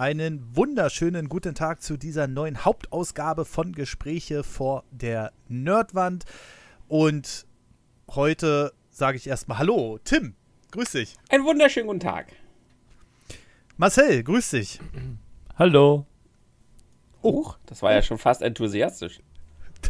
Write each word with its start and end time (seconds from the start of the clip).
einen 0.00 0.56
wunderschönen 0.56 1.28
guten 1.28 1.54
Tag 1.54 1.82
zu 1.82 1.98
dieser 1.98 2.26
neuen 2.26 2.64
Hauptausgabe 2.64 3.44
von 3.44 3.72
Gespräche 3.72 4.42
vor 4.44 4.84
der 4.90 5.30
Nerdwand. 5.46 6.24
Und 6.88 7.46
heute 8.08 8.72
sage 8.88 9.18
ich 9.18 9.26
erstmal 9.26 9.58
Hallo, 9.58 9.98
Tim, 10.02 10.36
grüß 10.70 10.92
dich. 10.92 11.16
Einen 11.28 11.44
wunderschönen 11.44 11.86
guten 11.86 12.00
Tag. 12.00 12.32
Marcel, 13.76 14.22
grüß 14.24 14.52
dich. 14.52 14.80
Hallo. 15.56 16.06
Oh, 17.20 17.52
das 17.66 17.82
war 17.82 17.92
ja 17.92 18.00
schon 18.00 18.16
fast 18.16 18.40
enthusiastisch. 18.40 19.20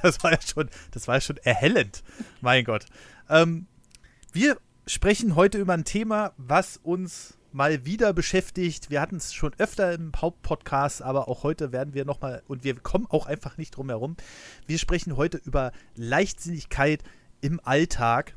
Das 0.02 0.22
war 0.22 0.32
ja 0.32 0.40
schon, 0.40 0.70
das 0.92 1.08
war 1.08 1.16
ja 1.16 1.20
schon 1.20 1.36
erhellend. 1.38 2.02
Mein 2.40 2.64
Gott. 2.64 2.86
Ähm, 3.28 3.66
wir 4.32 4.56
sprechen 4.86 5.36
heute 5.36 5.58
über 5.58 5.74
ein 5.74 5.84
Thema, 5.84 6.32
was 6.36 6.78
uns 6.78 7.36
mal 7.52 7.84
wieder 7.84 8.12
beschäftigt. 8.12 8.90
Wir 8.90 9.00
hatten 9.00 9.16
es 9.16 9.32
schon 9.32 9.52
öfter 9.58 9.92
im 9.92 10.12
Hauptpodcast, 10.16 11.02
aber 11.02 11.28
auch 11.28 11.42
heute 11.42 11.72
werden 11.72 11.94
wir 11.94 12.04
nochmal, 12.04 12.42
und 12.48 12.64
wir 12.64 12.74
kommen 12.76 13.06
auch 13.08 13.26
einfach 13.26 13.56
nicht 13.56 13.76
drum 13.76 13.88
herum. 13.88 14.16
Wir 14.66 14.78
sprechen 14.78 15.16
heute 15.16 15.38
über 15.38 15.72
Leichtsinnigkeit 15.96 17.02
im 17.40 17.60
Alltag 17.64 18.34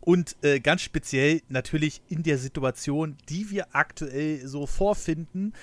und 0.00 0.36
äh, 0.42 0.60
ganz 0.60 0.82
speziell 0.82 1.42
natürlich 1.48 2.02
in 2.08 2.22
der 2.22 2.38
Situation, 2.38 3.16
die 3.28 3.50
wir 3.50 3.74
aktuell 3.74 4.46
so 4.46 4.66
vorfinden. 4.66 5.54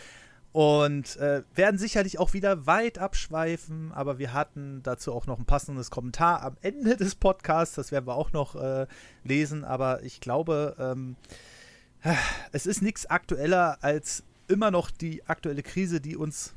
Und 0.54 1.16
äh, 1.16 1.44
werden 1.55 1.77
sicherlich 1.77 2.20
auch 2.20 2.34
wieder 2.34 2.66
weit 2.66 2.98
abschweifen, 2.98 3.94
aber 3.94 4.20
wir 4.20 4.34
hatten 4.34 4.84
dazu 4.84 5.13
auch 5.13 5.26
noch 5.26 5.40
ein 5.40 5.46
passendes 5.46 5.91
Kommentar 5.91 6.44
am 6.44 6.58
Ende 6.62 6.98
des 6.98 7.16
Podcasts. 7.16 7.76
Das 7.76 7.94
werden 7.94 8.05
wir 8.05 8.16
auch 8.16 8.34
noch 8.34 8.55
äh, 8.55 8.85
lesen, 9.24 9.63
aber 9.63 10.04
ich 10.04 10.20
glaube, 10.20 10.76
ähm, 10.77 11.16
es 12.52 12.66
ist 12.66 12.82
nichts 12.82 13.05
aktueller 13.05 13.78
als 13.82 14.23
immer 14.48 14.72
noch 14.72 14.91
die 14.91 15.26
aktuelle 15.28 15.64
Krise, 15.64 16.02
die 16.02 16.16
uns, 16.16 16.54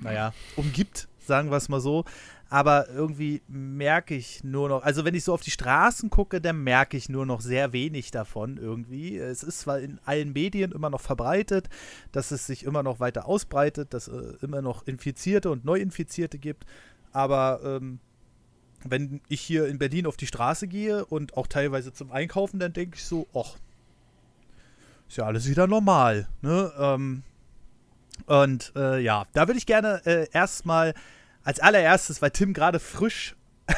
naja, 0.00 0.32
umgibt, 0.56 1.08
sagen 1.26 1.50
wir 1.50 1.56
es 1.56 1.68
mal 1.68 1.80
so. 1.80 2.04
Aber 2.52 2.88
irgendwie 2.88 3.42
merke 3.46 4.16
ich 4.16 4.42
nur 4.42 4.68
noch, 4.68 4.82
also 4.82 5.04
wenn 5.04 5.14
ich 5.14 5.22
so 5.22 5.32
auf 5.32 5.40
die 5.40 5.52
Straßen 5.52 6.10
gucke, 6.10 6.40
dann 6.40 6.64
merke 6.64 6.96
ich 6.96 7.08
nur 7.08 7.24
noch 7.24 7.40
sehr 7.40 7.72
wenig 7.72 8.10
davon 8.10 8.56
irgendwie. 8.56 9.16
Es 9.16 9.44
ist 9.44 9.60
zwar 9.60 9.78
in 9.78 10.00
allen 10.04 10.32
Medien 10.32 10.72
immer 10.72 10.90
noch 10.90 11.00
verbreitet, 11.00 11.68
dass 12.10 12.32
es 12.32 12.48
sich 12.48 12.64
immer 12.64 12.82
noch 12.82 12.98
weiter 12.98 13.26
ausbreitet, 13.26 13.94
dass 13.94 14.08
es 14.08 14.42
äh, 14.42 14.44
immer 14.44 14.62
noch 14.62 14.84
Infizierte 14.84 15.48
und 15.48 15.64
Neuinfizierte 15.64 16.38
gibt, 16.38 16.66
aber 17.12 17.60
ähm, 17.64 18.00
wenn 18.84 19.20
ich 19.28 19.40
hier 19.40 19.66
in 19.66 19.78
Berlin 19.78 20.06
auf 20.06 20.16
die 20.16 20.26
Straße 20.26 20.66
gehe 20.66 21.04
und 21.04 21.36
auch 21.36 21.46
teilweise 21.46 21.92
zum 21.92 22.10
Einkaufen, 22.10 22.58
dann 22.58 22.72
denke 22.72 22.96
ich 22.96 23.04
so, 23.04 23.28
ach, 23.34 23.56
ist 25.10 25.16
ja 25.16 25.24
alles 25.24 25.48
wieder 25.48 25.66
normal. 25.66 26.28
Ne? 26.40 26.72
Ähm, 26.78 27.24
und 28.26 28.72
äh, 28.76 29.00
ja, 29.00 29.24
da 29.32 29.48
würde 29.48 29.58
ich 29.58 29.66
gerne 29.66 30.00
äh, 30.06 30.28
erstmal 30.32 30.94
als 31.42 31.58
allererstes, 31.58 32.22
weil 32.22 32.30
Tim 32.30 32.52
gerade 32.52 32.78
frisch 32.78 33.34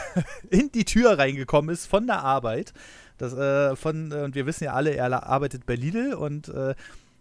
in 0.50 0.70
die 0.72 0.84
Tür 0.84 1.18
reingekommen 1.18 1.70
ist 1.72 1.86
von 1.86 2.06
der 2.06 2.22
Arbeit. 2.22 2.74
Das, 3.16 3.32
äh, 3.32 3.76
von, 3.76 4.12
äh, 4.12 4.16
und 4.16 4.34
wir 4.34 4.44
wissen 4.44 4.64
ja 4.64 4.74
alle, 4.74 4.94
er 4.94 5.26
arbeitet 5.26 5.64
bei 5.64 5.74
Lidl. 5.74 6.12
Und 6.12 6.48
äh, 6.48 6.74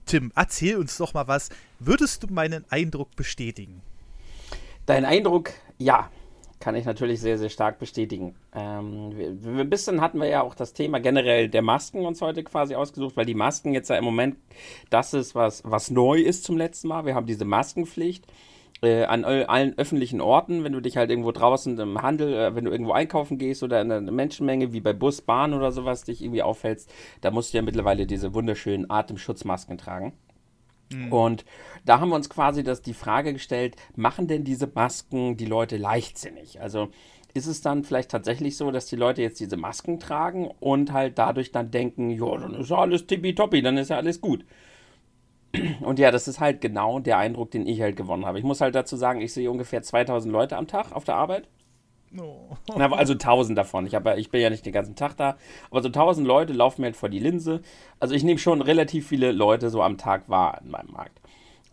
Tim, 0.06 0.34
erzähl 0.36 0.76
uns 0.76 0.98
doch 0.98 1.14
mal 1.14 1.30
was. 1.30 1.48
Würdest 1.80 2.24
du 2.24 2.28
meinen 2.28 2.66
Eindruck 2.70 3.16
bestätigen? 3.16 3.82
Dein 4.88 5.06
Eindruck, 5.06 5.52
ja 5.78 6.10
kann 6.62 6.76
ich 6.76 6.86
natürlich 6.86 7.20
sehr, 7.20 7.38
sehr 7.38 7.50
stark 7.50 7.80
bestätigen. 7.80 8.36
Ähm, 8.54 9.12
wir, 9.16 9.62
ein 9.62 9.70
bisschen 9.70 10.00
hatten 10.00 10.20
wir 10.20 10.28
ja 10.28 10.42
auch 10.42 10.56
das 10.56 10.74
Thema 10.74 11.00
generell 11.00 11.50
der 11.50 11.62
Masken 11.62 12.06
uns 12.06 12.22
heute 12.22 12.44
quasi 12.44 12.76
ausgesucht, 12.76 13.18
weil 13.18 13.26
die 13.26 13.34
Masken 13.34 13.74
jetzt 13.74 13.90
ja 13.90 13.98
im 13.98 14.06
Moment 14.06 14.38
das 14.90 15.14
ist, 15.14 15.36
was, 15.36 15.64
was 15.66 15.92
neu 15.92 16.20
ist 16.20 16.46
zum 16.46 16.58
letzten 16.58 16.88
Mal. 16.88 17.06
Wir 17.06 17.16
haben 17.16 17.26
diese 17.26 17.46
Maskenpflicht. 17.46 18.26
Äh, 18.84 19.04
an 19.04 19.26
allen 19.26 19.78
öffentlichen 19.78 20.22
Orten, 20.22 20.64
wenn 20.64 20.74
du 20.74 20.80
dich 20.80 20.98
halt 20.98 21.12
irgendwo 21.12 21.32
draußen 21.32 21.78
im 21.78 22.02
Handel, 22.02 22.34
äh, 22.34 22.56
wenn 22.56 22.66
du 22.66 22.72
irgendwo 22.72 22.94
einkaufen 22.94 23.38
gehst 23.38 23.62
oder 23.62 23.80
in 23.80 23.92
einer 23.92 24.12
Menschenmenge 24.12 24.74
wie 24.74 24.82
bei 24.82 24.92
Bus, 24.92 25.22
Bahn 25.22 25.54
oder 25.54 25.72
sowas 25.72 26.04
dich 26.04 26.24
irgendwie 26.24 26.42
aufhältst, 26.42 26.92
da 27.22 27.30
musst 27.30 27.54
du 27.54 27.58
ja 27.58 27.62
mittlerweile 27.62 28.08
diese 28.08 28.34
wunderschönen 28.34 28.90
Atemschutzmasken 28.90 29.78
tragen. 29.78 30.14
Mhm. 30.94 31.14
Und 31.14 31.46
da 31.86 32.00
haben 32.00 32.10
wir 32.10 32.16
uns 32.16 32.30
quasi 32.30 32.64
das, 32.64 32.82
die 32.82 32.94
Frage 32.94 33.34
gestellt, 33.34 33.76
machen 33.96 34.28
denn 34.28 34.44
diese 34.44 34.70
Masken 34.74 35.38
die 35.38 35.46
Leute 35.46 35.78
leichtsinnig? 35.78 36.62
Also 36.62 36.90
ist 37.34 37.48
es 37.48 37.62
dann 37.62 37.84
vielleicht 37.84 38.12
tatsächlich 38.12 38.58
so, 38.58 38.72
dass 38.72 38.88
die 38.88 38.96
Leute 38.96 39.22
jetzt 39.22 39.40
diese 39.40 39.58
Masken 39.58 40.00
tragen 40.00 40.50
und 40.60 40.92
halt 40.92 41.18
dadurch 41.18 41.52
dann 41.52 41.72
denken, 41.72 42.10
ja, 42.10 42.38
dann 42.38 42.56
ist 42.56 42.70
ja 42.70 42.78
alles 42.78 43.08
tippitoppi, 43.08 43.62
dann 43.62 43.78
ist 43.78 43.90
ja 43.90 43.98
alles 43.98 44.22
gut. 44.22 44.46
Und 45.82 46.00
ja, 46.00 46.12
das 46.12 46.28
ist 46.28 46.40
halt 46.40 46.62
genau 46.62 47.00
der 47.00 47.18
Eindruck, 47.18 47.52
den 47.52 47.68
ich 47.68 47.82
halt 47.82 47.96
gewonnen 47.96 48.26
habe. 48.26 48.40
Ich 48.40 48.46
muss 48.46 48.62
halt 48.62 48.76
dazu 48.76 48.96
sagen, 48.96 49.22
ich 49.22 49.34
sehe 49.34 49.52
ungefähr 49.52 49.82
2000 49.82 50.32
Leute 50.32 50.58
am 50.58 50.68
Tag 50.68 50.92
auf 50.94 51.04
der 51.04 51.16
Arbeit. 51.16 51.48
Oh. 52.20 52.58
Also 52.76 53.16
tausend 53.16 53.58
davon. 53.58 53.86
Ich, 53.86 53.96
hab, 53.96 54.06
ich 54.18 54.30
bin 54.32 54.42
ja 54.42 54.50
nicht 54.50 54.66
den 54.66 54.74
ganzen 54.74 54.96
Tag 54.96 55.16
da. 55.16 55.38
Aber 55.70 55.82
so 55.82 55.90
tausend 55.90 56.28
Leute 56.28 56.54
laufen 56.54 56.82
mir 56.82 56.88
halt 56.88 56.98
vor 56.98 57.10
die 57.10 57.20
Linse. 57.20 57.62
Also 58.00 58.14
ich 58.16 58.24
nehme 58.24 58.40
schon 58.40 58.62
relativ 58.62 59.08
viele 59.08 59.32
Leute 59.32 59.70
so 59.70 59.82
am 59.82 59.98
Tag 59.98 60.30
wahr 60.30 60.60
in 60.64 60.72
meinem 60.72 60.92
Markt. 60.92 61.22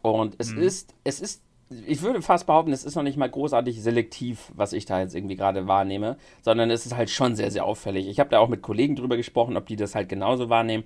Und 0.02 0.36
es 0.38 0.52
mhm. 0.52 0.62
ist, 0.62 0.94
es 1.02 1.20
ist, 1.20 1.42
ich 1.86 2.02
würde 2.02 2.22
fast 2.22 2.46
behaupten, 2.46 2.72
es 2.72 2.84
ist 2.84 2.94
noch 2.94 3.02
nicht 3.02 3.16
mal 3.16 3.28
großartig 3.28 3.82
selektiv, 3.82 4.52
was 4.54 4.72
ich 4.72 4.86
da 4.86 5.00
jetzt 5.00 5.14
irgendwie 5.14 5.36
gerade 5.36 5.66
wahrnehme, 5.66 6.16
sondern 6.42 6.70
es 6.70 6.86
ist 6.86 6.96
halt 6.96 7.10
schon 7.10 7.34
sehr, 7.34 7.50
sehr 7.50 7.64
auffällig. 7.64 8.08
Ich 8.08 8.20
habe 8.20 8.30
da 8.30 8.38
auch 8.38 8.48
mit 8.48 8.62
Kollegen 8.62 8.96
drüber 8.96 9.16
gesprochen, 9.16 9.56
ob 9.56 9.66
die 9.66 9.76
das 9.76 9.94
halt 9.94 10.08
genauso 10.08 10.48
wahrnehmen. 10.48 10.84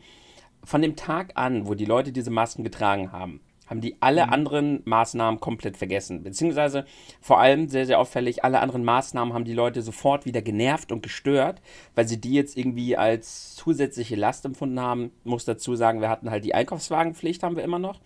Von 0.65 0.81
dem 0.81 0.97
Tag 0.97 1.33
an, 1.35 1.67
wo 1.67 1.75
die 1.75 1.85
Leute 1.85 2.13
diese 2.13 2.31
Masken 2.31 2.65
getragen 2.65 3.13
haben, 3.13 3.41
haben 3.67 3.81
die 3.81 3.97
alle 4.01 4.27
mhm. 4.27 4.33
anderen 4.33 4.83
Maßnahmen 4.85 5.41
komplett 5.41 5.77
vergessen. 5.77 6.23
Beziehungsweise 6.23 6.85
vor 7.21 7.41
allem 7.41 7.69
sehr, 7.69 7.87
sehr 7.87 7.99
auffällig, 7.99 8.45
alle 8.45 8.61
anderen 8.61 8.85
Maßnahmen 8.85 9.35
haben 9.35 9.45
die 9.45 9.55
Leute 9.55 9.83
sofort 9.83 10.27
wieder 10.27 10.43
genervt 10.43 10.93
und 10.93 11.03
gestört, 11.03 11.61
weil 11.95 12.07
sie 12.07 12.21
die 12.21 12.35
jetzt 12.35 12.57
irgendwie 12.57 12.97
als 12.97 13.55
zusätzliche 13.55 14.17
Last 14.17 14.45
empfunden 14.45 14.81
haben. 14.81 15.13
Ich 15.25 15.31
muss 15.31 15.45
dazu 15.45 15.75
sagen, 15.75 16.01
wir 16.01 16.11
hatten 16.11 16.31
halt 16.31 16.45
die 16.45 16.55
Einkaufswagenpflicht, 16.55 17.43
haben 17.43 17.57
wir 17.57 17.65
immer 17.65 17.79
noch. 17.79 18.01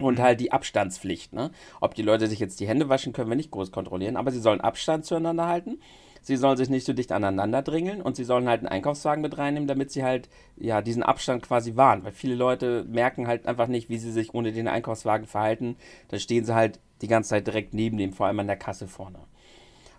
Und 0.00 0.18
mhm. 0.18 0.22
halt 0.22 0.40
die 0.40 0.52
Abstandspflicht. 0.52 1.32
Ne? 1.32 1.50
Ob 1.80 1.94
die 1.94 2.02
Leute 2.02 2.26
sich 2.26 2.40
jetzt 2.40 2.58
die 2.58 2.66
Hände 2.66 2.88
waschen, 2.88 3.12
können 3.12 3.30
wir 3.30 3.36
nicht 3.36 3.52
groß 3.52 3.70
kontrollieren, 3.70 4.16
aber 4.16 4.32
sie 4.32 4.40
sollen 4.40 4.60
Abstand 4.60 5.04
zueinander 5.04 5.46
halten 5.46 5.78
sie 6.24 6.36
sollen 6.36 6.56
sich 6.56 6.70
nicht 6.70 6.86
so 6.86 6.94
dicht 6.94 7.12
aneinander 7.12 7.62
dringeln 7.62 8.00
und 8.00 8.16
sie 8.16 8.24
sollen 8.24 8.48
halt 8.48 8.60
einen 8.60 8.68
Einkaufswagen 8.68 9.22
mit 9.22 9.36
reinnehmen, 9.36 9.68
damit 9.68 9.92
sie 9.92 10.02
halt 10.02 10.28
ja 10.56 10.80
diesen 10.80 11.02
Abstand 11.02 11.42
quasi 11.42 11.76
wahren. 11.76 12.02
Weil 12.02 12.12
viele 12.12 12.34
Leute 12.34 12.84
merken 12.88 13.28
halt 13.28 13.46
einfach 13.46 13.68
nicht, 13.68 13.90
wie 13.90 13.98
sie 13.98 14.10
sich 14.10 14.34
ohne 14.34 14.50
den 14.50 14.66
Einkaufswagen 14.66 15.26
verhalten. 15.26 15.76
Da 16.08 16.18
stehen 16.18 16.44
sie 16.44 16.54
halt 16.54 16.80
die 17.02 17.08
ganze 17.08 17.30
Zeit 17.30 17.46
direkt 17.46 17.74
neben 17.74 17.98
dem, 17.98 18.14
vor 18.14 18.26
allem 18.26 18.40
an 18.40 18.46
der 18.46 18.56
Kasse 18.56 18.88
vorne. 18.88 19.18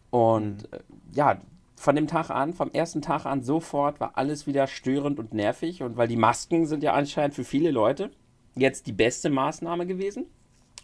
Und 0.09 0.63
mhm. 0.63 0.67
Äh, 0.71 0.79
ja, 1.13 1.41
von 1.75 1.95
dem 1.95 2.07
Tag 2.07 2.31
an, 2.31 2.53
vom 2.53 2.71
ersten 2.71 3.01
Tag 3.01 3.25
an 3.25 3.43
sofort 3.43 3.99
war 3.99 4.17
alles 4.17 4.47
wieder 4.47 4.65
störend 4.65 5.19
und 5.19 5.33
nervig. 5.33 5.83
Und 5.83 5.95
weil 5.95 6.07
die 6.07 6.17
Masken 6.17 6.65
sind 6.65 6.81
ja 6.81 6.93
anscheinend 6.93 7.35
für 7.35 7.43
viele 7.43 7.69
Leute 7.69 8.09
jetzt 8.55 8.87
die 8.87 8.93
beste 8.93 9.29
Maßnahme 9.29 9.85
gewesen. 9.85 10.25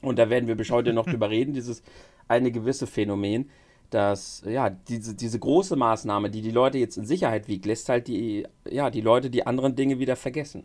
Und 0.03 0.19
da 0.19 0.29
werden 0.29 0.47
wir 0.47 0.55
bis 0.55 0.69
heute 0.69 0.93
noch 0.93 1.05
drüber 1.09 1.31
reden, 1.31 1.53
dieses 1.53 1.81
eine 2.27 2.51
gewisse 2.51 2.85
Phänomen, 2.85 3.49
dass 3.91 4.41
ja 4.45 4.69
diese, 4.69 5.13
diese 5.15 5.37
große 5.37 5.75
Maßnahme, 5.75 6.29
die 6.29 6.41
die 6.41 6.51
Leute 6.51 6.77
jetzt 6.77 6.97
in 6.97 7.05
Sicherheit 7.05 7.47
wiegt, 7.47 7.65
lässt 7.65 7.89
halt 7.89 8.07
die 8.07 8.47
ja 8.67 8.89
die 8.89 9.01
Leute 9.01 9.29
die 9.29 9.45
anderen 9.45 9.75
Dinge 9.75 9.99
wieder 9.99 10.15
vergessen. 10.15 10.63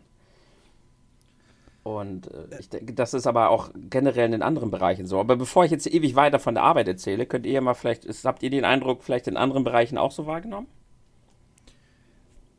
Und 1.83 2.31
äh, 2.33 2.59
ich 2.59 2.69
denke, 2.69 2.93
das 2.93 3.13
ist 3.13 3.27
aber 3.27 3.49
auch 3.49 3.69
generell 3.89 4.25
in 4.25 4.33
den 4.33 4.41
anderen 4.41 4.71
Bereichen 4.71 5.05
so. 5.05 5.19
Aber 5.19 5.37
bevor 5.37 5.63
ich 5.63 5.71
jetzt 5.71 5.87
ewig 5.87 6.15
weiter 6.15 6.39
von 6.39 6.55
der 6.55 6.63
Arbeit 6.63 6.87
erzähle, 6.87 7.25
könnt 7.25 7.45
ihr 7.45 7.61
mal 7.61 7.75
vielleicht, 7.75 8.03
ist, 8.03 8.25
habt 8.25 8.43
ihr 8.43 8.49
den 8.49 8.65
Eindruck 8.65 9.03
vielleicht 9.03 9.27
in 9.27 9.37
anderen 9.37 9.63
Bereichen 9.63 9.97
auch 9.97 10.11
so 10.11 10.25
wahrgenommen? 10.25 10.67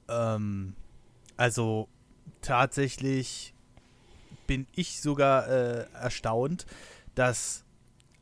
Ähm, 0.08 0.74
also 1.36 1.88
tatsächlich 2.40 3.52
bin 4.46 4.66
ich 4.74 5.02
sogar 5.02 5.48
äh, 5.48 5.86
erstaunt, 5.92 6.64
dass 7.14 7.64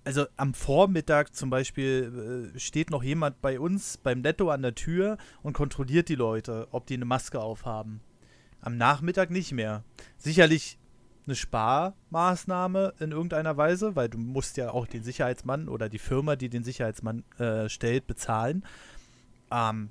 also 0.06 0.26
am 0.37 0.55
Vormittag 0.55 1.35
zum 1.35 1.50
Beispiel 1.50 2.53
äh, 2.55 2.58
steht 2.58 2.91
noch 2.91 3.03
jemand 3.03 3.43
bei 3.43 3.58
uns 3.58 3.97
beim 3.97 4.20
Netto 4.20 4.50
an 4.50 4.62
der 4.62 4.76
Tür 4.76 5.19
und 5.43 5.53
kontrolliert 5.53 6.08
die 6.08 6.14
Leute, 6.14 6.69
ob 6.70 6.87
die 6.87 6.94
eine 6.94 7.05
Maske 7.05 7.41
aufhaben. 7.41 8.00
Am 8.61 8.76
Nachmittag 8.76 9.31
nicht 9.31 9.50
mehr. 9.50 9.82
Sicherlich 10.17 10.79
eine 11.26 11.35
Sparmaßnahme 11.35 12.94
in 13.00 13.11
irgendeiner 13.11 13.56
Weise, 13.56 13.97
weil 13.97 14.08
du 14.08 14.17
musst 14.17 14.56
ja 14.56 14.70
auch 14.70 14.87
den 14.87 15.03
Sicherheitsmann 15.03 15.69
oder 15.69 15.88
die 15.88 15.99
Firma, 15.99 16.37
die 16.37 16.49
den 16.49 16.62
Sicherheitsmann 16.62 17.25
äh, 17.38 17.69
stellt, 17.69 18.06
bezahlen. 18.06 18.64
Ähm, 19.50 19.91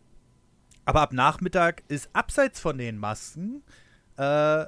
aber 0.85 1.01
ab 1.01 1.11
Nachmittag 1.11 1.83
ist 1.89 2.09
abseits 2.13 2.61
von 2.61 2.77
den 2.77 2.97
Masken 2.97 3.63
äh, 4.15 4.63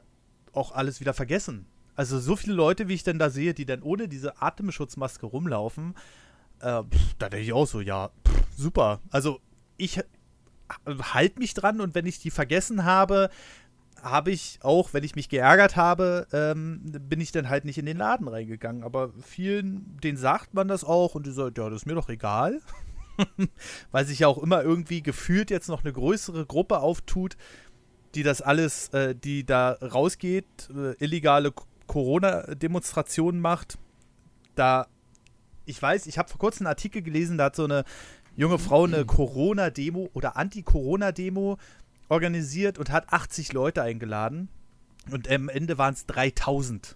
auch 0.51 0.73
alles 0.73 0.99
wieder 0.99 1.13
vergessen. 1.13 1.67
Also 1.97 2.19
so 2.19 2.35
viele 2.35 2.53
Leute, 2.53 2.87
wie 2.87 2.93
ich 2.93 3.03
denn 3.03 3.17
da 3.19 3.31
sehe, 3.31 3.53
die 3.55 3.65
dann 3.65 3.81
ohne 3.81 4.07
diese 4.07 4.41
Atemschutzmaske 4.41 5.25
rumlaufen, 5.25 5.95
äh, 6.59 6.83
da 7.17 7.29
denke 7.29 7.39
ich 7.39 7.53
auch 7.53 7.65
so, 7.65 7.81
ja, 7.81 8.11
pff, 8.25 8.43
super. 8.55 9.01
Also 9.09 9.39
ich 9.77 9.99
halte 10.85 11.39
mich 11.39 11.55
dran 11.55 11.81
und 11.81 11.95
wenn 11.95 12.05
ich 12.05 12.19
die 12.19 12.29
vergessen 12.29 12.85
habe, 12.85 13.29
habe 14.03 14.29
ich 14.29 14.59
auch, 14.61 14.93
wenn 14.93 15.03
ich 15.03 15.15
mich 15.15 15.27
geärgert 15.27 15.75
habe, 15.75 16.27
ähm, 16.31 16.81
bin 16.83 17.19
ich 17.19 17.31
dann 17.31 17.49
halt 17.49 17.65
nicht 17.65 17.79
in 17.79 17.87
den 17.87 17.97
Laden 17.97 18.27
reingegangen. 18.27 18.83
Aber 18.83 19.11
vielen, 19.23 19.97
denen 20.03 20.17
sagt 20.17 20.53
man 20.53 20.67
das 20.67 20.83
auch 20.83 21.15
und 21.15 21.25
die 21.25 21.31
sagen, 21.31 21.55
ja, 21.57 21.67
das 21.67 21.81
ist 21.81 21.85
mir 21.87 21.95
doch 21.95 22.09
egal. 22.09 22.61
Weil 23.91 24.05
sich 24.05 24.19
ja 24.19 24.27
auch 24.27 24.37
immer 24.37 24.61
irgendwie 24.61 25.01
gefühlt 25.01 25.49
jetzt 25.49 25.67
noch 25.67 25.83
eine 25.83 25.93
größere 25.93 26.45
Gruppe 26.45 26.79
auftut, 26.79 27.37
die 28.13 28.21
das 28.21 28.43
alles, 28.43 28.89
äh, 28.89 29.15
die 29.15 29.45
da 29.45 29.71
rausgeht, 29.71 30.69
äh, 30.69 30.93
illegale 31.03 31.51
Corona-Demonstrationen 31.87 33.41
macht. 33.41 33.77
Da, 34.55 34.87
ich 35.65 35.81
weiß, 35.81 36.07
ich 36.07 36.17
habe 36.17 36.29
vor 36.29 36.39
kurzem 36.39 36.65
einen 36.65 36.71
Artikel 36.71 37.01
gelesen, 37.01 37.37
da 37.37 37.45
hat 37.45 37.55
so 37.55 37.63
eine 37.63 37.83
junge 38.35 38.59
Frau 38.59 38.85
eine 38.85 39.05
Corona-Demo 39.05 40.09
oder 40.13 40.37
Anti-Corona-Demo 40.37 41.57
organisiert 42.09 42.77
und 42.77 42.91
hat 42.91 43.11
80 43.11 43.53
Leute 43.53 43.81
eingeladen. 43.81 44.49
Und 45.11 45.29
am 45.29 45.49
Ende 45.49 45.77
waren 45.77 45.93
es 45.93 46.05
3000. 46.05 46.95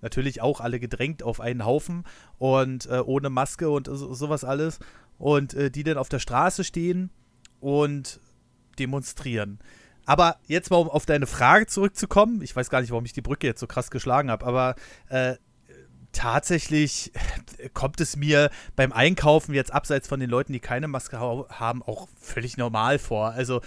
Natürlich 0.00 0.40
auch 0.40 0.60
alle 0.60 0.80
gedrängt 0.80 1.22
auf 1.22 1.40
einen 1.40 1.64
Haufen 1.64 2.04
und 2.38 2.86
äh, 2.86 3.00
ohne 3.04 3.30
Maske 3.30 3.70
und 3.70 3.86
so, 3.86 4.14
sowas 4.14 4.44
alles. 4.44 4.80
Und 5.18 5.54
äh, 5.54 5.70
die 5.70 5.84
dann 5.84 5.98
auf 5.98 6.08
der 6.08 6.18
Straße 6.18 6.64
stehen 6.64 7.10
und 7.60 8.20
demonstrieren. 8.78 9.60
Aber 10.04 10.36
jetzt 10.46 10.70
mal, 10.70 10.78
um 10.78 10.90
auf 10.90 11.06
deine 11.06 11.26
Frage 11.26 11.66
zurückzukommen, 11.66 12.42
ich 12.42 12.54
weiß 12.54 12.70
gar 12.70 12.80
nicht, 12.80 12.90
warum 12.90 13.04
ich 13.04 13.12
die 13.12 13.22
Brücke 13.22 13.46
jetzt 13.46 13.60
so 13.60 13.66
krass 13.66 13.90
geschlagen 13.90 14.30
habe, 14.30 14.44
aber 14.44 14.74
äh, 15.08 15.36
tatsächlich 16.12 17.12
kommt 17.74 18.00
es 18.00 18.16
mir 18.16 18.50
beim 18.76 18.92
Einkaufen 18.92 19.54
jetzt 19.54 19.72
abseits 19.72 20.08
von 20.08 20.20
den 20.20 20.30
Leuten, 20.30 20.52
die 20.52 20.60
keine 20.60 20.88
Maske 20.88 21.18
haben, 21.18 21.82
auch 21.82 22.08
völlig 22.20 22.56
normal 22.56 22.98
vor. 22.98 23.30
Also 23.30 23.60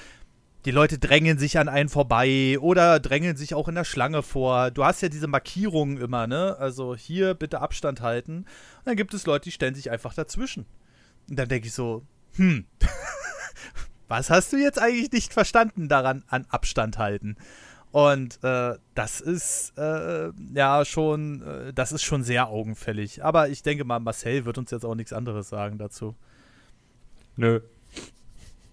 die 0.66 0.72
Leute 0.72 0.98
drängen 0.98 1.38
sich 1.38 1.60
an 1.60 1.70
einen 1.70 1.90
vorbei 1.90 2.58
oder 2.60 3.00
drängen 3.00 3.38
sich 3.38 3.54
auch 3.54 3.68
in 3.68 3.76
der 3.76 3.84
Schlange 3.84 4.24
vor. 4.24 4.72
Du 4.72 4.84
hast 4.84 5.02
ja 5.02 5.10
diese 5.10 5.28
Markierungen 5.28 5.98
immer, 5.98 6.26
ne? 6.26 6.58
Also 6.58 6.96
hier 6.96 7.36
bitte 7.36 7.62
Abstand 7.62 8.02
halten. 8.02 8.38
Und 8.38 8.86
dann 8.86 8.96
gibt 8.96 9.14
es 9.14 9.28
Leute, 9.28 9.44
die 9.44 9.52
stellen 9.52 9.76
sich 9.76 9.92
einfach 9.92 10.16
dazwischen. 10.16 10.66
Und 11.30 11.38
dann 11.38 11.50
denke 11.50 11.68
ich 11.68 11.74
so, 11.74 12.04
hm, 12.36 12.66
was 14.08 14.30
hast 14.30 14.54
du 14.54 14.58
jetzt 14.58 14.80
eigentlich 14.80 15.12
nicht 15.12 15.34
verstanden 15.34 15.88
daran 15.88 16.24
an 16.28 16.46
Abstand 16.50 16.98
halten? 16.98 17.38
Und 17.92 18.44
äh, 18.44 18.74
das 18.94 19.22
ist 19.22 19.78
äh, 19.78 20.32
ja 20.54 20.84
schon, 20.84 21.42
äh, 21.42 21.74
das 21.74 21.94
ist 21.94 22.04
schon 22.04 22.24
sehr 22.24 22.50
augenfällig. 22.50 23.24
Aber 23.24 23.48
ich 23.48 23.64
denke 23.64 23.86
mal, 23.86 24.00
Marcel 24.00 24.44
wird 24.44 24.58
uns 24.58 24.72
jetzt 24.72 24.86
auch 24.86 24.96
nichts 24.96 25.14
anderes 25.14 25.48
sagen 25.48 25.78
dazu. 25.78 26.14
Nö. 27.38 27.62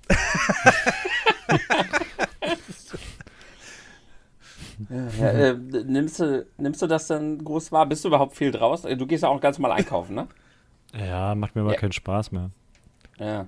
ja, 4.90 5.31
äh, 5.31 5.55
nimmst, 5.55 6.19
du, 6.19 6.44
nimmst 6.58 6.82
du 6.82 6.88
das 6.88 7.06
dann 7.06 7.44
groß 7.44 7.70
wahr? 7.70 7.87
Bist 7.87 8.05
du 8.05 8.08
überhaupt 8.08 8.37
viel 8.37 8.50
draus? 8.50 8.82
Du 8.82 9.06
gehst 9.06 9.23
ja 9.23 9.28
auch 9.28 9.40
ganz 9.40 9.56
normal 9.56 9.78
einkaufen, 9.78 10.17
ne? 10.17 10.26
Ja, 10.94 11.37
macht 11.37 11.55
mir 11.55 11.62
aber 11.62 11.75
ja. 11.75 11.78
keinen 11.78 11.93
Spaß 11.93 12.32
mehr. 12.32 12.50
Ja. 13.19 13.46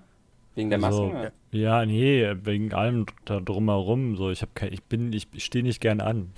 Wegen 0.54 0.70
der 0.70 0.78
Masken? 0.78 1.12
Ja. 1.12 1.30
ja, 1.50 1.86
nee, 1.86 2.32
wegen 2.44 2.72
allem 2.72 3.06
da 3.24 3.40
drumherum. 3.40 4.16
So, 4.16 4.30
ich 4.30 4.42
habe 4.42 4.52
kein, 4.54 4.72
ich 4.72 4.82
bin, 4.84 5.12
ich 5.12 5.28
stehe 5.38 5.64
nicht 5.64 5.80
gern 5.80 6.00
an. 6.00 6.30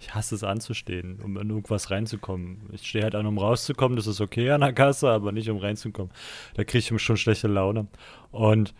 Ich 0.00 0.14
hasse 0.14 0.34
es 0.34 0.44
anzustehen, 0.44 1.18
um 1.22 1.36
in 1.38 1.48
irgendwas 1.48 1.90
reinzukommen. 1.90 2.68
Ich 2.72 2.86
stehe 2.86 3.04
halt 3.04 3.14
an, 3.14 3.26
um 3.26 3.38
rauszukommen, 3.38 3.96
das 3.96 4.06
ist 4.06 4.20
okay 4.20 4.50
an 4.50 4.60
der 4.60 4.72
Kasse, 4.72 5.08
aber 5.08 5.32
nicht 5.32 5.48
um 5.48 5.56
reinzukommen. 5.56 6.12
Da 6.54 6.64
kriege 6.64 6.94
ich 6.94 7.02
schon 7.02 7.16
schlechte 7.16 7.48
Laune. 7.48 7.86
Und 8.30 8.74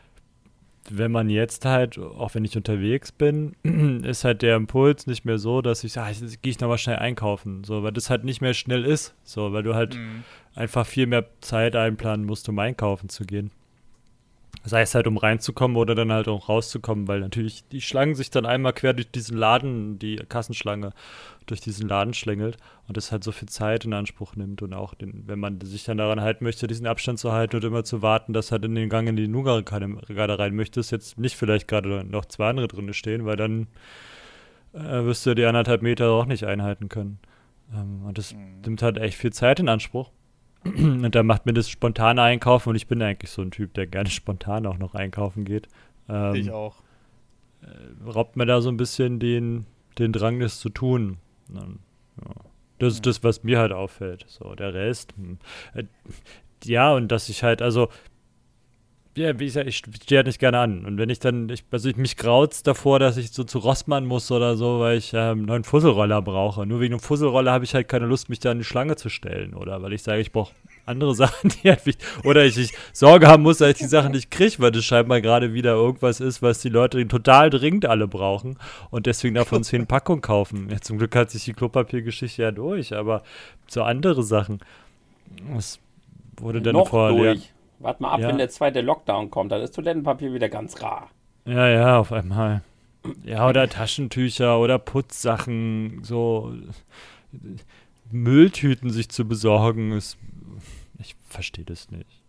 wenn 0.90 1.10
man 1.10 1.30
jetzt 1.30 1.64
halt, 1.64 1.98
auch 1.98 2.34
wenn 2.34 2.44
ich 2.44 2.56
unterwegs 2.56 3.10
bin, 3.10 3.54
ist 4.04 4.24
halt 4.24 4.42
der 4.42 4.56
Impuls 4.56 5.06
nicht 5.06 5.24
mehr 5.24 5.38
so, 5.38 5.62
dass 5.62 5.82
ich 5.82 5.92
sage, 5.94 6.08
ah, 6.08 6.10
jetzt 6.10 6.42
gehe 6.42 6.50
ich 6.50 6.60
nochmal 6.60 6.78
schnell 6.78 6.96
einkaufen. 6.96 7.64
So, 7.64 7.82
weil 7.82 7.92
das 7.92 8.10
halt 8.10 8.24
nicht 8.24 8.40
mehr 8.40 8.54
schnell 8.54 8.84
ist. 8.84 9.14
So, 9.22 9.52
weil 9.52 9.62
du 9.62 9.74
halt 9.74 9.96
mhm. 9.96 10.24
einfach 10.54 10.86
viel 10.86 11.06
mehr 11.06 11.26
Zeit 11.40 11.74
einplanen 11.74 12.26
musst, 12.26 12.48
um 12.48 12.58
einkaufen 12.58 13.08
zu 13.08 13.24
gehen. 13.24 13.50
Sei 14.66 14.80
es 14.80 14.94
halt, 14.94 15.06
um 15.06 15.18
reinzukommen 15.18 15.76
oder 15.76 15.94
dann 15.94 16.10
halt 16.10 16.26
auch 16.26 16.48
rauszukommen, 16.48 17.06
weil 17.06 17.20
natürlich 17.20 17.68
die 17.68 17.82
Schlangen 17.82 18.14
sich 18.14 18.30
dann 18.30 18.46
einmal 18.46 18.72
quer 18.72 18.94
durch 18.94 19.10
diesen 19.10 19.36
Laden, 19.36 19.98
die 19.98 20.16
Kassenschlange, 20.16 20.92
durch 21.44 21.60
diesen 21.60 21.86
Laden 21.86 22.14
schlängelt 22.14 22.56
und 22.88 22.96
das 22.96 23.12
halt 23.12 23.24
so 23.24 23.32
viel 23.32 23.48
Zeit 23.48 23.84
in 23.84 23.92
Anspruch 23.92 24.36
nimmt 24.36 24.62
und 24.62 24.72
auch, 24.72 24.94
den, 24.94 25.24
wenn 25.26 25.38
man 25.38 25.60
sich 25.60 25.84
dann 25.84 25.98
daran 25.98 26.22
halten 26.22 26.44
möchte, 26.44 26.66
diesen 26.66 26.86
Abstand 26.86 27.18
zu 27.18 27.32
halten 27.32 27.56
und 27.56 27.64
immer 27.64 27.84
zu 27.84 28.00
warten, 28.00 28.32
dass 28.32 28.52
halt 28.52 28.64
in 28.64 28.74
den 28.74 28.88
Gang 28.88 29.06
in 29.06 29.16
die 29.16 29.28
Nuga 29.28 29.60
gerade 29.60 30.38
rein 30.38 30.54
möchtest, 30.54 30.92
jetzt 30.92 31.18
nicht 31.18 31.36
vielleicht 31.36 31.68
gerade 31.68 32.04
noch 32.04 32.24
zwei 32.24 32.48
andere 32.48 32.68
drin 32.68 32.92
stehen, 32.94 33.26
weil 33.26 33.36
dann 33.36 33.66
äh, 34.72 35.04
wirst 35.04 35.26
du 35.26 35.34
die 35.34 35.44
anderthalb 35.44 35.82
Meter 35.82 36.10
auch 36.10 36.26
nicht 36.26 36.44
einhalten 36.44 36.88
können. 36.88 37.18
Ähm, 37.72 38.04
und 38.04 38.18
das 38.18 38.34
mhm. 38.34 38.60
nimmt 38.64 38.82
halt 38.82 38.98
echt 38.98 39.18
viel 39.18 39.32
Zeit 39.32 39.60
in 39.60 39.68
Anspruch. 39.68 40.10
Und 40.64 41.14
da 41.14 41.22
macht 41.22 41.46
mir 41.46 41.52
das 41.52 41.68
spontane 41.68 42.22
Einkaufen 42.22 42.70
und 42.70 42.76
ich 42.76 42.86
bin 42.86 43.02
eigentlich 43.02 43.30
so 43.30 43.42
ein 43.42 43.50
Typ, 43.50 43.74
der 43.74 43.86
gerne 43.86 44.08
spontan 44.10 44.66
auch 44.66 44.78
noch 44.78 44.94
einkaufen 44.94 45.44
geht. 45.44 45.68
Ähm, 46.08 46.34
ich 46.34 46.50
auch. 46.50 46.82
Äh, 47.62 48.10
raubt 48.10 48.36
mir 48.36 48.46
da 48.46 48.60
so 48.60 48.70
ein 48.70 48.76
bisschen 48.76 49.18
den, 49.18 49.66
den 49.98 50.12
Drang, 50.12 50.40
das 50.40 50.60
zu 50.60 50.70
tun. 50.70 51.18
Dann, 51.48 51.80
ja. 52.22 52.34
Das 52.78 52.94
ist 52.94 53.06
das, 53.06 53.22
was 53.22 53.44
mir 53.44 53.58
halt 53.58 53.72
auffällt. 53.72 54.24
So, 54.28 54.54
der 54.54 54.74
Rest. 54.74 55.14
Hm. 55.16 55.38
Äh, 55.74 55.84
ja, 56.64 56.94
und 56.94 57.08
dass 57.08 57.28
ich 57.28 57.42
halt, 57.42 57.60
also 57.60 57.88
ja, 59.16 59.38
wie 59.38 59.44
ich 59.44 59.52
sage, 59.52 59.68
ich 59.68 59.76
stehe 59.76 60.18
halt 60.18 60.26
nicht 60.26 60.40
gerne 60.40 60.58
an. 60.58 60.84
Und 60.84 60.98
wenn 60.98 61.08
ich 61.08 61.20
dann, 61.20 61.48
ich, 61.48 61.64
also 61.70 61.88
ich 61.88 61.96
mich 61.96 62.16
graut's 62.16 62.62
davor, 62.62 62.98
dass 62.98 63.16
ich 63.16 63.30
so 63.30 63.44
zu 63.44 63.58
Rossmann 63.58 64.06
muss 64.06 64.30
oder 64.32 64.56
so, 64.56 64.80
weil 64.80 64.98
ich 64.98 65.12
ähm, 65.12 65.18
einen 65.20 65.44
neuen 65.44 65.64
Fusselroller 65.64 66.20
brauche. 66.20 66.66
Nur 66.66 66.80
wegen 66.80 66.94
einem 66.94 67.00
Fusselroller 67.00 67.52
habe 67.52 67.64
ich 67.64 67.74
halt 67.74 67.88
keine 67.88 68.06
Lust, 68.06 68.28
mich 68.28 68.40
da 68.40 68.50
in 68.50 68.58
die 68.58 68.64
Schlange 68.64 68.96
zu 68.96 69.08
stellen. 69.08 69.54
Oder 69.54 69.82
weil 69.82 69.92
ich 69.92 70.02
sage, 70.02 70.20
ich 70.20 70.32
brauche 70.32 70.52
andere 70.84 71.14
Sachen, 71.14 71.50
die 71.50 71.68
halt 71.68 71.86
wichtig 71.86 72.04
Oder 72.24 72.44
ich, 72.44 72.58
ich 72.58 72.72
Sorge 72.92 73.28
haben 73.28 73.44
muss, 73.44 73.58
dass 73.58 73.70
ich 73.70 73.78
die 73.78 73.84
Sachen 73.84 74.12
nicht 74.12 74.32
kriege, 74.32 74.56
weil 74.58 74.72
das 74.72 74.84
scheinbar 74.84 75.20
gerade 75.20 75.54
wieder 75.54 75.74
irgendwas 75.74 76.20
ist, 76.20 76.42
was 76.42 76.60
die 76.60 76.68
Leute 76.68 77.06
total 77.06 77.50
dringend 77.50 77.86
alle 77.86 78.08
brauchen 78.08 78.58
und 78.90 79.06
deswegen 79.06 79.36
davon 79.36 79.62
zehn 79.62 79.86
Packungen 79.86 80.22
kaufen. 80.22 80.68
Ja, 80.70 80.80
zum 80.80 80.98
Glück 80.98 81.14
hat 81.14 81.30
sich 81.30 81.44
die 81.44 81.52
Klopapiergeschichte 81.52 82.42
ja 82.42 82.50
durch, 82.50 82.94
aber 82.94 83.22
so 83.68 83.82
andere 83.82 84.24
Sachen. 84.24 84.58
Was 85.52 85.78
wurde 86.36 86.60
denn 86.60 86.74
Noch 86.74 86.88
vor 86.88 87.10
durch. 87.10 87.53
Warte 87.84 88.02
mal 88.02 88.12
ab, 88.12 88.20
ja. 88.20 88.28
wenn 88.28 88.38
der 88.38 88.48
zweite 88.48 88.80
Lockdown 88.80 89.30
kommt, 89.30 89.52
dann 89.52 89.60
ist 89.60 89.74
Toilettenpapier 89.74 90.32
wieder 90.32 90.48
ganz 90.48 90.80
rar. 90.80 91.10
Ja, 91.44 91.68
ja, 91.68 91.98
auf 91.98 92.12
einmal. 92.12 92.62
Ja, 93.24 93.46
oder 93.46 93.68
Taschentücher 93.68 94.58
oder 94.58 94.78
Putzsachen, 94.78 96.02
so 96.02 96.54
Mülltüten 98.10 98.88
sich 98.88 99.10
zu 99.10 99.28
besorgen, 99.28 99.92
ist. 99.92 100.16
Ich 100.98 101.14
verstehe 101.28 101.66
das 101.66 101.90
nicht. 101.90 102.22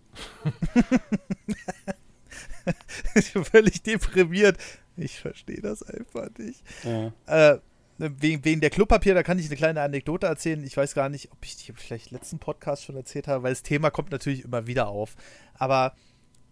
ich 3.15 3.31
bin 3.33 3.45
völlig 3.45 3.81
deprimiert. 3.81 4.57
Ich 4.97 5.21
verstehe 5.21 5.61
das 5.61 5.83
einfach 5.83 6.27
nicht. 6.37 6.61
Ja. 6.83 7.13
Äh, 7.53 7.59
wegen, 7.97 8.43
wegen 8.43 8.61
der 8.61 8.69
Klopapier, 8.69 9.13
da 9.13 9.23
kann 9.23 9.39
ich 9.39 9.45
eine 9.47 9.55
kleine 9.55 9.81
Anekdote 9.81 10.27
erzählen. 10.27 10.63
Ich 10.63 10.75
weiß 10.75 10.93
gar 10.95 11.09
nicht, 11.09 11.31
ob 11.31 11.37
ich 11.43 11.55
die 11.55 11.71
vielleicht 11.73 12.11
letzten 12.11 12.39
Podcast 12.39 12.83
schon 12.83 12.95
erzählt 12.95 13.27
habe, 13.27 13.43
weil 13.43 13.51
das 13.51 13.63
Thema 13.63 13.89
kommt 13.89 14.11
natürlich 14.11 14.43
immer 14.43 14.67
wieder 14.67 14.87
auf. 14.87 15.15
Aber 15.53 15.93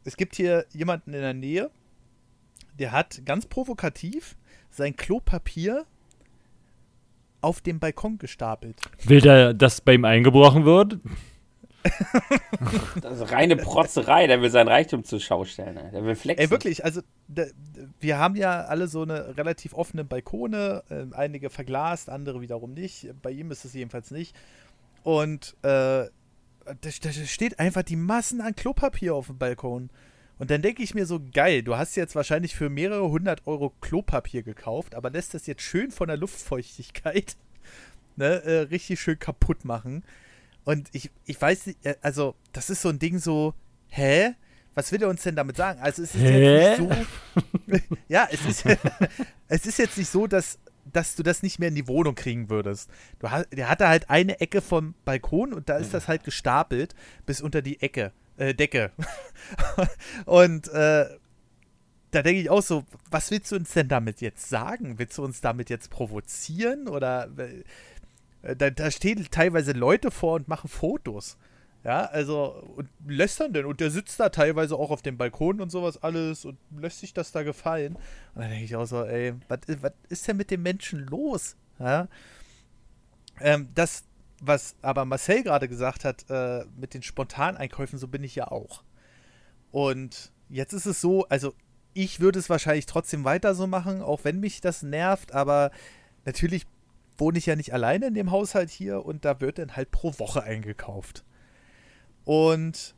es 0.05 0.17
gibt 0.17 0.35
hier 0.35 0.65
jemanden 0.71 1.13
in 1.13 1.21
der 1.21 1.33
Nähe, 1.33 1.69
der 2.79 2.91
hat 2.91 3.21
ganz 3.25 3.45
provokativ 3.45 4.35
sein 4.69 4.95
Klopapier 4.95 5.85
auf 7.41 7.61
dem 7.61 7.79
Balkon 7.79 8.17
gestapelt. 8.17 8.77
Will 9.03 9.21
der, 9.21 9.53
dass 9.53 9.81
bei 9.81 9.95
ihm 9.95 10.05
eingebrochen 10.05 10.65
wird? 10.65 10.97
Das 13.01 13.19
ist 13.21 13.31
reine 13.31 13.55
Protzerei, 13.55 14.27
der 14.27 14.41
will 14.41 14.49
sein 14.49 14.67
Reichtum 14.67 15.03
zur 15.03 15.19
Schau 15.19 15.45
stellen. 15.45 15.75
Ne? 15.75 15.89
Der 15.93 16.05
will 16.05 16.15
flexen. 16.15 16.43
Ey, 16.43 16.49
wirklich, 16.49 16.85
also 16.85 17.01
da, 17.27 17.45
wir 17.99 18.17
haben 18.17 18.35
ja 18.35 18.65
alle 18.65 18.87
so 18.87 19.01
eine 19.01 19.37
relativ 19.37 19.73
offene 19.73 20.03
Balkone, 20.03 20.83
äh, 20.89 21.05
einige 21.15 21.49
verglast, 21.49 22.09
andere 22.09 22.41
wiederum 22.41 22.73
nicht. 22.73 23.09
Bei 23.21 23.31
ihm 23.31 23.51
ist 23.51 23.65
es 23.65 23.73
jedenfalls 23.73 24.11
nicht. 24.11 24.35
Und 25.03 25.55
äh, 25.63 25.67
da, 25.67 26.09
da 26.81 27.11
steht 27.11 27.59
einfach 27.59 27.83
die 27.83 27.97
Massen 27.97 28.41
an 28.41 28.55
Klopapier 28.55 29.15
auf 29.15 29.27
dem 29.27 29.37
Balkon. 29.37 29.89
Und 30.39 30.49
dann 30.49 30.61
denke 30.61 30.81
ich 30.81 30.95
mir 30.95 31.05
so, 31.05 31.19
geil, 31.31 31.61
du 31.61 31.75
hast 31.77 31.95
jetzt 31.95 32.15
wahrscheinlich 32.15 32.55
für 32.55 32.69
mehrere 32.69 33.09
hundert 33.09 33.45
Euro 33.45 33.69
Klopapier 33.81 34.43
gekauft, 34.43 34.95
aber 34.95 35.09
lässt 35.09 35.33
das 35.33 35.45
jetzt 35.47 35.61
schön 35.61 35.91
von 35.91 36.07
der 36.07 36.17
Luftfeuchtigkeit 36.17 37.35
ne, 38.15 38.43
äh, 38.43 38.59
richtig 38.61 38.99
schön 38.99 39.19
kaputt 39.19 39.65
machen. 39.65 40.03
Und 40.65 40.89
ich, 40.91 41.11
ich 41.25 41.41
weiß 41.41 41.67
nicht, 41.67 41.85
äh, 41.85 41.95
also 42.01 42.35
das 42.51 42.69
ist 42.69 42.81
so 42.81 42.89
ein 42.89 42.99
Ding 42.99 43.19
so, 43.19 43.53
hä? 43.87 44.35
Was 44.75 44.91
will 44.91 45.03
er 45.03 45.09
uns 45.09 45.21
denn 45.21 45.35
damit 45.35 45.55
sagen? 45.55 45.79
Also 45.81 46.01
es 46.01 46.15
ist 46.15 46.21
hä? 46.21 46.61
jetzt 46.61 46.79
nicht 46.79 47.07
so. 47.77 47.95
ja, 48.07 48.27
es 48.31 48.45
ist, 48.45 48.65
es 49.47 49.65
ist 49.65 49.77
jetzt 49.77 49.97
nicht 49.97 50.09
so, 50.09 50.25
dass, 50.25 50.57
dass 50.91 51.15
du 51.15 51.23
das 51.23 51.43
nicht 51.43 51.59
mehr 51.59 51.69
in 51.69 51.75
die 51.75 51.87
Wohnung 51.87 52.15
kriegen 52.15 52.49
würdest. 52.49 52.89
Du, 53.19 53.27
der 53.51 53.69
hatte 53.69 53.87
halt 53.87 54.09
eine 54.09 54.39
Ecke 54.39 54.61
vom 54.61 54.95
Balkon 55.05 55.53
und 55.53 55.69
da 55.69 55.77
ist 55.77 55.93
das 55.93 56.07
halt 56.07 56.23
gestapelt 56.23 56.95
bis 57.25 57.41
unter 57.41 57.61
die 57.61 57.81
Ecke, 57.81 58.13
äh, 58.37 58.55
Decke. 58.55 58.91
und 60.25 60.67
äh, 60.69 61.05
da 62.13 62.21
denke 62.21 62.41
ich 62.41 62.49
auch 62.49 62.61
so, 62.61 62.83
was 63.09 63.31
willst 63.31 63.51
du 63.51 63.55
uns 63.55 63.73
denn 63.73 63.87
damit 63.87 64.21
jetzt 64.21 64.47
sagen? 64.47 64.99
Willst 64.99 65.17
du 65.17 65.23
uns 65.23 65.41
damit 65.41 65.69
jetzt 65.69 65.89
provozieren? 65.89 66.87
Oder 66.87 67.29
äh, 67.37 67.63
da, 68.43 68.69
da 68.69 68.91
stehen 68.91 69.25
teilweise 69.31 69.71
Leute 69.71 70.11
vor 70.11 70.35
und 70.35 70.47
machen 70.47 70.69
Fotos. 70.69 71.37
Ja, 71.83 72.05
also 72.05 72.63
und 72.77 72.89
lästern 73.05 73.51
denn. 73.51 73.65
Und 73.65 73.81
der 73.81 73.91
sitzt 73.91 74.19
da 74.19 74.29
teilweise 74.29 74.75
auch 74.75 74.89
auf 74.89 75.01
dem 75.01 75.17
Balkon 75.17 75.59
und 75.59 75.69
sowas 75.69 76.01
alles 76.01 76.45
und 76.45 76.57
lässt 76.77 76.99
sich 76.99 77.13
das 77.13 77.31
da 77.33 77.43
gefallen. 77.43 77.95
Und 77.95 78.41
dann 78.41 78.49
denke 78.49 78.63
ich 78.63 78.75
auch 78.75 78.85
so, 78.85 79.03
ey, 79.03 79.33
was 79.49 79.59
ist 80.07 80.27
denn 80.27 80.37
mit 80.37 80.49
dem 80.49 80.63
Menschen 80.63 80.99
los? 81.07 81.57
Ja. 81.79 82.07
Ähm, 83.41 83.69
das, 83.75 84.05
was 84.41 84.75
aber 84.81 85.03
Marcel 85.03 85.43
gerade 85.43 85.67
gesagt 85.67 86.05
hat, 86.05 86.25
äh, 86.29 86.65
mit 86.77 86.93
den 86.93 87.03
Spontaneinkäufen, 87.03 87.99
so 87.99 88.07
bin 88.07 88.23
ich 88.23 88.35
ja 88.35 88.47
auch. 88.47 88.83
Und 89.71 90.31
jetzt 90.47 90.71
ist 90.71 90.85
es 90.85 91.01
so, 91.01 91.25
also 91.27 91.53
ich 91.93 92.21
würde 92.21 92.39
es 92.39 92.49
wahrscheinlich 92.49 92.85
trotzdem 92.85 93.25
weiter 93.25 93.55
so 93.55 93.67
machen, 93.67 94.01
auch 94.01 94.23
wenn 94.23 94.39
mich 94.39 94.61
das 94.61 94.83
nervt, 94.83 95.33
aber 95.33 95.71
natürlich 96.25 96.65
wohne 97.17 97.37
ich 97.37 97.45
ja 97.45 97.55
nicht 97.55 97.73
alleine 97.73 98.07
in 98.07 98.13
dem 98.13 98.31
Haushalt 98.31 98.69
hier 98.69 99.05
und 99.05 99.25
da 99.25 99.41
wird 99.41 99.59
dann 99.59 99.75
halt 99.75 99.91
pro 99.91 100.17
Woche 100.19 100.43
eingekauft. 100.43 101.23
Und 102.25 102.95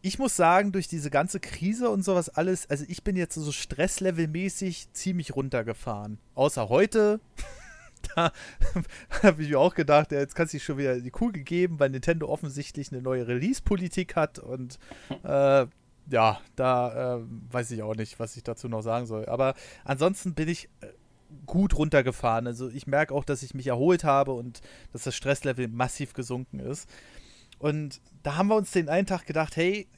ich 0.00 0.18
muss 0.18 0.36
sagen, 0.36 0.72
durch 0.72 0.88
diese 0.88 1.10
ganze 1.10 1.40
Krise 1.40 1.90
und 1.90 2.04
sowas 2.04 2.28
alles, 2.28 2.68
also 2.70 2.84
ich 2.88 3.02
bin 3.02 3.16
jetzt 3.16 3.34
so 3.34 3.52
stresslevelmäßig 3.52 4.92
ziemlich 4.92 5.34
runtergefahren. 5.34 6.18
Außer 6.34 6.68
heute. 6.68 7.20
da 8.14 8.32
habe 9.22 9.42
ich 9.42 9.50
mir 9.50 9.58
auch 9.58 9.74
gedacht, 9.74 10.12
ja, 10.12 10.20
jetzt 10.20 10.34
kannst 10.34 10.52
du 10.52 10.56
dich 10.56 10.64
schon 10.64 10.78
wieder 10.78 11.00
die 11.00 11.10
Kugel 11.10 11.42
geben, 11.42 11.80
weil 11.80 11.90
Nintendo 11.90 12.28
offensichtlich 12.28 12.92
eine 12.92 13.02
neue 13.02 13.26
Release-Politik 13.26 14.16
hat 14.16 14.38
und 14.38 14.78
äh, 15.24 15.66
ja, 16.10 16.40
da 16.56 17.16
äh, 17.16 17.22
weiß 17.50 17.70
ich 17.72 17.82
auch 17.82 17.94
nicht, 17.94 18.18
was 18.18 18.36
ich 18.36 18.42
dazu 18.42 18.68
noch 18.68 18.82
sagen 18.82 19.06
soll. 19.06 19.26
Aber 19.26 19.54
ansonsten 19.84 20.34
bin 20.34 20.48
ich 20.48 20.70
äh, 20.80 20.86
gut 21.46 21.76
runtergefahren. 21.76 22.46
Also 22.46 22.68
ich 22.68 22.86
merke 22.86 23.14
auch, 23.14 23.24
dass 23.24 23.42
ich 23.42 23.54
mich 23.54 23.66
erholt 23.66 24.04
habe 24.04 24.32
und 24.32 24.60
dass 24.92 25.04
das 25.04 25.14
Stresslevel 25.14 25.68
massiv 25.68 26.12
gesunken 26.14 26.60
ist. 26.60 26.88
Und 27.58 28.00
da 28.22 28.36
haben 28.36 28.48
wir 28.48 28.56
uns 28.56 28.70
den 28.70 28.88
einen 28.88 29.06
Tag 29.06 29.26
gedacht, 29.26 29.56
hey, 29.56 29.88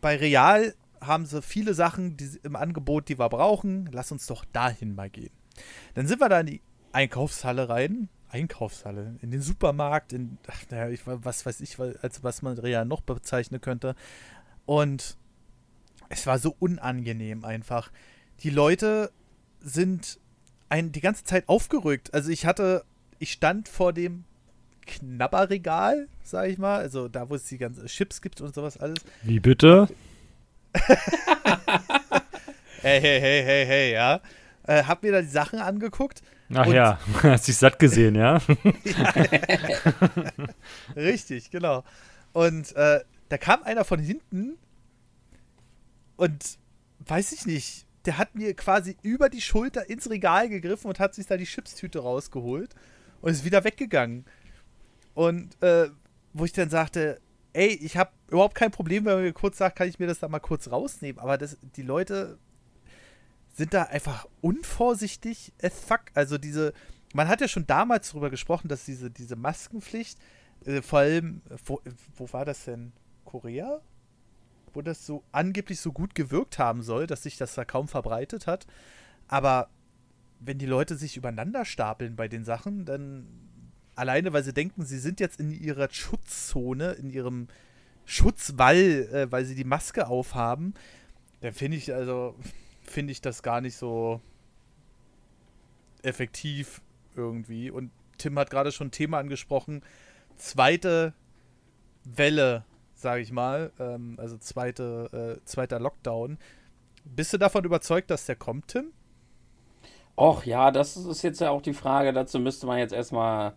bei 0.00 0.16
Real 0.16 0.74
haben 1.00 1.26
sie 1.26 1.42
viele 1.42 1.74
Sachen 1.74 2.16
die, 2.16 2.38
im 2.42 2.56
Angebot, 2.56 3.08
die 3.08 3.18
wir 3.18 3.28
brauchen. 3.28 3.88
Lass 3.92 4.12
uns 4.12 4.26
doch 4.26 4.44
dahin 4.46 4.94
mal 4.94 5.10
gehen. 5.10 5.32
Dann 5.94 6.06
sind 6.06 6.20
wir 6.20 6.28
da 6.28 6.40
in 6.40 6.46
die 6.46 6.62
Einkaufshalle 6.92 7.68
rein. 7.68 8.08
Einkaufshalle, 8.30 9.16
in 9.22 9.30
den 9.30 9.40
Supermarkt, 9.40 10.12
in, 10.12 10.36
ach, 10.48 10.62
naja, 10.70 10.90
ich, 10.90 11.00
was 11.06 11.46
weiß 11.46 11.62
ich, 11.62 11.78
als 11.78 12.22
was 12.22 12.42
man 12.42 12.58
Real 12.58 12.84
noch 12.84 13.00
bezeichnen 13.00 13.62
könnte. 13.62 13.94
Und 14.66 15.16
es 16.10 16.26
war 16.26 16.38
so 16.38 16.54
unangenehm 16.58 17.44
einfach. 17.44 17.90
Die 18.40 18.50
Leute 18.50 19.10
sind 19.60 20.20
ein, 20.68 20.92
die 20.92 21.00
ganze 21.00 21.24
Zeit 21.24 21.48
aufgerückt. 21.48 22.12
Also 22.14 22.30
ich 22.30 22.46
hatte, 22.46 22.84
ich 23.18 23.32
stand 23.32 23.68
vor 23.68 23.92
dem 23.92 24.24
Knabberregal, 24.86 26.08
sag 26.22 26.48
ich 26.48 26.58
mal, 26.58 26.78
also 26.78 27.08
da, 27.08 27.28
wo 27.28 27.34
es 27.34 27.44
die 27.44 27.58
ganzen 27.58 27.86
Chips 27.86 28.20
gibt 28.22 28.40
und 28.40 28.54
sowas 28.54 28.78
alles. 28.78 28.98
Wie 29.22 29.40
bitte? 29.40 29.88
hey, 32.82 33.00
hey, 33.00 33.20
hey, 33.20 33.44
hey, 33.44 33.66
hey, 33.66 33.92
ja. 33.92 34.20
Äh, 34.66 34.84
hab 34.84 35.02
mir 35.02 35.12
da 35.12 35.20
die 35.20 35.28
Sachen 35.28 35.60
angeguckt. 35.60 36.22
Ach 36.54 36.66
ja, 36.66 36.98
hast 37.22 37.48
dich 37.48 37.56
satt 37.56 37.78
gesehen, 37.78 38.14
ja? 38.14 38.40
ja 38.84 39.12
Richtig, 40.96 41.50
genau. 41.50 41.84
Und 42.32 42.74
äh, 42.76 43.00
da 43.28 43.38
kam 43.38 43.62
einer 43.62 43.84
von 43.84 43.98
hinten 43.98 44.56
und 46.16 46.58
weiß 47.00 47.32
ich 47.32 47.46
nicht, 47.46 47.86
der 48.08 48.16
hat 48.16 48.34
mir 48.34 48.54
quasi 48.54 48.96
über 49.02 49.28
die 49.28 49.42
Schulter 49.42 49.90
ins 49.90 50.08
Regal 50.08 50.48
gegriffen 50.48 50.88
und 50.88 50.98
hat 50.98 51.14
sich 51.14 51.26
da 51.26 51.36
die 51.36 51.44
Chipstüte 51.44 51.98
rausgeholt 51.98 52.74
und 53.20 53.32
ist 53.32 53.44
wieder 53.44 53.64
weggegangen. 53.64 54.24
Und 55.12 55.62
äh, 55.62 55.90
wo 56.32 56.46
ich 56.46 56.54
dann 56.54 56.70
sagte, 56.70 57.20
ey, 57.52 57.68
ich 57.68 57.98
habe 57.98 58.10
überhaupt 58.28 58.54
kein 58.54 58.70
Problem, 58.70 59.04
wenn 59.04 59.16
man 59.16 59.24
mir 59.24 59.34
kurz 59.34 59.58
sagt, 59.58 59.76
kann 59.76 59.90
ich 59.90 59.98
mir 59.98 60.06
das 60.06 60.20
da 60.20 60.28
mal 60.28 60.38
kurz 60.38 60.70
rausnehmen. 60.70 61.20
Aber 61.20 61.36
das, 61.36 61.58
die 61.76 61.82
Leute 61.82 62.38
sind 63.52 63.74
da 63.74 63.82
einfach 63.82 64.26
unvorsichtig 64.40 65.52
as 65.62 65.78
fuck. 65.78 66.04
Also 66.14 66.38
diese, 66.38 66.72
man 67.12 67.28
hat 67.28 67.42
ja 67.42 67.48
schon 67.48 67.66
damals 67.66 68.08
darüber 68.08 68.30
gesprochen, 68.30 68.68
dass 68.68 68.86
diese, 68.86 69.10
diese 69.10 69.36
Maskenpflicht, 69.36 70.18
äh, 70.64 70.80
vor 70.80 71.00
allem, 71.00 71.42
wo, 71.66 71.82
wo 72.16 72.32
war 72.32 72.46
das 72.46 72.64
denn? 72.64 72.94
Korea? 73.26 73.82
Wo 74.78 74.82
das 74.82 75.04
so 75.04 75.24
angeblich 75.32 75.80
so 75.80 75.90
gut 75.90 76.14
gewirkt 76.14 76.60
haben 76.60 76.82
soll, 76.82 77.08
dass 77.08 77.24
sich 77.24 77.36
das 77.36 77.56
da 77.56 77.64
kaum 77.64 77.88
verbreitet 77.88 78.46
hat. 78.46 78.64
Aber 79.26 79.70
wenn 80.38 80.58
die 80.58 80.66
Leute 80.66 80.94
sich 80.94 81.16
übereinander 81.16 81.64
stapeln 81.64 82.14
bei 82.14 82.28
den 82.28 82.44
Sachen, 82.44 82.84
dann 82.84 83.26
alleine, 83.96 84.32
weil 84.32 84.44
sie 84.44 84.52
denken, 84.52 84.86
sie 84.86 85.00
sind 85.00 85.18
jetzt 85.18 85.40
in 85.40 85.50
ihrer 85.50 85.90
Schutzzone, 85.90 86.92
in 86.92 87.10
ihrem 87.10 87.48
Schutzwall, 88.04 89.08
äh, 89.12 89.32
weil 89.32 89.44
sie 89.46 89.56
die 89.56 89.64
Maske 89.64 90.06
aufhaben, 90.06 90.74
dann 91.40 91.54
finde 91.54 91.76
ich, 91.76 91.92
also, 91.92 92.36
finde 92.82 93.10
ich 93.10 93.20
das 93.20 93.42
gar 93.42 93.60
nicht 93.60 93.74
so 93.74 94.20
effektiv 96.04 96.82
irgendwie. 97.16 97.68
Und 97.72 97.90
Tim 98.16 98.38
hat 98.38 98.50
gerade 98.50 98.70
schon 98.70 98.86
ein 98.86 98.92
Thema 98.92 99.18
angesprochen. 99.18 99.82
Zweite 100.36 101.14
Welle, 102.04 102.64
sage 103.00 103.22
ich 103.22 103.32
mal, 103.32 103.72
ähm, 103.78 104.16
also 104.18 104.36
zweite, 104.38 105.38
äh, 105.40 105.44
zweiter 105.44 105.80
Lockdown. 105.80 106.38
Bist 107.04 107.32
du 107.32 107.38
davon 107.38 107.64
überzeugt, 107.64 108.10
dass 108.10 108.26
der 108.26 108.36
kommt, 108.36 108.68
Tim? 108.68 108.92
Och 110.16 110.44
ja, 110.44 110.70
das 110.70 110.96
ist 110.96 111.22
jetzt 111.22 111.40
ja 111.40 111.50
auch 111.50 111.62
die 111.62 111.72
Frage. 111.72 112.12
Dazu 112.12 112.38
müsste 112.38 112.66
man 112.66 112.78
jetzt 112.78 112.92
erstmal 112.92 113.54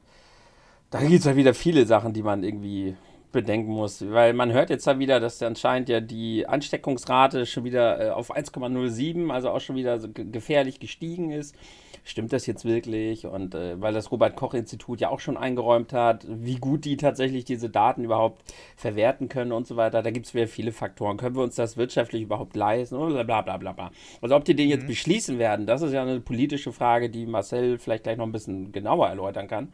da 0.92 1.00
gibt 1.00 1.22
es 1.22 1.26
ja 1.26 1.38
wieder 1.38 1.54
viele 1.54 1.86
Sachen, 1.86 2.12
die 2.12 2.22
man 2.22 2.44
irgendwie 2.44 2.96
bedenken 3.32 3.72
muss, 3.72 4.04
weil 4.10 4.34
man 4.34 4.52
hört 4.52 4.70
jetzt 4.70 4.86
ja 4.86 5.00
wieder, 5.00 5.20
dass 5.20 5.42
anscheinend 5.42 5.90
ja 5.90 6.00
die 6.00 6.48
Ansteckungsrate 6.48 7.46
schon 7.46 7.64
wieder 7.64 8.08
äh, 8.08 8.10
auf 8.10 8.36
1,07, 8.36 9.32
also 9.32 9.50
auch 9.50 9.62
schon 9.62 9.76
wieder 9.76 10.00
so 10.00 10.10
gefährlich 10.12 10.80
gestiegen 10.80 11.32
ist. 11.32 11.56
Stimmt 12.04 12.34
das 12.34 12.48
jetzt 12.48 12.66
wirklich? 12.66 13.28
Und 13.28 13.54
äh, 13.54 13.80
weil 13.80 13.94
das 13.94 14.12
Robert 14.12 14.36
Koch 14.36 14.56
Institut 14.56 15.02
ja 15.02 15.10
auch 15.10 15.20
schon 15.20 15.38
eingeräumt 15.38 15.94
hat, 15.94 16.26
wie 16.28 16.56
gut 16.56 16.84
die 16.86 16.98
tatsächlich 16.98 17.46
diese 17.46 17.70
Daten 17.70 18.04
überhaupt 18.04 18.42
verwerten 18.76 19.30
können 19.30 19.52
und 19.52 19.68
so 19.68 19.76
weiter, 19.76 20.02
da 20.02 20.10
gibt 20.10 20.26
es 20.26 20.34
wieder 20.34 20.48
viele 20.48 20.72
Faktoren. 20.72 21.18
Können 21.18 21.36
wir 21.36 21.44
uns 21.44 21.56
das 21.56 21.78
wirtschaftlich 21.78 22.24
überhaupt 22.24 22.56
leisten? 22.56 22.98
Bla 22.98 23.24
bla 23.24 23.42
bla 23.42 23.58
bla 23.58 23.72
bla. 23.74 23.92
Also 24.22 24.36
ob 24.36 24.46
die 24.46 24.56
den 24.56 24.70
jetzt 24.70 24.84
mhm. 24.84 24.88
beschließen 24.88 25.38
werden, 25.38 25.68
das 25.68 25.84
ist 25.84 25.94
ja 25.94 26.02
eine 26.02 26.20
politische 26.20 26.72
Frage, 26.72 27.10
die 27.10 27.28
Marcel 27.28 27.78
vielleicht 27.78 28.04
gleich 28.04 28.18
noch 28.18 28.26
ein 28.26 28.32
bisschen 28.32 28.72
genauer 28.72 29.08
erläutern 29.08 29.48
kann. 29.48 29.72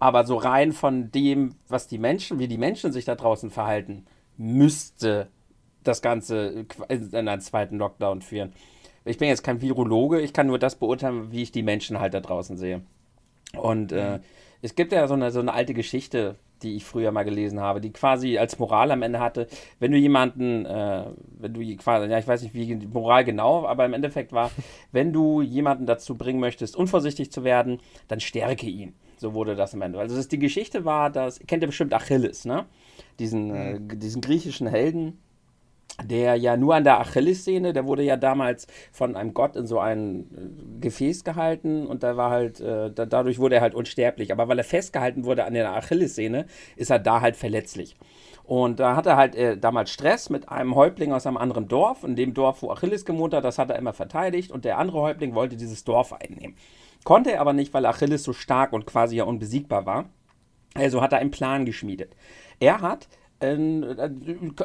Aber 0.00 0.24
so 0.24 0.36
rein 0.36 0.72
von 0.72 1.10
dem, 1.10 1.54
was 1.68 1.88
die 1.88 1.98
Menschen, 1.98 2.38
wie 2.38 2.48
die 2.48 2.58
Menschen 2.58 2.92
sich 2.92 3.04
da 3.04 3.14
draußen 3.14 3.50
verhalten, 3.50 4.06
müsste 4.36 5.28
das 5.82 6.02
Ganze 6.02 6.66
in 6.88 7.14
einen 7.14 7.40
zweiten 7.40 7.78
Lockdown 7.78 8.22
führen. 8.22 8.52
Ich 9.04 9.18
bin 9.18 9.28
jetzt 9.28 9.42
kein 9.42 9.60
Virologe, 9.60 10.20
ich 10.20 10.32
kann 10.32 10.46
nur 10.46 10.58
das 10.58 10.76
beurteilen, 10.76 11.32
wie 11.32 11.42
ich 11.42 11.52
die 11.52 11.62
Menschen 11.62 11.98
halt 11.98 12.14
da 12.14 12.20
draußen 12.20 12.56
sehe. 12.56 12.82
Und 13.56 13.92
äh, 13.92 14.18
mhm. 14.18 14.24
es 14.60 14.74
gibt 14.74 14.92
ja 14.92 15.06
so 15.08 15.14
eine, 15.14 15.30
so 15.30 15.40
eine 15.40 15.54
alte 15.54 15.74
Geschichte, 15.74 16.36
die 16.62 16.76
ich 16.76 16.84
früher 16.84 17.12
mal 17.12 17.24
gelesen 17.24 17.60
habe, 17.60 17.80
die 17.80 17.92
quasi 17.92 18.36
als 18.36 18.58
Moral 18.58 18.90
am 18.90 19.02
Ende 19.02 19.20
hatte, 19.20 19.46
wenn 19.78 19.92
du 19.92 19.98
jemanden, 19.98 20.66
äh, 20.66 21.04
wenn 21.38 21.54
du 21.54 21.76
quasi, 21.76 22.10
ja, 22.10 22.18
ich 22.18 22.26
weiß 22.26 22.42
nicht, 22.42 22.54
wie 22.54 22.74
die 22.74 22.86
Moral 22.86 23.24
genau, 23.24 23.66
aber 23.66 23.84
im 23.84 23.94
Endeffekt 23.94 24.32
war, 24.32 24.50
wenn 24.92 25.12
du 25.12 25.40
jemanden 25.40 25.86
dazu 25.86 26.16
bringen 26.16 26.40
möchtest, 26.40 26.76
unvorsichtig 26.76 27.32
zu 27.32 27.44
werden, 27.44 27.80
dann 28.08 28.20
stärke 28.20 28.66
ihn. 28.66 28.94
So 29.18 29.34
wurde 29.34 29.56
das 29.56 29.74
im 29.74 29.82
Ende. 29.82 29.98
Also 29.98 30.16
das, 30.16 30.28
die 30.28 30.38
Geschichte 30.38 30.84
war, 30.84 31.10
dass, 31.10 31.40
kennt 31.40 31.62
ihr 31.62 31.68
bestimmt 31.68 31.92
Achilles, 31.92 32.44
ne? 32.44 32.66
Diesen, 33.18 33.48
mhm. 33.48 33.90
äh, 33.90 33.96
diesen 33.96 34.22
griechischen 34.22 34.66
Helden, 34.66 35.18
der 36.04 36.36
ja 36.36 36.56
nur 36.56 36.76
an 36.76 36.84
der 36.84 37.00
Achillessehne, 37.00 37.72
der 37.72 37.86
wurde 37.86 38.04
ja 38.04 38.16
damals 38.16 38.68
von 38.92 39.16
einem 39.16 39.34
Gott 39.34 39.56
in 39.56 39.66
so 39.66 39.80
ein 39.80 40.20
äh, 40.20 40.80
Gefäß 40.80 41.24
gehalten 41.24 41.86
und 41.86 42.02
da 42.02 42.16
war 42.16 42.30
halt, 42.30 42.60
äh, 42.60 42.90
da, 42.92 43.06
dadurch 43.06 43.38
wurde 43.38 43.56
er 43.56 43.60
halt 43.60 43.74
unsterblich. 43.74 44.30
Aber 44.30 44.48
weil 44.48 44.58
er 44.58 44.64
festgehalten 44.64 45.24
wurde 45.24 45.44
an 45.44 45.54
der 45.54 45.74
Achillessehne, 45.74 46.46
ist 46.76 46.90
er 46.90 47.00
da 47.00 47.20
halt 47.20 47.36
verletzlich. 47.36 47.96
Und 48.44 48.80
da 48.80 48.96
hat 48.96 49.04
er 49.04 49.16
halt 49.16 49.34
äh, 49.34 49.58
damals 49.58 49.90
Stress 49.90 50.30
mit 50.30 50.48
einem 50.48 50.74
Häuptling 50.74 51.12
aus 51.12 51.26
einem 51.26 51.36
anderen 51.36 51.68
Dorf. 51.68 52.02
In 52.02 52.16
dem 52.16 52.32
Dorf, 52.32 52.62
wo 52.62 52.70
Achilles 52.70 53.04
gewohnt 53.04 53.34
hat, 53.34 53.44
das 53.44 53.58
hat 53.58 53.68
er 53.68 53.76
immer 53.76 53.92
verteidigt. 53.92 54.50
Und 54.50 54.64
der 54.64 54.78
andere 54.78 55.02
Häuptling 55.02 55.34
wollte 55.34 55.56
dieses 55.56 55.84
Dorf 55.84 56.14
einnehmen. 56.14 56.56
Konnte 57.04 57.32
er 57.32 57.40
aber 57.40 57.52
nicht, 57.52 57.72
weil 57.74 57.86
Achilles 57.86 58.22
so 58.22 58.32
stark 58.32 58.72
und 58.72 58.86
quasi 58.86 59.16
ja 59.16 59.24
unbesiegbar 59.24 59.86
war. 59.86 60.10
Also 60.74 61.00
hat 61.00 61.12
er 61.12 61.18
einen 61.18 61.30
Plan 61.30 61.64
geschmiedet. 61.64 62.14
Er 62.60 62.80
hat 62.80 63.08
äh, 63.40 64.10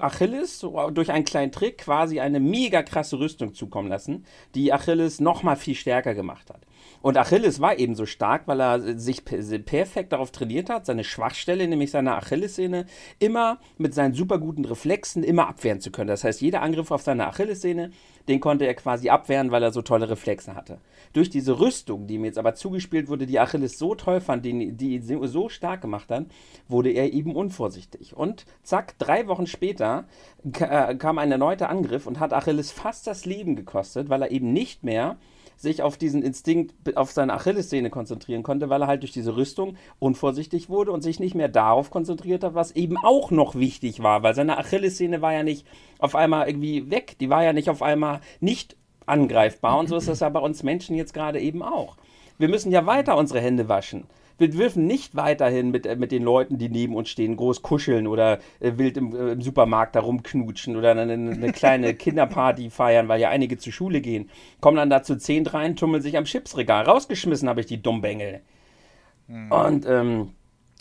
Achilles 0.02 0.66
durch 0.94 1.12
einen 1.12 1.26
kleinen 1.26 1.52
Trick 1.52 1.80
quasi 1.80 2.20
eine 2.20 2.40
mega 2.40 2.82
krasse 2.84 3.20
Rüstung 3.20 3.54
zukommen 3.54 3.90
lassen, 3.90 4.26
die 4.56 4.74
Achilles 4.74 5.20
noch 5.20 5.44
mal 5.44 5.56
viel 5.56 5.76
stärker 5.76 6.14
gemacht 6.14 6.50
hat. 6.50 6.62
Und 7.02 7.18
Achilles 7.18 7.60
war 7.60 7.78
eben 7.78 7.96
so 7.96 8.06
stark, 8.06 8.48
weil 8.48 8.62
er 8.62 8.98
sich 8.98 9.26
perfekt 9.26 10.14
darauf 10.14 10.32
trainiert 10.32 10.70
hat, 10.70 10.86
seine 10.86 11.04
Schwachstelle, 11.04 11.68
nämlich 11.68 11.92
seine 11.92 12.16
Achillessehne, 12.16 12.86
immer 13.20 13.60
mit 13.78 13.94
seinen 13.94 14.14
super 14.14 14.38
guten 14.40 14.66
Reflexen 14.66 15.24
immer 15.24 15.48
abwehren 15.48 15.82
zu 15.82 15.92
können. 15.92 16.08
Das 16.08 16.24
heißt, 16.24 16.42
jeder 16.42 16.62
Angriff 16.62 16.92
auf 16.92 17.02
seine 17.02 17.28
Achillessehne, 17.28 17.92
den 18.28 18.40
konnte 18.40 18.66
er 18.66 18.74
quasi 18.74 19.10
abwehren, 19.10 19.52
weil 19.52 19.64
er 19.64 19.72
so 19.72 19.82
tolle 19.82 20.10
Reflexe 20.10 20.56
hatte. 20.56 20.80
Durch 21.14 21.30
diese 21.30 21.60
Rüstung, 21.60 22.08
die 22.08 22.16
ihm 22.16 22.26
jetzt 22.26 22.38
aber 22.38 22.56
zugespielt 22.56 23.08
wurde, 23.08 23.26
die 23.26 23.40
Achilles 23.40 23.78
so 23.78 23.96
toll 23.96 24.20
fand, 24.20 24.46
die, 24.46 24.74
die 24.74 24.96
ihn 24.96 25.28
so 25.28 25.48
stark 25.50 25.82
gemacht 25.82 26.10
hat, 26.10 26.26
wurde 26.68 26.90
er 26.90 27.14
eben 27.14 27.36
unvorsichtig. 27.36 28.16
Und 28.16 28.46
zack, 28.64 28.98
drei 28.98 29.28
Wochen 29.28 29.48
später 29.48 30.06
äh, 30.60 30.96
kam 30.96 31.18
ein 31.20 31.32
erneuter 31.32 31.70
Angriff 31.70 32.08
und 32.08 32.20
hat 32.20 32.34
Achilles 32.34 32.72
fast 32.72 33.08
das 33.08 33.26
Leben 33.26 33.56
gekostet, 33.56 34.10
weil 34.10 34.24
er 34.24 34.32
eben 34.32 34.54
nicht 34.54 34.84
mehr 34.84 35.18
sich 35.56 35.82
auf 35.82 35.98
diesen 35.98 36.22
Instinkt, 36.24 36.98
auf 36.98 37.12
seine 37.12 37.34
Achillessehne 37.34 37.90
konzentrieren 37.90 38.44
konnte, 38.44 38.70
weil 38.70 38.82
er 38.82 38.88
halt 38.88 39.04
durch 39.04 39.12
diese 39.12 39.36
Rüstung 39.36 39.78
unvorsichtig 40.00 40.70
wurde 40.70 40.92
und 40.92 41.02
sich 41.02 41.20
nicht 41.20 41.36
mehr 41.36 41.48
darauf 41.48 41.90
konzentriert 41.90 42.44
hat, 42.44 42.56
was 42.56 42.72
eben 42.72 42.98
auch 42.98 43.32
noch 43.32 43.56
wichtig 43.56 44.02
war, 44.04 44.24
weil 44.24 44.36
seine 44.36 44.58
Achillessehne 44.58 45.22
war 45.22 45.34
ja 45.34 45.44
nicht 45.44 45.66
auf 46.00 46.16
einmal 46.16 46.48
irgendwie 46.48 46.90
weg, 46.92 47.16
die 47.20 47.30
war 47.30 47.44
ja 47.44 47.54
nicht 47.54 47.70
auf 47.70 47.82
einmal 47.82 48.20
nicht 48.40 48.76
angreifbar 49.06 49.80
und 49.80 49.88
so 49.88 49.98
ist 49.98 50.08
das 50.08 50.22
ja 50.22 50.30
bei 50.30 50.40
uns 50.40 50.64
Menschen 50.64 50.96
jetzt 50.96 51.14
gerade 51.14 51.40
eben 51.40 51.62
auch. 51.62 51.98
Wir 52.38 52.50
müssen 52.50 52.72
ja 52.72 52.86
weiter 52.86 53.18
unsere 53.18 53.40
Hände 53.40 53.70
waschen 53.70 54.08
wir 54.38 54.50
dürfen 54.50 54.88
nicht 54.88 55.16
weiterhin 55.16 55.72
mit, 55.72 55.86
äh, 55.86 55.96
mit 55.96 56.12
den 56.12 56.24
Leuten, 56.24 56.58
die 56.58 56.70
neben 56.70 56.96
uns 56.96 57.10
stehen, 57.10 57.36
groß 57.38 57.62
kuscheln 57.62 58.08
oder 58.08 58.40
äh, 58.60 58.74
wild 58.78 58.98
im, 58.98 59.16
äh, 59.16 59.32
im, 59.34 59.42
Supermarkt 59.42 59.96
da 59.96 60.02
rumknutschen 60.02 60.76
oder 60.76 60.92
eine, 60.92 61.14
eine 61.14 61.52
kleine 61.52 61.94
Kinderparty 61.96 62.70
feiern, 62.70 63.08
weil 63.08 63.22
ja 63.22 63.30
einige 63.30 63.58
zur 63.58 63.74
Schule 63.74 64.02
gehen. 64.02 64.30
Kommen 64.60 64.78
dann 64.78 64.90
da 64.90 65.04
zu 65.04 65.18
zehn 65.18 65.46
rein, 65.46 65.76
tummeln 65.76 66.02
sich 66.02 66.18
am 66.18 66.26
Chipsregal. 66.26 66.86
Rausgeschmissen 66.86 67.48
habe 67.48 67.62
ich 67.62 67.68
die 67.68 67.82
Dummbengel. 67.82 68.42
Mhm. 69.28 69.52
Und 69.52 69.86
ähm, 69.88 70.32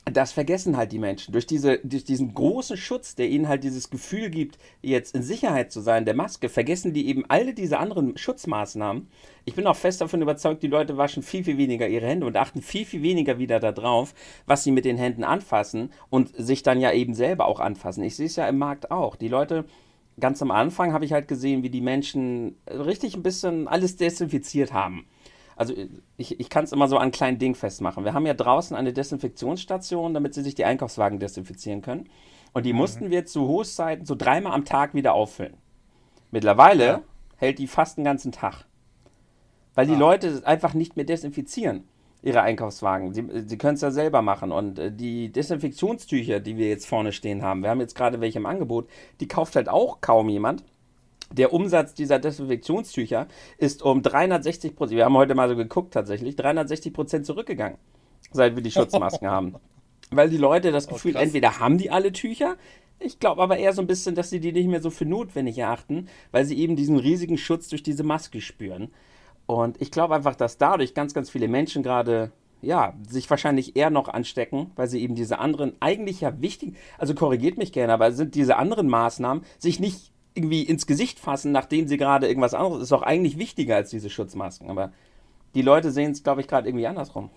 das 0.04 0.32
vergessen 0.32 0.76
halt 0.76 0.90
die 0.90 0.98
Menschen. 0.98 1.32
Durch, 1.32 1.46
diese, 1.46 1.78
durch 1.84 2.04
diesen 2.04 2.34
großen 2.34 2.76
Schutz, 2.76 3.14
der 3.14 3.28
ihnen 3.28 3.48
halt 3.48 3.62
dieses 3.62 3.88
Gefühl 3.88 4.30
gibt, 4.30 4.58
jetzt 4.82 5.14
in 5.14 5.22
Sicherheit 5.22 5.70
zu 5.70 5.80
sein, 5.80 6.04
der 6.04 6.14
Maske, 6.14 6.48
vergessen 6.48 6.92
die 6.92 7.06
eben 7.06 7.24
alle 7.28 7.54
diese 7.54 7.78
anderen 7.78 8.16
Schutzmaßnahmen. 8.16 9.08
Ich 9.44 9.54
bin 9.54 9.66
auch 9.66 9.76
fest 9.76 10.00
davon 10.00 10.20
überzeugt, 10.20 10.62
die 10.62 10.68
Leute 10.68 10.96
waschen 10.96 11.22
viel, 11.22 11.44
viel 11.44 11.56
weniger 11.56 11.86
ihre 11.86 12.06
Hände 12.06 12.26
und 12.26 12.36
achten 12.36 12.62
viel, 12.62 12.84
viel 12.84 13.02
weniger 13.02 13.38
wieder 13.38 13.60
darauf, 13.60 14.12
was 14.44 14.64
sie 14.64 14.72
mit 14.72 14.84
den 14.84 14.98
Händen 14.98 15.22
anfassen 15.22 15.92
und 16.10 16.32
sich 16.36 16.64
dann 16.64 16.80
ja 16.80 16.92
eben 16.92 17.14
selber 17.14 17.46
auch 17.46 17.60
anfassen. 17.60 18.02
Ich 18.02 18.16
sehe 18.16 18.26
es 18.26 18.36
ja 18.36 18.48
im 18.48 18.58
Markt 18.58 18.90
auch. 18.90 19.14
Die 19.14 19.28
Leute, 19.28 19.64
ganz 20.18 20.42
am 20.42 20.50
Anfang 20.50 20.92
habe 20.92 21.04
ich 21.04 21.12
halt 21.12 21.28
gesehen, 21.28 21.62
wie 21.62 21.70
die 21.70 21.80
Menschen 21.80 22.56
richtig 22.68 23.14
ein 23.14 23.22
bisschen 23.22 23.68
alles 23.68 23.96
desinfiziert 23.96 24.72
haben 24.72 25.06
also 25.56 25.74
ich, 26.16 26.40
ich 26.40 26.48
kann 26.48 26.64
es 26.64 26.72
immer 26.72 26.88
so 26.88 26.98
an 26.98 27.10
kleinen 27.10 27.38
Ding 27.38 27.54
festmachen. 27.54 28.04
Wir 28.04 28.14
haben 28.14 28.26
ja 28.26 28.34
draußen 28.34 28.76
eine 28.76 28.92
Desinfektionsstation, 28.92 30.14
damit 30.14 30.34
sie 30.34 30.42
sich 30.42 30.54
die 30.54 30.64
Einkaufswagen 30.64 31.18
desinfizieren 31.18 31.82
können. 31.82 32.08
Und 32.52 32.66
die 32.66 32.72
mhm. 32.72 32.78
mussten 32.78 33.10
wir 33.10 33.26
zu 33.26 33.48
Hochzeiten 33.48 34.06
so 34.06 34.14
dreimal 34.14 34.52
am 34.52 34.64
Tag 34.64 34.94
wieder 34.94 35.14
auffüllen. 35.14 35.56
Mittlerweile 36.30 36.84
ja. 36.84 37.02
hält 37.36 37.58
die 37.58 37.66
fast 37.66 37.98
den 37.98 38.04
ganzen 38.04 38.32
Tag. 38.32 38.64
Weil 39.74 39.86
die 39.86 39.94
ah. 39.94 39.98
Leute 39.98 40.42
einfach 40.44 40.74
nicht 40.74 40.96
mehr 40.96 41.04
desinfizieren, 41.04 41.84
ihre 42.22 42.42
Einkaufswagen. 42.42 43.12
Sie, 43.14 43.26
sie 43.46 43.58
können 43.58 43.74
es 43.74 43.80
ja 43.80 43.90
selber 43.90 44.22
machen. 44.22 44.52
Und 44.52 44.78
äh, 44.78 44.92
die 44.92 45.30
Desinfektionstücher, 45.32 46.40
die 46.40 46.56
wir 46.56 46.68
jetzt 46.68 46.86
vorne 46.86 47.12
stehen 47.12 47.42
haben, 47.42 47.62
wir 47.62 47.70
haben 47.70 47.80
jetzt 47.80 47.94
gerade 47.94 48.20
welche 48.20 48.38
im 48.38 48.46
Angebot, 48.46 48.88
die 49.20 49.28
kauft 49.28 49.56
halt 49.56 49.68
auch 49.68 50.00
kaum 50.00 50.28
jemand. 50.28 50.64
Der 51.32 51.52
Umsatz 51.52 51.94
dieser 51.94 52.18
Desinfektionstücher 52.18 53.26
ist 53.58 53.82
um 53.82 54.02
360 54.02 54.76
Prozent, 54.76 54.96
wir 54.96 55.04
haben 55.04 55.16
heute 55.16 55.34
mal 55.34 55.48
so 55.48 55.56
geguckt 55.56 55.94
tatsächlich, 55.94 56.36
360 56.36 56.92
Prozent 56.92 57.26
zurückgegangen, 57.26 57.78
seit 58.30 58.54
wir 58.54 58.62
die 58.62 58.70
Schutzmasken 58.70 59.28
haben. 59.28 59.54
Weil 60.10 60.28
die 60.28 60.36
Leute 60.36 60.72
das 60.72 60.88
oh, 60.88 60.94
Gefühl, 60.94 61.16
oh, 61.16 61.20
entweder 61.20 61.58
haben 61.58 61.78
die 61.78 61.90
alle 61.90 62.12
Tücher, 62.12 62.56
ich 62.98 63.18
glaube 63.18 63.42
aber 63.42 63.56
eher 63.56 63.72
so 63.72 63.80
ein 63.80 63.86
bisschen, 63.86 64.14
dass 64.14 64.30
sie 64.30 64.40
die 64.40 64.52
nicht 64.52 64.68
mehr 64.68 64.82
so 64.82 64.90
für 64.90 65.06
notwendig 65.06 65.58
erachten, 65.58 66.08
weil 66.30 66.44
sie 66.44 66.58
eben 66.58 66.76
diesen 66.76 66.98
riesigen 66.98 67.38
Schutz 67.38 67.68
durch 67.68 67.82
diese 67.82 68.04
Maske 68.04 68.40
spüren. 68.40 68.90
Und 69.46 69.80
ich 69.80 69.90
glaube 69.90 70.14
einfach, 70.14 70.36
dass 70.36 70.58
dadurch 70.58 70.94
ganz, 70.94 71.14
ganz 71.14 71.30
viele 71.30 71.48
Menschen 71.48 71.82
gerade, 71.82 72.30
ja, 72.60 72.94
sich 73.08 73.28
wahrscheinlich 73.28 73.74
eher 73.74 73.90
noch 73.90 74.08
anstecken, 74.08 74.70
weil 74.76 74.88
sie 74.88 75.02
eben 75.02 75.14
diese 75.14 75.38
anderen, 75.40 75.72
eigentlich 75.80 76.20
ja 76.20 76.40
wichtig, 76.40 76.76
also 76.98 77.14
korrigiert 77.14 77.58
mich 77.58 77.72
gerne, 77.72 77.92
aber 77.92 78.12
sind 78.12 78.34
diese 78.34 78.56
anderen 78.56 78.88
Maßnahmen, 78.88 79.44
sich 79.58 79.80
nicht 79.80 80.11
irgendwie 80.34 80.62
ins 80.62 80.86
Gesicht 80.86 81.18
fassen, 81.18 81.52
nachdem 81.52 81.86
sie 81.88 81.96
gerade 81.96 82.26
irgendwas 82.28 82.54
anderes 82.54 82.82
ist, 82.82 82.92
auch 82.92 83.02
eigentlich 83.02 83.38
wichtiger 83.38 83.76
als 83.76 83.90
diese 83.90 84.10
Schutzmasken. 84.10 84.70
Aber 84.70 84.92
die 85.54 85.62
Leute 85.62 85.90
sehen 85.90 86.12
es, 86.12 86.22
glaube 86.22 86.40
ich, 86.40 86.48
gerade 86.48 86.68
irgendwie 86.68 86.86
andersrum. 86.86 87.30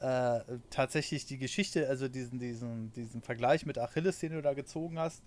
Äh, 0.00 0.40
tatsächlich 0.70 1.26
die 1.26 1.36
Geschichte, 1.36 1.86
also 1.88 2.08
diesen, 2.08 2.38
diesen, 2.38 2.90
diesen 2.92 3.20
Vergleich 3.20 3.66
mit 3.66 3.78
Achilles, 3.78 4.18
den 4.18 4.32
du 4.32 4.40
da 4.40 4.54
gezogen 4.54 4.98
hast, 4.98 5.22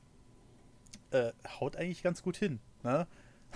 äh, 1.12 1.32
haut 1.60 1.76
eigentlich 1.76 2.02
ganz 2.02 2.24
gut 2.24 2.38
hin. 2.38 2.60
Ne? 2.82 3.06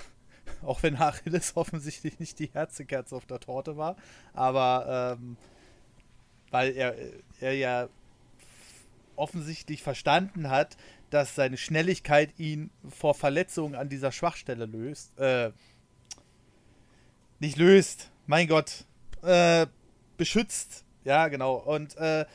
Auch 0.61 0.83
wenn 0.83 0.95
Achilles 0.95 1.57
offensichtlich 1.57 2.19
nicht 2.19 2.37
die 2.37 2.51
Herzekerze 2.53 3.15
auf 3.15 3.25
der 3.25 3.39
Torte 3.39 3.77
war, 3.77 3.95
aber 4.33 5.17
ähm, 5.19 5.37
weil 6.51 6.75
er, 6.75 6.95
er 7.39 7.53
ja 7.53 7.89
offensichtlich 9.15 9.81
verstanden 9.81 10.49
hat, 10.49 10.77
dass 11.09 11.35
seine 11.35 11.57
Schnelligkeit 11.57 12.37
ihn 12.37 12.69
vor 12.89 13.13
Verletzungen 13.13 13.75
an 13.75 13.89
dieser 13.89 14.11
Schwachstelle 14.11 14.65
löst. 14.65 15.17
Äh, 15.17 15.51
nicht 17.39 17.57
löst, 17.57 18.11
mein 18.25 18.47
Gott. 18.47 18.85
Äh, 19.21 19.67
beschützt. 20.17 20.83
Ja, 21.03 21.27
genau. 21.27 21.55
Und 21.55 21.95
äh, 21.97 22.25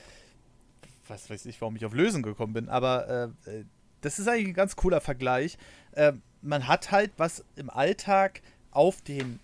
was 1.09 1.29
weiß 1.29 1.47
ich, 1.47 1.61
warum 1.61 1.77
ich 1.77 1.85
auf 1.85 1.93
Lösen 1.93 2.23
gekommen 2.23 2.53
bin, 2.53 2.69
aber 2.69 3.33
äh, 3.47 3.65
das 4.01 4.19
ist 4.19 4.29
eigentlich 4.29 4.49
ein 4.49 4.55
ganz 4.55 4.77
cooler 4.77 5.01
Vergleich. 5.01 5.59
Äh, 5.93 6.15
man 6.41 6.67
hat 6.67 6.91
halt 6.91 7.13
was 7.19 7.45
im 7.57 7.71
Alltag 7.71 8.43
auf 8.71 9.03
den 9.03 9.39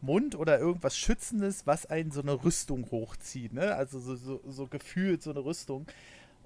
Mund 0.00 0.34
oder 0.34 0.58
irgendwas 0.58 0.96
Schützendes, 0.96 1.66
was 1.66 1.86
einen 1.86 2.10
so 2.10 2.20
eine 2.20 2.44
Rüstung 2.44 2.90
hochzieht, 2.90 3.52
ne? 3.52 3.74
Also 3.74 3.98
so, 3.98 4.14
so, 4.16 4.40
so 4.46 4.66
gefühlt 4.66 5.22
so 5.22 5.30
eine 5.30 5.44
Rüstung. 5.44 5.86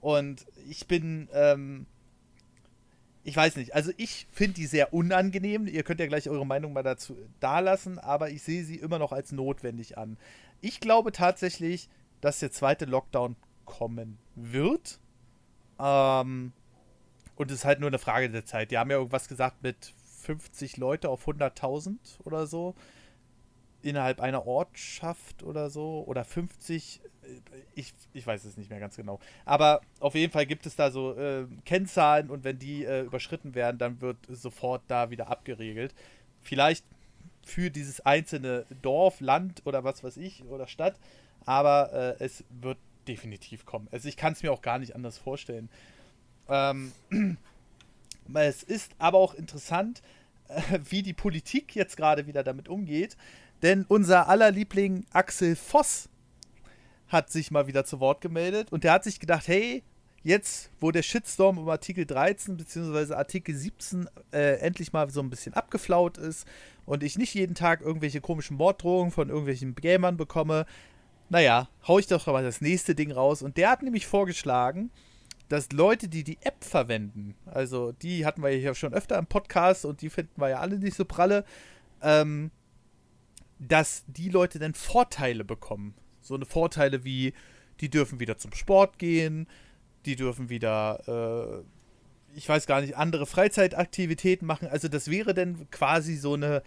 Und 0.00 0.46
ich 0.68 0.86
bin 0.86 1.28
ähm, 1.32 1.86
ich 3.24 3.36
weiß 3.36 3.56
nicht. 3.56 3.74
Also 3.74 3.92
ich 3.96 4.26
finde 4.32 4.54
die 4.54 4.66
sehr 4.66 4.92
unangenehm. 4.92 5.66
Ihr 5.66 5.82
könnt 5.84 6.00
ja 6.00 6.06
gleich 6.06 6.28
eure 6.28 6.46
Meinung 6.46 6.72
mal 6.72 6.82
dazu 6.82 7.16
dalassen, 7.40 7.98
aber 7.98 8.30
ich 8.30 8.42
sehe 8.42 8.64
sie 8.64 8.76
immer 8.76 8.98
noch 8.98 9.12
als 9.12 9.32
notwendig 9.32 9.96
an. 9.96 10.16
Ich 10.60 10.80
glaube 10.80 11.12
tatsächlich, 11.12 11.88
dass 12.20 12.40
der 12.40 12.50
zweite 12.50 12.84
Lockdown 12.84 13.36
kommen 13.64 14.18
wird. 14.34 14.98
Ähm, 15.78 16.52
und 17.36 17.50
es 17.50 17.58
ist 17.58 17.64
halt 17.64 17.80
nur 17.80 17.90
eine 17.90 17.98
Frage 17.98 18.28
der 18.30 18.44
Zeit. 18.44 18.70
Die 18.70 18.78
haben 18.78 18.90
ja 18.90 18.96
irgendwas 18.96 19.28
gesagt 19.28 19.62
mit 19.62 19.94
50 20.22 20.76
Leute 20.76 21.08
auf 21.08 21.26
100.000 21.26 21.96
oder 22.24 22.46
so. 22.46 22.74
Innerhalb 23.82 24.20
einer 24.20 24.46
Ortschaft 24.46 25.42
oder 25.42 25.70
so. 25.70 26.04
Oder 26.06 26.24
50 26.24 27.00
ich, 27.74 27.94
ich 28.12 28.26
weiß 28.26 28.44
es 28.44 28.56
nicht 28.56 28.70
mehr 28.70 28.80
ganz 28.80 28.96
genau. 28.96 29.20
Aber 29.44 29.80
auf 30.00 30.14
jeden 30.14 30.32
Fall 30.32 30.46
gibt 30.46 30.66
es 30.66 30.76
da 30.76 30.90
so 30.90 31.16
äh, 31.16 31.46
Kennzahlen 31.64 32.30
und 32.30 32.44
wenn 32.44 32.58
die 32.58 32.84
äh, 32.84 33.02
überschritten 33.02 33.54
werden, 33.54 33.78
dann 33.78 34.00
wird 34.00 34.18
sofort 34.28 34.82
da 34.88 35.10
wieder 35.10 35.28
abgeregelt. 35.28 35.94
Vielleicht 36.40 36.84
für 37.44 37.70
dieses 37.70 38.00
einzelne 38.00 38.66
Dorf, 38.82 39.20
Land 39.20 39.62
oder 39.64 39.84
was 39.84 40.04
weiß 40.04 40.16
ich 40.16 40.44
oder 40.44 40.66
Stadt, 40.66 40.98
aber 41.44 42.16
äh, 42.20 42.24
es 42.24 42.44
wird 42.50 42.78
definitiv 43.08 43.66
kommen. 43.66 43.88
Also 43.90 44.08
ich 44.08 44.16
kann 44.16 44.32
es 44.32 44.42
mir 44.42 44.52
auch 44.52 44.62
gar 44.62 44.78
nicht 44.78 44.94
anders 44.94 45.18
vorstellen. 45.18 45.68
Ähm, 46.48 46.92
es 48.34 48.62
ist 48.62 48.92
aber 48.98 49.18
auch 49.18 49.34
interessant, 49.34 50.00
äh, 50.00 50.21
wie 50.90 51.02
die 51.02 51.12
Politik 51.12 51.74
jetzt 51.74 51.96
gerade 51.96 52.26
wieder 52.26 52.42
damit 52.42 52.68
umgeht, 52.68 53.16
denn 53.62 53.84
unser 53.88 54.28
aller 54.28 54.50
Liebling 54.50 55.04
Axel 55.12 55.56
Voss 55.56 56.08
hat 57.08 57.30
sich 57.30 57.50
mal 57.50 57.66
wieder 57.66 57.84
zu 57.84 58.00
Wort 58.00 58.20
gemeldet 58.20 58.72
und 58.72 58.84
der 58.84 58.92
hat 58.92 59.04
sich 59.04 59.20
gedacht, 59.20 59.46
hey, 59.46 59.82
jetzt, 60.22 60.70
wo 60.80 60.90
der 60.90 61.02
Shitstorm 61.02 61.58
um 61.58 61.68
Artikel 61.68 62.06
13 62.06 62.56
bzw. 62.56 63.14
Artikel 63.14 63.54
17 63.54 64.08
äh, 64.32 64.58
endlich 64.60 64.92
mal 64.92 65.10
so 65.10 65.20
ein 65.20 65.30
bisschen 65.30 65.54
abgeflaut 65.54 66.18
ist 66.18 66.46
und 66.86 67.02
ich 67.02 67.18
nicht 67.18 67.34
jeden 67.34 67.54
Tag 67.54 67.80
irgendwelche 67.80 68.20
komischen 68.20 68.56
Morddrohungen 68.56 69.12
von 69.12 69.28
irgendwelchen 69.28 69.74
Gamern 69.74 70.16
bekomme, 70.16 70.66
naja, 71.28 71.68
hau 71.88 71.98
ich 71.98 72.06
doch 72.06 72.26
mal 72.26 72.42
das 72.42 72.60
nächste 72.60 72.94
Ding 72.94 73.10
raus. 73.10 73.42
Und 73.42 73.56
der 73.56 73.70
hat 73.70 73.82
nämlich 73.82 74.06
vorgeschlagen, 74.06 74.90
dass 75.52 75.70
Leute, 75.70 76.08
die 76.08 76.24
die 76.24 76.38
App 76.40 76.64
verwenden, 76.64 77.34
also 77.44 77.92
die 77.92 78.24
hatten 78.24 78.42
wir 78.42 78.58
ja 78.58 78.74
schon 78.74 78.94
öfter 78.94 79.18
im 79.18 79.26
Podcast 79.26 79.84
und 79.84 80.00
die 80.00 80.08
finden 80.08 80.40
wir 80.40 80.48
ja 80.48 80.60
alle 80.60 80.78
nicht 80.78 80.96
so 80.96 81.04
pralle, 81.04 81.44
ähm, 82.00 82.50
dass 83.58 84.02
die 84.06 84.30
Leute 84.30 84.58
dann 84.58 84.72
Vorteile 84.72 85.44
bekommen. 85.44 85.92
So 86.22 86.36
eine 86.36 86.46
Vorteile 86.46 87.04
wie, 87.04 87.34
die 87.80 87.90
dürfen 87.90 88.18
wieder 88.18 88.38
zum 88.38 88.54
Sport 88.54 88.98
gehen, 88.98 89.46
die 90.06 90.16
dürfen 90.16 90.48
wieder, 90.48 91.62
äh, 91.62 92.34
ich 92.34 92.48
weiß 92.48 92.66
gar 92.66 92.80
nicht, 92.80 92.96
andere 92.96 93.26
Freizeitaktivitäten 93.26 94.46
machen. 94.46 94.68
Also 94.68 94.88
das 94.88 95.10
wäre 95.10 95.34
dann 95.34 95.70
quasi 95.70 96.16
so 96.16 96.32
eine, 96.32 96.62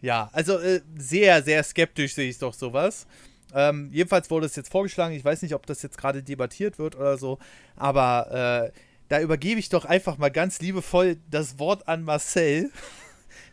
ja, 0.00 0.30
also 0.32 0.58
äh, 0.58 0.80
sehr, 0.98 1.44
sehr 1.44 1.62
skeptisch 1.62 2.16
sehe 2.16 2.28
ich 2.28 2.38
doch 2.38 2.54
sowas. 2.54 3.06
Ähm, 3.52 3.90
jedenfalls 3.92 4.30
wurde 4.30 4.46
es 4.46 4.56
jetzt 4.56 4.70
vorgeschlagen, 4.70 5.14
ich 5.14 5.24
weiß 5.24 5.42
nicht, 5.42 5.54
ob 5.54 5.66
das 5.66 5.82
jetzt 5.82 5.98
gerade 5.98 6.22
debattiert 6.22 6.78
wird 6.78 6.96
oder 6.96 7.18
so, 7.18 7.38
aber 7.76 8.72
äh, 8.72 8.78
da 9.08 9.20
übergebe 9.20 9.60
ich 9.60 9.68
doch 9.68 9.84
einfach 9.84 10.18
mal 10.18 10.30
ganz 10.30 10.60
liebevoll 10.60 11.18
das 11.30 11.58
Wort 11.58 11.88
an 11.88 12.04
Marcel. 12.04 12.70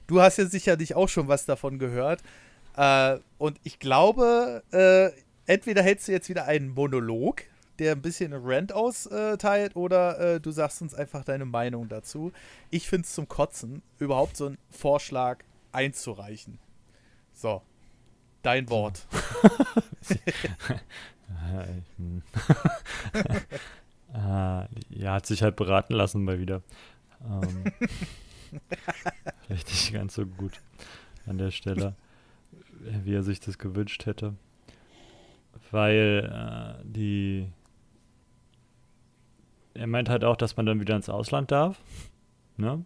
Du 0.07 0.19
hast 0.19 0.37
ja 0.37 0.45
sicherlich 0.45 0.93
auch 0.93 1.07
schon 1.07 1.29
was 1.29 1.45
davon 1.45 1.79
gehört. 1.79 2.21
Äh, 2.75 3.19
und 3.37 3.59
ich 3.63 3.79
glaube, 3.79 4.61
äh, 4.71 5.09
entweder 5.45 5.81
hältst 5.83 6.07
du 6.07 6.11
jetzt 6.11 6.27
wieder 6.27 6.45
einen 6.45 6.69
Monolog, 6.69 7.43
der 7.79 7.93
ein 7.93 8.01
bisschen 8.01 8.33
Rant 8.33 8.73
austeilt, 8.73 9.75
oder 9.77 10.19
äh, 10.19 10.39
du 10.41 10.51
sagst 10.51 10.81
uns 10.81 10.93
einfach 10.93 11.23
deine 11.23 11.45
Meinung 11.45 11.87
dazu. 11.87 12.33
Ich 12.69 12.89
finde 12.89 13.05
es 13.05 13.13
zum 13.13 13.29
Kotzen, 13.29 13.83
überhaupt 13.99 14.35
so 14.35 14.47
einen 14.47 14.57
Vorschlag 14.69 15.45
einzureichen. 15.71 16.59
So, 17.33 17.61
dein 18.41 18.69
Wort. 18.69 19.07
ja, 24.89 25.13
hat 25.13 25.25
sich 25.25 25.43
halt 25.43 25.55
beraten 25.55 25.93
lassen 25.93 26.23
mal 26.23 26.39
wieder. 26.39 26.61
Ähm, 27.23 27.63
vielleicht 29.47 29.69
nicht 29.69 29.93
ganz 29.93 30.15
so 30.15 30.25
gut 30.25 30.59
an 31.25 31.37
der 31.37 31.51
Stelle, 31.51 31.95
wie 32.79 33.13
er 33.13 33.23
sich 33.23 33.39
das 33.39 33.57
gewünscht 33.57 34.05
hätte. 34.05 34.35
Weil 35.71 36.77
äh, 36.81 36.83
die. 36.85 37.47
Er 39.73 39.87
meint 39.87 40.09
halt 40.09 40.25
auch, 40.25 40.35
dass 40.35 40.57
man 40.57 40.65
dann 40.65 40.81
wieder 40.81 40.95
ins 40.95 41.07
Ausland 41.09 41.51
darf. 41.51 41.79
Ne? 42.57 42.83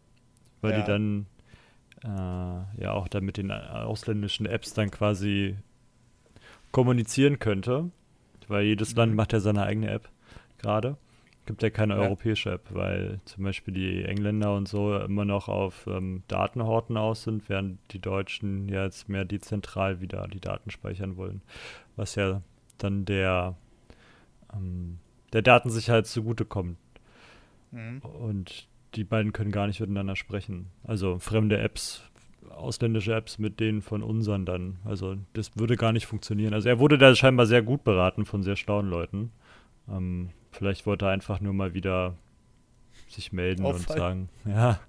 Weil 0.62 0.72
ja. 0.72 0.80
die 0.80 0.86
dann 0.86 1.26
äh, 2.06 2.82
ja 2.82 2.92
auch 2.92 3.08
dann 3.08 3.26
mit 3.26 3.38
den 3.38 3.52
ausländischen 3.52 4.46
Apps 4.46 4.74
dann 4.74 4.92
quasi 4.92 5.58
kommunizieren 6.72 7.40
könnte. 7.40 7.90
Weil 8.48 8.66
jedes 8.66 8.92
mhm. 8.92 8.98
Land 8.98 9.16
macht 9.16 9.34
ja 9.34 9.40
seine 9.40 9.64
eigene 9.64 9.90
App 9.90 10.10
gerade. 10.60 10.98
Gibt 11.46 11.62
ja 11.62 11.70
keine 11.70 11.96
ja. 11.96 12.02
europäische 12.02 12.54
App, 12.54 12.68
weil 12.72 13.20
zum 13.26 13.44
Beispiel 13.44 13.74
die 13.74 14.04
Engländer 14.04 14.56
und 14.56 14.68
so 14.68 14.98
immer 14.98 15.26
noch 15.26 15.48
auf 15.48 15.86
ähm, 15.88 16.24
Datenhorten 16.28 16.98
aus 16.98 17.24
sind, 17.24 17.50
während 17.50 17.80
die 17.92 18.00
Deutschen 18.00 18.68
ja 18.68 18.84
jetzt 18.84 19.10
mehr 19.10 19.26
dezentral 19.26 20.02
wieder 20.02 20.28
die 20.28 20.40
Daten 20.40 20.72
speichern 20.72 21.18
wollen. 21.18 21.42
Was 21.96 22.16
ja 22.16 22.42
dann 22.80 23.06
der, 23.06 23.56
ähm, 24.54 24.98
der 25.34 25.44
Datensicherheit 25.44 26.08
zugutekommt. 26.08 26.78
Mhm. 27.72 28.00
Und 28.00 28.68
die 28.96 29.04
beiden 29.04 29.34
können 29.34 29.52
gar 29.52 29.68
nicht 29.68 29.80
miteinander 29.80 30.16
sprechen. 30.16 30.68
Also 30.84 31.20
fremde 31.20 31.58
Apps, 31.58 32.04
ausländische 32.50 33.14
Apps 33.14 33.38
mit 33.38 33.60
denen 33.60 33.82
von 33.82 34.04
unseren 34.04 34.46
dann. 34.46 34.78
Also 34.86 35.16
das 35.34 35.52
würde 35.56 35.76
gar 35.76 35.92
nicht 35.92 36.06
funktionieren. 36.06 36.54
Also 36.54 36.70
er 36.70 36.80
wurde 36.80 36.98
da 36.98 37.14
scheinbar 37.16 37.46
sehr 37.46 37.62
gut 37.62 37.84
beraten 37.84 38.26
von 38.26 38.44
sehr 38.44 38.56
schlauen 38.56 38.90
Leuten. 38.90 39.32
Ähm, 39.90 40.30
vielleicht 40.52 40.86
wollte 40.86 41.06
er 41.06 41.12
einfach 41.12 41.42
nur 41.42 41.54
mal 41.54 41.74
wieder 41.74 42.16
sich 43.08 43.32
melden 43.32 43.66
Auffallen. 43.66 43.90
und 43.90 43.98
sagen, 43.98 44.30
ja, 44.46 44.80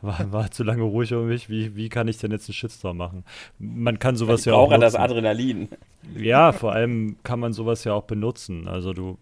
war, 0.00 0.32
war 0.32 0.50
zu 0.50 0.62
lange 0.62 0.82
ruhig 0.82 1.12
um 1.14 1.26
mich, 1.26 1.48
wie, 1.50 1.74
wie 1.76 1.88
kann 1.88 2.08
ich 2.08 2.18
denn 2.18 2.30
jetzt 2.30 2.48
einen 2.48 2.54
Shitstorm 2.54 2.96
machen? 2.96 3.24
Man 3.58 3.98
kann 3.98 4.16
sowas 4.16 4.44
ja, 4.44 4.52
ja 4.52 4.58
auch. 4.58 4.68
Braucht 4.68 4.82
das 4.82 4.94
Adrenalin. 4.94 5.68
Ja, 6.16 6.52
vor 6.52 6.72
allem 6.72 7.16
kann 7.22 7.40
man 7.40 7.52
sowas 7.52 7.84
ja 7.84 7.92
auch 7.92 8.04
benutzen. 8.04 8.68
Also 8.68 8.92
du, 8.92 9.18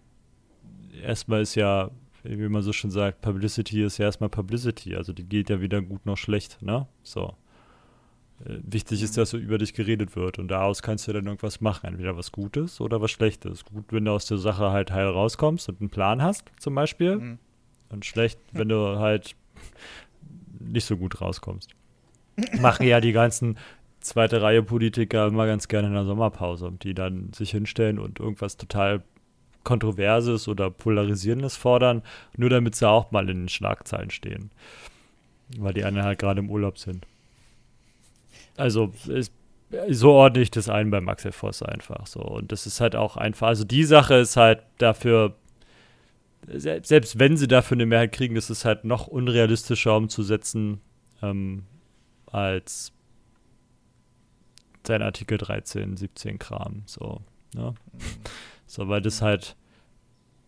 erstmal 1.01 1.41
ist 1.41 1.55
ja 1.55 1.89
wie 2.27 2.49
man 2.49 2.61
so 2.61 2.73
schon 2.73 2.91
sagt, 2.91 3.21
Publicity 3.21 3.83
ist 3.83 3.97
ja 3.97 4.05
erstmal 4.05 4.29
Publicity. 4.29 4.95
Also 4.95 5.13
die 5.13 5.23
geht 5.23 5.49
ja 5.49 5.61
weder 5.61 5.81
gut 5.81 6.05
noch 6.05 6.17
schlecht, 6.17 6.61
ne? 6.61 6.87
So. 7.03 7.35
Äh, 8.43 8.57
wichtig 8.63 9.01
ist, 9.01 9.17
dass 9.17 9.29
so 9.29 9.37
über 9.37 9.57
dich 9.57 9.73
geredet 9.73 10.15
wird 10.15 10.39
und 10.39 10.49
daraus 10.49 10.81
kannst 10.81 11.07
du 11.07 11.13
dann 11.13 11.25
irgendwas 11.25 11.61
machen. 11.61 11.87
Entweder 11.87 12.17
was 12.17 12.31
Gutes 12.31 12.81
oder 12.81 13.01
was 13.01 13.11
Schlechtes. 13.11 13.63
Gut, 13.65 13.85
wenn 13.91 14.05
du 14.05 14.11
aus 14.11 14.25
der 14.25 14.37
Sache 14.37 14.71
halt 14.71 14.91
heil 14.91 15.07
rauskommst 15.07 15.69
und 15.69 15.79
einen 15.79 15.89
Plan 15.89 16.21
hast, 16.21 16.51
zum 16.59 16.75
Beispiel. 16.75 17.15
Mhm. 17.17 17.39
Und 17.89 18.05
schlecht, 18.05 18.39
wenn 18.51 18.69
du 18.69 18.99
halt 18.99 19.35
nicht 20.59 20.85
so 20.85 20.97
gut 20.97 21.21
rauskommst. 21.21 21.71
Machen 22.59 22.85
ja 22.85 22.99
die 22.99 23.13
ganzen 23.13 23.57
zweite 24.01 24.41
Reihe 24.41 24.63
Politiker 24.63 25.27
immer 25.27 25.47
ganz 25.47 25.67
gerne 25.67 25.87
in 25.87 25.93
der 25.93 26.05
Sommerpause, 26.05 26.73
die 26.83 26.93
dann 26.93 27.31
sich 27.33 27.51
hinstellen 27.51 27.99
und 27.99 28.19
irgendwas 28.19 28.57
total 28.57 29.03
Kontroverses 29.65 30.47
oder 30.47 30.71
Polarisierendes 30.71 31.57
fordern, 31.57 32.01
nur 32.37 32.49
damit 32.49 32.75
sie 32.75 32.87
auch 32.87 33.11
mal 33.11 33.29
in 33.29 33.41
den 33.41 33.49
Schlagzeilen 33.49 34.11
stehen. 34.11 34.51
Weil 35.57 35.73
die 35.73 35.83
anderen 35.83 36.07
halt 36.07 36.19
gerade 36.19 36.39
im 36.39 36.49
Urlaub 36.49 36.77
sind. 36.77 37.05
Also 38.55 38.93
ist, 39.07 39.33
so 39.89 40.13
ordne 40.13 40.41
ich 40.41 40.51
das 40.51 40.69
ein 40.69 40.89
bei 40.89 41.05
Axel 41.05 41.33
Voss 41.33 41.61
einfach 41.61 42.07
so. 42.07 42.21
Und 42.21 42.51
das 42.51 42.65
ist 42.65 42.79
halt 42.79 42.95
auch 42.95 43.17
einfach, 43.17 43.47
also 43.47 43.65
die 43.65 43.83
Sache 43.83 44.15
ist 44.15 44.37
halt 44.37 44.61
dafür, 44.77 45.35
selbst 46.47 47.19
wenn 47.19 47.37
sie 47.37 47.47
dafür 47.47 47.75
eine 47.75 47.85
Mehrheit 47.85 48.11
kriegen, 48.11 48.35
ist 48.35 48.49
es 48.49 48.65
halt 48.65 48.85
noch 48.85 49.07
unrealistischer 49.07 49.97
umzusetzen 49.97 50.79
ähm, 51.21 51.63
als 52.27 52.93
sein 54.85 55.01
Artikel 55.01 55.37
13, 55.37 55.97
17 55.97 56.39
Kram. 56.39 56.83
So, 56.85 57.21
ne? 57.55 57.73
So, 58.65 58.87
weil 58.87 59.01
das 59.01 59.21
halt, 59.21 59.55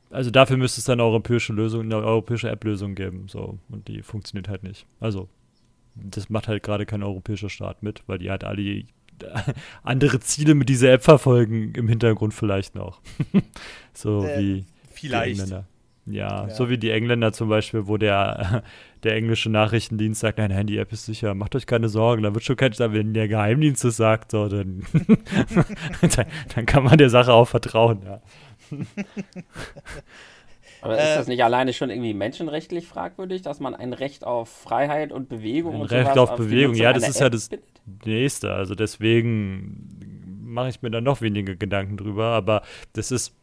also 0.09 0.31
dafür 0.31 0.57
müsste 0.57 0.79
es 0.79 0.85
dann 0.85 0.99
eine 0.99 1.07
europäische 1.07 1.53
Lösung, 1.53 1.81
eine 1.81 1.97
europäische 1.97 2.49
App-Lösung 2.49 2.95
geben. 2.95 3.27
So, 3.27 3.59
und 3.69 3.87
die 3.87 4.01
funktioniert 4.01 4.47
halt 4.47 4.63
nicht. 4.63 4.85
Also, 4.99 5.29
das 5.95 6.29
macht 6.29 6.47
halt 6.47 6.63
gerade 6.63 6.85
kein 6.85 7.03
europäischer 7.03 7.49
Staat 7.49 7.83
mit, 7.83 8.03
weil 8.07 8.19
die 8.19 8.29
halt 8.29 8.43
alle 8.43 8.83
andere 9.83 10.19
Ziele 10.19 10.55
mit 10.55 10.69
dieser 10.69 10.91
App 10.91 11.03
verfolgen, 11.03 11.73
im 11.73 11.87
Hintergrund 11.87 12.33
vielleicht 12.33 12.75
noch. 12.75 13.01
so 13.93 14.23
äh, 14.23 14.39
wie 14.39 14.65
vielleicht. 14.91 15.53
Ja, 16.09 16.47
ja, 16.47 16.49
so 16.49 16.69
wie 16.69 16.77
die 16.77 16.91
Engländer 16.91 17.33
zum 17.33 17.49
Beispiel, 17.49 17.87
wo 17.87 17.97
der, 17.97 18.63
der 19.03 19.15
englische 19.15 19.49
Nachrichtendienst 19.49 20.21
sagt, 20.21 20.37
nein, 20.37 20.51
nein, 20.51 20.65
die 20.67 20.77
App 20.77 20.91
ist 20.93 21.05
sicher, 21.05 21.33
macht 21.33 21.55
euch 21.55 21.65
keine 21.65 21.89
Sorgen, 21.89 22.23
da 22.23 22.33
wird 22.33 22.45
schon 22.45 22.55
kein, 22.55 22.71
wenn 22.77 23.13
der 23.13 23.27
Geheimdienst 23.27 23.83
es 23.83 23.97
sagt, 23.97 24.31
so, 24.31 24.47
dann, 24.47 24.83
dann, 26.01 26.25
dann, 26.55 26.65
kann 26.65 26.83
man 26.83 26.97
der 26.97 27.09
Sache 27.09 27.33
auch 27.33 27.47
vertrauen, 27.47 28.01
ja. 28.05 28.21
Aber 30.81 30.93
ist 30.93 31.15
das 31.15 31.27
nicht 31.27 31.43
alleine 31.43 31.73
schon 31.73 31.89
irgendwie 31.89 32.13
menschenrechtlich 32.13 32.87
fragwürdig, 32.87 33.41
dass 33.41 33.59
man 33.59 33.73
ein 33.73 33.93
Recht 33.93 34.23
auf 34.23 34.47
Freiheit 34.47 35.11
und 35.11 35.27
Bewegung 35.27 35.75
ein 35.75 35.81
und 35.81 35.91
Recht 35.91 36.17
auf, 36.17 36.31
auf 36.31 36.37
Bewegung, 36.37 36.75
ja, 36.75 36.93
das 36.93 37.09
ist 37.09 37.17
App 37.17 37.21
ja 37.21 37.29
das 37.29 37.49
bindet? 37.49 37.81
nächste. 38.05 38.53
Also 38.53 38.75
deswegen 38.75 40.43
mache 40.43 40.69
ich 40.69 40.81
mir 40.81 40.91
da 40.91 41.01
noch 41.01 41.21
weniger 41.21 41.55
Gedanken 41.55 41.97
drüber, 41.97 42.27
aber 42.27 42.61
das 42.93 43.11
ist, 43.11 43.35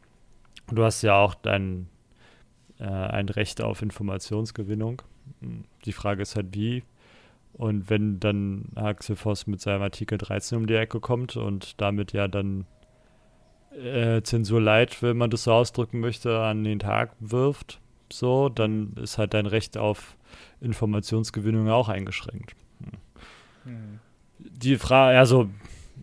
du 0.71 0.83
hast 0.83 1.01
ja 1.01 1.17
auch 1.17 1.35
dein 1.35 1.87
äh, 2.79 2.85
ein 2.85 3.29
Recht 3.29 3.61
auf 3.61 3.81
Informationsgewinnung. 3.81 5.01
Die 5.85 5.93
Frage 5.93 6.21
ist 6.21 6.35
halt 6.35 6.47
wie. 6.53 6.83
Und 7.53 7.89
wenn 7.89 8.19
dann 8.19 8.65
Axel 8.75 9.15
Voss 9.15 9.47
mit 9.47 9.61
seinem 9.61 9.81
Artikel 9.81 10.17
13 10.17 10.57
um 10.57 10.67
die 10.67 10.75
Ecke 10.75 10.99
kommt 10.99 11.37
und 11.37 11.79
damit 11.79 12.11
ja 12.11 12.27
dann 12.27 12.65
äh, 13.71 14.21
Zensur 14.23 14.61
Light, 14.61 15.01
wenn 15.01 15.17
man 15.17 15.29
das 15.29 15.45
so 15.45 15.53
ausdrücken 15.53 16.01
möchte, 16.01 16.39
an 16.41 16.63
den 16.63 16.79
Tag 16.79 17.15
wirft, 17.19 17.79
so, 18.11 18.49
dann 18.49 18.93
ist 19.01 19.17
halt 19.17 19.33
dein 19.33 19.45
Recht 19.45 19.77
auf 19.77 20.17
Informationsgewinnung 20.59 21.69
auch 21.69 21.87
eingeschränkt. 21.87 22.55
Hm. 23.63 23.99
Die 24.37 24.77
Frage, 24.77 25.17
also, 25.17 25.49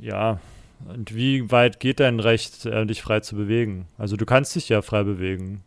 ja, 0.01 0.41
und 0.89 1.15
wie 1.15 1.51
weit 1.51 1.81
geht 1.81 2.01
dein 2.01 2.19
Recht, 2.19 2.65
äh, 2.65 2.87
dich 2.87 3.03
frei 3.03 3.21
zu 3.21 3.37
bewegen? 3.37 3.87
Also 3.99 4.17
du 4.17 4.25
kannst 4.25 4.57
dich 4.57 4.69
ja 4.71 4.81
frei 4.83 5.05
bewegen 5.05 5.63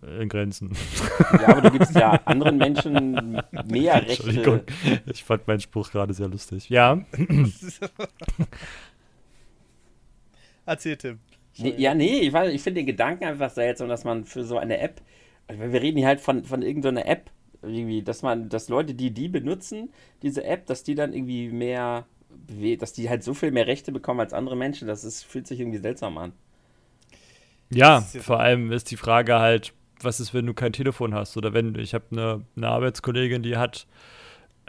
in 0.00 0.28
Grenzen. 0.28 0.72
Ja, 1.32 1.48
aber 1.48 1.60
du 1.62 1.70
gibst 1.70 1.94
ja 1.94 2.12
anderen 2.24 2.56
Menschen 2.56 3.40
mehr 3.66 3.94
Rechte. 4.06 4.24
Entschuldigung, 4.24 4.60
ich 5.06 5.22
fand 5.22 5.46
meinen 5.46 5.60
Spruch 5.60 5.90
gerade 5.90 6.14
sehr 6.14 6.28
lustig. 6.28 6.68
Ja. 6.70 7.00
Erzähl, 10.66 10.96
Tim. 10.96 11.18
Nee, 11.58 11.74
ja, 11.76 11.94
nee, 11.94 12.20
ich, 12.20 12.34
ich 12.34 12.62
finde 12.62 12.80
den 12.80 12.86
Gedanken 12.86 13.24
einfach 13.24 13.50
seltsam, 13.50 13.88
dass 13.88 14.04
man 14.04 14.24
für 14.24 14.44
so 14.44 14.56
eine 14.58 14.78
App, 14.78 15.02
weil 15.48 15.72
wir 15.72 15.82
reden 15.82 15.98
hier 15.98 16.06
halt 16.06 16.20
von, 16.20 16.44
von 16.44 16.62
irgendeiner 16.62 17.06
App, 17.06 17.30
irgendwie, 17.60 18.02
dass 18.02 18.22
man, 18.22 18.48
dass 18.48 18.68
Leute, 18.68 18.94
die 18.94 19.10
die 19.10 19.28
benutzen, 19.28 19.92
diese 20.22 20.44
App, 20.44 20.66
dass 20.66 20.82
die 20.82 20.94
dann 20.94 21.12
irgendwie 21.12 21.48
mehr, 21.50 22.06
dass 22.78 22.94
die 22.94 23.10
halt 23.10 23.22
so 23.22 23.34
viel 23.34 23.50
mehr 23.50 23.66
Rechte 23.66 23.92
bekommen 23.92 24.20
als 24.20 24.32
andere 24.32 24.56
Menschen, 24.56 24.88
das 24.88 25.04
ist, 25.04 25.24
fühlt 25.24 25.46
sich 25.46 25.60
irgendwie 25.60 25.78
seltsam 25.78 26.16
an. 26.16 26.32
Ja, 27.70 28.00
vor 28.00 28.40
allem 28.40 28.72
ist 28.72 28.90
die 28.90 28.96
Frage 28.96 29.38
halt, 29.38 29.72
was 30.04 30.20
ist, 30.20 30.34
wenn 30.34 30.46
du 30.46 30.54
kein 30.54 30.72
Telefon 30.72 31.14
hast? 31.14 31.36
Oder 31.36 31.52
wenn, 31.52 31.74
ich 31.76 31.94
habe 31.94 32.04
eine, 32.10 32.44
eine 32.56 32.68
Arbeitskollegin, 32.68 33.42
die 33.42 33.56
hat 33.56 33.86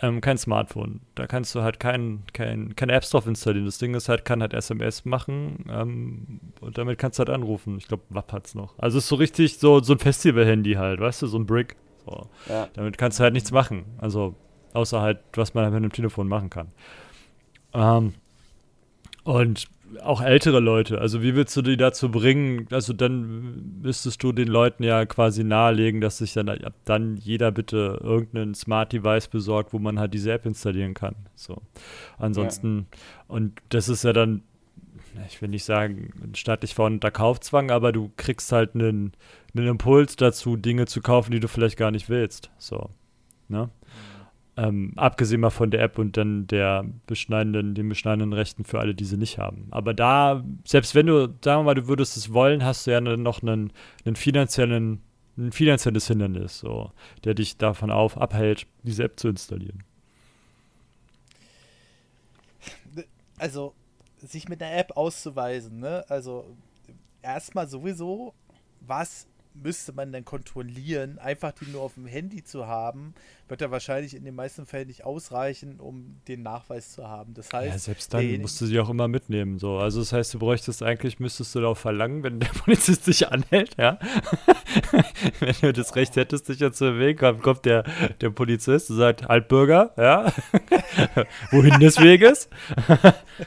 ähm, 0.01 0.21
kein 0.21 0.37
Smartphone. 0.37 1.01
Da 1.15 1.27
kannst 1.27 1.53
du 1.55 1.61
halt 1.61 1.79
kein, 1.79 2.23
kein, 2.33 2.75
keine 2.75 2.93
Apps 2.93 3.11
drauf 3.11 3.27
installieren. 3.27 3.65
Das 3.65 3.77
Ding 3.77 3.93
ist 3.93 4.09
halt, 4.09 4.25
kann 4.25 4.41
halt 4.41 4.53
SMS 4.53 5.05
machen 5.05 5.65
ähm, 5.69 6.39
und 6.61 6.77
damit 6.77 6.97
kannst 6.97 7.19
du 7.19 7.21
halt 7.21 7.29
anrufen. 7.29 7.77
Ich 7.77 7.87
glaube, 7.87 8.03
WAP 8.09 8.31
hat's 8.33 8.55
noch. 8.55 8.77
Also 8.79 8.97
ist 8.97 9.07
so 9.07 9.15
richtig 9.15 9.59
so, 9.59 9.81
so 9.81 9.93
ein 9.93 9.99
Festival-Handy 9.99 10.73
halt, 10.73 10.99
weißt 10.99 11.21
du, 11.21 11.27
so 11.27 11.37
ein 11.37 11.45
Brick. 11.45 11.75
So. 12.05 12.27
Ja. 12.49 12.69
Damit 12.73 12.97
kannst 12.97 13.19
du 13.19 13.23
halt 13.23 13.33
nichts 13.33 13.51
machen. 13.51 13.85
Also, 13.97 14.35
außer 14.73 14.99
halt, 15.01 15.19
was 15.33 15.53
man 15.53 15.65
halt 15.65 15.73
mit 15.73 15.83
einem 15.83 15.91
Telefon 15.91 16.27
machen 16.27 16.49
kann. 16.49 16.71
Ähm, 17.73 18.13
und 19.23 19.65
auch 20.01 20.21
ältere 20.21 20.59
Leute. 20.59 20.99
Also 20.99 21.21
wie 21.21 21.35
willst 21.35 21.55
du 21.55 21.61
die 21.61 21.77
dazu 21.77 22.09
bringen? 22.09 22.67
Also 22.71 22.93
dann 22.93 23.81
müsstest 23.81 24.23
du 24.23 24.31
den 24.31 24.47
Leuten 24.47 24.83
ja 24.83 25.05
quasi 25.05 25.43
nahelegen, 25.43 26.01
dass 26.01 26.17
sich 26.17 26.33
dann 26.33 26.49
ab 26.49 26.73
dann 26.85 27.17
jeder 27.17 27.51
bitte 27.51 27.99
irgendeinen 28.01 28.55
Smart 28.55 28.93
Device 28.93 29.27
besorgt, 29.27 29.73
wo 29.73 29.79
man 29.79 29.99
halt 29.99 30.13
diese 30.13 30.31
App 30.31 30.45
installieren 30.45 30.93
kann. 30.93 31.15
So. 31.35 31.61
Ansonsten, 32.17 32.87
ja. 32.91 32.97
und 33.27 33.61
das 33.69 33.89
ist 33.89 34.03
ja 34.03 34.13
dann, 34.13 34.43
ich 35.27 35.41
will 35.41 35.49
nicht 35.49 35.65
sagen, 35.65 36.11
staatlich 36.35 36.73
verordneter 36.73 37.11
Kaufzwang, 37.11 37.71
aber 37.71 37.91
du 37.91 38.11
kriegst 38.17 38.51
halt 38.51 38.75
einen, 38.75 39.13
einen 39.55 39.67
Impuls 39.67 40.15
dazu, 40.15 40.55
Dinge 40.55 40.85
zu 40.85 41.01
kaufen, 41.01 41.31
die 41.31 41.39
du 41.39 41.47
vielleicht 41.47 41.77
gar 41.77 41.91
nicht 41.91 42.09
willst. 42.09 42.49
So. 42.57 42.89
Ne? 43.47 43.69
Ähm, 44.55 44.93
abgesehen 44.97 45.41
mal 45.41 45.49
von 45.49 45.71
der 45.71 45.81
App 45.81 45.97
und 45.97 46.15
dann 46.15 46.45
der 46.45 46.85
beschneidenden, 47.07 47.73
den 47.73 47.89
beschneidenden 47.89 48.33
Rechten 48.33 48.65
für 48.65 48.79
alle, 48.79 48.93
die 48.93 49.05
sie 49.05 49.17
nicht 49.17 49.39
haben. 49.39 49.67
Aber 49.71 49.95
da, 49.95 50.43
selbst 50.63 50.93
wenn 50.93 51.07
du, 51.07 51.27
sagen 51.43 51.61
wir 51.61 51.63
mal, 51.63 51.73
du 51.73 51.87
würdest 51.87 52.17
es 52.17 52.33
wollen, 52.33 52.63
hast 52.63 52.85
du 52.85 52.91
ja 52.91 53.01
noch 53.01 53.41
einen, 53.41 53.73
einen 54.05 54.15
finanziellen, 54.15 55.01
ein 55.39 55.51
finanzielles 55.51 56.07
Hindernis, 56.07 56.59
so, 56.59 56.91
der 57.23 57.33
dich 57.33 57.57
davon 57.57 57.89
auf, 57.89 58.15
abhält, 58.15 58.67
diese 58.83 59.05
App 59.05 59.19
zu 59.19 59.27
installieren. 59.27 59.83
Also, 63.39 63.73
sich 64.17 64.47
mit 64.47 64.61
einer 64.61 64.77
App 64.77 64.95
auszuweisen, 64.95 65.79
ne? 65.79 66.05
Also, 66.09 66.45
erstmal 67.23 67.67
sowieso, 67.67 68.35
was 68.81 69.27
müsste 69.53 69.93
man 69.93 70.11
denn 70.11 70.25
kontrollieren? 70.25 71.19
Einfach 71.19 71.51
die 71.51 71.65
nur 71.65 71.81
auf 71.81 71.95
dem 71.95 72.05
Handy 72.05 72.43
zu 72.43 72.67
haben, 72.67 73.13
wird 73.47 73.61
ja 73.61 73.71
wahrscheinlich 73.71 74.15
in 74.15 74.23
den 74.23 74.35
meisten 74.35 74.65
Fällen 74.65 74.87
nicht 74.87 75.05
ausreichen, 75.05 75.79
um 75.79 76.21
den 76.27 76.43
Nachweis 76.43 76.91
zu 76.91 77.07
haben. 77.07 77.33
Das 77.33 77.51
heißt, 77.53 77.71
ja, 77.71 77.77
selbst 77.77 78.13
dann 78.13 78.41
musst 78.41 78.59
du 78.61 78.65
sie 78.65 78.79
auch 78.79 78.89
immer 78.89 79.07
mitnehmen. 79.07 79.59
So. 79.59 79.77
Also 79.77 79.99
das 79.99 80.13
heißt, 80.13 80.33
du 80.33 80.39
bräuchtest 80.39 80.81
eigentlich, 80.81 81.19
müsstest 81.19 81.53
du 81.53 81.59
darauf 81.59 81.77
verlangen, 81.77 82.23
wenn 82.23 82.39
der 82.39 82.47
Polizist 82.63 83.07
dich 83.07 83.27
anhält, 83.31 83.75
ja. 83.77 83.99
wenn 85.39 85.55
du 85.61 85.73
das 85.73 85.95
Recht 85.95 86.15
hättest, 86.15 86.49
dich 86.49 86.59
ja 86.59 86.71
zu 86.71 86.85
bewegen, 86.85 87.19
kommt, 87.19 87.43
kommt 87.43 87.65
der, 87.65 87.83
der 88.21 88.29
Polizist 88.29 88.89
und 88.89 88.97
sagt, 88.97 89.27
halt 89.27 89.47
Bürger, 89.47 89.93
ja. 89.97 90.31
Wohin 91.51 91.79
des 91.79 91.99
Weges? 91.99 92.49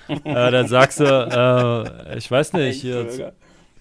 äh, 0.08 0.50
dann 0.50 0.68
sagst 0.68 1.00
du, 1.00 1.04
äh, 1.04 2.18
ich 2.18 2.30
weiß 2.30 2.52
nicht, 2.52 2.80
hier 2.80 3.32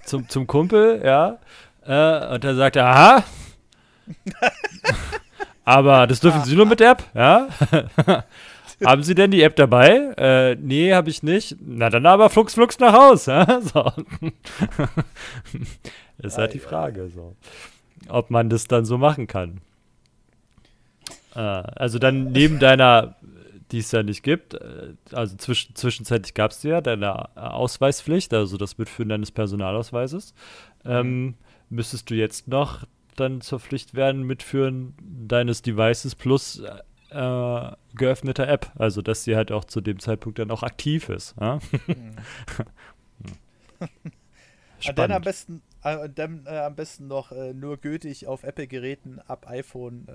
zum, 0.05 0.29
zum 0.29 0.47
Kumpel, 0.47 1.01
ja. 1.03 1.39
Äh, 1.85 2.33
und 2.33 2.43
dann 2.43 2.57
sagt 2.57 2.75
er, 2.75 2.85
aha. 2.85 3.23
Aber 5.65 6.05
das 6.07 6.19
dürfen 6.19 6.43
Sie 6.43 6.55
nur 6.55 6.67
mit 6.67 6.79
der 6.79 6.91
App, 6.91 7.03
ja? 7.15 7.47
haben 8.85 9.03
Sie 9.03 9.15
denn 9.15 9.31
die 9.31 9.41
App 9.41 9.55
dabei? 9.55 10.13
Äh, 10.17 10.55
nee, 10.55 10.93
habe 10.93 11.09
ich 11.09 11.23
nicht. 11.23 11.57
Na 11.59 11.89
dann 11.89 12.05
aber 12.05 12.29
flugs, 12.29 12.53
flugs 12.53 12.77
nach 12.79 12.93
Haus. 12.93 13.25
Ja? 13.25 13.61
So. 13.61 13.91
das 16.17 16.33
ist 16.33 16.37
halt 16.37 16.53
die 16.53 16.59
Frage, 16.59 17.09
so. 17.09 17.35
ob 18.07 18.29
man 18.29 18.49
das 18.49 18.65
dann 18.65 18.85
so 18.85 18.97
machen 18.97 19.25
kann. 19.25 19.61
Äh, 21.35 21.39
also 21.39 21.97
dann 21.97 22.31
neben 22.31 22.59
deiner, 22.59 23.15
die 23.71 23.79
es 23.79 23.91
ja 23.91 24.03
nicht 24.03 24.21
gibt, 24.21 24.53
äh, 24.53 24.93
also 25.11 25.35
zwischen, 25.37 25.75
zwischenzeitlich 25.75 26.35
gab 26.35 26.51
es 26.51 26.61
ja 26.61 26.79
deine 26.81 27.35
Ausweispflicht, 27.35 28.33
also 28.33 28.57
das 28.57 28.77
Mitführen 28.77 29.09
deines 29.09 29.31
Personalausweises. 29.31 30.35
Ähm, 30.85 31.35
müsstest 31.69 32.09
du 32.09 32.15
jetzt 32.15 32.47
noch 32.47 32.85
dann 33.15 33.41
zur 33.41 33.59
Pflicht 33.59 33.95
werden, 33.95 34.23
Mitführen 34.23 34.93
deines 35.01 35.61
Devices 35.61 36.15
plus 36.15 36.61
äh, 37.09 37.71
geöffneter 37.95 38.47
App. 38.47 38.71
Also, 38.75 39.01
dass 39.01 39.23
sie 39.23 39.35
halt 39.35 39.51
auch 39.51 39.65
zu 39.65 39.81
dem 39.81 39.99
Zeitpunkt 39.99 40.39
dann 40.39 40.51
auch 40.51 40.63
aktiv 40.63 41.09
ist. 41.09 41.35
Ja? 41.39 41.59
Mhm. 41.87 42.15
dann 44.95 45.11
am 45.11 45.21
besten, 45.21 45.61
äh, 45.83 46.09
dann, 46.09 46.45
äh, 46.45 46.57
am 46.57 46.75
besten 46.75 47.07
noch 47.07 47.31
äh, 47.31 47.53
nur 47.53 47.77
gültig 47.77 48.27
auf 48.27 48.43
Apple-Geräten 48.43 49.19
ab 49.19 49.47
iPhone 49.49 50.07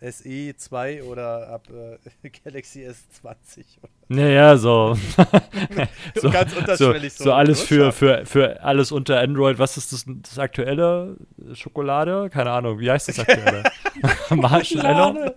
äh, 0.00 0.10
SE 0.10 0.56
2 0.56 1.02
oder 1.04 1.48
ab 1.48 1.62
äh, 1.70 2.30
Galaxy 2.44 2.86
S20. 2.86 3.64
Naja, 4.08 4.56
so. 4.56 4.94
so, 6.14 6.30
ganz 6.30 6.54
unterschwellig. 6.54 7.12
So, 7.14 7.24
so, 7.24 7.30
so 7.30 7.32
alles 7.32 7.62
für, 7.62 7.92
für, 7.92 8.24
für 8.26 8.62
alles 8.62 8.92
unter 8.92 9.20
Android. 9.20 9.58
Was 9.58 9.76
ist 9.76 9.92
das, 9.92 10.04
das 10.06 10.38
aktuelle? 10.38 11.16
Schokolade? 11.54 12.30
Keine 12.30 12.50
Ahnung, 12.50 12.78
wie 12.78 12.90
heißt 12.90 13.08
das 13.08 13.18
aktuelle? 13.18 13.64
Marshmallow? 14.30 15.34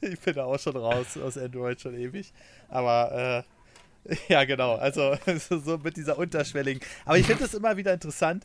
ich 0.00 0.20
bin 0.20 0.34
da 0.34 0.44
auch 0.44 0.58
schon 0.58 0.76
raus 0.76 1.18
aus 1.18 1.36
Android 1.36 1.80
schon 1.80 1.94
ewig. 1.98 2.32
Aber 2.68 3.44
äh, 4.06 4.12
ja, 4.28 4.44
genau. 4.44 4.74
Also 4.76 5.16
so 5.64 5.78
mit 5.78 5.96
dieser 5.96 6.18
unterschwelligen. 6.18 6.82
Aber 7.04 7.18
ich 7.18 7.26
finde 7.26 7.44
es 7.44 7.54
immer 7.54 7.76
wieder 7.76 7.92
interessant, 7.92 8.44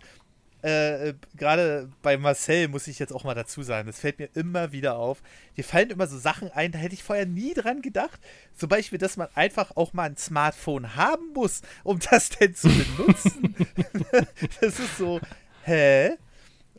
äh, 0.68 1.14
gerade 1.38 1.90
bei 2.02 2.18
Marcel 2.18 2.68
muss 2.68 2.88
ich 2.88 3.00
jetzt 3.00 3.14
auch 3.14 3.24
mal 3.24 3.36
dazu 3.36 3.64
sagen, 3.64 3.88
das 3.88 4.00
fällt 4.00 4.20
mir 4.20 4.30
immer 4.34 4.74
wieder 4.74 4.98
auf. 4.98 5.22
Dir 5.56 5.64
fallen 5.64 5.92
immer 5.92 6.08
so 6.08 6.18
Sachen 6.18 6.52
ein, 6.52 6.74
da 6.74 6.80
hätte 6.80 6.94
ich 6.94 7.04
vorher 7.04 7.26
nie 7.26 7.54
dran 7.54 7.82
gedacht. 7.82 8.20
Zum 8.54 8.68
Beispiel, 8.68 9.00
dass 9.00 9.16
man 9.16 9.30
einfach 9.34 9.78
auch 9.78 9.94
mal 9.94 10.10
ein 10.10 10.18
Smartphone 10.18 10.96
haben 10.96 11.32
muss, 11.34 11.62
um 11.84 12.00
das 12.12 12.30
denn 12.30 12.54
zu 12.54 12.68
benutzen. 12.68 13.56
das 14.60 14.80
ist 14.80 14.98
so, 14.98 15.22
hä? 15.64 16.18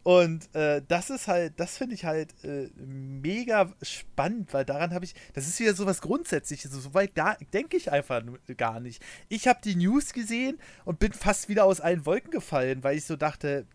Und 0.02 0.54
äh, 0.54 0.80
das 0.88 1.10
ist 1.10 1.28
halt, 1.28 1.60
das 1.60 1.76
finde 1.76 1.94
ich 1.94 2.04
halt 2.04 2.32
äh, 2.42 2.70
mega 2.76 3.74
spannend, 3.82 4.54
weil 4.54 4.64
daran 4.64 4.94
habe 4.94 5.04
ich, 5.04 5.14
das 5.34 5.46
ist 5.46 5.60
wieder 5.60 5.74
so 5.74 5.84
was 5.84 6.00
Grundsätzliches. 6.00 6.70
So 6.70 6.94
weit 6.94 7.12
da 7.14 7.36
denke 7.52 7.76
ich 7.76 7.92
einfach 7.92 8.22
gar 8.56 8.80
nicht. 8.80 9.04
Ich 9.28 9.48
habe 9.48 9.60
die 9.62 9.76
News 9.76 10.12
gesehen 10.14 10.58
und 10.84 10.98
bin 10.98 11.12
fast 11.12 11.48
wieder 11.50 11.64
aus 11.64 11.80
allen 11.80 12.06
Wolken 12.06 12.30
gefallen, 12.30 12.82
weil 12.84 12.96
ich 12.96 13.04
so 13.04 13.16
dachte, 13.16 13.66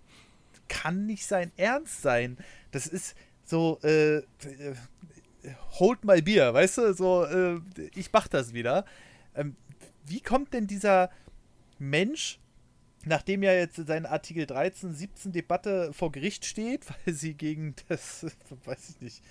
kann 0.67 1.05
nicht 1.05 1.25
sein 1.25 1.51
Ernst 1.57 2.01
sein. 2.01 2.37
Das 2.71 2.87
ist 2.87 3.15
so, 3.43 3.79
äh, 3.83 4.17
äh 4.17 4.23
hold 5.79 6.05
my 6.05 6.21
beer, 6.21 6.53
weißt 6.53 6.77
du? 6.77 6.93
So, 6.93 7.25
äh, 7.25 7.59
ich 7.95 8.11
mach 8.13 8.27
das 8.27 8.53
wieder. 8.53 8.85
Ähm, 9.35 9.55
wie 10.05 10.21
kommt 10.21 10.53
denn 10.53 10.67
dieser 10.67 11.09
Mensch 11.79 12.39
nachdem 13.05 13.43
ja 13.43 13.53
jetzt 13.53 13.75
seine 13.85 14.09
Artikel 14.09 14.45
13, 14.45 14.93
17 14.93 15.31
Debatte 15.31 15.93
vor 15.93 16.11
Gericht 16.11 16.45
steht, 16.45 16.85
weil 17.05 17.13
sie 17.13 17.33
gegen 17.33 17.75
das, 17.87 18.25
weiß 18.65 18.89
ich 18.89 19.01
nicht, 19.01 19.23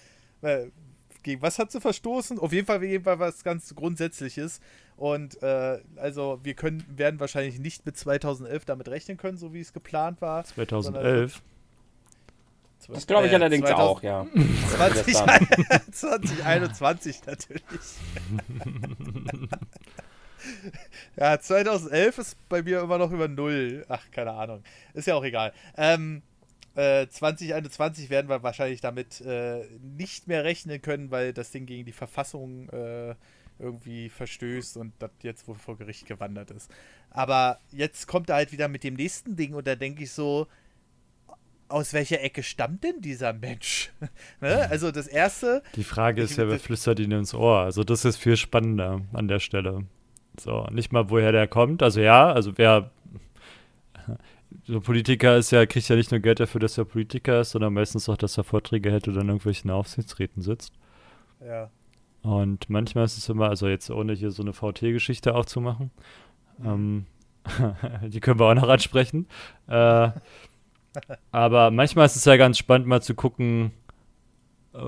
gegen 1.23 1.43
was 1.43 1.59
hat 1.59 1.71
sie 1.71 1.81
verstoßen? 1.81 2.39
Auf 2.39 2.53
jeden 2.53 2.67
Fall 2.67 2.81
wegen 2.81 3.05
was 3.05 3.45
ganz 3.45 3.75
Grundsätzliches. 3.75 4.61
Und 5.03 5.43
äh, 5.43 5.81
also 5.97 6.39
wir 6.45 6.55
können, 6.55 6.85
werden 6.89 7.19
wahrscheinlich 7.19 7.59
nicht 7.59 7.85
mit 7.85 7.97
2011 7.97 8.65
damit 8.67 8.87
rechnen 8.87 9.17
können, 9.17 9.37
so 9.37 9.53
wie 9.53 9.59
es 9.59 9.73
geplant 9.73 10.21
war. 10.21 10.45
2011? 10.45 11.43
Das 12.87 13.09
glaube 13.09 13.27
ich 13.27 13.33
äh, 13.33 13.35
allerdings 13.35 13.67
2000, 13.67 13.81
auch, 13.81 14.03
ja. 14.05 14.25
20, 14.77 15.15
2021 15.91 17.21
natürlich. 17.27 17.63
ja, 21.17 21.41
2011 21.41 22.19
ist 22.19 22.49
bei 22.49 22.63
mir 22.63 22.83
immer 22.83 22.99
noch 22.99 23.11
über 23.11 23.27
Null. 23.27 23.85
Ach, 23.89 24.09
keine 24.13 24.31
Ahnung. 24.35 24.63
Ist 24.95 25.09
ja 25.09 25.17
auch 25.17 25.25
egal. 25.25 25.53
Ähm, 25.77 26.23
äh, 26.77 27.09
2021 27.09 28.09
werden 28.09 28.29
wir 28.29 28.45
wahrscheinlich 28.45 28.81
damit 28.81 29.21
äh, 29.23 29.65
nicht 29.81 30.29
mehr 30.29 30.45
rechnen 30.45 30.81
können, 30.81 31.11
weil 31.11 31.33
das 31.33 31.51
Ding 31.51 31.67
gegen 31.67 31.87
die 31.87 31.91
Verfassung 31.91 32.69
äh, 32.69 33.17
irgendwie 33.63 34.09
verstößt 34.09 34.77
und 34.77 34.93
das 34.99 35.11
jetzt 35.23 35.49
wohl 35.49 35.55
vor 35.55 35.77
Gericht 35.77 36.07
gewandert 36.07 36.51
ist. 36.51 36.71
Aber 37.11 37.61
jetzt 37.71 38.07
kommt 38.07 38.29
er 38.29 38.37
halt 38.37 38.53
wieder 38.53 38.69
mit 38.69 38.85
dem 38.85 38.95
nächsten 38.95 39.37
Ding 39.37 39.55
und 39.55 39.67
da 39.67 39.77
denke 39.77 40.03
ich 40.03 40.11
so, 40.11 40.49
aus 41.69 41.95
welcher 41.95 42.21
Ecke 42.23 42.43
stammt 42.43 42.85
denn 42.85 43.01
dieser 43.01 43.33
Mensch? 43.33 43.91
ne? 44.41 44.69
Also 44.71 44.91
das 44.91 45.07
erste. 45.07 45.63
Die 45.75 45.85
Frage 45.85 46.23
ist 46.23 46.37
ja, 46.37 46.47
wer 46.49 46.59
flüstert 46.59 47.01
ihn 47.01 47.13
ins 47.13 47.35
Ohr? 47.35 47.61
Also 47.61 47.83
das 47.83 48.05
ist 48.05 48.19
viel 48.19 48.37
spannender 48.37 49.01
an 49.13 49.29
der 49.29 49.41
Stelle. 49.41 49.87
So, 50.39 50.67
nicht 50.71 50.93
mal 50.93 51.11
woher 51.11 51.33
der 51.33 51.47
kommt. 51.47 51.83
Also 51.83 52.01
ja, 52.01 52.31
also 52.31 52.53
wer 52.57 52.91
so 54.65 54.81
Politiker 54.81 55.37
ist 55.37 55.51
ja, 55.51 55.65
kriegt 55.67 55.89
ja 55.89 55.97
nicht 55.97 56.11
nur 56.11 56.21
Geld 56.21 56.41
dafür, 56.41 56.61
dass 56.61 56.79
er 56.79 56.85
Politiker 56.85 57.41
ist, 57.41 57.51
sondern 57.51 57.73
meistens 57.73 58.09
auch, 58.09 58.17
dass 58.17 58.37
er 58.37 58.45
Vorträge 58.45 58.91
hält 58.91 59.09
oder 59.09 59.21
in 59.23 59.29
irgendwelchen 59.29 59.71
Aufsichtsräten 59.71 60.43
sitzt. 60.43 60.75
Ja. 61.45 61.71
Und 62.23 62.71
manchmal 62.71 63.05
ist 63.05 63.19
es 63.19 63.29
immer, 63.29 63.49
also 63.49 63.69
jetzt 63.69 63.91
ohne 63.91 64.13
hier 64.13 64.31
so 64.31 64.43
eine 64.43 64.53
VT-Geschichte 64.53 65.35
aufzumachen, 65.35 65.91
mhm. 66.59 66.67
ähm, 66.67 67.07
die 68.09 68.21
können 68.21 68.39
wir 68.39 68.47
auch 68.47 68.55
noch 68.55 68.69
ansprechen. 68.69 69.27
Äh, 69.67 70.11
aber 71.33 71.71
manchmal 71.71 72.07
ist 72.07 72.17
es 72.17 72.25
ja 72.25 72.37
ganz 72.37 72.59
spannend, 72.59 72.87
mal 72.87 73.03
zu 73.03 73.15
gucken, 73.15 73.73
äh, 74.75 74.79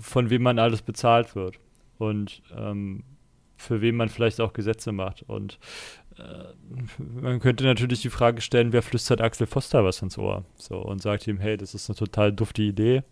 von 0.00 0.30
wem 0.30 0.42
man 0.42 0.58
alles 0.58 0.82
bezahlt 0.82 1.34
wird 1.34 1.58
und 1.98 2.42
ähm, 2.56 3.04
für 3.56 3.80
wen 3.80 3.96
man 3.96 4.08
vielleicht 4.08 4.40
auch 4.40 4.52
Gesetze 4.52 4.92
macht. 4.92 5.24
Und 5.26 5.58
äh, 6.16 7.02
man 7.20 7.40
könnte 7.40 7.64
natürlich 7.64 8.02
die 8.02 8.10
Frage 8.10 8.40
stellen, 8.40 8.72
wer 8.72 8.82
flüstert 8.82 9.20
Axel 9.20 9.46
Foster 9.46 9.84
was 9.84 10.00
ins 10.00 10.16
Ohr? 10.16 10.44
So 10.56 10.78
und 10.78 11.02
sagt 11.02 11.26
ihm, 11.26 11.38
hey, 11.38 11.56
das 11.56 11.74
ist 11.74 11.90
eine 11.90 11.96
total 11.96 12.32
dufte 12.32 12.62
Idee. 12.62 13.02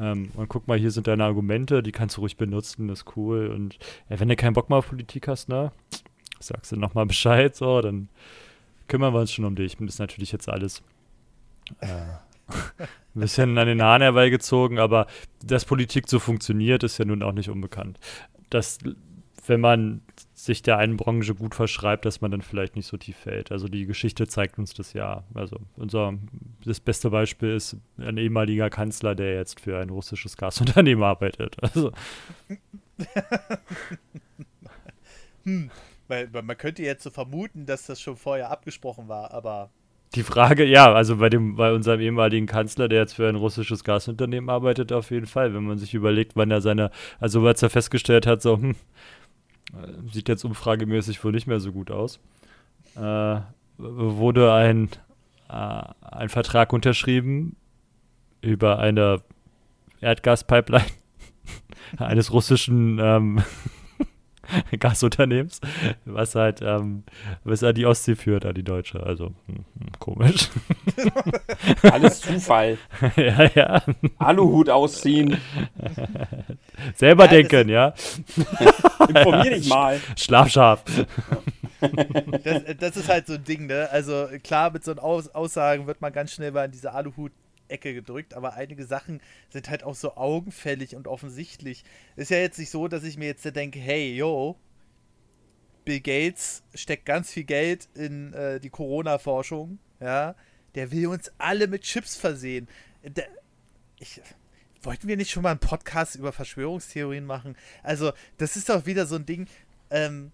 Ähm, 0.00 0.30
und 0.34 0.48
guck 0.48 0.66
mal, 0.66 0.78
hier 0.78 0.90
sind 0.90 1.06
deine 1.06 1.24
Argumente, 1.24 1.82
die 1.82 1.92
kannst 1.92 2.16
du 2.16 2.22
ruhig 2.22 2.38
benutzen, 2.38 2.88
das 2.88 3.00
ist 3.00 3.16
cool. 3.16 3.48
Und 3.48 3.78
ja, 4.08 4.18
wenn 4.18 4.28
du 4.28 4.36
keinen 4.36 4.54
Bock 4.54 4.70
mehr 4.70 4.78
auf 4.78 4.88
Politik 4.88 5.28
hast, 5.28 5.48
ne, 5.48 5.72
sagst 6.40 6.72
du 6.72 6.76
nochmal 6.76 7.06
Bescheid, 7.06 7.54
so, 7.54 7.80
dann 7.80 8.08
kümmern 8.88 9.12
wir 9.12 9.20
uns 9.20 9.32
schon 9.32 9.44
um 9.44 9.54
dich. 9.54 9.76
Das 9.76 9.88
ist 9.88 9.98
natürlich 9.98 10.32
jetzt 10.32 10.48
alles 10.48 10.82
äh, 11.80 11.86
ein 13.14 13.20
bisschen 13.20 13.58
an 13.58 13.66
den 13.66 13.82
Haaren 13.82 14.02
herbeigezogen, 14.02 14.78
aber 14.78 15.06
dass 15.44 15.66
Politik 15.66 16.08
so 16.08 16.18
funktioniert, 16.18 16.82
ist 16.82 16.98
ja 16.98 17.04
nun 17.04 17.22
auch 17.22 17.32
nicht 17.32 17.50
unbekannt. 17.50 17.98
Dass, 18.48 18.78
wenn 19.46 19.60
man 19.60 20.02
sich 20.34 20.62
der 20.62 20.78
einen 20.78 20.96
Branche 20.96 21.34
gut 21.34 21.54
verschreibt, 21.54 22.04
dass 22.04 22.20
man 22.20 22.30
dann 22.30 22.42
vielleicht 22.42 22.76
nicht 22.76 22.86
so 22.86 22.96
tief 22.96 23.16
fällt. 23.16 23.52
Also 23.52 23.68
die 23.68 23.86
Geschichte 23.86 24.26
zeigt 24.26 24.58
uns 24.58 24.74
das 24.74 24.92
ja. 24.92 25.24
Also 25.34 25.58
unser 25.76 26.14
das 26.64 26.80
beste 26.80 27.10
Beispiel 27.10 27.54
ist 27.54 27.76
ein 27.98 28.16
ehemaliger 28.16 28.70
Kanzler, 28.70 29.14
der 29.14 29.34
jetzt 29.34 29.60
für 29.60 29.78
ein 29.78 29.90
russisches 29.90 30.36
Gasunternehmen 30.36 31.04
arbeitet. 31.04 31.56
Also 31.62 31.92
hm, 35.44 35.70
weil, 36.08 36.28
man 36.30 36.58
könnte 36.58 36.82
jetzt 36.82 37.04
so 37.04 37.10
vermuten, 37.10 37.64
dass 37.64 37.86
das 37.86 38.00
schon 38.00 38.16
vorher 38.16 38.50
abgesprochen 38.50 39.08
war, 39.08 39.32
aber 39.32 39.70
die 40.16 40.24
Frage, 40.24 40.64
ja, 40.64 40.92
also 40.92 41.18
bei 41.18 41.28
dem, 41.28 41.54
bei 41.54 41.72
unserem 41.72 42.00
ehemaligen 42.00 42.46
Kanzler, 42.46 42.88
der 42.88 42.98
jetzt 42.98 43.12
für 43.12 43.28
ein 43.28 43.36
russisches 43.36 43.84
Gasunternehmen 43.84 44.50
arbeitet, 44.50 44.92
auf 44.92 45.12
jeden 45.12 45.26
Fall, 45.26 45.54
wenn 45.54 45.62
man 45.62 45.78
sich 45.78 45.94
überlegt, 45.94 46.32
wann 46.34 46.50
er 46.50 46.60
seine, 46.60 46.90
also 47.20 47.46
als 47.46 47.62
er 47.62 47.70
festgestellt 47.70 48.26
hat, 48.26 48.42
so, 48.42 48.56
hm, 48.56 48.74
sieht 50.12 50.28
jetzt 50.28 50.44
umfragemäßig 50.44 51.22
wohl 51.24 51.32
nicht 51.32 51.46
mehr 51.46 51.60
so 51.60 51.72
gut 51.72 51.90
aus, 51.90 52.20
äh, 52.96 53.40
wurde 53.78 54.52
ein, 54.52 54.88
äh, 55.48 55.82
ein 56.02 56.28
Vertrag 56.28 56.72
unterschrieben 56.72 57.56
über 58.40 58.78
eine 58.78 59.22
Erdgaspipeline 60.00 60.84
eines 61.98 62.32
russischen 62.32 62.98
ähm, 63.00 63.42
Gasunternehmens, 64.78 65.60
was 66.04 66.34
halt 66.34 66.60
ähm, 66.62 67.04
bis 67.44 67.62
an 67.62 67.74
die 67.74 67.86
Ostsee 67.86 68.16
führt, 68.16 68.44
an 68.44 68.54
die 68.54 68.62
deutsche. 68.62 69.02
Also 69.02 69.26
hm, 69.46 69.56
hm 69.56 69.64
komisch. 69.98 70.48
Alles 71.82 72.20
Zufall. 72.20 72.78
ja, 73.16 73.50
ja. 73.54 73.82
Aluhut 74.18 74.70
ausziehen. 74.70 75.36
Selber 76.94 77.24
ja, 77.24 77.30
denken, 77.30 77.68
ja. 77.68 77.94
Informier 79.08 79.50
dich 79.50 79.68
mal. 79.68 80.00
Schlafscharf. 80.16 80.84
Das, 82.44 82.62
das, 82.78 82.96
ist 82.96 83.08
halt 83.08 83.26
so 83.26 83.34
ein 83.34 83.44
Ding, 83.44 83.66
ne? 83.66 83.88
Also 83.90 84.26
klar, 84.42 84.70
mit 84.70 84.84
so 84.84 84.92
Aussagen 84.94 85.86
wird 85.86 86.00
man 86.00 86.12
ganz 86.12 86.32
schnell 86.32 86.52
mal 86.52 86.66
in 86.66 86.72
diese 86.72 86.92
Aluhut 86.92 87.32
Ecke 87.70 87.94
gedrückt, 87.94 88.34
aber 88.34 88.54
einige 88.54 88.84
Sachen 88.84 89.20
sind 89.50 89.70
halt 89.70 89.82
auch 89.82 89.94
so 89.94 90.16
augenfällig 90.16 90.96
und 90.96 91.08
offensichtlich. 91.08 91.84
Ist 92.16 92.30
ja 92.30 92.38
jetzt 92.38 92.58
nicht 92.58 92.70
so, 92.70 92.88
dass 92.88 93.04
ich 93.04 93.16
mir 93.16 93.26
jetzt 93.26 93.44
denke, 93.44 93.78
hey, 93.78 94.14
yo, 94.14 94.56
Bill 95.84 96.00
Gates 96.00 96.62
steckt 96.74 97.06
ganz 97.06 97.32
viel 97.32 97.44
Geld 97.44 97.88
in 97.94 98.32
äh, 98.34 98.60
die 98.60 98.70
Corona-Forschung, 98.70 99.78
ja, 100.00 100.34
der 100.74 100.90
will 100.92 101.08
uns 101.08 101.32
alle 101.38 101.66
mit 101.66 101.82
Chips 101.82 102.16
versehen. 102.16 102.68
Der, 103.02 103.28
ich, 103.98 104.20
wollten 104.82 105.08
wir 105.08 105.16
nicht 105.16 105.30
schon 105.30 105.42
mal 105.42 105.50
einen 105.50 105.60
Podcast 105.60 106.16
über 106.16 106.32
Verschwörungstheorien 106.32 107.26
machen? 107.26 107.56
Also, 107.82 108.12
das 108.38 108.56
ist 108.56 108.68
doch 108.68 108.86
wieder 108.86 109.06
so 109.06 109.16
ein 109.16 109.26
Ding, 109.26 109.46
ähm, 109.90 110.32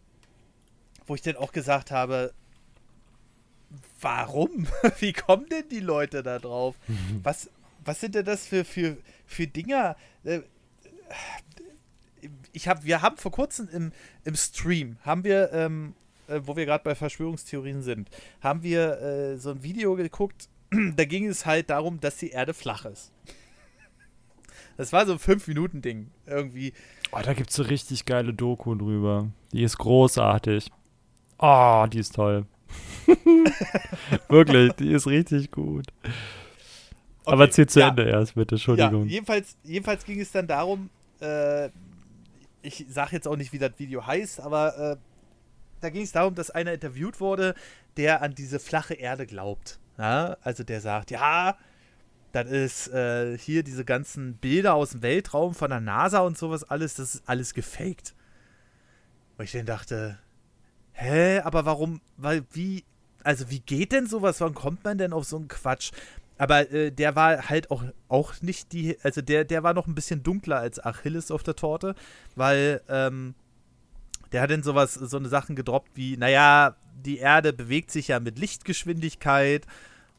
wo 1.07 1.15
ich 1.15 1.23
dann 1.23 1.37
auch 1.37 1.53
gesagt 1.53 1.91
habe, 1.91 2.33
warum? 4.07 4.67
Wie 5.01 5.13
kommen 5.13 5.47
denn 5.49 5.69
die 5.69 5.81
Leute 5.81 6.23
da 6.23 6.39
drauf? 6.39 6.77
Was, 7.25 7.51
was 7.85 8.01
sind 8.01 8.15
denn 8.15 8.25
das 8.25 8.47
für, 8.47 8.65
für, 8.65 8.97
für 9.27 9.49
Dinger? 9.49 9.97
Äh, 10.23 10.41
ich 12.53 12.69
hab, 12.69 12.85
wir 12.85 13.03
haben 13.03 13.17
vor 13.17 13.33
kurzem 13.33 13.69
im, 13.73 13.93
im 14.25 14.37
Stream, 14.37 14.97
haben 15.03 15.25
wir, 15.25 15.53
ähm, 15.53 15.95
äh, 16.29 16.41
wo 16.45 16.57
wir 16.57 16.67
gerade 16.67 16.85
bei 16.85 16.95
Verschwörungstheorien 16.95 17.83
sind, 17.83 18.09
haben 18.41 18.63
wir 18.63 19.01
äh, 19.01 19.37
so 19.39 19.51
ein 19.51 19.63
Video 19.65 19.97
geguckt, 19.97 20.49
da 20.97 21.05
ging 21.05 21.27
es 21.27 21.45
halt 21.45 21.71
darum, 21.71 22.01
dass 22.01 22.17
die 22.17 22.31
Erde 22.31 22.55
flach 22.55 22.85
ist. 22.85 23.11
Das 24.77 24.93
war 24.93 25.07
so 25.07 25.13
ein 25.13 25.19
5-Minuten-Ding 25.19 26.11
irgendwie. 26.27 26.75
Oh, 27.11 27.21
da 27.23 27.35
gibt 27.35 27.51
es 27.51 27.57
so 27.57 27.63
richtig 27.63 28.05
geile 28.05 28.35
Doku 28.35 28.75
drüber. 28.75 29.31
Die 29.53 29.63
ist 29.63 29.79
großartig. 29.79 30.71
Oh, 31.39 31.87
die 31.91 31.99
ist 31.99 32.15
toll. 32.15 32.47
Wirklich, 34.29 34.73
die 34.75 34.93
ist 34.93 35.07
richtig 35.07 35.51
gut. 35.51 35.87
Okay, 37.25 37.33
Aber 37.33 37.51
zieh 37.51 37.67
zu 37.67 37.81
ja. 37.81 37.89
Ende 37.89 38.05
erst, 38.05 38.35
bitte, 38.35 38.55
Entschuldigung. 38.55 39.05
Ja, 39.05 39.11
jedenfalls, 39.11 39.57
jedenfalls 39.65 40.05
ging 40.05 40.21
es 40.21 40.31
dann 40.31 40.47
darum, 40.47 40.91
äh, 41.21 41.67
ich 42.63 42.85
sage 42.89 43.13
jetzt 43.13 43.27
auch 43.27 43.37
nicht, 43.37 43.53
wie 43.53 43.59
das 43.59 43.73
Video 43.79 44.07
heißt, 44.07 44.41
aber 44.41 44.79
äh, 44.79 44.97
da 45.81 45.91
ging 45.91 46.03
es 46.03 46.13
darum, 46.13 46.35
dass 46.35 46.51
einer 46.51 46.73
interviewt 46.73 47.21
wurde, 47.21 47.55
der 47.97 48.23
an 48.23 48.35
diese 48.35 48.59
flache 48.59 48.95
Erde 48.95 49.27
glaubt. 49.27 49.79
Ja? 49.99 50.37
Also 50.43 50.65
der 50.65 50.81
sagt, 50.81 51.11
ja, 51.11 51.57
das 52.33 52.51
ist 52.51 52.89
äh, 52.89 53.39
hier 53.39 53.63
diese 53.63 53.85
ganzen 53.85 54.37
Bilder 54.37 54.75
aus 54.75 54.91
dem 54.91 55.03
Weltraum 55.03 55.55
von 55.55 55.71
der 55.71 55.81
NASA 55.81 56.21
und 56.21 56.37
sowas 56.37 56.65
alles, 56.65 56.95
das 56.95 57.15
ist 57.15 57.29
alles 57.29 57.55
gefaked. 57.55 58.15
Und 59.39 59.45
ich 59.45 59.53
dann 59.53 59.67
dachte, 59.67 60.19
hä, 60.93 61.41
aber 61.41 61.65
warum, 61.65 62.01
weil, 62.17 62.45
wie, 62.53 62.85
also 63.27 63.51
wie 63.51 63.59
geht 63.61 63.93
denn 63.93 64.07
sowas? 64.07 64.41
Wann 64.41 64.55
kommt 64.55 64.85
man 64.85 64.99
denn 64.99 65.13
auf 65.13 65.25
so 65.25 65.37
einen 65.37 65.49
Quatsch? 65.49 65.91
Aber 66.39 66.71
äh, 66.71 66.93
der 66.93 67.17
war 67.17 67.49
halt 67.49 67.71
auch, 67.71 67.83
auch 68.09 68.35
nicht 68.41 68.73
die, 68.73 68.97
also 69.03 69.21
der, 69.21 69.45
der 69.45 69.63
war 69.63 69.75
noch 69.75 69.87
ein 69.87 69.95
bisschen 69.95 70.23
dunkler 70.23 70.59
als 70.59 70.85
Achilles 70.85 71.31
auf 71.31 71.43
der 71.43 71.57
Torte, 71.57 71.95
weil 72.37 72.83
ähm, 72.89 73.35
der 74.33 74.43
hat 74.43 74.51
dann 74.51 74.63
sowas, 74.63 74.95
so 74.95 75.17
eine 75.17 75.29
Sachen 75.29 75.57
gedroppt 75.57 75.93
wie, 75.95 76.17
naja, 76.17 76.77
die 77.05 77.19
Erde 77.19 77.53
bewegt 77.53 77.91
sich 77.91 78.09
ja 78.09 78.21
mit 78.21 78.39
Lichtgeschwindigkeit 78.39 79.67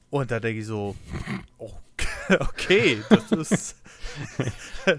und 0.09 0.31
da 0.31 0.39
denke 0.39 0.61
ich 0.61 0.65
so, 0.65 0.95
oh, 1.57 1.71
okay, 2.39 2.97
das 3.09 3.31
ist. 3.31 3.75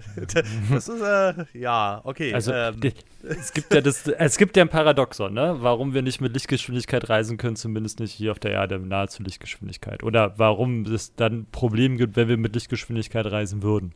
das 0.73 0.87
ist, 0.87 1.01
äh, 1.01 1.33
ja, 1.53 2.01
okay. 2.03 2.33
Also, 2.33 2.53
ähm. 2.53 2.79
es, 3.23 3.53
gibt 3.53 3.73
ja 3.73 3.81
das, 3.81 4.07
es 4.07 4.37
gibt 4.37 4.55
ja 4.55 4.63
ein 4.63 4.69
Paradoxon, 4.69 5.33
ne? 5.33 5.57
Warum 5.59 5.93
wir 5.93 6.01
nicht 6.01 6.21
mit 6.21 6.33
Lichtgeschwindigkeit 6.33 7.09
reisen 7.09 7.37
können, 7.37 7.55
zumindest 7.55 7.99
nicht 7.99 8.13
hier 8.13 8.31
auf 8.31 8.39
der 8.39 8.51
Erde 8.51 8.79
nahezu 8.79 9.23
Lichtgeschwindigkeit. 9.23 10.03
Oder 10.03 10.33
warum 10.37 10.83
es 10.83 11.15
dann 11.15 11.47
Probleme 11.51 11.97
gibt, 11.97 12.15
wenn 12.15 12.27
wir 12.27 12.37
mit 12.37 12.53
Lichtgeschwindigkeit 12.55 13.25
reisen 13.25 13.61
würden. 13.61 13.93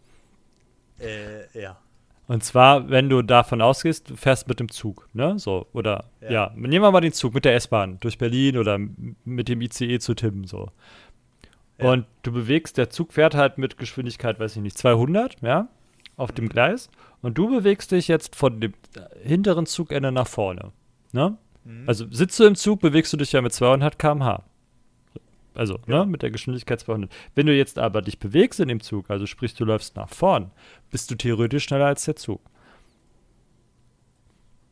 Äh, 0.99 1.59
ja. 1.59 1.77
Und 2.27 2.43
zwar, 2.43 2.89
wenn 2.89 3.09
du 3.09 3.21
davon 3.21 3.61
ausgehst, 3.61 4.09
du 4.09 4.15
fährst 4.15 4.47
mit 4.47 4.59
dem 4.59 4.69
Zug, 4.69 5.09
ne? 5.13 5.37
So, 5.37 5.67
oder, 5.73 6.05
ja. 6.21 6.31
ja. 6.31 6.51
Nehmen 6.55 6.83
wir 6.83 6.91
mal 6.91 7.01
den 7.01 7.11
Zug 7.11 7.33
mit 7.33 7.43
der 7.43 7.53
S-Bahn 7.55 7.97
durch 7.99 8.17
Berlin 8.17 8.57
oder 8.57 8.79
mit 9.25 9.49
dem 9.49 9.61
ICE 9.61 9.99
zu 9.99 10.13
Tim, 10.13 10.45
so. 10.45 10.71
Und 11.77 12.05
du 12.21 12.31
bewegst, 12.31 12.77
der 12.77 12.89
Zug 12.89 13.13
fährt 13.13 13.35
halt 13.35 13.57
mit 13.57 13.77
Geschwindigkeit, 13.77 14.39
weiß 14.39 14.55
ich 14.55 14.61
nicht, 14.61 14.77
200, 14.77 15.41
ja, 15.41 15.67
auf 16.15 16.31
dem 16.31 16.49
Gleis. 16.49 16.89
Und 17.21 17.37
du 17.37 17.49
bewegst 17.49 17.91
dich 17.91 18.07
jetzt 18.07 18.35
von 18.35 18.59
dem 18.61 18.73
hinteren 19.23 19.65
Zugende 19.65 20.11
nach 20.11 20.27
vorne. 20.27 20.71
Ne? 21.11 21.37
Mhm. 21.63 21.83
Also 21.87 22.05
sitzt 22.11 22.39
du 22.39 22.45
im 22.45 22.55
Zug, 22.55 22.81
bewegst 22.81 23.11
du 23.13 23.17
dich 23.17 23.31
ja 23.31 23.41
mit 23.41 23.53
200 23.53 23.97
km/h. 23.97 24.43
Also, 25.55 25.79
ja. 25.85 25.99
ne, 25.99 26.11
mit 26.11 26.23
der 26.23 26.31
Geschwindigkeit 26.31 26.79
200. 26.79 27.11
Wenn 27.35 27.45
du 27.45 27.55
jetzt 27.55 27.77
aber 27.77 28.01
dich 28.01 28.17
bewegst 28.17 28.59
in 28.59 28.67
dem 28.67 28.81
Zug, 28.81 29.11
also 29.11 29.27
sprich, 29.27 29.53
du 29.53 29.65
läufst 29.65 29.95
nach 29.95 30.09
vorn, 30.09 30.49
bist 30.89 31.11
du 31.11 31.15
theoretisch 31.15 31.65
schneller 31.65 31.85
als 31.85 32.05
der 32.05 32.15
Zug. 32.15 32.41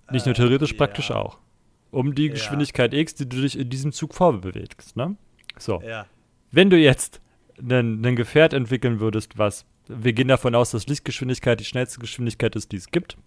Nicht 0.09 0.25
nur 0.25 0.33
äh, 0.33 0.37
theoretisch, 0.37 0.73
äh, 0.73 0.77
praktisch 0.77 1.11
ja. 1.11 1.17
auch. 1.17 1.37
Um 1.91 2.15
die 2.15 2.29
Geschwindigkeit 2.29 2.93
X, 2.93 3.13
die 3.15 3.29
du 3.29 3.41
dich 3.41 3.59
in 3.59 3.69
diesem 3.69 3.91
Zug 3.91 4.15
vorbewegst, 4.15 4.95
ne? 4.95 5.17
So. 5.59 5.81
Ja 5.81 6.07
wenn 6.51 6.69
du 6.69 6.77
jetzt 6.77 7.21
ein 7.59 8.15
Gefährt 8.15 8.53
entwickeln 8.53 8.99
würdest, 8.99 9.37
was, 9.37 9.65
wir 9.87 10.13
gehen 10.13 10.27
davon 10.27 10.55
aus, 10.55 10.71
dass 10.71 10.87
Lichtgeschwindigkeit 10.87 11.59
die 11.59 11.65
schnellste 11.65 11.99
Geschwindigkeit 11.99 12.55
ist, 12.55 12.71
die 12.71 12.77
es 12.77 12.91
gibt, 12.91 13.17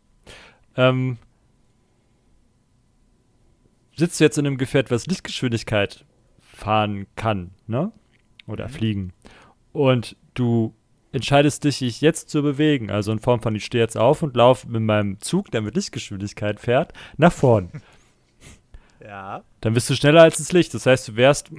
ähm, 0.76 1.18
sitzt 3.96 4.18
du 4.18 4.24
jetzt 4.24 4.38
in 4.38 4.46
einem 4.46 4.58
Gefährt, 4.58 4.90
was 4.90 5.06
Lichtgeschwindigkeit 5.06 6.04
fahren 6.40 7.06
kann, 7.16 7.52
ne? 7.66 7.92
Oder 8.46 8.68
mhm. 8.68 8.72
fliegen. 8.72 9.12
Und 9.72 10.16
du 10.34 10.74
entscheidest 11.12 11.64
dich, 11.64 11.78
dich 11.78 12.00
jetzt 12.00 12.28
zu 12.28 12.42
bewegen. 12.42 12.90
Also 12.90 13.12
in 13.12 13.20
Form 13.20 13.40
von, 13.40 13.54
ich 13.54 13.64
stehe 13.64 13.82
jetzt 13.82 13.96
auf 13.96 14.22
und 14.22 14.36
laufe 14.36 14.68
mit 14.68 14.82
meinem 14.82 15.20
Zug, 15.20 15.50
der 15.50 15.62
mit 15.62 15.76
Lichtgeschwindigkeit 15.76 16.60
fährt, 16.60 16.92
nach 17.16 17.32
vorn. 17.32 17.70
Ja. 19.06 19.44
Dann 19.60 19.74
bist 19.74 19.90
du 19.90 19.94
schneller 19.94 20.22
als 20.22 20.38
das 20.38 20.52
Licht. 20.52 20.72
Das 20.72 20.86
heißt, 20.86 21.08
du 21.08 21.16
wärst 21.16 21.50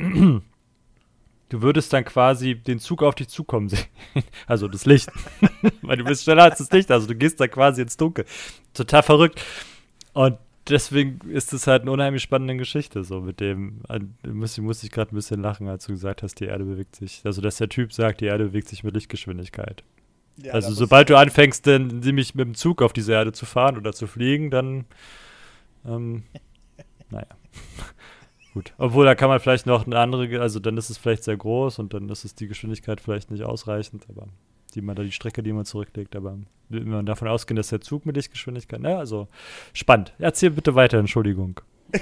Du 1.50 1.62
würdest 1.62 1.94
dann 1.94 2.04
quasi 2.04 2.56
den 2.56 2.80
Zug 2.80 3.04
auf 3.04 3.16
dich 3.16 3.30
zukommen 3.30 3.70
sehen. 3.70 3.86
Also 4.48 4.68
das 4.68 4.86
Licht. 4.86 5.10
Weil 5.82 5.98
du 5.98 6.04
bist 6.04 6.24
schneller 6.24 6.44
als 6.44 6.58
das 6.58 6.72
Licht, 6.72 6.92
also 6.92 7.08
du 7.08 7.16
gehst 7.16 7.40
da 7.40 7.48
quasi 7.48 7.82
ins 7.82 7.98
Dunkel. 7.98 8.26
Total 8.74 9.04
verrückt. 9.04 9.44
Und 10.14 10.38
deswegen 10.70 11.20
ist 11.30 11.54
es 11.54 11.68
halt 11.68 11.84
eine 11.84 11.92
unheimlich 11.92 12.24
spannende 12.24 12.56
Geschichte, 12.58 13.04
so 13.04 13.22
mit 13.22 13.40
dem, 13.40 13.82
muss, 14.28 14.58
musste 14.58 14.86
ich 14.86 14.92
gerade 14.92 15.14
ein 15.14 15.16
bisschen 15.16 15.42
lachen, 15.42 15.68
als 15.68 15.86
du 15.86 15.94
gesagt 15.94 16.24
hast, 16.24 16.40
die 16.40 16.46
Erde 16.46 16.66
bewegt 16.66 16.96
sich. 16.96 17.22
Also, 17.24 17.42
dass 17.42 17.58
der 17.58 17.70
Typ 17.70 17.94
sagt, 17.94 18.22
die 18.22 18.26
Erde 18.26 18.46
bewegt 18.46 18.70
sich 18.70 18.84
mit 18.84 18.96
Lichtgeschwindigkeit. 18.96 19.84
Ja, 20.38 20.54
also, 20.54 20.72
sobald 20.74 21.10
du 21.10 21.18
anfängst, 21.18 21.66
dann 21.66 22.00
nämlich 22.00 22.36
mit 22.36 22.48
dem 22.48 22.56
Zug 22.56 22.82
auf 22.82 22.94
diese 22.94 23.14
Erde 23.14 23.32
zu 23.32 23.46
fahren 23.46 23.78
oder 23.78 23.94
zu 23.94 24.08
fliegen, 24.08 24.52
dann, 24.52 24.86
ähm, 25.86 26.24
naja. 27.10 27.28
Gut. 28.56 28.74
Obwohl, 28.78 29.06
da 29.06 29.16
kann 29.16 29.28
man 29.28 29.42
vielleicht 29.42 29.66
noch 29.66 29.86
eine 29.86 30.00
andere, 30.00 30.40
also 30.40 30.62
dann 30.62 30.78
ist 30.78 30.90
es 30.90 30.98
vielleicht 30.98 31.26
sehr 31.26 31.36
groß 31.36 31.78
und 31.80 31.94
dann 31.94 32.08
ist 32.08 32.24
es 32.24 32.36
die 32.36 32.48
Geschwindigkeit 32.48 33.02
vielleicht 33.02 33.30
nicht 33.30 33.44
ausreichend, 33.44 34.06
aber 34.08 34.30
die 34.74 34.82
man 34.82 34.96
da 34.96 35.04
die 35.04 35.12
Strecke, 35.12 35.44
die 35.44 35.52
man 35.52 35.66
zurücklegt, 35.66 36.16
aber 36.16 36.38
wenn 36.70 36.88
man 36.88 37.06
davon 37.06 37.28
ausgehen, 37.28 37.58
dass 37.58 37.68
der 37.68 37.82
Zug 37.82 38.06
mit 38.06 38.16
Lichtgeschwindigkeit, 38.16 38.80
ne, 38.80 38.98
also 38.98 39.28
spannend. 39.74 40.14
Erzähl 40.20 40.52
bitte 40.52 40.74
weiter, 40.74 40.98
Entschuldigung. 41.00 41.60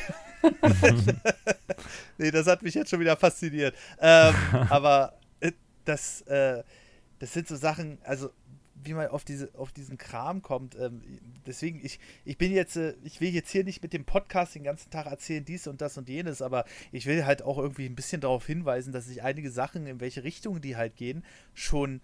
nee, 2.20 2.30
das 2.30 2.46
hat 2.46 2.62
mich 2.62 2.76
jetzt 2.76 2.92
schon 2.92 3.00
wieder 3.00 3.18
fasziniert. 3.18 3.76
Ähm, 4.00 4.36
aber 4.70 5.14
äh, 5.40 5.54
das, 5.86 6.22
äh, 6.22 6.62
das 7.18 7.34
sind 7.34 7.48
so 7.48 7.56
Sachen, 7.56 7.98
also 8.04 8.30
wie 8.86 8.94
man 8.94 9.08
auf, 9.08 9.24
diese, 9.24 9.50
auf 9.56 9.72
diesen 9.72 9.98
Kram 9.98 10.42
kommt. 10.42 10.76
Ähm, 10.76 11.02
deswegen, 11.46 11.80
ich, 11.84 12.00
ich 12.26 12.38
bin 12.38 12.52
jetzt, 12.52 12.76
äh, 12.76 12.96
ich 13.04 13.22
will 13.22 13.30
jetzt 13.30 13.52
hier 13.52 13.64
nicht 13.64 13.82
mit 13.82 13.94
dem 13.94 14.06
Podcast 14.06 14.56
den 14.56 14.64
ganzen 14.64 14.90
Tag 14.90 15.06
erzählen, 15.06 15.46
dies 15.46 15.68
und 15.68 15.82
das 15.82 15.98
und 15.98 16.10
jenes, 16.10 16.42
aber 16.42 16.66
ich 16.92 17.06
will 17.06 17.26
halt 17.26 17.42
auch 17.42 17.58
irgendwie 17.58 17.86
ein 17.86 17.96
bisschen 17.96 18.22
darauf 18.22 18.46
hinweisen, 18.46 18.94
dass 18.94 19.10
ich 19.10 19.24
einige 19.24 19.52
Sachen, 19.52 19.88
in 19.88 20.00
welche 20.00 20.24
Richtung 20.24 20.62
die 20.62 20.76
halt 20.76 20.96
gehen, 20.96 21.24
schon 21.54 22.02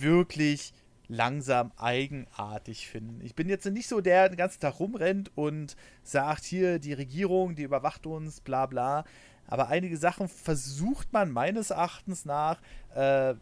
wirklich 0.00 0.72
langsam 1.08 1.72
eigenartig 1.76 2.88
finde. 2.88 3.24
Ich 3.24 3.34
bin 3.34 3.48
jetzt 3.48 3.66
nicht 3.66 3.88
so 3.88 4.00
der, 4.00 4.22
der 4.22 4.28
den 4.30 4.36
ganzen 4.36 4.60
Tag 4.60 4.80
rumrennt 4.80 5.30
und 5.36 5.76
sagt, 6.02 6.44
hier, 6.44 6.78
die 6.78 6.92
Regierung, 6.92 7.54
die 7.54 7.62
überwacht 7.62 8.06
uns, 8.06 8.40
bla 8.40 8.66
bla. 8.66 9.04
Aber 9.46 9.68
einige 9.68 9.96
Sachen 9.96 10.28
versucht 10.28 11.12
man 11.12 11.30
meines 11.30 11.70
Erachtens 11.70 12.24
nach 12.24 12.60
äh, 12.94 13.34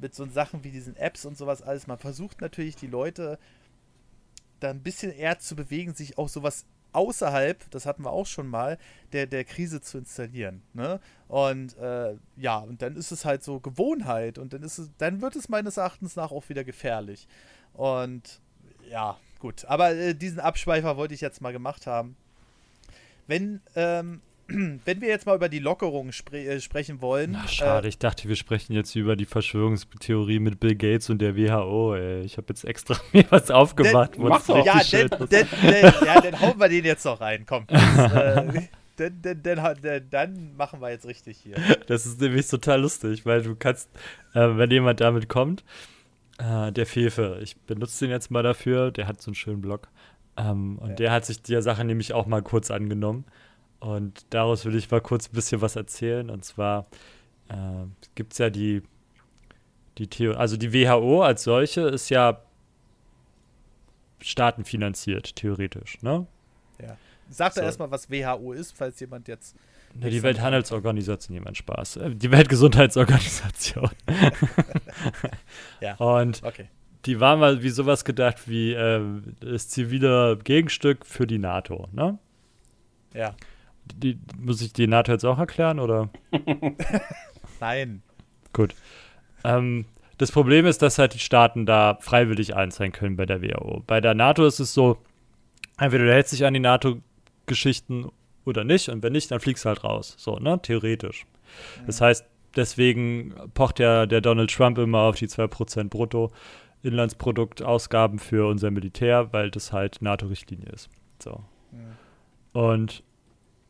mit 0.00 0.14
so 0.14 0.26
Sachen 0.26 0.64
wie 0.64 0.70
diesen 0.70 0.96
Apps 0.96 1.24
und 1.24 1.36
sowas 1.36 1.62
alles. 1.62 1.86
Man 1.86 1.98
versucht 1.98 2.40
natürlich 2.40 2.76
die 2.76 2.86
Leute 2.86 3.38
da 4.60 4.70
ein 4.70 4.82
bisschen 4.82 5.12
eher 5.12 5.38
zu 5.38 5.56
bewegen, 5.56 5.94
sich 5.94 6.18
auch 6.18 6.28
sowas 6.28 6.64
außerhalb, 6.92 7.70
das 7.70 7.84
hatten 7.84 8.04
wir 8.04 8.10
auch 8.10 8.26
schon 8.26 8.48
mal, 8.48 8.78
der, 9.12 9.26
der 9.26 9.44
Krise 9.44 9.82
zu 9.82 9.98
installieren. 9.98 10.62
Ne? 10.72 10.98
Und 11.28 11.76
äh, 11.76 12.16
ja, 12.36 12.58
und 12.58 12.80
dann 12.80 12.96
ist 12.96 13.12
es 13.12 13.24
halt 13.24 13.44
so 13.44 13.60
Gewohnheit 13.60 14.38
und 14.38 14.54
dann 14.54 14.62
ist 14.62 14.78
es, 14.78 14.90
dann 14.96 15.20
wird 15.20 15.36
es 15.36 15.50
meines 15.50 15.76
Erachtens 15.76 16.16
nach 16.16 16.30
auch 16.30 16.48
wieder 16.48 16.64
gefährlich. 16.64 17.28
Und 17.74 18.40
ja, 18.90 19.18
gut. 19.40 19.66
Aber 19.66 19.94
äh, 19.94 20.14
diesen 20.14 20.40
Abschweifer 20.40 20.96
wollte 20.96 21.12
ich 21.12 21.20
jetzt 21.20 21.42
mal 21.42 21.52
gemacht 21.52 21.86
haben. 21.86 22.16
Wenn 23.26 23.60
ähm, 23.74 24.22
wenn 24.48 25.00
wir 25.00 25.08
jetzt 25.08 25.26
mal 25.26 25.34
über 25.34 25.48
die 25.48 25.58
Lockerung 25.58 26.12
spre 26.12 26.38
äh, 26.38 26.60
sprechen 26.60 27.00
wollen. 27.00 27.36
Ach, 27.36 27.48
schade, 27.48 27.86
äh, 27.86 27.88
ich 27.88 27.98
dachte, 27.98 28.28
wir 28.28 28.36
sprechen 28.36 28.72
jetzt 28.72 28.94
über 28.94 29.16
die 29.16 29.24
Verschwörungstheorie 29.24 30.38
mit 30.38 30.60
Bill 30.60 30.76
Gates 30.76 31.10
und 31.10 31.18
der 31.20 31.36
WHO. 31.36 31.94
Ey. 31.94 32.22
Ich 32.22 32.36
habe 32.36 32.46
jetzt 32.50 32.64
extra 32.64 32.96
mir 33.12 33.24
was 33.30 33.50
aufgemacht. 33.50 34.16
Den, 34.16 34.22
mach 34.22 34.46
doch. 34.46 34.64
Ja, 34.64 34.80
den, 34.82 35.08
den, 35.08 35.46
ja, 36.04 36.20
dann 36.20 36.40
hauen 36.40 36.58
wir 36.60 36.68
den 36.68 36.84
jetzt 36.84 37.04
noch 37.04 37.20
rein. 37.20 37.44
Komm. 37.46 37.66
Das, 38.96 39.08
äh, 39.08 39.14
dann, 39.22 39.42
dann, 39.42 39.76
dann, 39.82 40.10
dann, 40.10 40.56
machen 40.56 40.80
wir 40.80 40.90
jetzt 40.90 41.06
richtig 41.06 41.36
hier. 41.36 41.56
Das 41.86 42.06
ist 42.06 42.18
nämlich 42.18 42.48
total 42.48 42.80
lustig, 42.80 43.26
weil 43.26 43.42
du 43.42 43.54
kannst, 43.54 43.90
äh, 44.32 44.56
wenn 44.56 44.70
jemand 44.70 45.02
damit 45.02 45.28
kommt, 45.28 45.64
äh, 46.38 46.72
der 46.72 46.86
Fefe, 46.86 47.38
ich 47.42 47.56
benutze 47.58 48.06
den 48.06 48.10
jetzt 48.10 48.30
mal 48.30 48.42
dafür, 48.42 48.90
der 48.90 49.06
hat 49.06 49.20
so 49.20 49.28
einen 49.30 49.34
schönen 49.34 49.60
Blog. 49.60 49.88
Ähm, 50.38 50.78
und 50.78 50.90
ja. 50.90 50.94
der 50.94 51.12
hat 51.12 51.26
sich 51.26 51.42
der 51.42 51.60
Sache 51.60 51.84
nämlich 51.84 52.14
auch 52.14 52.26
mal 52.26 52.42
kurz 52.42 52.70
angenommen. 52.70 53.24
Und 53.80 54.26
daraus 54.30 54.64
will 54.64 54.74
ich 54.74 54.90
mal 54.90 55.00
kurz 55.00 55.28
ein 55.28 55.34
bisschen 55.34 55.60
was 55.60 55.76
erzählen. 55.76 56.30
Und 56.30 56.44
zwar 56.44 56.86
äh, 57.48 57.54
gibt 58.14 58.32
es 58.32 58.38
ja 58.38 58.50
die, 58.50 58.82
die 59.98 60.08
Theorie, 60.08 60.36
also 60.36 60.56
die 60.56 60.72
WHO 60.72 61.22
als 61.22 61.44
solche 61.44 61.82
ist 61.82 62.08
ja 62.08 62.40
staatenfinanziert, 64.20 65.36
theoretisch, 65.36 66.02
ne? 66.02 66.26
Ja. 66.80 66.96
Sag 67.28 67.52
so. 67.54 67.60
erstmal, 67.60 67.90
was 67.90 68.10
WHO 68.10 68.52
ist, 68.52 68.76
falls 68.76 68.98
jemand 69.00 69.28
jetzt. 69.28 69.56
Ja, 70.00 70.10
die 70.10 70.22
Welthandelsorganisation, 70.22 71.34
jemand 71.34 71.56
Spaß. 71.56 71.96
Äh, 71.96 72.10
die 72.14 72.30
Weltgesundheitsorganisation. 72.30 73.90
ja. 75.80 75.94
Und 75.96 76.42
okay. 76.42 76.68
die 77.04 77.18
war 77.20 77.36
mal 77.36 77.62
wie 77.62 77.70
sowas 77.70 78.04
gedacht 78.04 78.48
wie 78.48 78.72
äh, 78.72 79.00
das 79.40 79.68
zivile 79.68 80.38
Gegenstück 80.42 81.06
für 81.06 81.26
die 81.26 81.38
NATO, 81.38 81.88
ne? 81.92 82.18
Ja. 83.14 83.34
Die, 83.94 84.18
muss 84.38 84.60
ich 84.60 84.72
die 84.72 84.86
NATO 84.86 85.12
jetzt 85.12 85.24
auch 85.24 85.38
erklären, 85.38 85.78
oder? 85.78 86.10
Nein. 87.60 88.02
Gut. 88.52 88.74
Ähm, 89.44 89.86
das 90.18 90.32
Problem 90.32 90.66
ist, 90.66 90.82
dass 90.82 90.98
halt 90.98 91.14
die 91.14 91.18
Staaten 91.18 91.66
da 91.66 91.98
freiwillig 92.00 92.56
einzahlen 92.56 92.92
können 92.92 93.16
bei 93.16 93.26
der 93.26 93.42
WHO. 93.42 93.82
Bei 93.86 94.00
der 94.00 94.14
NATO 94.14 94.46
ist 94.46 94.60
es 94.60 94.72
so, 94.72 94.98
entweder 95.78 96.04
du 96.04 96.12
hältst 96.12 96.32
dich 96.32 96.44
an 96.44 96.54
die 96.54 96.60
NATO-Geschichten 96.60 98.06
oder 98.44 98.64
nicht, 98.64 98.88
und 98.88 99.02
wenn 99.02 99.12
nicht, 99.12 99.30
dann 99.30 99.40
fliegst 99.40 99.64
du 99.64 99.68
halt 99.68 99.84
raus. 99.84 100.14
So, 100.18 100.38
ne? 100.38 100.60
Theoretisch. 100.62 101.26
Mhm. 101.80 101.86
Das 101.86 102.00
heißt, 102.00 102.24
deswegen 102.54 103.34
pocht 103.54 103.78
ja 103.78 104.06
der 104.06 104.20
Donald 104.20 104.50
Trump 104.50 104.78
immer 104.78 105.00
auf 105.00 105.16
die 105.16 105.28
2% 105.28 105.88
Brutto. 105.88 106.30
Inlandsprodukt-Ausgaben 106.82 108.18
für 108.18 108.48
unser 108.48 108.70
Militär, 108.70 109.32
weil 109.32 109.50
das 109.50 109.72
halt 109.72 110.00
NATO-Richtlinie 110.02 110.70
ist. 110.70 110.88
So. 111.22 111.42
Mhm. 111.72 112.60
Und 112.60 113.02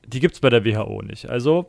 die 0.06 0.20
gibt 0.20 0.34
es 0.34 0.40
bei 0.40 0.50
der 0.50 0.64
WHO 0.64 1.02
nicht. 1.02 1.28
Also 1.28 1.66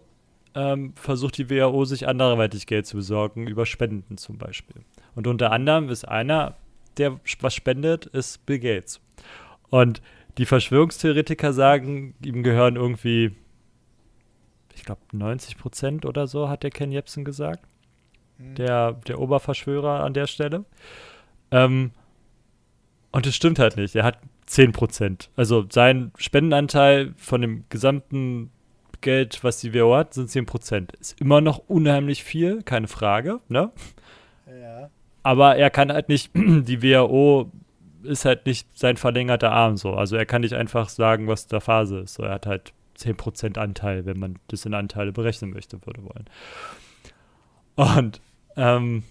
ähm, 0.55 0.93
versucht 0.95 1.37
die 1.37 1.49
WHO 1.49 1.85
sich 1.85 2.07
anderweitig 2.07 2.67
Geld 2.67 2.85
zu 2.85 2.97
besorgen, 2.97 3.47
über 3.47 3.65
Spenden 3.65 4.17
zum 4.17 4.37
Beispiel. 4.37 4.81
Und 5.15 5.27
unter 5.27 5.51
anderem 5.51 5.89
ist 5.89 6.07
einer, 6.07 6.55
der 6.97 7.19
was 7.41 7.53
spendet, 7.53 8.05
ist 8.07 8.45
Bill 8.45 8.59
Gates. 8.59 9.01
Und 9.69 10.01
die 10.37 10.45
Verschwörungstheoretiker 10.45 11.53
sagen, 11.53 12.15
ihm 12.23 12.43
gehören 12.43 12.75
irgendwie, 12.75 13.35
ich 14.75 14.83
glaube, 14.83 15.01
90 15.11 15.57
Prozent 15.57 16.05
oder 16.05 16.27
so, 16.27 16.49
hat 16.49 16.63
der 16.63 16.71
Ken 16.71 16.91
Jebsen 16.91 17.25
gesagt. 17.25 17.65
Mhm. 18.37 18.55
Der, 18.55 18.93
der 18.93 19.19
Oberverschwörer 19.19 20.03
an 20.03 20.13
der 20.13 20.27
Stelle. 20.27 20.65
Ähm, 21.51 21.91
und 23.11 23.25
es 23.25 23.35
stimmt 23.35 23.59
halt 23.59 23.77
nicht. 23.77 23.95
Er 23.95 24.03
hat 24.03 24.19
10 24.47 24.71
Prozent. 24.71 25.29
Also 25.35 25.65
sein 25.69 26.11
Spendenanteil 26.17 27.13
von 27.17 27.41
dem 27.41 27.65
gesamten 27.69 28.49
Geld, 29.01 29.43
was 29.43 29.59
die 29.59 29.73
WHO 29.73 29.95
hat, 29.95 30.13
sind 30.13 30.29
10 30.29 30.45
Prozent. 30.45 30.93
Ist 30.93 31.19
immer 31.21 31.41
noch 31.41 31.59
unheimlich 31.67 32.23
viel, 32.23 32.63
keine 32.63 32.87
Frage, 32.87 33.39
ne? 33.49 33.71
Ja. 34.47 34.89
Aber 35.21 35.57
er 35.57 35.69
kann 35.69 35.91
halt 35.91 36.09
nicht, 36.09 36.31
die 36.35 36.81
WHO 36.81 37.51
ist 38.03 38.25
halt 38.25 38.45
nicht 38.45 38.67
sein 38.77 38.97
verlängerter 38.97 39.51
Arm 39.51 39.75
so. 39.75 39.93
Also 39.93 40.15
er 40.15 40.25
kann 40.25 40.41
nicht 40.41 40.53
einfach 40.53 40.89
sagen, 40.89 41.27
was 41.27 41.47
der 41.47 41.61
Phase 41.61 41.99
ist. 41.99 42.15
So, 42.15 42.23
er 42.23 42.35
hat 42.35 42.45
halt 42.45 42.73
10% 42.97 43.57
Anteil, 43.57 44.05
wenn 44.05 44.17
man 44.17 44.39
das 44.47 44.65
in 44.65 44.73
Anteile 44.73 45.11
berechnen 45.11 45.51
möchte, 45.51 45.85
würde 45.85 46.03
wollen. 46.03 46.25
Und 47.75 48.21
ähm, 48.55 49.03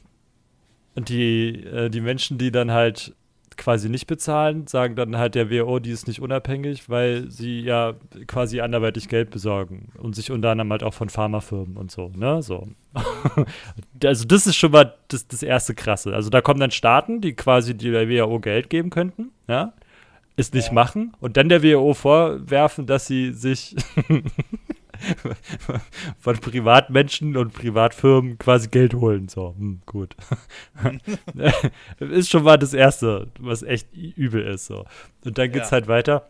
die, 0.97 1.62
äh, 1.64 1.91
die 1.91 2.01
Menschen, 2.01 2.39
die 2.39 2.51
dann 2.51 2.70
halt 2.70 3.14
quasi 3.57 3.88
nicht 3.88 4.07
bezahlen, 4.07 4.66
sagen 4.66 4.96
dann 4.96 5.16
halt 5.16 5.34
der 5.34 5.50
WHO, 5.50 5.78
die 5.78 5.90
ist 5.90 6.07
nicht 6.07 6.20
unabhängig, 6.20 6.88
weil 6.88 7.30
sie 7.30 7.61
ja 7.61 7.94
quasi 8.26 8.61
anderweitig 8.61 9.09
Geld 9.09 9.30
besorgen 9.30 9.92
und 9.98 10.14
sich 10.14 10.30
unter 10.30 10.50
anderem 10.50 10.70
halt 10.72 10.82
auch 10.82 10.94
von 10.94 11.09
Pharmafirmen 11.09 11.76
und 11.76 11.90
so, 11.90 12.11
ne, 12.14 12.42
so. 12.42 12.68
also 14.04 14.24
das 14.26 14.46
ist 14.46 14.57
schon 14.57 14.72
mal 14.72 14.94
das, 15.09 15.26
das 15.28 15.42
erste 15.42 15.74
Krasse. 15.74 16.14
Also 16.14 16.30
da 16.30 16.40
kommen 16.40 16.61
dann 16.61 16.70
Staaten, 16.70 17.20
die 17.20 17.34
quasi 17.34 17.76
der 17.76 18.09
WHO 18.09 18.40
Geld 18.40 18.70
geben 18.70 18.90
könnten, 18.90 19.32
ja, 19.48 19.72
es 20.36 20.52
nicht 20.52 20.68
ja. 20.68 20.74
machen 20.74 21.14
und 21.20 21.36
dann 21.36 21.48
der 21.48 21.62
WHO 21.62 21.94
vorwerfen, 21.94 22.86
dass 22.86 23.07
sie 23.07 23.32
sich 23.32 23.74
von 26.18 26.38
Privatmenschen 26.38 27.36
und 27.36 27.53
Privatfirmen 27.53 28.38
quasi 28.38 28.68
Geld 28.68 28.94
holen. 28.94 29.28
So, 29.28 29.55
hm, 29.59 29.80
gut. 29.86 30.16
ist 31.99 32.30
schon 32.30 32.42
mal 32.42 32.59
das 32.59 32.74
Erste, 32.74 33.28
was 33.38 33.62
echt 33.62 33.88
übel 33.94 34.42
ist. 34.42 34.66
So. 34.66 34.84
Und 35.24 35.38
dann 35.38 35.51
geht 35.51 35.62
es 35.62 35.70
ja. 35.70 35.72
halt 35.72 35.88
weiter, 35.88 36.28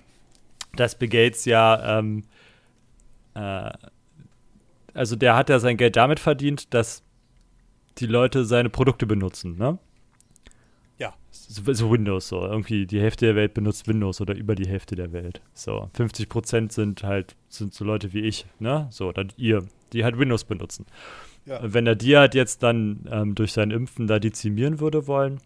dass 0.75 0.97
Bill 0.97 1.09
Gates 1.09 1.45
ja, 1.45 1.99
ähm, 1.99 2.25
äh, 3.35 3.71
also 4.95 5.17
der 5.17 5.37
hat 5.37 5.49
ja 5.49 5.59
sein 5.59 5.77
Geld 5.77 5.97
damit 5.97 6.21
verdient, 6.21 6.73
dass 6.75 7.03
die 7.99 8.07
Leute 8.07 8.45
seine 8.45 8.71
Produkte 8.71 9.07
benutzen, 9.07 9.57
ne? 9.57 9.79
So, 11.31 11.73
so, 11.73 11.91
Windows, 11.91 12.29
so 12.29 12.43
irgendwie 12.43 12.87
die 12.87 13.01
Hälfte 13.01 13.27
der 13.27 13.37
Welt 13.37 13.55
benutzt 13.55 13.87
Windows 13.89 14.21
oder 14.21 14.35
über 14.35 14.55
die 14.55 14.69
Hälfte 14.69 14.95
der 14.97 15.13
Welt. 15.13 15.41
So, 15.55 15.91
50 15.95 16.29
Prozent 16.29 16.73
sind 16.73 17.03
halt, 17.03 17.37
sind 17.49 17.75
so 17.75 17.85
Leute 17.85 18.13
wie 18.13 18.21
ich, 18.21 18.47
ne? 18.59 18.89
So, 18.91 19.13
dann 19.13 19.33
ihr, 19.37 19.65
die 19.93 20.05
halt 20.05 20.19
Windows 20.19 20.45
benutzen. 20.45 20.87
Ja. 21.45 21.61
Wenn 21.63 21.87
er 21.87 21.95
die 21.95 22.17
halt 22.17 22.35
jetzt 22.35 22.63
dann 22.63 23.07
ähm, 23.11 23.35
durch 23.35 23.53
sein 23.53 23.71
Impfen 23.71 24.07
da 24.07 24.19
dezimieren 24.19 24.81
würde 24.81 25.07
wollen, 25.07 25.41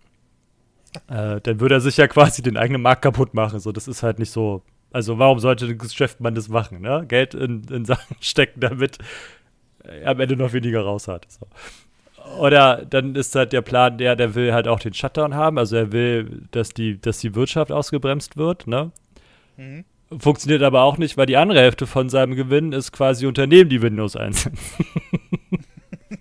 äh, 1.09 1.41
dann 1.41 1.61
würde 1.61 1.77
er 1.77 1.81
sich 1.81 1.99
ja 1.99 2.09
quasi 2.09 2.43
den 2.43 2.57
eigenen 2.57 2.83
Markt 2.83 3.03
kaputt 3.03 3.35
machen. 3.35 3.61
So, 3.61 3.73
das 3.73 3.89
ist 3.89 4.03
halt 4.03 4.19
nicht 4.19 4.31
so. 4.31 4.63
Also, 4.93 5.19
warum 5.19 5.39
sollte 5.39 5.69
das 5.69 5.91
Geschäft 5.91 6.21
man 6.21 6.35
das 6.35 6.49
machen? 6.49 6.81
Ne? 6.81 7.05
Geld 7.07 7.35
in, 7.35 7.63
in 7.65 7.85
Sachen 7.85 8.17
stecken, 8.21 8.61
damit 8.61 8.99
er 9.85 10.11
am 10.11 10.21
Ende 10.21 10.37
noch 10.37 10.53
weniger 10.53 10.83
raus 10.83 11.07
hat. 11.07 11.27
So. 11.31 11.47
Oder 12.39 12.85
dann 12.89 13.15
ist 13.15 13.35
halt 13.35 13.53
der 13.53 13.63
Plan, 13.63 13.99
der, 13.99 14.17
der 14.17 14.35
will 14.35 14.53
halt 14.53 14.69
auch 14.69 14.81
den 14.81 14.95
Shutdown 14.95 15.35
haben. 15.35 15.59
Also 15.59 15.77
er 15.77 15.93
will, 15.93 16.43
dass 16.51 16.71
die, 16.71 17.01
dass 17.01 17.19
die 17.19 17.35
Wirtschaft 17.35 17.73
ausgebremst 17.73 18.37
wird, 18.37 18.67
ne? 18.67 18.93
Mhm. 19.57 19.85
Funktioniert 20.19 20.63
aber 20.63 20.83
auch 20.83 20.99
nicht, 20.99 21.17
weil 21.17 21.27
die 21.27 21.37
andere 21.37 21.61
Hälfte 21.61 21.87
von 21.87 22.09
seinem 22.09 22.35
Gewinn 22.35 22.73
ist 22.73 22.91
quasi 22.91 23.27
Unternehmen, 23.27 23.71
die 23.71 23.81
Windows 23.81 24.17
einsetzen. 24.17 24.59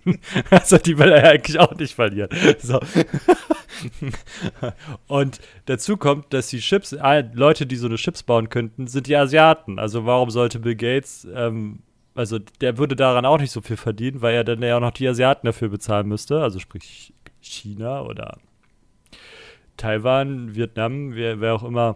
also 0.52 0.78
die 0.78 0.98
will 0.98 1.12
er 1.12 1.32
eigentlich 1.32 1.60
auch 1.60 1.74
nicht 1.76 1.96
verlieren. 1.96 2.30
So. 2.60 2.80
Und 5.08 5.40
dazu 5.66 5.98
kommt, 5.98 6.34
dass 6.34 6.50
die 6.50 6.60
Chips, 6.60 6.96
Leute, 7.34 7.66
die 7.66 7.76
so 7.78 7.88
eine 7.88 7.96
Chips 7.96 8.24
bauen 8.24 8.50
könnten, 8.50 8.88
sind 8.88 9.08
die 9.08 9.16
Asiaten. 9.16 9.80
Also 9.80 10.06
warum 10.06 10.30
sollte 10.30 10.60
Bill 10.60 10.76
Gates, 10.76 11.28
ähm, 11.34 11.80
also 12.20 12.38
der 12.38 12.78
würde 12.78 12.98
daran 12.98 13.26
auch 13.26 13.38
nicht 13.40 13.52
so 13.52 13.62
viel 13.62 13.78
verdienen, 13.78 14.22
weil 14.22 14.36
er 14.36 14.44
dann 14.44 14.62
ja 14.62 14.76
auch 14.76 14.82
noch 14.82 14.92
die 14.92 15.08
Asiaten 15.08 15.48
dafür 15.48 15.70
bezahlen 15.70 16.06
müsste. 16.06 16.42
Also 16.42 16.60
sprich 16.60 17.14
China 17.40 18.02
oder 18.02 18.40
Taiwan, 19.78 20.54
Vietnam, 20.54 21.16
wer, 21.16 21.40
wer 21.40 21.56
auch 21.56 21.64
immer 21.64 21.96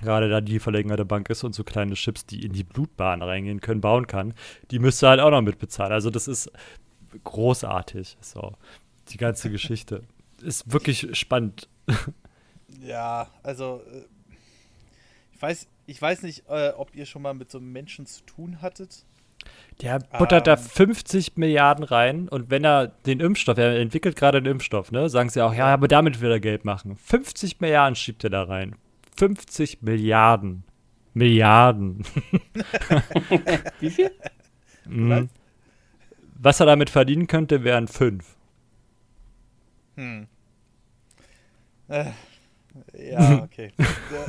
gerade 0.00 0.28
da 0.28 0.40
die 0.40 0.58
verlängerte 0.58 1.04
Bank 1.04 1.30
ist 1.30 1.44
und 1.44 1.54
so 1.54 1.62
kleine 1.62 1.94
Chips, 1.94 2.26
die 2.26 2.44
in 2.44 2.52
die 2.52 2.64
Blutbahn 2.64 3.22
reingehen 3.22 3.60
können, 3.60 3.80
bauen 3.80 4.08
kann, 4.08 4.34
die 4.72 4.80
müsste 4.80 5.08
halt 5.08 5.20
auch 5.20 5.30
noch 5.30 5.42
mitbezahlen. 5.42 5.92
Also 5.92 6.10
das 6.10 6.26
ist 6.26 6.50
großartig. 7.22 8.16
So, 8.20 8.54
die 9.10 9.18
ganze 9.18 9.50
Geschichte. 9.52 10.02
Ist 10.42 10.72
wirklich 10.72 11.16
spannend. 11.16 11.68
Ja, 12.80 13.28
also 13.42 13.82
äh, 13.90 14.02
ich 15.32 15.42
weiß, 15.42 15.66
ich 15.86 16.00
weiß 16.00 16.22
nicht, 16.22 16.44
äh, 16.48 16.68
ob 16.76 16.94
ihr 16.94 17.06
schon 17.06 17.22
mal 17.22 17.32
mit 17.34 17.50
so 17.50 17.58
einem 17.58 17.72
Menschen 17.72 18.04
zu 18.06 18.22
tun 18.24 18.60
hattet. 18.60 19.04
Der 19.82 20.00
buttert 20.00 20.48
ähm, 20.48 20.54
da 20.54 20.56
50 20.56 21.36
Milliarden 21.36 21.84
rein 21.84 22.28
und 22.28 22.50
wenn 22.50 22.64
er 22.64 22.88
den 22.88 23.20
Impfstoff, 23.20 23.58
er 23.58 23.78
entwickelt 23.78 24.16
gerade 24.16 24.42
den 24.42 24.52
Impfstoff, 24.52 24.90
ne, 24.90 25.08
sagen 25.08 25.30
sie 25.30 25.40
auch, 25.40 25.54
ja, 25.54 25.66
aber 25.66 25.86
damit 25.86 26.20
will 26.20 26.32
er 26.32 26.40
Geld 26.40 26.64
machen. 26.64 26.96
50 26.96 27.60
Milliarden 27.60 27.94
schiebt 27.94 28.24
er 28.24 28.30
da 28.30 28.42
rein. 28.42 28.74
50 29.16 29.82
Milliarden. 29.82 30.64
Milliarden. 31.14 32.02
Wie 33.80 33.90
viel? 33.90 34.10
Mhm. 34.86 35.28
Was 36.34 36.60
er 36.60 36.66
damit 36.66 36.90
verdienen 36.90 37.26
könnte, 37.26 37.64
wären 37.64 37.88
fünf. 37.88 38.36
Hm. 39.96 40.28
Äh, 41.88 42.04
ja, 42.98 43.42
okay. 43.44 43.72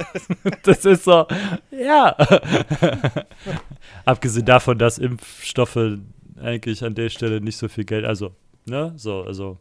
das 0.63 0.85
ist 0.85 1.03
so, 1.03 1.25
ja. 1.71 2.15
Abgesehen 4.05 4.45
davon, 4.45 4.77
dass 4.77 4.97
Impfstoffe 4.97 5.99
eigentlich 6.41 6.83
an 6.83 6.95
der 6.95 7.09
Stelle 7.09 7.41
nicht 7.41 7.57
so 7.57 7.67
viel 7.67 7.85
Geld, 7.85 8.05
also, 8.05 8.33
ne, 8.65 8.93
so, 8.95 9.23
also, 9.23 9.57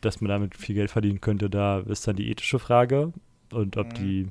dass 0.00 0.20
man 0.20 0.28
damit 0.28 0.56
viel 0.56 0.74
Geld 0.74 0.90
verdienen 0.90 1.20
könnte, 1.20 1.50
da 1.50 1.80
ist 1.80 2.06
dann 2.06 2.16
die 2.16 2.30
ethische 2.30 2.58
Frage 2.58 3.12
und 3.52 3.76
ob 3.76 3.88
mhm. 3.88 3.94
die 3.94 4.26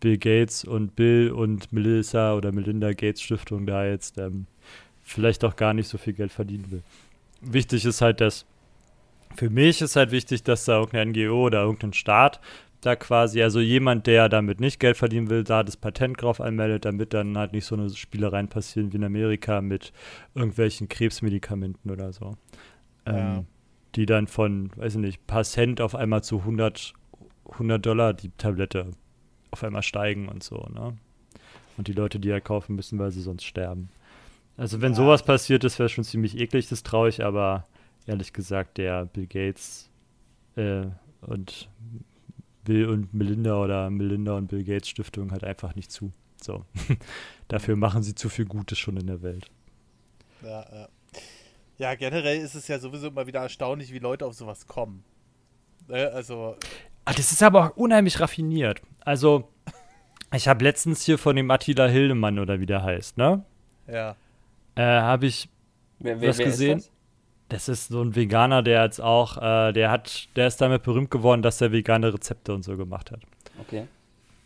Bill 0.00 0.18
Gates 0.18 0.64
und 0.64 0.94
Bill 0.96 1.30
und 1.30 1.72
Melissa 1.72 2.34
oder 2.34 2.52
Melinda 2.52 2.92
Gates 2.92 3.22
Stiftung 3.22 3.66
da 3.66 3.86
jetzt 3.86 4.18
ähm, 4.18 4.46
vielleicht 5.02 5.44
auch 5.44 5.56
gar 5.56 5.72
nicht 5.74 5.88
so 5.88 5.98
viel 5.98 6.12
Geld 6.12 6.30
verdienen 6.30 6.70
will. 6.70 6.82
Wichtig 7.40 7.84
ist 7.84 8.00
halt, 8.00 8.20
dass 8.20 8.46
für 9.34 9.50
mich 9.50 9.80
ist 9.80 9.96
halt 9.96 10.10
wichtig, 10.10 10.42
dass 10.44 10.64
da 10.64 10.78
irgendeine 10.78 11.10
NGO 11.10 11.46
oder 11.46 11.62
irgendein 11.62 11.92
Staat 11.92 12.40
da 12.84 12.96
quasi, 12.96 13.42
also 13.42 13.60
jemand, 13.60 14.06
der 14.06 14.28
damit 14.28 14.60
nicht 14.60 14.80
Geld 14.80 14.96
verdienen 14.96 15.30
will, 15.30 15.44
da 15.44 15.62
das 15.62 15.76
Patent 15.76 16.20
drauf 16.20 16.40
anmeldet, 16.40 16.84
damit 16.84 17.14
dann 17.14 17.36
halt 17.36 17.52
nicht 17.52 17.64
so 17.64 17.74
eine 17.74 17.90
Spielereien 17.90 18.48
passieren 18.48 18.92
wie 18.92 18.96
in 18.96 19.04
Amerika 19.04 19.60
mit 19.60 19.92
irgendwelchen 20.34 20.88
Krebsmedikamenten 20.88 21.90
oder 21.90 22.12
so. 22.12 22.36
Ja. 23.06 23.36
Ähm, 23.36 23.46
die 23.94 24.06
dann 24.06 24.26
von, 24.26 24.70
weiß 24.76 24.94
ich 24.94 25.00
nicht, 25.00 25.26
paar 25.26 25.44
Cent 25.44 25.80
auf 25.80 25.94
einmal 25.94 26.24
zu 26.24 26.40
100 26.40 26.94
100 27.50 27.84
Dollar 27.84 28.14
die 28.14 28.30
Tablette 28.30 28.90
auf 29.50 29.62
einmal 29.64 29.82
steigen 29.82 30.28
und 30.28 30.42
so, 30.42 30.56
ne? 30.72 30.96
Und 31.76 31.88
die 31.88 31.92
Leute, 31.92 32.20
die 32.20 32.28
ja 32.28 32.40
kaufen 32.40 32.76
müssen, 32.76 32.98
weil 32.98 33.10
sie 33.10 33.20
sonst 33.20 33.44
sterben. 33.44 33.88
Also 34.56 34.80
wenn 34.80 34.92
ja. 34.92 34.96
sowas 34.96 35.24
passiert, 35.24 35.64
das 35.64 35.78
wäre 35.78 35.88
schon 35.88 36.04
ziemlich 36.04 36.38
eklig, 36.38 36.68
das 36.68 36.84
traue 36.84 37.08
ich 37.08 37.24
aber 37.24 37.64
ehrlich 38.06 38.32
gesagt 38.32 38.78
der 38.78 39.06
Bill 39.06 39.26
Gates 39.26 39.90
äh, 40.56 40.86
und 41.22 41.68
Bill 42.64 42.88
und 42.88 43.14
Melinda 43.14 43.56
oder 43.56 43.90
Melinda 43.90 44.36
und 44.36 44.48
Bill 44.48 44.64
Gates 44.64 44.88
Stiftung 44.88 45.30
halt 45.30 45.44
einfach 45.44 45.74
nicht 45.74 45.90
zu. 45.90 46.12
So. 46.40 46.64
Dafür 47.48 47.76
machen 47.76 48.02
sie 48.02 48.14
zu 48.14 48.28
viel 48.28 48.46
Gutes 48.46 48.78
schon 48.78 48.96
in 48.96 49.06
der 49.06 49.22
Welt. 49.22 49.50
Ja, 50.42 50.64
ja. 50.72 50.88
ja, 51.78 51.94
generell 51.94 52.38
ist 52.38 52.54
es 52.54 52.68
ja 52.68 52.78
sowieso 52.78 53.08
immer 53.08 53.26
wieder 53.26 53.40
erstaunlich, 53.40 53.92
wie 53.92 53.98
Leute 53.98 54.26
auf 54.26 54.34
sowas 54.34 54.66
kommen. 54.66 55.04
Ne, 55.88 56.10
also. 56.12 56.56
Ah, 57.04 57.12
das 57.12 57.32
ist 57.32 57.42
aber 57.42 57.66
auch 57.66 57.76
unheimlich 57.76 58.20
raffiniert. 58.20 58.82
Also, 59.00 59.48
ich 60.34 60.48
habe 60.48 60.64
letztens 60.64 61.02
hier 61.02 61.18
von 61.18 61.36
dem 61.36 61.50
Attila 61.50 61.86
Hildemann 61.86 62.38
oder 62.38 62.60
wie 62.60 62.66
der 62.66 62.82
heißt, 62.82 63.16
ne? 63.16 63.44
Ja. 63.86 64.16
Äh, 64.74 64.82
habe 64.82 65.26
ich 65.26 65.48
wer, 65.98 66.20
wer, 66.20 66.30
was 66.30 66.38
wer 66.38 66.46
gesehen. 66.46 66.78
Ist 66.78 66.88
das? 66.88 66.93
Das? 67.48 67.68
ist 67.68 67.88
so 67.88 68.02
ein 68.02 68.14
Veganer, 68.14 68.62
der 68.62 68.82
jetzt 68.82 69.00
auch, 69.00 69.36
äh, 69.36 69.72
der 69.72 69.90
hat, 69.90 70.28
der 70.36 70.46
ist 70.46 70.60
damit 70.60 70.82
berühmt 70.82 71.10
geworden, 71.10 71.42
dass 71.42 71.60
er 71.60 71.72
vegane 71.72 72.12
Rezepte 72.12 72.54
und 72.54 72.62
so 72.64 72.76
gemacht 72.76 73.10
hat. 73.10 73.20
Okay. 73.60 73.86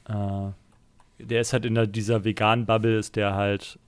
Äh, 0.08 1.24
der 1.24 1.40
ist 1.40 1.52
halt 1.52 1.64
in 1.64 1.74
der, 1.74 1.86
dieser 1.86 2.24
veganen 2.24 2.66
Bubble, 2.66 2.98
ist 2.98 3.16
der 3.16 3.34
halt 3.34 3.78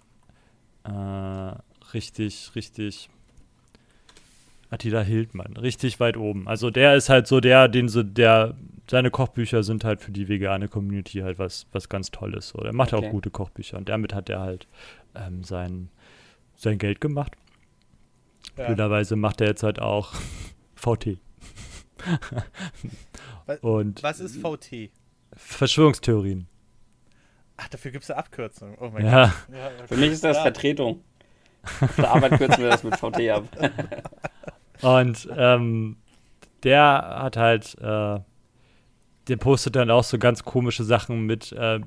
äh, 0.85 1.53
richtig, 1.93 2.53
richtig 2.55 3.09
Attila 4.71 5.03
Hildmann, 5.03 5.57
richtig 5.57 6.01
weit 6.01 6.17
oben. 6.17 6.47
Also 6.49 6.71
der 6.71 6.95
ist 6.95 7.09
halt 7.09 7.27
so 7.27 7.41
der, 7.41 7.69
den 7.69 7.89
so, 7.89 8.03
der, 8.03 8.55
seine 8.89 9.11
Kochbücher 9.11 9.63
sind 9.63 9.85
halt 9.85 10.01
für 10.01 10.13
die 10.13 10.29
vegane 10.29 10.69
Community 10.69 11.21
halt 11.21 11.39
was, 11.39 11.67
was 11.73 11.89
ganz 11.89 12.11
Tolles. 12.11 12.51
So. 12.51 12.59
Der 12.59 12.73
macht 12.73 12.93
okay. 12.93 13.07
auch 13.07 13.11
gute 13.11 13.31
Kochbücher 13.31 13.79
und 13.79 13.89
damit 13.89 14.15
hat 14.15 14.29
er 14.29 14.41
halt 14.41 14.69
ähm, 15.15 15.43
sein, 15.43 15.89
sein 16.57 16.79
Geld 16.79 17.01
gemacht. 17.01 17.33
Ja. 18.57 18.67
Blöderweise 18.67 19.17
macht 19.17 19.41
er 19.41 19.49
jetzt 19.49 19.63
halt 19.63 19.81
auch 19.81 20.15
VT. 20.75 21.19
und 23.61 24.03
was 24.03 24.21
ist 24.21 24.37
VT? 24.39 24.91
Verschwörungstheorien. 25.35 26.47
Ach, 27.57 27.69
dafür 27.69 27.91
gibt 27.91 28.05
es 28.05 28.11
eine 28.11 28.19
Abkürzung. 28.19 28.77
Oh 28.81 28.91
mein 28.91 29.05
ja. 29.05 29.27
Gott. 29.27 29.35
Ja, 29.57 29.87
Für 29.87 29.97
mich 29.97 30.13
ist 30.13 30.25
das 30.25 30.37
ja. 30.39 30.43
Vertretung. 30.43 31.05
Auf 31.81 31.97
der 31.97 32.11
Arbeit 32.11 32.39
kürzen 32.39 32.63
wir 32.63 32.71
das 32.71 32.83
mit 32.83 32.97
VT 32.97 33.29
ab. 33.29 33.45
Und 34.83 35.29
ähm, 35.37 35.97
der 36.63 37.19
hat 37.23 37.37
halt, 37.37 37.77
äh, 37.81 38.19
der 39.29 39.37
postet 39.39 39.77
dann 39.77 39.91
auch 39.91 40.05
so 40.05 40.19
ganz 40.19 40.43
komische 40.43 40.85
Sachen 40.85 41.27
mit 41.27 41.53
äh, 41.53 41.81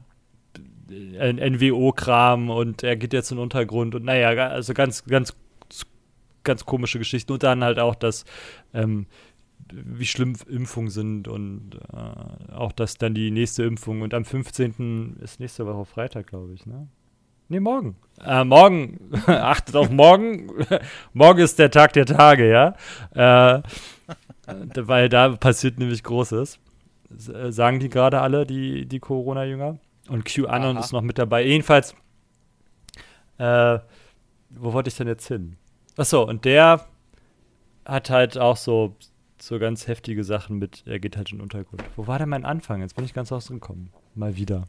NWO-Kram 0.89 2.51
und 2.51 2.84
er 2.84 2.95
geht 2.95 3.14
jetzt 3.14 3.32
in 3.32 3.38
den 3.38 3.43
Untergrund 3.43 3.95
und 3.95 4.05
naja, 4.05 4.30
also 4.49 4.74
ganz, 4.76 5.03
ganz, 5.05 5.34
ganz 6.44 6.66
komische 6.66 7.00
Geschichten. 7.00 7.32
Und 7.32 7.44
dann 7.44 7.64
halt 7.64 7.80
auch, 7.80 7.96
dass 7.96 8.26
ähm, 8.74 9.08
wie 9.72 10.06
schlimm 10.06 10.36
Impfungen 10.48 10.89
sind 10.89 11.28
und 11.28 11.80
äh, 11.94 12.54
auch, 12.54 12.72
dass 12.72 12.98
dann 12.98 13.14
die 13.14 13.32
nächste 13.32 13.64
Impfung 13.64 14.02
und 14.02 14.14
am 14.14 14.26
15. 14.26 15.18
ist 15.22 15.39
nächste 15.39 15.66
Woche 15.66 15.86
Freitag, 15.86 16.28
glaube 16.28 16.54
ich, 16.54 16.66
ne? 16.66 16.88
Nee, 17.50 17.60
morgen. 17.60 17.98
Äh, 18.24 18.44
morgen, 18.46 19.00
achtet 19.28 19.76
auf 19.76 19.89
morgen. 19.89 20.50
morgen 21.14 21.39
ist 21.39 21.60
der 21.60 21.70
Tag 21.72 21.94
der 21.94 22.06
Tage, 22.06 22.50
ja. 22.50 22.76
Äh, 23.14 23.62
weil 24.76 25.10
da 25.10 25.30
passiert 25.36 25.78
nämlich 25.78 26.04
Großes. 26.04 26.60
Äh, 27.34 27.52
sagen 27.52 27.80
die 27.80 27.89
gerade 27.89 28.22
alle, 28.22 28.46
die, 28.46 28.86
die 28.86 29.00
Corona-Jünger. 29.00 29.78
Und 30.10 30.26
QAnon 30.26 30.78
ist 30.78 30.91
noch 30.91 31.02
mit 31.02 31.18
dabei. 31.18 31.46
Jedenfalls, 31.46 31.96
äh, 33.38 33.80
wo 34.50 34.74
wollte 34.74 34.89
ich 34.89 34.98
denn 34.98 35.08
jetzt 35.08 35.28
hin? 35.28 35.58
Achso, 35.98 36.24
und 36.24 36.46
der 36.46 36.86
hat 37.86 38.10
halt 38.10 38.38
auch 38.38 38.58
so, 38.58 38.96
so 39.38 39.60
ganz 39.60 39.88
heftige 39.88 40.24
Sachen 40.24 40.58
mit, 40.58 40.84
er 40.86 41.00
geht 41.00 41.18
halt 41.18 41.32
in 41.32 41.38
den 41.38 41.44
Untergrund. 41.44 41.84
Wo 41.96 42.08
war 42.08 42.20
denn 42.20 42.30
mein 42.30 42.46
Anfang? 42.46 42.82
Jetzt 42.82 42.96
bin 42.96 43.06
ich 43.06 43.14
ganz 43.14 43.32
rausgekommen. 43.32 43.89
Mal 44.16 44.36
wieder. 44.36 44.68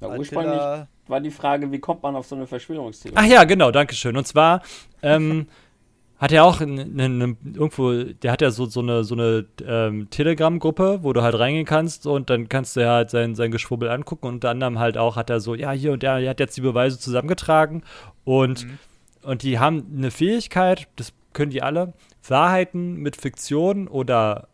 Ja, 0.00 0.16
ursprünglich 0.16 0.60
war 1.08 1.20
die 1.20 1.30
Frage, 1.30 1.70
wie 1.72 1.78
kommt 1.78 2.02
man 2.02 2.16
auf 2.16 2.26
so 2.26 2.36
eine 2.36 2.46
Verschwörungstheorie? 2.46 3.16
Ach 3.16 3.24
ja, 3.24 3.44
genau, 3.44 3.70
danke 3.70 3.94
schön. 3.94 4.16
Und 4.16 4.26
zwar 4.26 4.62
ähm, 5.02 5.46
hat 6.18 6.32
er 6.32 6.44
auch 6.44 6.60
ne, 6.60 6.84
ne, 6.84 7.36
irgendwo, 7.54 7.92
der 7.92 8.32
hat 8.32 8.42
ja 8.42 8.50
so, 8.50 8.66
so 8.66 8.80
eine, 8.80 9.04
so 9.04 9.14
eine 9.14 9.46
ähm, 9.66 10.08
Telegram-Gruppe, 10.10 11.00
wo 11.02 11.12
du 11.12 11.22
halt 11.22 11.38
reingehen 11.38 11.66
kannst 11.66 12.06
und 12.06 12.30
dann 12.30 12.48
kannst 12.48 12.76
du 12.76 12.80
ja 12.80 12.94
halt 12.94 13.10
sein, 13.10 13.34
sein 13.34 13.50
Geschwurbel 13.50 13.88
angucken. 13.88 14.26
Und 14.26 14.34
unter 14.34 14.50
anderem 14.50 14.78
halt 14.78 14.98
auch 14.98 15.16
hat 15.16 15.30
er 15.30 15.40
so, 15.40 15.54
ja, 15.54 15.72
hier 15.72 15.92
und 15.92 16.02
der, 16.02 16.18
er 16.18 16.30
hat 16.30 16.40
jetzt 16.40 16.56
die 16.56 16.62
Beweise 16.62 16.98
zusammengetragen 16.98 17.82
und 18.24 18.64
mhm. 18.64 18.78
Und 19.26 19.42
die 19.42 19.58
haben 19.58 19.92
eine 19.96 20.10
Fähigkeit, 20.10 20.88
das 20.96 21.12
können 21.32 21.50
die 21.50 21.62
alle, 21.62 21.92
Wahrheiten 22.26 22.94
mit 22.96 23.16
Fiktion 23.16 23.88
oder 23.88 24.48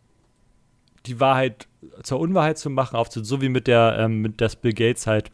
die 1.06 1.20
Wahrheit 1.20 1.68
zur 2.02 2.20
Unwahrheit 2.20 2.58
zu 2.58 2.70
machen, 2.70 2.96
aufzu 2.96 3.22
so 3.22 3.40
wie 3.40 3.48
mit 3.48 3.66
der, 3.66 3.96
ähm, 3.98 4.20
mit 4.22 4.40
das 4.40 4.56
Bill 4.56 4.72
Gates 4.72 5.06
halt 5.06 5.30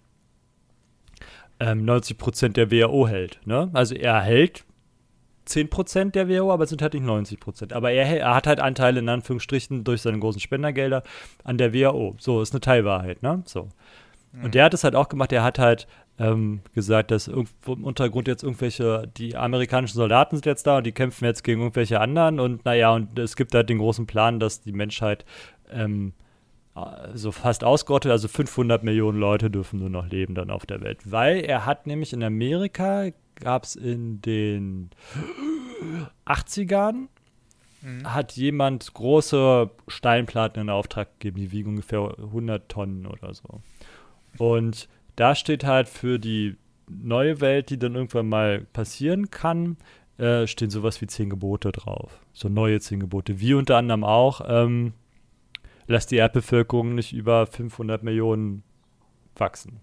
ähm, 1.60 1.84
90% 1.84 2.50
der 2.50 2.70
WHO 2.70 3.08
hält. 3.08 3.40
Ne? 3.44 3.70
Also 3.72 3.94
er 3.94 4.20
hält 4.20 4.64
10% 5.46 6.10
der 6.10 6.28
WHO, 6.28 6.52
aber 6.52 6.64
es 6.64 6.70
sind 6.70 6.82
halt 6.82 6.94
nicht 6.94 7.04
90%. 7.04 7.72
Aber 7.72 7.90
er, 7.90 8.06
er, 8.20 8.34
hat 8.34 8.46
halt 8.46 8.60
Anteile 8.60 9.00
in 9.00 9.08
Anführungsstrichen 9.08 9.84
durch 9.84 10.02
seine 10.02 10.18
großen 10.18 10.40
Spendergelder 10.40 11.02
an 11.44 11.58
der 11.58 11.72
WHO. 11.72 12.16
So, 12.18 12.42
ist 12.42 12.52
eine 12.52 12.60
Teilwahrheit, 12.60 13.22
ne? 13.22 13.42
So. 13.46 13.68
Mhm. 14.32 14.44
Und 14.44 14.54
der 14.54 14.64
hat 14.64 14.74
es 14.74 14.84
halt 14.84 14.94
auch 14.94 15.08
gemacht, 15.08 15.32
er 15.32 15.42
hat 15.42 15.58
halt 15.58 15.86
ähm, 16.18 16.60
gesagt, 16.74 17.10
dass 17.10 17.28
im 17.28 17.46
Untergrund 17.64 18.28
jetzt 18.28 18.42
irgendwelche, 18.42 19.08
die 19.16 19.36
amerikanischen 19.36 19.96
Soldaten 19.96 20.36
sind 20.36 20.46
jetzt 20.46 20.66
da 20.66 20.78
und 20.78 20.86
die 20.86 20.92
kämpfen 20.92 21.24
jetzt 21.24 21.44
gegen 21.44 21.60
irgendwelche 21.60 22.00
anderen 22.00 22.40
und 22.40 22.64
naja, 22.64 22.92
und 22.92 23.18
es 23.18 23.36
gibt 23.36 23.54
halt 23.54 23.68
den 23.68 23.78
großen 23.78 24.06
Plan, 24.06 24.40
dass 24.40 24.60
die 24.60 24.72
Menschheit 24.72 25.24
ähm, 25.70 26.12
so 27.14 27.32
fast 27.32 27.64
ausgerottet, 27.64 28.12
also 28.12 28.28
500 28.28 28.84
Millionen 28.84 29.18
Leute 29.18 29.50
dürfen 29.50 29.80
nur 29.80 29.90
noch 29.90 30.06
leben 30.06 30.34
dann 30.34 30.50
auf 30.50 30.66
der 30.66 30.80
Welt, 30.80 31.00
weil 31.04 31.38
er 31.38 31.66
hat 31.66 31.86
nämlich 31.86 32.12
in 32.12 32.22
Amerika 32.22 33.10
gab 33.36 33.64
es 33.64 33.76
in 33.76 34.20
den 34.20 34.90
80ern 36.26 37.06
mhm. 37.82 38.12
hat 38.12 38.32
jemand 38.32 38.92
große 38.94 39.70
Steinplatten 39.86 40.62
in 40.62 40.70
Auftrag 40.70 41.20
gegeben, 41.20 41.40
die 41.40 41.52
wiegen 41.52 41.70
ungefähr 41.70 42.14
100 42.18 42.68
Tonnen 42.68 43.06
oder 43.06 43.34
so. 43.34 43.60
Und 44.38 44.88
da 45.18 45.34
steht 45.34 45.64
halt 45.64 45.88
für 45.88 46.20
die 46.20 46.56
neue 46.88 47.40
Welt, 47.40 47.70
die 47.70 47.78
dann 47.78 47.96
irgendwann 47.96 48.28
mal 48.28 48.60
passieren 48.72 49.30
kann, 49.30 49.76
äh, 50.16 50.46
stehen 50.46 50.70
sowas 50.70 51.00
wie 51.00 51.08
zehn 51.08 51.28
Gebote 51.28 51.72
drauf. 51.72 52.20
So 52.32 52.48
neue 52.48 52.78
zehn 52.78 53.00
Gebote. 53.00 53.40
Wie 53.40 53.54
unter 53.54 53.76
anderem 53.76 54.04
auch, 54.04 54.40
ähm, 54.46 54.92
lass 55.88 56.06
die 56.06 56.16
Erdbevölkerung 56.16 56.94
nicht 56.94 57.12
über 57.12 57.46
500 57.46 58.04
Millionen 58.04 58.62
wachsen. 59.34 59.80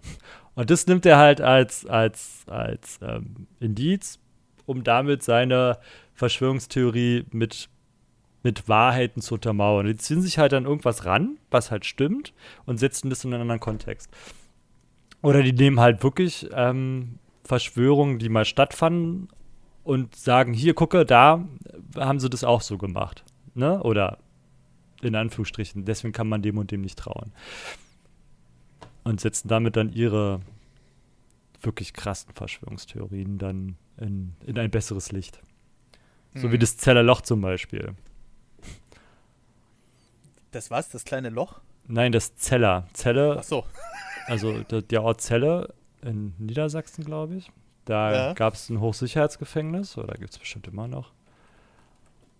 Und 0.54 0.70
das 0.70 0.86
nimmt 0.86 1.04
er 1.04 1.18
halt 1.18 1.42
als, 1.42 1.84
als, 1.84 2.44
als 2.46 2.98
ähm, 3.02 3.46
Indiz, 3.60 4.18
um 4.64 4.84
damit 4.84 5.22
seine 5.22 5.78
Verschwörungstheorie 6.14 7.26
mit, 7.30 7.68
mit 8.42 8.70
Wahrheiten 8.70 9.20
zu 9.20 9.34
untermauern. 9.34 9.86
Die 9.86 9.96
ziehen 9.96 10.22
sich 10.22 10.38
halt 10.38 10.52
dann 10.52 10.64
irgendwas 10.64 11.04
ran, 11.04 11.36
was 11.50 11.70
halt 11.70 11.84
stimmt, 11.84 12.32
und 12.64 12.78
setzen 12.78 13.10
das 13.10 13.22
in 13.22 13.34
einen 13.34 13.42
anderen 13.42 13.60
Kontext. 13.60 14.10
Oder 15.26 15.42
die 15.42 15.52
nehmen 15.52 15.80
halt 15.80 16.02
wirklich 16.02 16.48
ähm, 16.52 17.18
Verschwörungen, 17.44 18.18
die 18.18 18.28
mal 18.28 18.44
stattfanden, 18.44 19.28
und 19.82 20.16
sagen, 20.16 20.52
hier, 20.52 20.74
gucke, 20.74 21.04
da 21.06 21.44
haben 21.96 22.18
sie 22.18 22.28
das 22.28 22.42
auch 22.42 22.60
so 22.60 22.76
gemacht. 22.76 23.24
Ne? 23.54 23.80
Oder 23.82 24.18
in 25.00 25.14
Anführungsstrichen, 25.14 25.84
deswegen 25.84 26.12
kann 26.12 26.28
man 26.28 26.42
dem 26.42 26.58
und 26.58 26.70
dem 26.70 26.80
nicht 26.80 26.98
trauen 26.98 27.32
und 29.04 29.20
setzen 29.20 29.46
damit 29.48 29.76
dann 29.76 29.92
ihre 29.92 30.40
wirklich 31.60 31.92
krassen 31.92 32.32
Verschwörungstheorien 32.34 33.38
dann 33.38 33.76
in, 33.98 34.34
in 34.44 34.58
ein 34.58 34.70
besseres 34.70 35.12
Licht. 35.12 35.40
Mhm. 36.34 36.40
So 36.40 36.50
wie 36.50 36.56
mhm. 36.56 36.60
das 36.60 36.76
Zeller 36.76 37.04
Loch 37.04 37.20
zum 37.20 37.40
Beispiel. 37.40 37.94
Das 40.50 40.70
was? 40.70 40.88
Das 40.88 41.04
kleine 41.04 41.30
Loch? 41.30 41.60
Nein, 41.86 42.10
das 42.10 42.34
Zeller. 42.34 42.88
Zelle. 42.92 43.36
Ach 43.38 43.44
so. 43.44 43.64
Also 44.26 44.62
der, 44.62 44.82
der 44.82 45.02
Ort 45.02 45.20
Celle 45.20 45.74
in 46.02 46.34
Niedersachsen, 46.38 47.04
glaube 47.04 47.36
ich. 47.36 47.50
Da 47.84 48.12
ja. 48.12 48.32
gab 48.34 48.54
es 48.54 48.68
ein 48.68 48.80
Hochsicherheitsgefängnis, 48.80 49.96
oder 49.96 50.14
gibt 50.14 50.32
es 50.32 50.38
bestimmt 50.38 50.66
immer 50.66 50.88
noch. 50.88 51.12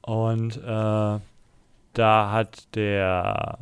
Und 0.02 0.56
äh, 0.56 1.20
da 1.92 2.30
hat 2.30 2.74
der 2.74 3.58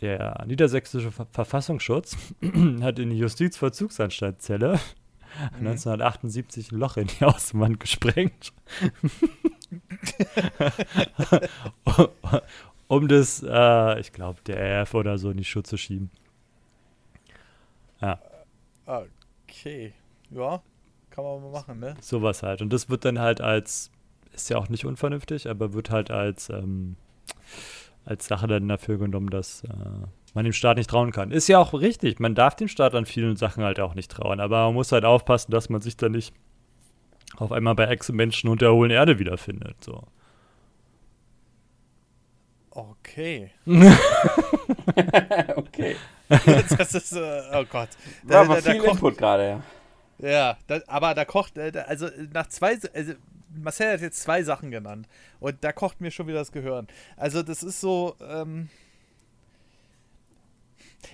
der 0.00 0.44
niedersächsische 0.46 1.10
Verfassungsschutz 1.10 2.16
hat 2.80 2.98
in 2.98 3.10
die 3.10 3.18
Justizvollzugsanstaltzelle 3.18 4.72
mhm. 5.58 5.66
1978 5.66 6.72
ein 6.72 6.78
Loch 6.78 6.96
in 6.96 7.08
die 7.08 7.24
Außenwand 7.24 7.78
gesprengt. 7.80 8.54
um 12.88 13.08
das, 13.08 13.44
äh, 13.46 14.00
ich 14.00 14.12
glaube, 14.12 14.40
der 14.46 14.82
RF 14.82 14.94
oder 14.94 15.18
so 15.18 15.30
in 15.30 15.36
die 15.36 15.44
Schuhe 15.44 15.62
zu 15.62 15.76
schieben. 15.76 16.10
Ja. 18.00 18.20
Okay. 18.86 19.92
Ja, 20.30 20.62
kann 21.10 21.24
man 21.24 21.42
mal 21.42 21.50
machen, 21.50 21.80
ne? 21.80 21.94
Sowas 22.00 22.42
halt. 22.42 22.62
Und 22.62 22.72
das 22.72 22.88
wird 22.88 23.04
dann 23.04 23.18
halt 23.18 23.40
als, 23.40 23.90
ist 24.32 24.50
ja 24.50 24.58
auch 24.58 24.68
nicht 24.68 24.84
unvernünftig, 24.84 25.48
aber 25.48 25.72
wird 25.72 25.90
halt 25.90 26.10
als, 26.10 26.48
ähm, 26.50 26.96
als 28.04 28.26
Sache 28.26 28.46
dann 28.46 28.68
dafür 28.68 28.98
genommen, 28.98 29.30
dass 29.30 29.64
äh, 29.64 29.68
man 30.34 30.44
dem 30.44 30.52
Staat 30.52 30.76
nicht 30.76 30.90
trauen 30.90 31.12
kann. 31.12 31.30
Ist 31.30 31.48
ja 31.48 31.58
auch 31.58 31.74
richtig, 31.74 32.20
man 32.20 32.34
darf 32.34 32.54
dem 32.56 32.68
Staat 32.68 32.94
an 32.94 33.06
vielen 33.06 33.36
Sachen 33.36 33.64
halt 33.64 33.80
auch 33.80 33.94
nicht 33.94 34.10
trauen, 34.10 34.40
aber 34.40 34.66
man 34.66 34.74
muss 34.74 34.92
halt 34.92 35.04
aufpassen, 35.04 35.50
dass 35.50 35.68
man 35.68 35.80
sich 35.80 35.96
da 35.96 36.08
nicht 36.08 36.34
auf 37.36 37.52
einmal 37.52 37.74
bei 37.74 37.84
Ex-Menschen 37.86 38.48
und 38.50 38.60
der 38.60 38.72
hohlen 38.72 38.90
Erde 38.90 39.18
wiederfindet. 39.18 39.76
So. 39.84 40.04
Okay. 42.70 43.50
okay. 45.56 45.96
das 46.78 46.94
ist, 46.94 47.12
äh, 47.12 47.42
oh 47.52 47.64
Gott. 47.64 47.88
Da, 48.22 48.48
War 48.48 48.56
da, 48.56 48.60
da, 48.60 48.70
viel 48.70 48.80
kocht, 48.80 48.92
Input 48.92 49.18
gerade, 49.18 49.48
ja. 49.48 49.62
Ja, 50.28 50.58
da, 50.66 50.80
aber 50.86 51.14
da 51.14 51.24
kocht, 51.24 51.58
äh, 51.58 51.72
also 51.86 52.08
nach 52.32 52.46
zwei, 52.48 52.78
also 52.94 53.14
Marcel 53.52 53.94
hat 53.94 54.00
jetzt 54.00 54.22
zwei 54.22 54.42
Sachen 54.42 54.70
genannt 54.70 55.08
und 55.40 55.64
da 55.64 55.72
kocht 55.72 56.00
mir 56.00 56.10
schon 56.10 56.28
wieder 56.28 56.38
das 56.38 56.52
Gehirn. 56.52 56.86
Also 57.16 57.42
das 57.42 57.62
ist 57.62 57.80
so, 57.80 58.14
ähm, 58.20 58.68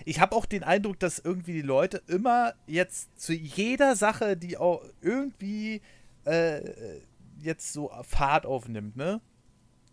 ich 0.05 0.21
habe 0.21 0.35
auch 0.35 0.45
den 0.45 0.65
Eindruck, 0.65 0.99
dass 0.99 1.19
irgendwie 1.19 1.55
die 1.55 1.63
Leute 1.63 2.03
immer 2.09 2.55
jetzt 2.67 3.21
zu 3.21 3.33
jeder 3.33 3.97
Sache, 3.97 4.37
die 4.37 4.59
auch 4.59 4.83
irgendwie 5.01 5.81
äh, 6.25 6.61
jetzt 7.41 7.73
so 7.73 7.91
Fahrt 8.03 8.45
aufnimmt, 8.45 8.97
ne? 8.97 9.21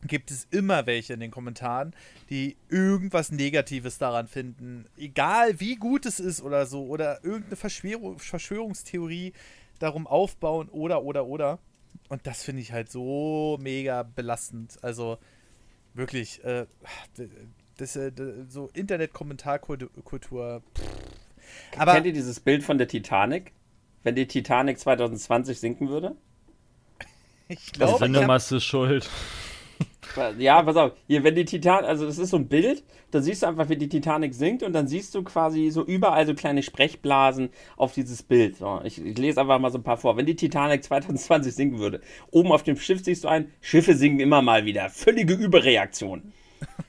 Gibt 0.07 0.31
es 0.31 0.47
immer 0.51 0.85
welche 0.85 1.13
in 1.13 1.19
den 1.19 1.31
Kommentaren, 1.31 1.95
die 2.29 2.57
irgendwas 2.69 3.31
Negatives 3.31 3.97
daran 3.97 4.27
finden. 4.27 4.85
Egal 4.97 5.59
wie 5.59 5.75
gut 5.75 6.05
es 6.05 6.19
ist 6.19 6.41
oder 6.41 6.65
so. 6.65 6.85
Oder 6.85 7.23
irgendeine 7.23 7.55
Verschwörung, 7.55 8.19
Verschwörungstheorie 8.19 9.33
darum 9.79 10.07
aufbauen 10.07 10.69
oder, 10.69 11.03
oder, 11.03 11.25
oder. 11.25 11.59
Und 12.09 12.27
das 12.27 12.43
finde 12.43 12.61
ich 12.61 12.71
halt 12.71 12.91
so 12.91 13.57
mega 13.61 14.03
belastend. 14.03 14.77
Also 14.81 15.17
wirklich, 15.93 16.43
äh, 16.43 16.65
das, 17.77 17.95
äh, 17.95 18.11
so 18.47 18.69
Internet-Kommentarkultur. 18.73 20.61
Aber 21.77 21.93
Kennt 21.93 22.05
ihr 22.05 22.13
dieses 22.13 22.39
Bild 22.39 22.63
von 22.63 22.77
der 22.77 22.87
Titanic? 22.87 23.51
Wenn 24.03 24.15
die 24.15 24.27
Titanic 24.27 24.79
2020 24.79 25.59
sinken 25.59 25.89
würde? 25.89 26.15
Ich 27.49 27.73
glaube, 27.73 27.93
also, 27.93 28.05
Sendemasse 28.05 28.57
ist 28.57 28.63
schuld. 28.63 29.09
Ja, 30.37 30.61
pass 30.61 30.75
auf, 30.75 30.91
hier, 31.07 31.23
wenn 31.23 31.35
die 31.35 31.45
Titanic, 31.45 31.87
also 31.87 32.05
das 32.05 32.17
ist 32.17 32.29
so 32.29 32.37
ein 32.37 32.47
Bild, 32.47 32.83
da 33.11 33.21
siehst 33.21 33.43
du 33.43 33.47
einfach, 33.47 33.69
wie 33.69 33.77
die 33.77 33.89
Titanic 33.89 34.33
sinkt 34.33 34.63
und 34.63 34.73
dann 34.73 34.87
siehst 34.87 35.13
du 35.15 35.23
quasi 35.23 35.69
so 35.69 35.83
überall 35.83 36.25
so 36.25 36.33
kleine 36.33 36.63
Sprechblasen 36.63 37.49
auf 37.77 37.93
dieses 37.93 38.23
Bild. 38.23 38.57
So, 38.57 38.81
ich, 38.83 39.03
ich, 39.03 39.17
lese 39.17 39.41
einfach 39.41 39.59
mal 39.59 39.71
so 39.71 39.77
ein 39.77 39.83
paar 39.83 39.97
vor. 39.97 40.17
Wenn 40.17 40.25
die 40.25 40.35
Titanic 40.35 40.83
2020 40.85 41.53
sinken 41.53 41.79
würde, 41.79 42.01
oben 42.31 42.51
auf 42.51 42.63
dem 42.63 42.77
Schiff 42.77 43.03
siehst 43.03 43.23
du 43.23 43.27
ein, 43.27 43.51
Schiffe 43.61 43.95
sinken 43.95 44.19
immer 44.19 44.41
mal 44.41 44.65
wieder. 44.65 44.89
Völlige 44.89 45.33
Überreaktion. 45.33 46.33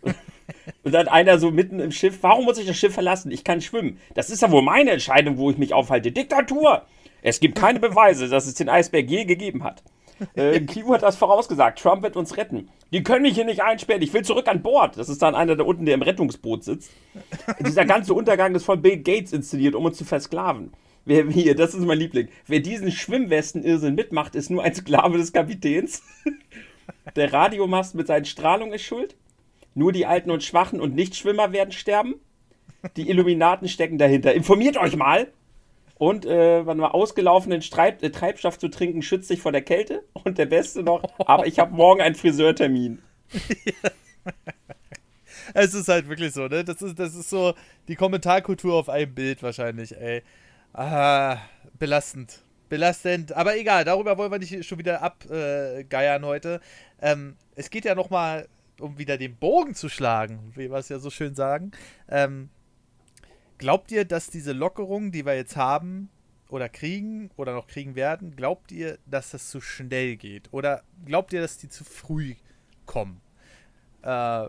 und 0.83 0.93
dann 0.93 1.09
einer 1.09 1.39
so 1.39 1.51
mitten 1.51 1.81
im 1.81 1.93
Schiff, 1.93 2.19
warum 2.23 2.45
muss 2.45 2.59
ich 2.59 2.67
das 2.67 2.77
Schiff 2.77 2.95
verlassen? 2.95 3.31
Ich 3.31 3.45
kann 3.45 3.61
schwimmen. 3.61 3.99
Das 4.15 4.31
ist 4.31 4.43
ja 4.43 4.51
wohl 4.51 4.63
meine 4.63 4.93
Entscheidung, 4.93 5.39
wo 5.39 5.51
ich 5.51 5.59
mich 5.59 5.73
aufhalte. 5.73 6.13
Diktatur! 6.13 6.87
Es 7.23 7.41
gibt 7.41 7.59
keine 7.59 7.81
Beweise, 7.81 8.29
dass 8.29 8.47
es 8.47 8.55
den 8.55 8.69
Eisberg 8.69 9.09
je 9.09 9.25
gegeben 9.25 9.65
hat. 9.65 9.83
Äh, 10.35 10.61
Q 10.61 10.93
hat 10.95 11.03
das 11.03 11.17
vorausgesagt. 11.17 11.79
Trump 11.79 12.03
wird 12.03 12.17
uns 12.17 12.37
retten. 12.37 12.69
Die 12.93 13.03
können 13.03 13.23
mich 13.23 13.35
hier 13.35 13.45
nicht 13.45 13.63
einsperren. 13.63 14.03
Ich 14.03 14.13
will 14.13 14.23
zurück 14.23 14.49
an 14.49 14.63
Bord. 14.63 14.97
Das 14.97 15.09
ist 15.09 15.23
dann 15.23 15.35
einer 15.35 15.57
da 15.57 15.65
unten, 15.65 15.85
der 15.85 15.95
im 15.95 16.03
Rettungsboot 16.03 16.65
sitzt. 16.65 16.91
Dieser 17.61 17.85
ganze 17.85 18.15
Untergang 18.15 18.55
ist 18.55 18.65
von 18.65 18.83
Bill 18.83 18.99
Gates 18.99 19.33
inszeniert, 19.33 19.75
um 19.75 19.85
uns 19.85 19.97
zu 19.97 20.05
versklaven. 20.05 20.73
Wer 21.05 21.29
hier, 21.29 21.55
das 21.55 21.75
ist 21.75 21.85
mein 21.85 21.99
Liebling. 21.99 22.29
Wer 22.47 22.61
diesen 22.61 22.91
Schwimmwesten-Irrsinn 22.91 23.95
mitmacht, 23.95 24.35
ist 24.35 24.51
nur 24.51 24.63
ein 24.63 24.75
Sklave 24.75 25.19
des 25.19 25.33
Kapitäns. 25.33 26.03
Der 27.17 27.33
Radiomast 27.33 27.95
mit 27.95 28.07
seinen 28.07 28.25
Strahlungen 28.25 28.75
ist 28.75 28.83
schuld. 28.83 29.17
Nur 29.75 29.93
die 29.93 30.07
Alten 30.07 30.31
und 30.31 30.43
Schwachen 30.43 30.81
und 30.81 30.95
Nichtschwimmer 30.95 31.53
werden 31.53 31.73
sterben. 31.73 32.15
Die 32.97 33.09
Illuminaten 33.09 33.69
stecken 33.69 33.99
dahinter. 33.99 34.35
Informiert 34.35 34.77
euch 34.77 34.97
mal! 34.97 35.29
Und 35.97 36.27
äh, 36.27 36.67
wenn 36.67 36.77
man 36.77 36.91
ausgelaufenen 36.91 37.63
Streib 37.63 38.03
äh, 38.03 38.11
Treibstoff 38.11 38.59
zu 38.59 38.69
trinken 38.69 39.03
schützt 39.03 39.29
sich 39.29 39.41
vor 39.41 39.53
der 39.53 39.63
Kälte. 39.63 40.05
Und 40.13 40.39
der 40.39 40.47
Beste 40.47 40.83
noch, 40.83 41.03
aber 41.27 41.47
ich 41.47 41.59
habe 41.59 41.75
morgen 41.75 42.01
einen 42.01 42.15
Friseurtermin. 42.15 43.01
es 45.55 45.75
ist 45.75 45.89
halt 45.89 46.09
wirklich 46.09 46.33
so, 46.33 46.49
ne? 46.49 46.65
Das 46.65 46.83
ist, 46.83 46.99
das 46.99 47.15
ist 47.15 47.31
so 47.31 47.55
die 47.89 47.95
Kommentarkultur 47.95 48.75
auf 48.75 48.89
einem 48.89 49.15
Bild 49.15 49.43
wahrscheinlich, 49.43 49.97
ey. 49.97 50.23
Ah, 50.73 51.39
belastend. 51.79 52.43
belastend. 52.69 53.33
Aber 53.33 53.57
egal, 53.57 53.85
darüber 53.85 54.19
wollen 54.19 54.33
wir 54.33 54.39
nicht 54.41 54.65
schon 54.67 54.79
wieder 54.79 55.03
abgeiern 55.03 56.25
heute. 56.25 56.61
Ähm, 57.01 57.37
es 57.55 57.71
geht 57.71 57.85
ja 57.85 57.95
nochmal, 57.95 58.49
um 58.81 58.99
wieder 58.99 59.17
den 59.17 59.37
Bogen 59.37 59.77
zu 59.77 59.89
schlagen, 59.89 60.53
wie 60.57 60.71
wir 60.71 60.79
es 60.79 60.89
ja 60.89 60.99
so 60.99 61.11
schön 61.11 61.37
sagen. 61.37 61.71
Ähm, 62.09 62.51
glaubt 63.65 63.91
ihr, 63.91 64.05
dass 64.05 64.29
diese 64.29 64.53
Lockerungen, 64.53 65.11
die 65.11 65.25
wir 65.25 65.35
jetzt 65.35 65.57
haben, 65.57 66.11
oder 66.51 66.69
kriegen 66.69 67.31
oder 67.39 67.55
noch 67.55 67.67
kriegen 67.67 67.95
werden, 67.95 68.37
glaubt 68.37 68.71
ihr, 68.71 68.99
dass 69.07 69.31
das 69.31 69.49
zu 69.49 69.63
schnell 69.63 70.17
geht? 70.17 70.53
Oder 70.53 70.83
glaubt 71.07 71.33
ihr, 71.33 71.41
dass 71.41 71.57
die 71.57 71.71
zu 71.71 71.83
früh 71.83 72.35
kommen? 72.85 73.23
Äh, 74.03 74.49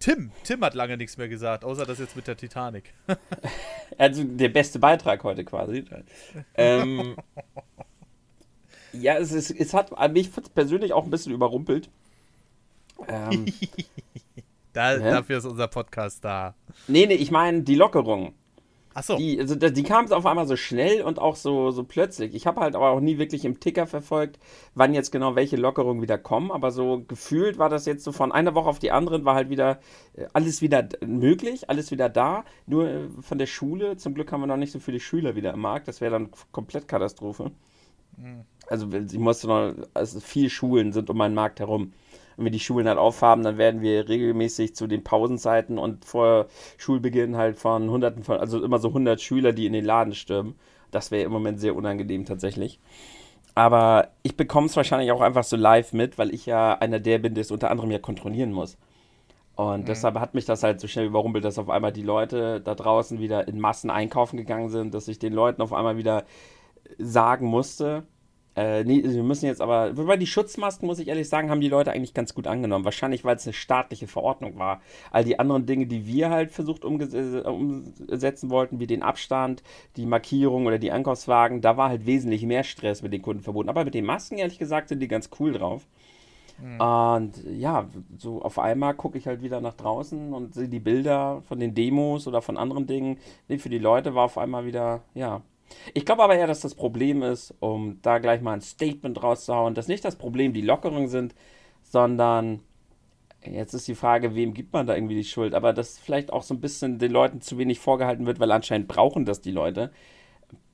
Tim, 0.00 0.32
Tim 0.42 0.64
hat 0.64 0.74
lange 0.74 0.96
nichts 0.96 1.18
mehr 1.18 1.28
gesagt, 1.28 1.64
außer 1.64 1.86
das 1.86 2.00
jetzt 2.00 2.16
mit 2.16 2.26
der 2.26 2.36
Titanic. 2.36 2.92
also 3.96 4.24
der 4.24 4.48
beste 4.48 4.80
Beitrag 4.80 5.22
heute 5.22 5.44
quasi. 5.44 5.84
ähm, 6.56 7.14
ja, 8.92 9.18
es, 9.18 9.30
ist, 9.30 9.52
es 9.52 9.72
hat 9.72 9.92
mich 10.12 10.32
persönlich 10.52 10.92
auch 10.92 11.04
ein 11.04 11.10
bisschen 11.10 11.32
überrumpelt. 11.32 11.88
Ähm, 13.06 13.46
da, 14.74 14.98
dafür 14.98 15.38
ist 15.38 15.46
unser 15.46 15.68
Podcast 15.68 16.24
da. 16.24 16.54
Nee, 16.88 17.06
nee, 17.06 17.14
ich 17.14 17.30
meine 17.30 17.62
die 17.62 17.76
Lockerung. 17.76 18.34
Ach 18.96 19.02
so. 19.02 19.16
Die, 19.16 19.40
also, 19.40 19.56
die 19.56 19.82
kam 19.82 20.10
auf 20.12 20.24
einmal 20.24 20.46
so 20.46 20.56
schnell 20.56 21.02
und 21.02 21.18
auch 21.18 21.34
so, 21.34 21.72
so 21.72 21.82
plötzlich. 21.82 22.32
Ich 22.34 22.46
habe 22.46 22.60
halt 22.60 22.76
aber 22.76 22.90
auch 22.90 23.00
nie 23.00 23.18
wirklich 23.18 23.44
im 23.44 23.58
Ticker 23.58 23.88
verfolgt, 23.88 24.38
wann 24.74 24.94
jetzt 24.94 25.10
genau 25.10 25.34
welche 25.34 25.56
Lockerungen 25.56 26.00
wieder 26.00 26.16
kommen. 26.16 26.52
Aber 26.52 26.70
so 26.70 27.02
gefühlt 27.08 27.58
war 27.58 27.68
das 27.68 27.86
jetzt 27.86 28.04
so 28.04 28.12
von 28.12 28.30
einer 28.30 28.54
Woche 28.54 28.68
auf 28.68 28.78
die 28.78 28.92
andere, 28.92 29.24
war 29.24 29.34
halt 29.34 29.50
wieder 29.50 29.80
äh, 30.14 30.26
alles 30.32 30.62
wieder 30.62 30.88
möglich, 31.04 31.68
alles 31.68 31.90
wieder 31.90 32.08
da. 32.08 32.44
Nur 32.66 32.88
äh, 32.88 33.08
von 33.20 33.38
der 33.38 33.46
Schule, 33.46 33.96
zum 33.96 34.14
Glück 34.14 34.30
haben 34.30 34.42
wir 34.42 34.46
noch 34.46 34.56
nicht 34.56 34.72
so 34.72 34.78
viele 34.78 35.00
Schüler 35.00 35.34
wieder 35.34 35.52
im 35.52 35.60
Markt. 35.60 35.88
Das 35.88 36.00
wäre 36.00 36.12
dann 36.12 36.30
komplett 36.52 36.86
Katastrophe. 36.86 37.50
Mhm. 38.16 38.44
Also 38.68 38.88
ich 38.92 39.18
musste 39.18 39.48
noch, 39.48 39.74
also 39.92 40.20
viele 40.20 40.50
Schulen 40.50 40.92
sind 40.92 41.10
um 41.10 41.16
meinen 41.16 41.34
Markt 41.34 41.58
herum 41.58 41.92
wenn 42.36 42.44
wir 42.44 42.52
die 42.52 42.60
Schulen 42.60 42.88
halt 42.88 42.98
aufhaben, 42.98 43.42
dann 43.42 43.58
werden 43.58 43.80
wir 43.80 44.08
regelmäßig 44.08 44.74
zu 44.74 44.86
den 44.86 45.04
Pausenzeiten 45.04 45.78
und 45.78 46.04
vor 46.04 46.46
Schulbeginn 46.78 47.36
halt 47.36 47.56
von 47.56 47.90
Hunderten 47.90 48.22
von, 48.22 48.38
also 48.38 48.62
immer 48.62 48.78
so 48.78 48.88
100 48.88 49.20
Schüler, 49.20 49.52
die 49.52 49.66
in 49.66 49.72
den 49.72 49.84
Laden 49.84 50.14
stürmen. 50.14 50.54
Das 50.90 51.10
wäre 51.10 51.24
im 51.24 51.32
Moment 51.32 51.60
sehr 51.60 51.74
unangenehm 51.74 52.24
tatsächlich. 52.24 52.78
Aber 53.54 54.08
ich 54.22 54.36
bekomme 54.36 54.66
es 54.66 54.76
wahrscheinlich 54.76 55.12
auch 55.12 55.20
einfach 55.20 55.44
so 55.44 55.56
live 55.56 55.92
mit, 55.92 56.18
weil 56.18 56.34
ich 56.34 56.46
ja 56.46 56.74
einer 56.74 56.98
der 56.98 57.18
bin, 57.18 57.34
der 57.34 57.42
es 57.42 57.50
unter 57.50 57.70
anderem 57.70 57.90
ja 57.90 57.98
kontrollieren 57.98 58.52
muss. 58.52 58.76
Und 59.56 59.82
mhm. 59.82 59.84
deshalb 59.86 60.18
hat 60.18 60.34
mich 60.34 60.44
das 60.44 60.62
halt 60.62 60.80
so 60.80 60.88
schnell 60.88 61.06
überrumpelt, 61.06 61.44
dass 61.44 61.58
auf 61.58 61.70
einmal 61.70 61.92
die 61.92 62.02
Leute 62.02 62.60
da 62.60 62.74
draußen 62.74 63.20
wieder 63.20 63.46
in 63.46 63.60
Massen 63.60 63.90
einkaufen 63.90 64.36
gegangen 64.36 64.68
sind, 64.70 64.94
dass 64.94 65.06
ich 65.08 65.18
den 65.18 65.32
Leuten 65.32 65.62
auf 65.62 65.72
einmal 65.72 65.96
wieder 65.96 66.24
sagen 66.98 67.46
musste, 67.46 68.04
äh, 68.56 68.84
nee, 68.84 69.02
wir 69.02 69.22
müssen 69.24 69.46
jetzt 69.46 69.60
aber, 69.60 69.96
wobei 69.96 70.16
die 70.16 70.26
Schutzmasken, 70.26 70.86
muss 70.86 71.00
ich 71.00 71.08
ehrlich 71.08 71.28
sagen, 71.28 71.50
haben 71.50 71.60
die 71.60 71.68
Leute 71.68 71.92
eigentlich 71.92 72.14
ganz 72.14 72.34
gut 72.34 72.46
angenommen. 72.46 72.84
Wahrscheinlich, 72.84 73.24
weil 73.24 73.36
es 73.36 73.46
eine 73.46 73.52
staatliche 73.52 74.06
Verordnung 74.06 74.58
war. 74.58 74.80
All 75.10 75.24
die 75.24 75.38
anderen 75.38 75.66
Dinge, 75.66 75.86
die 75.86 76.06
wir 76.06 76.30
halt 76.30 76.52
versucht 76.52 76.84
äh, 76.84 76.86
umsetzen 76.86 78.50
wollten, 78.50 78.78
wie 78.78 78.86
den 78.86 79.02
Abstand, 79.02 79.62
die 79.96 80.06
Markierung 80.06 80.66
oder 80.66 80.78
die 80.78 80.92
Einkaufswagen, 80.92 81.62
da 81.62 81.76
war 81.76 81.88
halt 81.88 82.06
wesentlich 82.06 82.44
mehr 82.44 82.62
Stress 82.62 83.02
mit 83.02 83.12
den 83.12 83.22
Kunden 83.22 83.42
verbunden. 83.42 83.70
Aber 83.70 83.84
mit 83.84 83.94
den 83.94 84.04
Masken, 84.04 84.38
ehrlich 84.38 84.58
gesagt, 84.58 84.88
sind 84.88 85.00
die 85.00 85.08
ganz 85.08 85.30
cool 85.40 85.52
drauf. 85.52 85.86
Mhm. 86.62 86.80
Und 86.80 87.44
ja, 87.58 87.88
so 88.18 88.40
auf 88.40 88.60
einmal 88.60 88.94
gucke 88.94 89.18
ich 89.18 89.26
halt 89.26 89.42
wieder 89.42 89.60
nach 89.60 89.74
draußen 89.74 90.32
und 90.32 90.54
sehe 90.54 90.68
die 90.68 90.78
Bilder 90.78 91.42
von 91.48 91.58
den 91.58 91.74
Demos 91.74 92.28
oder 92.28 92.40
von 92.40 92.56
anderen 92.56 92.86
Dingen. 92.86 93.18
Nee, 93.48 93.58
für 93.58 93.68
die 93.68 93.78
Leute 93.78 94.14
war 94.14 94.26
auf 94.26 94.38
einmal 94.38 94.64
wieder, 94.64 95.02
ja, 95.14 95.42
ich 95.92 96.04
glaube 96.04 96.22
aber 96.22 96.36
eher, 96.36 96.46
dass 96.46 96.60
das 96.60 96.74
Problem 96.74 97.22
ist, 97.22 97.54
um 97.60 97.98
da 98.02 98.18
gleich 98.18 98.40
mal 98.40 98.52
ein 98.52 98.60
Statement 98.60 99.22
rauszuhauen, 99.22 99.74
dass 99.74 99.88
nicht 99.88 100.04
das 100.04 100.16
Problem 100.16 100.52
die 100.52 100.62
Lockerungen 100.62 101.08
sind, 101.08 101.34
sondern 101.82 102.60
jetzt 103.44 103.74
ist 103.74 103.88
die 103.88 103.94
Frage, 103.94 104.34
wem 104.34 104.54
gibt 104.54 104.72
man 104.72 104.86
da 104.86 104.94
irgendwie 104.94 105.16
die 105.16 105.24
Schuld, 105.24 105.54
aber 105.54 105.72
dass 105.72 105.98
vielleicht 105.98 106.32
auch 106.32 106.42
so 106.42 106.54
ein 106.54 106.60
bisschen 106.60 106.98
den 106.98 107.12
Leuten 107.12 107.40
zu 107.40 107.58
wenig 107.58 107.78
vorgehalten 107.78 108.26
wird, 108.26 108.40
weil 108.40 108.52
anscheinend 108.52 108.88
brauchen 108.88 109.24
das 109.24 109.40
die 109.40 109.50
Leute, 109.50 109.92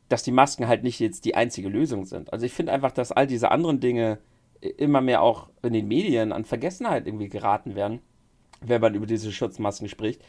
dass 0.09 0.23
die 0.23 0.33
Masken 0.33 0.69
halt 0.69 0.83
nicht 0.83 1.01
jetzt 1.01 1.25
die 1.25 1.35
einzige 1.35 1.69
Lösung 1.69 2.05
sind. 2.05 2.33
Also 2.33 2.47
ich 2.47 2.53
finde 2.53 2.73
einfach, 2.73 2.93
dass 2.93 3.13
all 3.13 3.27
diese 3.27 3.51
anderen 3.51 3.81
Dinge 3.81 4.19
immer 4.61 5.01
mehr 5.01 5.23
auch 5.23 5.49
in 5.63 5.73
den 5.73 5.89
Medien 5.89 6.33
an 6.33 6.45
Vergessenheit 6.45 7.07
irgendwie 7.07 7.29
geraten 7.29 7.75
werden, 7.75 8.01
wenn 8.61 8.81
man 8.81 8.95
über 8.95 9.07
diese 9.07 9.33
Schutzmasken 9.33 9.89
spricht 9.89 10.21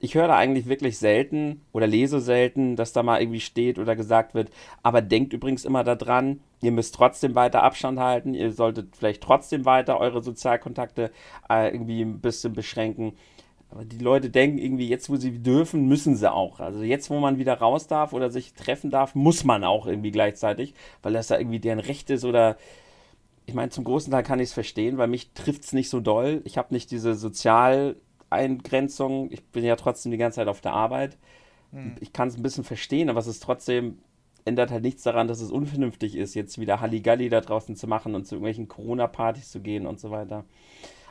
ich 0.00 0.14
höre 0.14 0.28
da 0.28 0.36
eigentlich 0.36 0.68
wirklich 0.68 0.98
selten 0.98 1.62
oder 1.72 1.86
lese 1.86 2.20
selten, 2.20 2.76
dass 2.76 2.92
da 2.92 3.02
mal 3.02 3.20
irgendwie 3.20 3.40
steht 3.40 3.78
oder 3.78 3.96
gesagt 3.96 4.34
wird, 4.34 4.50
aber 4.82 5.02
denkt 5.02 5.32
übrigens 5.32 5.64
immer 5.64 5.84
daran, 5.84 6.40
ihr 6.60 6.72
müsst 6.72 6.94
trotzdem 6.94 7.34
weiter 7.34 7.62
Abstand 7.62 7.98
halten, 7.98 8.34
ihr 8.34 8.52
solltet 8.52 8.96
vielleicht 8.96 9.22
trotzdem 9.22 9.64
weiter 9.64 9.98
eure 10.00 10.22
Sozialkontakte 10.22 11.10
äh, 11.48 11.72
irgendwie 11.72 12.02
ein 12.02 12.20
bisschen 12.20 12.52
beschränken. 12.52 13.14
Aber 13.70 13.84
die 13.84 13.98
Leute 13.98 14.30
denken 14.30 14.58
irgendwie, 14.58 14.88
jetzt 14.88 15.10
wo 15.10 15.16
sie 15.16 15.42
dürfen, 15.42 15.86
müssen 15.88 16.16
sie 16.16 16.32
auch. 16.32 16.58
Also 16.60 16.82
jetzt, 16.82 17.10
wo 17.10 17.20
man 17.20 17.38
wieder 17.38 17.54
raus 17.54 17.86
darf 17.86 18.14
oder 18.14 18.30
sich 18.30 18.54
treffen 18.54 18.90
darf, 18.90 19.14
muss 19.14 19.44
man 19.44 19.62
auch 19.62 19.86
irgendwie 19.86 20.10
gleichzeitig, 20.10 20.74
weil 21.02 21.12
das 21.12 21.26
da 21.26 21.38
irgendwie 21.38 21.60
deren 21.60 21.80
Recht 21.80 22.08
ist 22.08 22.24
oder 22.24 22.56
ich 23.44 23.54
meine, 23.54 23.70
zum 23.70 23.84
großen 23.84 24.10
Teil 24.10 24.22
kann 24.22 24.40
ich 24.40 24.48
es 24.48 24.52
verstehen, 24.52 24.98
weil 24.98 25.08
mich 25.08 25.32
trifft 25.32 25.64
es 25.64 25.72
nicht 25.72 25.88
so 25.88 26.00
doll. 26.00 26.42
Ich 26.44 26.58
habe 26.58 26.74
nicht 26.74 26.90
diese 26.90 27.14
sozial 27.14 27.96
Eingrenzung. 28.30 29.30
Ich 29.30 29.44
bin 29.44 29.64
ja 29.64 29.76
trotzdem 29.76 30.12
die 30.12 30.18
ganze 30.18 30.36
Zeit 30.36 30.48
auf 30.48 30.60
der 30.60 30.72
Arbeit. 30.72 31.16
Hm. 31.72 31.96
Ich 32.00 32.12
kann 32.12 32.28
es 32.28 32.36
ein 32.36 32.42
bisschen 32.42 32.64
verstehen, 32.64 33.10
aber 33.10 33.20
es 33.20 33.26
ist 33.26 33.42
trotzdem, 33.42 33.98
ändert 34.44 34.70
halt 34.70 34.82
nichts 34.82 35.02
daran, 35.02 35.28
dass 35.28 35.40
es 35.40 35.50
unvernünftig 35.50 36.16
ist, 36.16 36.34
jetzt 36.34 36.58
wieder 36.58 36.80
Halligalli 36.80 37.28
da 37.28 37.40
draußen 37.40 37.76
zu 37.76 37.86
machen 37.86 38.14
und 38.14 38.26
zu 38.26 38.34
irgendwelchen 38.34 38.68
Corona-Partys 38.68 39.50
zu 39.50 39.60
gehen 39.60 39.86
und 39.86 40.00
so 40.00 40.10
weiter. 40.10 40.44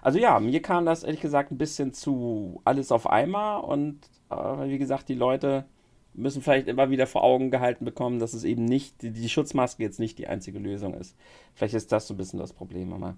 Also 0.02 0.20
ja, 0.20 0.40
mir 0.40 0.62
kam 0.62 0.86
das 0.86 1.04
ehrlich 1.04 1.22
gesagt 1.22 1.52
ein 1.52 1.58
bisschen 1.58 1.94
zu 1.94 2.62
alles 2.64 2.92
auf 2.92 3.10
einmal 3.10 3.62
und 3.62 4.00
äh, 4.30 4.36
wie 4.70 4.78
gesagt, 4.78 5.10
die 5.10 5.16
Leute 5.16 5.66
müssen 6.14 6.42
vielleicht 6.42 6.68
immer 6.68 6.90
wieder 6.90 7.06
vor 7.06 7.24
Augen 7.24 7.52
gehalten 7.52 7.86
bekommen, 7.86 8.20
dass 8.20 8.34
es 8.34 8.44
eben 8.44 8.66
nicht, 8.66 9.02
die, 9.02 9.12
die 9.12 9.30
Schutzmaske 9.30 9.84
jetzt 9.84 10.00
nicht 10.00 10.18
die 10.18 10.28
einzige 10.28 10.58
Lösung 10.58 10.94
ist. 10.96 11.16
Vielleicht 11.54 11.76
ist 11.76 11.92
das 11.92 12.08
so 12.08 12.14
ein 12.14 12.18
bisschen 12.18 12.40
das 12.40 12.54
Problem, 12.54 12.94
aber. 12.94 13.18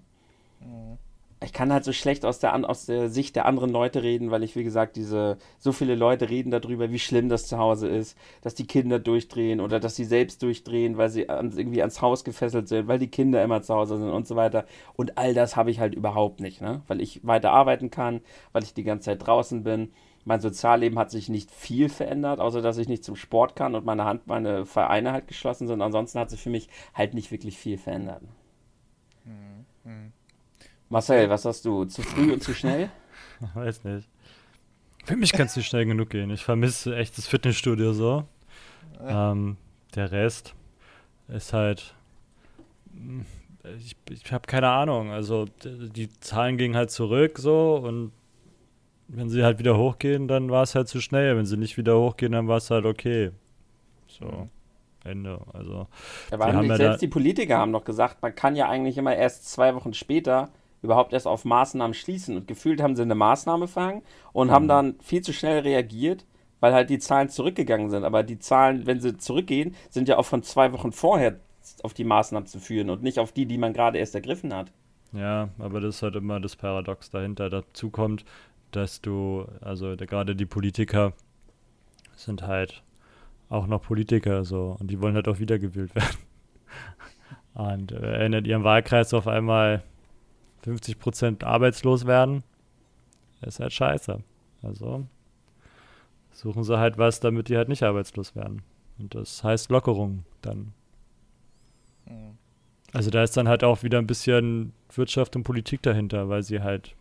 Mhm 0.60 0.98
ich 1.42 1.54
kann 1.54 1.72
halt 1.72 1.84
so 1.84 1.92
schlecht 1.92 2.26
aus 2.26 2.38
der, 2.38 2.68
aus 2.68 2.84
der 2.84 3.08
Sicht 3.08 3.34
der 3.34 3.46
anderen 3.46 3.70
Leute 3.70 4.02
reden, 4.02 4.30
weil 4.30 4.42
ich, 4.42 4.56
wie 4.56 4.64
gesagt, 4.64 4.96
diese, 4.96 5.38
so 5.58 5.72
viele 5.72 5.94
Leute 5.94 6.28
reden 6.28 6.50
darüber, 6.50 6.90
wie 6.90 6.98
schlimm 6.98 7.30
das 7.30 7.46
zu 7.46 7.56
Hause 7.56 7.88
ist, 7.88 8.16
dass 8.42 8.54
die 8.54 8.66
Kinder 8.66 8.98
durchdrehen 8.98 9.60
oder 9.60 9.80
dass 9.80 9.96
sie 9.96 10.04
selbst 10.04 10.42
durchdrehen, 10.42 10.98
weil 10.98 11.08
sie 11.08 11.30
an, 11.30 11.52
irgendwie 11.56 11.80
ans 11.80 12.02
Haus 12.02 12.24
gefesselt 12.24 12.68
sind, 12.68 12.88
weil 12.88 12.98
die 12.98 13.08
Kinder 13.08 13.42
immer 13.42 13.62
zu 13.62 13.74
Hause 13.74 13.96
sind 13.96 14.10
und 14.10 14.26
so 14.26 14.36
weiter. 14.36 14.66
Und 14.94 15.16
all 15.16 15.32
das 15.32 15.56
habe 15.56 15.70
ich 15.70 15.80
halt 15.80 15.94
überhaupt 15.94 16.40
nicht, 16.40 16.60
ne? 16.60 16.82
Weil 16.88 17.00
ich 17.00 17.26
weiter 17.26 17.52
arbeiten 17.52 17.90
kann, 17.90 18.20
weil 18.52 18.62
ich 18.62 18.74
die 18.74 18.84
ganze 18.84 19.06
Zeit 19.06 19.26
draußen 19.26 19.62
bin. 19.62 19.92
Mein 20.26 20.40
Sozialleben 20.42 20.98
hat 20.98 21.10
sich 21.10 21.30
nicht 21.30 21.50
viel 21.50 21.88
verändert, 21.88 22.40
außer 22.40 22.60
dass 22.60 22.76
ich 22.76 22.88
nicht 22.88 23.02
zum 23.02 23.16
Sport 23.16 23.56
kann 23.56 23.74
und 23.74 23.86
meine 23.86 24.04
Hand, 24.04 24.26
meine 24.26 24.66
Vereine 24.66 25.12
halt 25.12 25.26
geschlossen 25.26 25.66
sind. 25.66 25.80
Ansonsten 25.80 26.18
hat 26.18 26.28
sich 26.28 26.42
für 26.42 26.50
mich 26.50 26.68
halt 26.92 27.14
nicht 27.14 27.32
wirklich 27.32 27.56
viel 27.56 27.78
verändert. 27.78 28.20
Mhm. 29.84 30.12
Marcel, 30.90 31.30
was 31.30 31.44
hast 31.44 31.64
du? 31.64 31.84
Zu 31.84 32.02
früh 32.02 32.32
und 32.32 32.42
zu 32.42 32.52
schnell? 32.52 32.90
Weiß 33.54 33.84
nicht. 33.84 34.08
Für 35.04 35.16
mich 35.16 35.32
kann 35.32 35.46
es 35.46 35.56
nicht 35.56 35.68
schnell 35.68 35.86
genug 35.86 36.10
gehen. 36.10 36.30
Ich 36.30 36.44
vermisse 36.44 36.96
echt 36.96 37.16
das 37.16 37.28
Fitnessstudio 37.28 37.92
so. 37.92 38.24
Ähm, 39.00 39.56
der 39.94 40.10
Rest 40.10 40.54
ist 41.28 41.52
halt. 41.52 41.94
Ich, 43.78 43.96
ich 44.10 44.32
habe 44.32 44.46
keine 44.48 44.68
Ahnung. 44.68 45.10
Also 45.10 45.46
die 45.64 46.10
Zahlen 46.18 46.58
gingen 46.58 46.76
halt 46.76 46.90
zurück 46.90 47.38
so 47.38 47.76
und 47.76 48.10
wenn 49.06 49.30
sie 49.30 49.44
halt 49.44 49.60
wieder 49.60 49.78
hochgehen, 49.78 50.26
dann 50.26 50.50
war 50.50 50.64
es 50.64 50.74
halt 50.74 50.88
zu 50.88 51.00
schnell. 51.00 51.36
Wenn 51.36 51.46
sie 51.46 51.56
nicht 51.56 51.76
wieder 51.76 51.98
hochgehen, 51.98 52.32
dann 52.32 52.48
war 52.48 52.56
es 52.56 52.68
halt 52.70 52.84
okay. 52.84 53.30
So. 54.08 54.48
Ende. 55.04 55.40
Also, 55.54 55.86
ja, 56.30 56.38
haben 56.38 56.66
ja 56.66 56.76
selbst 56.76 57.00
die 57.00 57.08
Politiker 57.08 57.56
haben 57.56 57.72
doch 57.72 57.84
gesagt, 57.84 58.20
man 58.20 58.34
kann 58.34 58.54
ja 58.54 58.68
eigentlich 58.68 58.98
immer 58.98 59.16
erst 59.16 59.50
zwei 59.50 59.74
Wochen 59.74 59.94
später 59.94 60.50
überhaupt 60.82 61.12
erst 61.12 61.26
auf 61.26 61.44
Maßnahmen 61.44 61.94
schließen. 61.94 62.36
Und 62.36 62.48
gefühlt 62.48 62.82
haben 62.82 62.96
sie 62.96 63.02
eine 63.02 63.14
Maßnahme 63.14 63.68
fangen 63.68 64.02
und 64.32 64.48
mhm. 64.48 64.52
haben 64.52 64.68
dann 64.68 64.94
viel 65.00 65.22
zu 65.22 65.32
schnell 65.32 65.60
reagiert, 65.60 66.26
weil 66.60 66.72
halt 66.72 66.90
die 66.90 66.98
Zahlen 66.98 67.28
zurückgegangen 67.28 67.90
sind. 67.90 68.04
Aber 68.04 68.22
die 68.22 68.38
Zahlen, 68.38 68.86
wenn 68.86 69.00
sie 69.00 69.16
zurückgehen, 69.16 69.74
sind 69.90 70.08
ja 70.08 70.18
auch 70.18 70.26
von 70.26 70.42
zwei 70.42 70.72
Wochen 70.72 70.92
vorher 70.92 71.40
auf 71.82 71.94
die 71.94 72.04
Maßnahmen 72.04 72.46
zu 72.46 72.58
führen 72.58 72.90
und 72.90 73.02
nicht 73.02 73.18
auf 73.18 73.32
die, 73.32 73.46
die 73.46 73.58
man 73.58 73.72
gerade 73.72 73.98
erst 73.98 74.14
ergriffen 74.14 74.54
hat. 74.54 74.72
Ja, 75.12 75.48
aber 75.58 75.80
das 75.80 75.96
ist 75.96 76.02
halt 76.02 76.16
immer 76.16 76.40
das 76.40 76.56
Paradox 76.56 77.10
dahinter. 77.10 77.50
Dazu 77.50 77.90
kommt, 77.90 78.24
dass 78.70 79.00
du, 79.00 79.46
also 79.60 79.96
gerade 79.96 80.36
die 80.36 80.46
Politiker 80.46 81.12
sind 82.14 82.46
halt 82.46 82.82
auch 83.48 83.66
noch 83.66 83.82
Politiker 83.82 84.44
so 84.44 84.76
und 84.78 84.90
die 84.90 85.00
wollen 85.00 85.14
halt 85.14 85.26
auch 85.28 85.38
wiedergewählt 85.38 85.94
werden. 85.94 86.16
Und 87.54 87.92
äh, 87.92 88.18
erinnert 88.18 88.46
ihren 88.46 88.62
Wahlkreis 88.62 89.12
auf 89.12 89.26
einmal 89.26 89.82
50 90.62 90.98
Prozent 90.98 91.44
arbeitslos 91.44 92.06
werden, 92.06 92.42
ist 93.42 93.60
halt 93.60 93.72
scheiße. 93.72 94.22
Also 94.62 95.06
suchen 96.32 96.64
sie 96.64 96.78
halt 96.78 96.98
was, 96.98 97.20
damit 97.20 97.48
die 97.48 97.56
halt 97.56 97.68
nicht 97.68 97.82
arbeitslos 97.82 98.36
werden. 98.36 98.62
Und 98.98 99.14
das 99.14 99.42
heißt 99.42 99.70
Lockerung 99.70 100.24
dann 100.42 100.72
Also 102.92 103.10
da 103.10 103.22
ist 103.22 103.36
dann 103.36 103.48
halt 103.48 103.62
auch 103.64 103.82
wieder 103.82 103.98
ein 103.98 104.06
bisschen 104.06 104.72
Wirtschaft 104.94 105.36
und 105.36 105.44
Politik 105.44 105.82
dahinter, 105.82 106.28
weil 106.28 106.42
sie 106.42 106.60
halt 106.60 106.94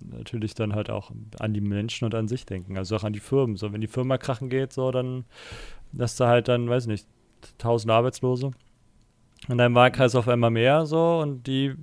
natürlich 0.00 0.54
dann 0.54 0.74
halt 0.74 0.90
auch 0.90 1.10
an 1.38 1.54
die 1.54 1.60
Menschen 1.60 2.04
und 2.04 2.14
an 2.14 2.28
sich 2.28 2.46
denken, 2.46 2.76
also 2.76 2.96
auch 2.96 3.04
an 3.04 3.12
die 3.12 3.20
Firmen. 3.20 3.56
So, 3.56 3.72
wenn 3.72 3.80
die 3.80 3.88
Firma 3.88 4.18
krachen 4.18 4.48
geht, 4.48 4.72
so, 4.72 4.90
dann 4.90 5.24
lässt 5.92 6.18
du 6.20 6.24
halt 6.24 6.48
dann, 6.48 6.68
weiß 6.68 6.86
nicht, 6.86 7.06
tausend 7.58 7.90
Arbeitslose. 7.90 8.52
In 9.48 9.58
deinem 9.58 9.74
Wahlkreis 9.74 10.14
auf 10.14 10.28
einmal 10.28 10.50
mehr, 10.50 10.86
so, 10.86 11.18
und 11.20 11.46
die 11.46 11.74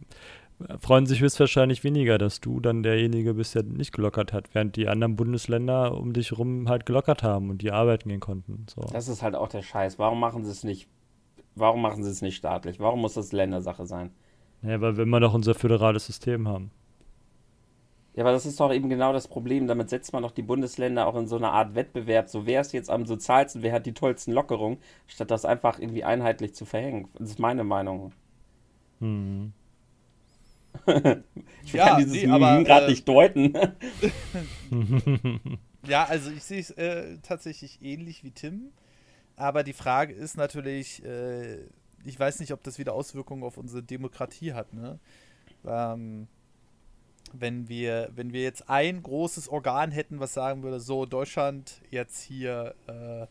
freuen 0.80 1.06
sich 1.06 1.22
höchstwahrscheinlich 1.22 1.84
weniger, 1.84 2.18
dass 2.18 2.42
du 2.42 2.60
dann 2.60 2.84
derjenige 2.84 3.34
bist, 3.34 3.56
der 3.56 3.64
nicht 3.64 3.94
gelockert 3.94 4.34
hat, 4.34 4.54
während 4.54 4.76
die 4.76 4.88
anderen 4.88 5.16
Bundesländer 5.16 5.96
um 5.96 6.14
dich 6.14 6.38
rum 6.38 6.68
halt 6.68 6.86
gelockert 6.86 7.24
haben 7.24 7.50
und 7.50 7.62
die 7.62 7.72
arbeiten 7.72 8.10
gehen 8.10 8.20
konnten. 8.20 8.66
So. 8.70 8.82
Das 8.92 9.08
ist 9.08 9.22
halt 9.22 9.36
auch 9.36 9.48
der 9.48 9.62
Scheiß. 9.62 10.00
Warum 10.00 10.20
machen 10.20 10.44
sie 10.44 10.52
es 10.52 10.64
nicht? 10.64 10.88
Warum 11.56 11.82
machen 11.82 12.04
sie 12.04 12.10
es 12.10 12.22
nicht 12.22 12.36
staatlich? 12.36 12.80
Warum 12.80 13.02
muss 13.02 13.14
das 13.14 13.32
Ländersache 13.32 13.86
sein? 13.86 14.12
Ja, 14.62 14.82
weil 14.82 14.98
wir 14.98 15.04
immer 15.04 15.20
noch 15.20 15.34
unser 15.34 15.56
föderales 15.56 16.06
System 16.06 16.48
haben. 16.48 16.72
Ja, 18.16 18.24
aber 18.24 18.34
das 18.34 18.46
ist 18.46 18.60
doch 18.60 18.74
eben 18.74 18.90
genau 18.90 19.14
das 19.14 19.28
Problem. 19.28 19.68
Damit 19.68 19.90
setzt 19.90 20.12
man 20.12 20.24
doch 20.24 20.32
die 20.32 20.42
Bundesländer 20.42 21.08
auch 21.08 21.16
in 21.16 21.28
so 21.28 21.38
eine 21.38 21.52
Art 21.52 21.76
Wettbewerb. 21.76 22.28
So, 22.28 22.46
wer 22.46 22.62
ist 22.62 22.74
jetzt 22.74 22.90
am 22.90 23.06
sozialsten, 23.06 23.62
wer 23.62 23.72
hat 23.72 23.86
die 23.86 23.94
tollsten 23.94 24.34
Lockerungen, 24.34 24.80
statt 25.08 25.32
das 25.32 25.46
einfach 25.46 25.80
irgendwie 25.80 26.04
einheitlich 26.04 26.54
zu 26.54 26.66
verhängen. 26.66 27.08
Das 27.18 27.30
ist 27.30 27.40
meine 27.40 27.64
Meinung. 27.64 28.12
Hm. 29.00 29.54
ich 31.64 31.74
ja, 31.74 31.90
kann 31.90 31.98
dieses 32.00 32.14
nee, 32.14 32.26
gerade 32.26 32.86
äh, 32.86 32.90
nicht 32.90 33.08
deuten. 33.08 33.54
ja, 35.88 36.06
also 36.06 36.32
ich 36.32 36.44
sehe 36.44 36.60
es 36.60 36.72
äh, 36.72 37.18
tatsächlich 37.22 37.80
ähnlich 37.82 38.24
wie 38.24 38.32
Tim. 38.32 38.72
Aber 39.36 39.64
die 39.64 39.74
Frage 39.74 40.14
ist 40.14 40.38
natürlich, 40.38 41.04
äh, 41.06 41.60
ich 42.04 42.20
weiß 42.20 42.40
nicht, 42.40 42.52
ob 42.52 42.64
das 42.64 42.78
wieder 42.78 42.94
Auswirkungen 42.94 43.44
auf 43.44 43.58
unsere 43.58 43.82
Demokratie 43.82 44.54
hat. 44.54 44.74
Ne? 44.74 45.00
Ähm, 45.66 46.28
wenn 47.34 47.70
wir, 47.70 48.10
wenn 48.16 48.34
wir 48.34 48.42
jetzt 48.42 48.70
ein 48.70 49.02
großes 49.02 49.50
Organ 49.50 49.92
hätten, 49.92 50.20
was 50.20 50.34
sagen 50.34 50.64
würde, 50.64 50.80
so 50.80 51.06
Deutschland 51.06 51.82
jetzt 51.90 52.22
hier, 52.22 52.76
äh, 52.88 53.28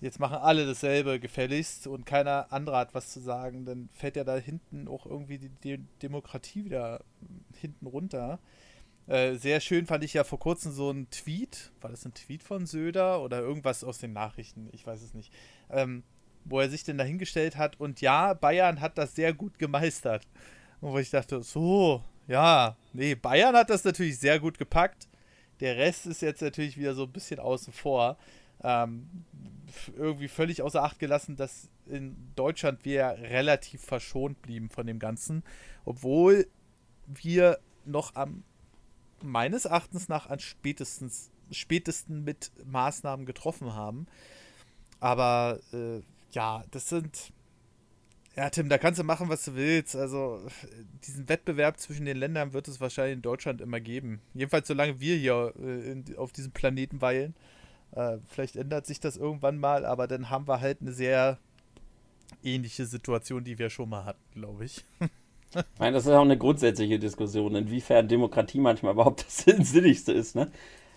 jetzt 0.00 0.20
machen 0.20 0.36
alle 0.36 0.66
dasselbe 0.66 1.20
gefälligst 1.20 1.86
und 1.86 2.04
keiner 2.04 2.52
andere 2.52 2.76
hat 2.76 2.94
was 2.94 3.12
zu 3.12 3.20
sagen, 3.20 3.64
dann 3.64 3.88
fällt 3.92 4.16
ja 4.16 4.24
da 4.24 4.36
hinten 4.36 4.88
auch 4.88 5.06
irgendwie 5.06 5.38
die, 5.38 5.48
die 5.48 5.78
Demokratie 6.02 6.64
wieder 6.64 7.02
hinten 7.54 7.86
runter. 7.86 8.38
Äh, 9.06 9.34
sehr 9.34 9.60
schön 9.60 9.86
fand 9.86 10.02
ich 10.04 10.14
ja 10.14 10.24
vor 10.24 10.38
kurzem 10.38 10.72
so 10.72 10.90
ein 10.90 11.08
Tweet, 11.10 11.72
war 11.80 11.90
das 11.90 12.04
ein 12.04 12.14
Tweet 12.14 12.42
von 12.42 12.66
Söder 12.66 13.22
oder 13.22 13.40
irgendwas 13.40 13.84
aus 13.84 13.98
den 13.98 14.12
Nachrichten, 14.12 14.68
ich 14.72 14.86
weiß 14.86 15.02
es 15.02 15.14
nicht, 15.14 15.32
ähm, 15.70 16.02
wo 16.44 16.60
er 16.60 16.70
sich 16.70 16.84
denn 16.84 16.98
dahingestellt 16.98 17.56
hat 17.56 17.78
und 17.80 18.00
ja, 18.00 18.34
Bayern 18.34 18.80
hat 18.80 18.98
das 18.98 19.14
sehr 19.14 19.32
gut 19.32 19.58
gemeistert. 19.58 20.26
Und 20.80 20.92
wo 20.92 20.98
ich 20.98 21.10
dachte, 21.10 21.42
so, 21.42 22.02
ja, 22.28 22.76
nee, 22.92 23.14
Bayern 23.14 23.56
hat 23.56 23.70
das 23.70 23.84
natürlich 23.84 24.18
sehr 24.18 24.38
gut 24.38 24.58
gepackt. 24.58 25.08
Der 25.60 25.76
Rest 25.76 26.06
ist 26.06 26.20
jetzt 26.20 26.42
natürlich 26.42 26.76
wieder 26.76 26.94
so 26.94 27.04
ein 27.04 27.12
bisschen 27.12 27.40
außen 27.40 27.72
vor. 27.72 28.18
Ähm, 28.64 29.08
irgendwie 29.96 30.28
völlig 30.28 30.62
außer 30.62 30.82
Acht 30.82 30.98
gelassen, 30.98 31.36
dass 31.36 31.68
in 31.86 32.16
Deutschland 32.34 32.84
wir 32.84 33.16
relativ 33.20 33.82
verschont 33.82 34.40
blieben 34.40 34.70
von 34.70 34.86
dem 34.86 34.98
Ganzen, 34.98 35.42
obwohl 35.84 36.46
wir 37.06 37.58
noch 37.84 38.14
am 38.14 38.42
meines 39.22 39.64
Erachtens 39.64 40.08
nach 40.08 40.28
an 40.28 40.38
spätestens 40.38 41.30
spätesten 41.50 42.24
mit 42.24 42.50
Maßnahmen 42.64 43.26
getroffen 43.26 43.74
haben. 43.74 44.06
Aber 45.00 45.60
äh, 45.72 46.00
ja, 46.32 46.64
das 46.70 46.88
sind 46.88 47.32
ja, 48.36 48.50
Tim, 48.50 48.68
da 48.68 48.78
kannst 48.78 48.98
du 48.98 49.04
machen, 49.04 49.28
was 49.28 49.44
du 49.44 49.54
willst. 49.54 49.94
Also, 49.94 50.44
diesen 51.06 51.28
Wettbewerb 51.28 51.78
zwischen 51.78 52.04
den 52.04 52.16
Ländern 52.16 52.52
wird 52.52 52.66
es 52.66 52.80
wahrscheinlich 52.80 53.14
in 53.14 53.22
Deutschland 53.22 53.60
immer 53.60 53.78
geben. 53.78 54.20
Jedenfalls, 54.34 54.66
solange 54.66 54.98
wir 54.98 55.16
hier 55.16 55.52
äh, 55.56 55.92
in, 55.92 56.04
auf 56.16 56.32
diesem 56.32 56.50
Planeten 56.50 57.00
weilen. 57.00 57.34
Äh, 57.94 58.18
vielleicht 58.28 58.56
ändert 58.56 58.86
sich 58.86 59.00
das 59.00 59.16
irgendwann 59.16 59.58
mal, 59.58 59.86
aber 59.86 60.06
dann 60.06 60.30
haben 60.30 60.48
wir 60.48 60.60
halt 60.60 60.78
eine 60.80 60.92
sehr 60.92 61.38
ähnliche 62.42 62.86
Situation, 62.86 63.44
die 63.44 63.58
wir 63.58 63.70
schon 63.70 63.88
mal 63.88 64.04
hatten, 64.04 64.22
glaube 64.34 64.64
ich. 64.64 64.84
Meine, 65.78 65.94
das 65.94 66.06
ist 66.06 66.12
auch 66.12 66.22
eine 66.22 66.38
grundsätzliche 66.38 66.98
Diskussion, 66.98 67.54
inwiefern 67.54 68.08
Demokratie 68.08 68.58
manchmal 68.58 68.94
überhaupt 68.94 69.24
das 69.26 69.70
Sinnigste 69.70 70.12
ist, 70.12 70.34
ne? 70.34 70.50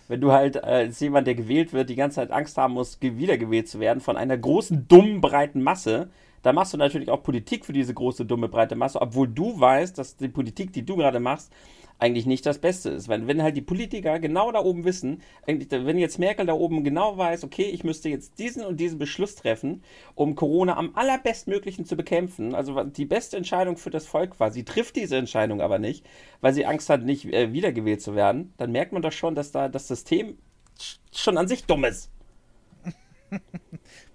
Wenn 0.08 0.22
du 0.22 0.32
halt 0.32 0.64
als 0.64 0.98
jemand, 1.00 1.26
der 1.26 1.34
gewählt 1.34 1.74
wird, 1.74 1.90
die 1.90 1.94
ganze 1.94 2.16
Zeit 2.16 2.30
Angst 2.30 2.56
haben 2.56 2.72
musst, 2.74 3.00
wiedergewählt 3.02 3.68
zu 3.68 3.78
werden 3.78 4.00
von 4.00 4.16
einer 4.16 4.38
großen, 4.38 4.88
dummen, 4.88 5.20
breiten 5.20 5.62
Masse, 5.62 6.08
da 6.42 6.52
machst 6.54 6.72
du 6.72 6.78
natürlich 6.78 7.10
auch 7.10 7.22
Politik 7.22 7.66
für 7.66 7.74
diese 7.74 7.92
große, 7.92 8.24
dumme, 8.24 8.48
breite 8.48 8.74
Masse, 8.74 9.02
obwohl 9.02 9.28
du 9.28 9.60
weißt, 9.60 9.98
dass 9.98 10.16
die 10.16 10.28
Politik, 10.28 10.72
die 10.72 10.84
du 10.84 10.96
gerade 10.96 11.20
machst, 11.20 11.52
eigentlich 11.98 12.26
nicht 12.26 12.46
das 12.46 12.58
Beste 12.58 12.90
ist. 12.90 13.08
Weil 13.08 13.26
wenn 13.26 13.42
halt 13.42 13.56
die 13.56 13.62
Politiker 13.62 14.18
genau 14.18 14.52
da 14.52 14.60
oben 14.60 14.84
wissen, 14.84 15.22
wenn 15.46 15.98
jetzt 15.98 16.18
Merkel 16.18 16.46
da 16.46 16.52
oben 16.52 16.84
genau 16.84 17.16
weiß, 17.18 17.44
okay, 17.44 17.64
ich 17.64 17.84
müsste 17.84 18.08
jetzt 18.08 18.38
diesen 18.38 18.64
und 18.64 18.78
diesen 18.78 18.98
Beschluss 18.98 19.34
treffen, 19.34 19.82
um 20.14 20.34
Corona 20.34 20.76
am 20.76 20.94
allerbestmöglichen 20.94 21.84
zu 21.84 21.96
bekämpfen, 21.96 22.54
also 22.54 22.84
die 22.84 23.06
beste 23.06 23.36
Entscheidung 23.36 23.76
für 23.76 23.90
das 23.90 24.06
Volk 24.06 24.38
war, 24.40 24.50
sie 24.50 24.64
trifft 24.64 24.96
diese 24.96 25.16
Entscheidung 25.16 25.60
aber 25.60 25.78
nicht, 25.78 26.04
weil 26.40 26.54
sie 26.54 26.66
Angst 26.66 26.88
hat, 26.88 27.04
nicht 27.04 27.26
äh, 27.26 27.52
wiedergewählt 27.52 28.00
zu 28.00 28.14
werden, 28.14 28.52
dann 28.56 28.72
merkt 28.72 28.92
man 28.92 29.02
doch 29.02 29.12
schon, 29.12 29.34
dass 29.34 29.50
da 29.52 29.68
das 29.68 29.88
System 29.88 30.38
schon 31.12 31.36
an 31.36 31.48
sich 31.48 31.64
dumm 31.64 31.84
ist. 31.84 32.10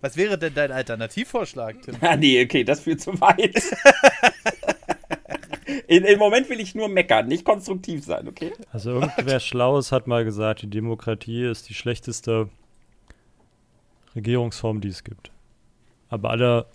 Was 0.01 0.17
wäre 0.17 0.37
denn 0.37 0.53
dein 0.53 0.71
Alternativvorschlag, 0.71 1.81
Tim? 1.81 1.95
Ah, 2.01 2.15
nee, 2.15 2.43
okay, 2.43 2.63
das 2.63 2.81
führt 2.81 3.01
zu 3.01 3.19
weit. 3.21 3.55
In, 5.93 6.05
Im 6.05 6.17
Moment 6.17 6.49
will 6.49 6.59
ich 6.59 6.73
nur 6.73 6.89
meckern, 6.89 7.27
nicht 7.27 7.45
konstruktiv 7.45 8.03
sein, 8.03 8.27
okay? 8.27 8.51
Also 8.71 8.93
irgendwer 8.93 9.39
Schlaues 9.39 9.91
hat 9.91 10.07
mal 10.07 10.25
gesagt, 10.25 10.63
die 10.63 10.69
Demokratie 10.69 11.43
ist 11.43 11.69
die 11.69 11.75
schlechteste 11.75 12.49
Regierungsform, 14.15 14.81
die 14.81 14.87
es 14.87 15.03
gibt. 15.03 15.29
Aber 16.09 16.31
alle, 16.31 16.65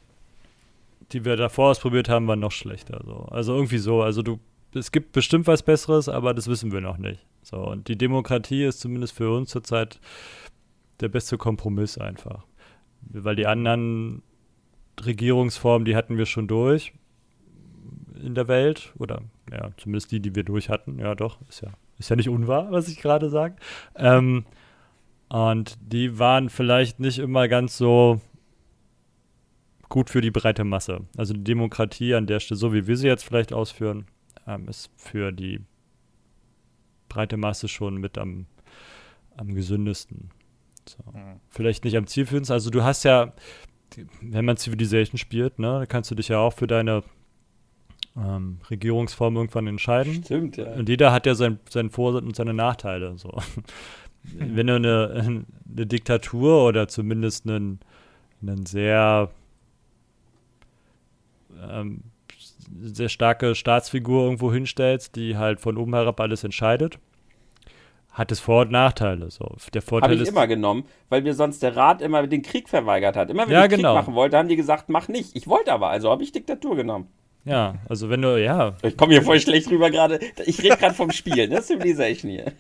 die 1.11 1.25
wir 1.25 1.35
davor 1.35 1.71
ausprobiert 1.71 2.09
haben, 2.09 2.29
waren 2.29 2.39
noch 2.39 2.53
schlechter. 2.53 3.03
So. 3.05 3.27
Also 3.33 3.57
irgendwie 3.57 3.79
so. 3.79 4.03
Also 4.03 4.23
du, 4.23 4.39
es 4.73 4.93
gibt 4.93 5.11
bestimmt 5.11 5.49
was 5.49 5.64
Besseres, 5.64 6.09
aber 6.09 6.33
das 6.33 6.47
wissen 6.47 6.71
wir 6.71 6.81
noch 6.81 6.99
nicht. 6.99 7.27
So, 7.43 7.57
und 7.57 7.89
die 7.89 7.99
Demokratie 7.99 8.62
ist 8.62 8.79
zumindest 8.79 9.16
für 9.16 9.35
uns 9.35 9.51
zurzeit 9.51 9.99
der 11.01 11.09
beste 11.09 11.39
Kompromiss 11.39 11.99
einfach. 11.99 12.45
Weil 13.01 13.35
die 13.35 13.49
anderen 13.49 14.23
Regierungsformen, 15.05 15.85
die 15.87 15.97
hatten 15.97 16.19
wir 16.19 16.27
schon 16.27 16.47
durch 16.47 16.93
in 18.23 18.35
der 18.35 18.49
Welt. 18.49 18.93
Oder 18.99 19.23
ja, 19.51 19.71
zumindest 19.77 20.12
die, 20.12 20.21
die 20.21 20.35
wir 20.35 20.45
durch 20.45 20.69
hatten. 20.69 20.99
Ja, 20.99 21.14
doch, 21.14 21.39
ist 21.49 21.62
ja, 21.62 21.71
ist 21.99 22.11
ja 22.11 22.16
nicht 22.16 22.29
unwahr, 22.29 22.71
was 22.71 22.89
ich 22.89 23.01
gerade 23.01 23.31
sage. 23.31 23.57
Ähm, 23.97 24.45
und 25.29 25.77
die 25.81 26.19
waren 26.19 26.49
vielleicht 26.49 27.01
nicht 27.01 27.19
immer 27.19 27.49
ganz 27.49 27.77
so 27.77 28.21
gut 29.89 30.11
für 30.11 30.21
die 30.21 30.31
breite 30.31 30.64
Masse. 30.64 31.01
Also 31.16 31.35
die 31.35 31.45
Demokratie 31.45 32.14
an 32.14 32.27
der 32.27 32.41
Stelle, 32.41 32.59
so 32.59 32.73
wie 32.73 32.87
wir 32.87 32.97
sie 32.97 33.07
jetzt 33.07 33.25
vielleicht 33.25 33.53
ausführen, 33.53 34.07
ähm, 34.47 34.69
ist 34.69 34.91
für 34.97 35.33
die 35.33 35.61
breite 37.09 37.37
Masse 37.37 37.69
schon 37.69 37.97
mit 37.97 38.19
am, 38.19 38.47
am 39.37 39.55
gesündesten. 39.55 40.31
So. 40.87 40.99
Mhm. 41.12 41.41
Vielleicht 41.49 41.85
nicht 41.85 41.97
am 41.97 42.07
zielführendsten. 42.07 42.55
Also 42.55 42.71
du 42.71 42.83
hast 42.83 43.05
ja, 43.05 43.33
wenn 44.21 44.45
man 44.45 44.57
Civilization 44.57 45.19
spielt, 45.19 45.59
ne, 45.59 45.87
kannst 45.89 46.11
du 46.11 46.14
dich 46.14 46.29
ja 46.29 46.39
auch 46.39 46.53
für 46.53 46.66
deine 46.66 47.03
ähm, 48.19 48.59
Regierungsform 48.71 49.37
irgendwann 49.37 49.66
entscheiden. 49.66 50.23
Stimmt, 50.25 50.57
ja. 50.57 50.73
Und 50.75 50.89
jeder 50.89 51.12
hat 51.12 51.27
ja 51.27 51.35
sein, 51.35 51.59
seinen 51.69 51.91
Vor- 51.91 52.14
und 52.14 52.35
seine 52.35 52.55
Nachteile. 52.55 53.16
So. 53.16 53.31
wenn 54.23 54.66
du 54.66 54.75
eine, 54.75 55.45
eine 55.66 55.87
Diktatur 55.87 56.66
oder 56.66 56.89
zumindest 56.89 57.49
einen, 57.49 57.81
einen 58.43 58.66
sehr 58.66 59.31
ähm, 61.71 62.03
sehr 62.81 63.09
starke 63.09 63.55
Staatsfigur 63.55 64.25
irgendwo 64.25 64.53
hinstellst, 64.53 65.16
die 65.16 65.37
halt 65.37 65.61
von 65.61 65.77
oben 65.77 65.95
herab 65.95 66.21
alles 66.21 66.45
entscheidet, 66.45 66.99
hat 68.11 68.33
es 68.33 68.41
Vor- 68.41 68.62
und 68.62 68.73
Nachteile. 68.73 69.31
So. 69.31 69.57
Der 69.73 69.83
Vorteil 69.83 70.11
Habe 70.11 70.14
ich 70.14 70.23
ist, 70.23 70.29
immer 70.29 70.47
genommen, 70.47 70.85
weil 71.09 71.23
mir 71.23 71.35
sonst 71.35 71.62
der 71.62 71.77
Rat 71.77 72.03
immer 72.03 72.27
den 72.27 72.43
Krieg 72.43 72.69
verweigert 72.69 73.16
hat. 73.16 73.31
Immer 73.31 73.47
wenn 73.47 73.53
ja, 73.53 73.64
ich 73.64 73.71
genau. 73.71 73.95
Krieg 73.95 74.07
machen 74.07 74.14
wollte, 74.14 74.37
haben 74.37 74.49
die 74.49 74.57
gesagt, 74.57 74.89
mach 74.89 75.09
nicht. 75.09 75.37
Ich 75.37 75.47
wollte 75.47 75.73
aber, 75.73 75.89
also 75.89 76.11
habe 76.11 76.23
ich 76.23 76.33
Diktatur 76.33 76.77
genommen. 76.77 77.09
Ja, 77.45 77.76
also 77.89 78.11
wenn 78.11 78.22
du, 78.22 78.43
ja. 78.43 78.76
Ich 78.82 78.97
komme 78.97 79.12
hier 79.12 79.22
voll 79.22 79.41
schlecht 79.41 79.70
rüber 79.70 79.91
gerade. 79.91 80.20
Ich 80.45 80.62
rede 80.62 80.76
gerade 80.76 80.95
vom 80.95 81.11
Spiel, 81.11 81.49
ne? 81.49 81.62
Civilization 81.62 82.30
hier. 82.30 82.53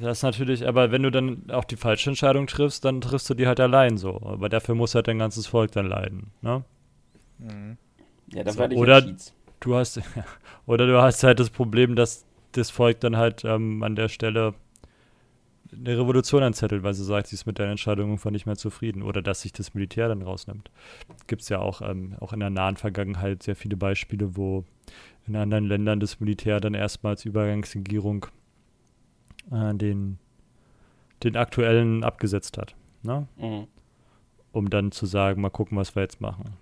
Das 0.00 0.18
ist 0.18 0.22
natürlich, 0.22 0.66
aber 0.66 0.90
wenn 0.90 1.02
du 1.02 1.10
dann 1.10 1.44
auch 1.50 1.64
die 1.64 1.76
falsche 1.76 2.10
Entscheidung 2.10 2.46
triffst, 2.46 2.84
dann 2.84 3.00
triffst 3.00 3.30
du 3.30 3.34
die 3.34 3.46
halt 3.46 3.60
allein 3.60 3.96
so. 3.96 4.20
Aber 4.24 4.48
dafür 4.48 4.74
muss 4.74 4.94
halt 4.94 5.08
dein 5.08 5.18
ganzes 5.18 5.46
Volk 5.46 5.72
dann 5.72 5.86
leiden, 5.86 6.32
ne? 6.42 6.64
Mhm. 7.38 7.76
Ja, 8.32 8.44
dann 8.44 8.54
so, 8.54 8.60
werde 8.60 8.74
ich 8.74 8.80
oder 8.80 9.02
du 9.60 9.74
hast, 9.74 10.00
oder 10.66 10.86
du 10.86 11.00
hast 11.00 11.22
halt 11.22 11.38
das 11.38 11.50
Problem, 11.50 11.94
dass 11.96 12.24
das 12.52 12.70
Volk 12.70 13.00
dann 13.00 13.16
halt 13.16 13.44
ähm, 13.44 13.82
an 13.82 13.96
der 13.96 14.08
Stelle 14.08 14.54
eine 15.76 15.98
Revolution 15.98 16.42
anzettelt, 16.42 16.82
weil 16.82 16.94
sie 16.94 17.04
sagt, 17.04 17.28
sie 17.28 17.34
ist 17.34 17.46
mit 17.46 17.58
der 17.58 17.68
Entscheidung 17.68 18.10
irgendwann 18.10 18.32
nicht 18.32 18.46
mehr 18.46 18.56
zufrieden 18.56 19.02
oder 19.02 19.22
dass 19.22 19.42
sich 19.42 19.52
das 19.52 19.74
Militär 19.74 20.08
dann 20.08 20.22
rausnimmt. 20.22 20.70
Gibt 21.26 21.42
es 21.42 21.48
ja 21.48 21.58
auch, 21.58 21.80
ähm, 21.82 22.14
auch 22.20 22.32
in 22.32 22.40
der 22.40 22.50
nahen 22.50 22.76
Vergangenheit 22.76 23.42
sehr 23.42 23.56
viele 23.56 23.76
Beispiele, 23.76 24.36
wo 24.36 24.64
in 25.26 25.36
anderen 25.36 25.64
Ländern 25.64 26.00
das 26.00 26.20
Militär 26.20 26.60
dann 26.60 26.74
erstmals 26.74 27.24
Übergangsregierung 27.24 28.26
äh, 29.50 29.74
den, 29.74 30.18
den 31.22 31.36
aktuellen 31.36 32.04
abgesetzt 32.04 32.58
hat. 32.58 32.74
Ne? 33.02 33.26
Mhm. 33.36 33.66
Um 34.52 34.70
dann 34.70 34.92
zu 34.92 35.06
sagen, 35.06 35.40
mal 35.40 35.50
gucken, 35.50 35.78
was 35.78 35.96
wir 35.96 36.02
jetzt 36.02 36.20
machen. 36.20 36.56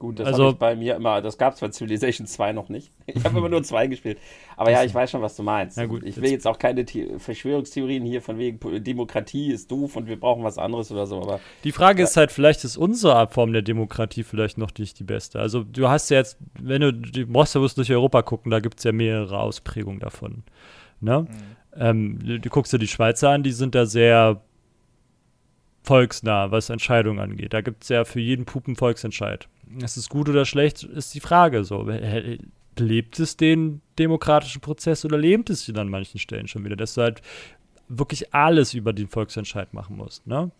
Gut, 0.00 0.18
das 0.18 0.28
also, 0.28 0.44
habe 0.44 0.52
ich 0.52 0.58
bei 0.58 0.76
mir 0.76 0.96
immer, 0.96 1.20
das 1.20 1.36
gab 1.36 1.52
es 1.52 1.60
bei 1.60 1.70
Civilization 1.70 2.26
2 2.26 2.52
noch 2.54 2.70
nicht. 2.70 2.90
Ich 3.06 3.22
habe 3.22 3.36
immer 3.36 3.50
nur 3.50 3.62
2 3.62 3.86
gespielt. 3.88 4.18
Aber 4.56 4.70
ja, 4.70 4.82
ich 4.82 4.94
weiß 4.94 5.10
schon, 5.10 5.20
was 5.20 5.36
du 5.36 5.42
meinst. 5.42 5.76
Ja, 5.76 5.84
gut, 5.84 6.04
ich 6.04 6.18
will 6.18 6.30
jetzt 6.30 6.46
auch 6.46 6.58
keine 6.58 6.86
The 6.88 7.18
Verschwörungstheorien 7.18 8.06
hier 8.06 8.22
von 8.22 8.38
wegen 8.38 8.82
Demokratie 8.82 9.52
ist 9.52 9.70
doof 9.70 9.96
und 9.96 10.06
wir 10.06 10.18
brauchen 10.18 10.42
was 10.42 10.56
anderes 10.56 10.90
oder 10.90 11.06
so. 11.06 11.20
Aber 11.20 11.38
die 11.64 11.72
Frage 11.72 12.00
ja. 12.00 12.08
ist 12.08 12.16
halt, 12.16 12.32
vielleicht 12.32 12.64
ist 12.64 12.78
unsere 12.78 13.28
Form 13.28 13.52
der 13.52 13.60
Demokratie 13.60 14.22
vielleicht 14.22 14.56
noch 14.56 14.70
nicht 14.78 14.98
die 14.98 15.04
beste. 15.04 15.38
Also 15.38 15.64
du 15.64 15.90
hast 15.90 16.08
ja 16.08 16.16
jetzt, 16.16 16.38
wenn 16.58 16.80
du, 16.80 16.94
du 16.94 17.26
brauchst 17.26 17.54
ja 17.54 17.60
durch 17.60 17.92
Europa 17.92 18.22
gucken, 18.22 18.50
da 18.50 18.60
gibt 18.60 18.78
es 18.78 18.84
ja 18.84 18.92
mehrere 18.92 19.38
Ausprägungen 19.38 20.00
davon. 20.00 20.44
Ne? 21.02 21.26
Mhm. 21.28 21.28
Ähm, 21.76 22.18
du, 22.24 22.40
du 22.40 22.48
guckst 22.48 22.72
dir 22.72 22.78
die 22.78 22.88
Schweizer 22.88 23.28
an, 23.28 23.42
die 23.42 23.52
sind 23.52 23.74
da 23.74 23.84
sehr 23.84 24.40
volksnah, 25.82 26.50
was 26.50 26.70
Entscheidungen 26.70 27.18
angeht. 27.18 27.52
Da 27.52 27.60
gibt 27.60 27.82
es 27.82 27.90
ja 27.90 28.06
für 28.06 28.20
jeden 28.20 28.46
Pupen 28.46 28.76
Volksentscheid. 28.76 29.46
Ist 29.78 29.96
es 29.96 30.08
gut 30.08 30.28
oder 30.28 30.44
schlecht, 30.44 30.82
ist 30.82 31.14
die 31.14 31.20
Frage 31.20 31.64
so. 31.64 31.88
Lebt 32.78 33.20
es 33.20 33.36
den 33.36 33.82
demokratischen 33.98 34.60
Prozess 34.60 35.04
oder 35.04 35.18
lebt 35.18 35.50
es 35.50 35.68
ihn 35.68 35.78
an 35.78 35.88
manchen 35.88 36.18
Stellen 36.18 36.48
schon 36.48 36.64
wieder, 36.64 36.76
dass 36.76 36.94
du 36.94 37.02
halt 37.02 37.22
wirklich 37.88 38.32
alles 38.32 38.74
über 38.74 38.92
den 38.92 39.08
Volksentscheid 39.08 39.74
machen 39.74 39.96
musst. 39.96 40.26
Ne? 40.26 40.50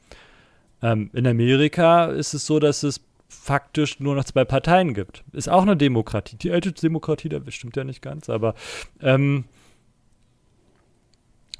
Ähm, 0.82 1.10
in 1.12 1.26
Amerika 1.26 2.06
ist 2.06 2.34
es 2.34 2.46
so, 2.46 2.58
dass 2.58 2.82
es 2.82 3.00
faktisch 3.28 4.00
nur 4.00 4.16
noch 4.16 4.24
zwei 4.24 4.44
Parteien 4.44 4.92
gibt. 4.92 5.24
Ist 5.32 5.48
auch 5.48 5.62
eine 5.62 5.76
Demokratie. 5.76 6.36
Die 6.36 6.50
alte 6.50 6.72
Demokratie, 6.72 7.28
da 7.28 7.40
stimmt 7.48 7.76
ja 7.76 7.84
nicht 7.84 8.02
ganz, 8.02 8.28
aber 8.28 8.54
ähm, 9.00 9.44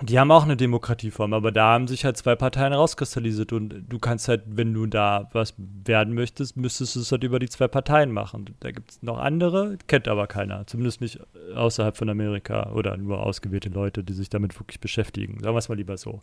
die 0.03 0.19
haben 0.19 0.31
auch 0.31 0.45
eine 0.45 0.57
Demokratieform, 0.57 1.35
aber 1.35 1.53
da 1.53 1.73
haben 1.73 1.87
sich 1.87 2.05
halt 2.05 2.17
zwei 2.17 2.35
Parteien 2.35 2.73
rauskristallisiert 2.73 3.53
und 3.53 3.85
du 3.89 3.99
kannst 3.99 4.29
halt, 4.29 4.43
wenn 4.47 4.73
du 4.73 4.87
da 4.87 5.29
was 5.33 5.55
werden 5.59 6.15
möchtest, 6.15 6.57
müsstest 6.57 6.97
du 6.97 7.01
es 7.01 7.13
halt 7.13 7.23
über 7.25 7.39
die 7.39 7.49
zwei 7.49 7.69
Parteien 7.69 8.11
machen. 8.11 8.57
Da 8.61 8.71
gibt 8.71 8.93
es 8.93 9.03
noch 9.03 9.19
andere, 9.19 9.77
kennt 9.87 10.09
aber 10.09 10.27
keiner, 10.27 10.67
zumindest 10.67 11.01
nicht 11.01 11.21
außerhalb 11.55 11.97
von 11.97 12.09
Amerika 12.09 12.71
oder 12.73 12.97
nur 12.97 13.23
ausgewählte 13.23 13.69
Leute, 13.69 14.03
die 14.03 14.13
sich 14.13 14.31
damit 14.31 14.59
wirklich 14.59 14.81
beschäftigen. 14.81 15.41
Sagen 15.41 15.55
wir 15.55 15.59
es 15.59 15.69
mal 15.69 15.77
lieber 15.77 15.97
so. 15.97 16.23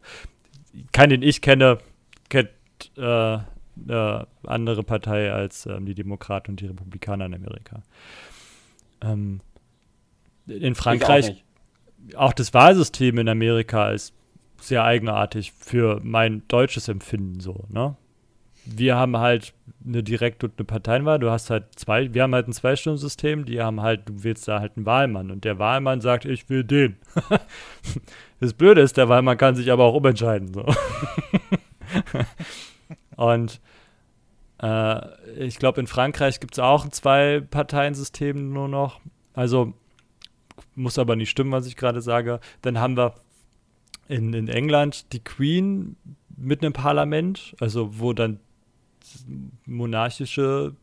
Kein, 0.91 1.09
den 1.09 1.21
ich 1.21 1.41
kenne, 1.41 1.77
kennt 2.29 2.49
äh, 2.95 3.01
eine 3.01 4.27
andere 4.43 4.83
Partei 4.83 5.31
als 5.31 5.65
ähm, 5.65 5.85
die 5.85 5.95
Demokraten 5.95 6.51
und 6.51 6.61
die 6.61 6.67
Republikaner 6.67 7.25
in 7.27 7.35
Amerika. 7.35 7.83
Ähm, 9.01 9.41
in 10.47 10.75
Frankreich 10.75 11.43
auch 12.15 12.33
das 12.33 12.53
Wahlsystem 12.53 13.17
in 13.17 13.29
Amerika 13.29 13.91
ist 13.91 14.13
sehr 14.61 14.83
eigenartig 14.83 15.51
für 15.51 15.99
mein 16.03 16.43
deutsches 16.47 16.87
Empfinden 16.87 17.39
so, 17.39 17.65
ne? 17.69 17.95
Wir 18.69 18.97
haben 18.97 19.15
halt 19.15 19.53
eine 19.85 20.03
Direkt- 20.03 20.43
und 20.43 20.53
eine 20.57 20.65
Parteienwahl. 20.65 21.19
Du 21.19 21.31
hast 21.31 21.49
halt 21.49 21.67
zwei, 21.77 22.13
wir 22.13 22.23
haben 22.23 22.33
halt 22.33 22.49
ein 22.49 22.53
Zwei-Stunden-System, 22.53 23.45
die 23.45 23.61
haben 23.61 23.81
halt, 23.81 24.09
du 24.09 24.23
wählst 24.25 24.45
da 24.45 24.59
halt 24.59 24.73
einen 24.75 24.85
Wahlmann 24.85 25.31
und 25.31 25.45
der 25.45 25.57
Wahlmann 25.57 26.01
sagt, 26.01 26.25
ich 26.25 26.49
will 26.49 26.65
den. 26.65 26.97
das 28.41 28.53
Blöde 28.53 28.81
ist, 28.81 28.97
der 28.97 29.07
Wahlmann 29.07 29.37
kann 29.37 29.55
sich 29.55 29.71
aber 29.71 29.85
auch 29.85 29.93
umentscheiden. 29.93 30.53
So. 30.53 30.65
und 33.15 33.61
äh, 34.61 35.45
ich 35.45 35.59
glaube, 35.59 35.79
in 35.79 35.87
Frankreich 35.87 36.41
gibt 36.41 36.55
es 36.55 36.59
auch 36.59 36.83
ein 36.83 36.91
Zwei-Parteien-System 36.91 38.51
nur 38.51 38.67
noch. 38.67 38.99
Also 39.33 39.75
muss 40.75 40.99
aber 40.99 41.15
nicht 41.15 41.29
stimmen, 41.29 41.51
was 41.51 41.67
ich 41.67 41.75
gerade 41.75 42.01
sage. 42.01 42.39
Dann 42.61 42.79
haben 42.79 42.97
wir 42.97 43.15
in, 44.07 44.33
in 44.33 44.47
England 44.47 45.11
die 45.13 45.23
Queen 45.23 45.95
mit 46.35 46.63
einem 46.63 46.73
Parlament, 46.73 47.55
also 47.59 47.99
wo 47.99 48.13
dann 48.13 48.39
monarchische 49.65 50.75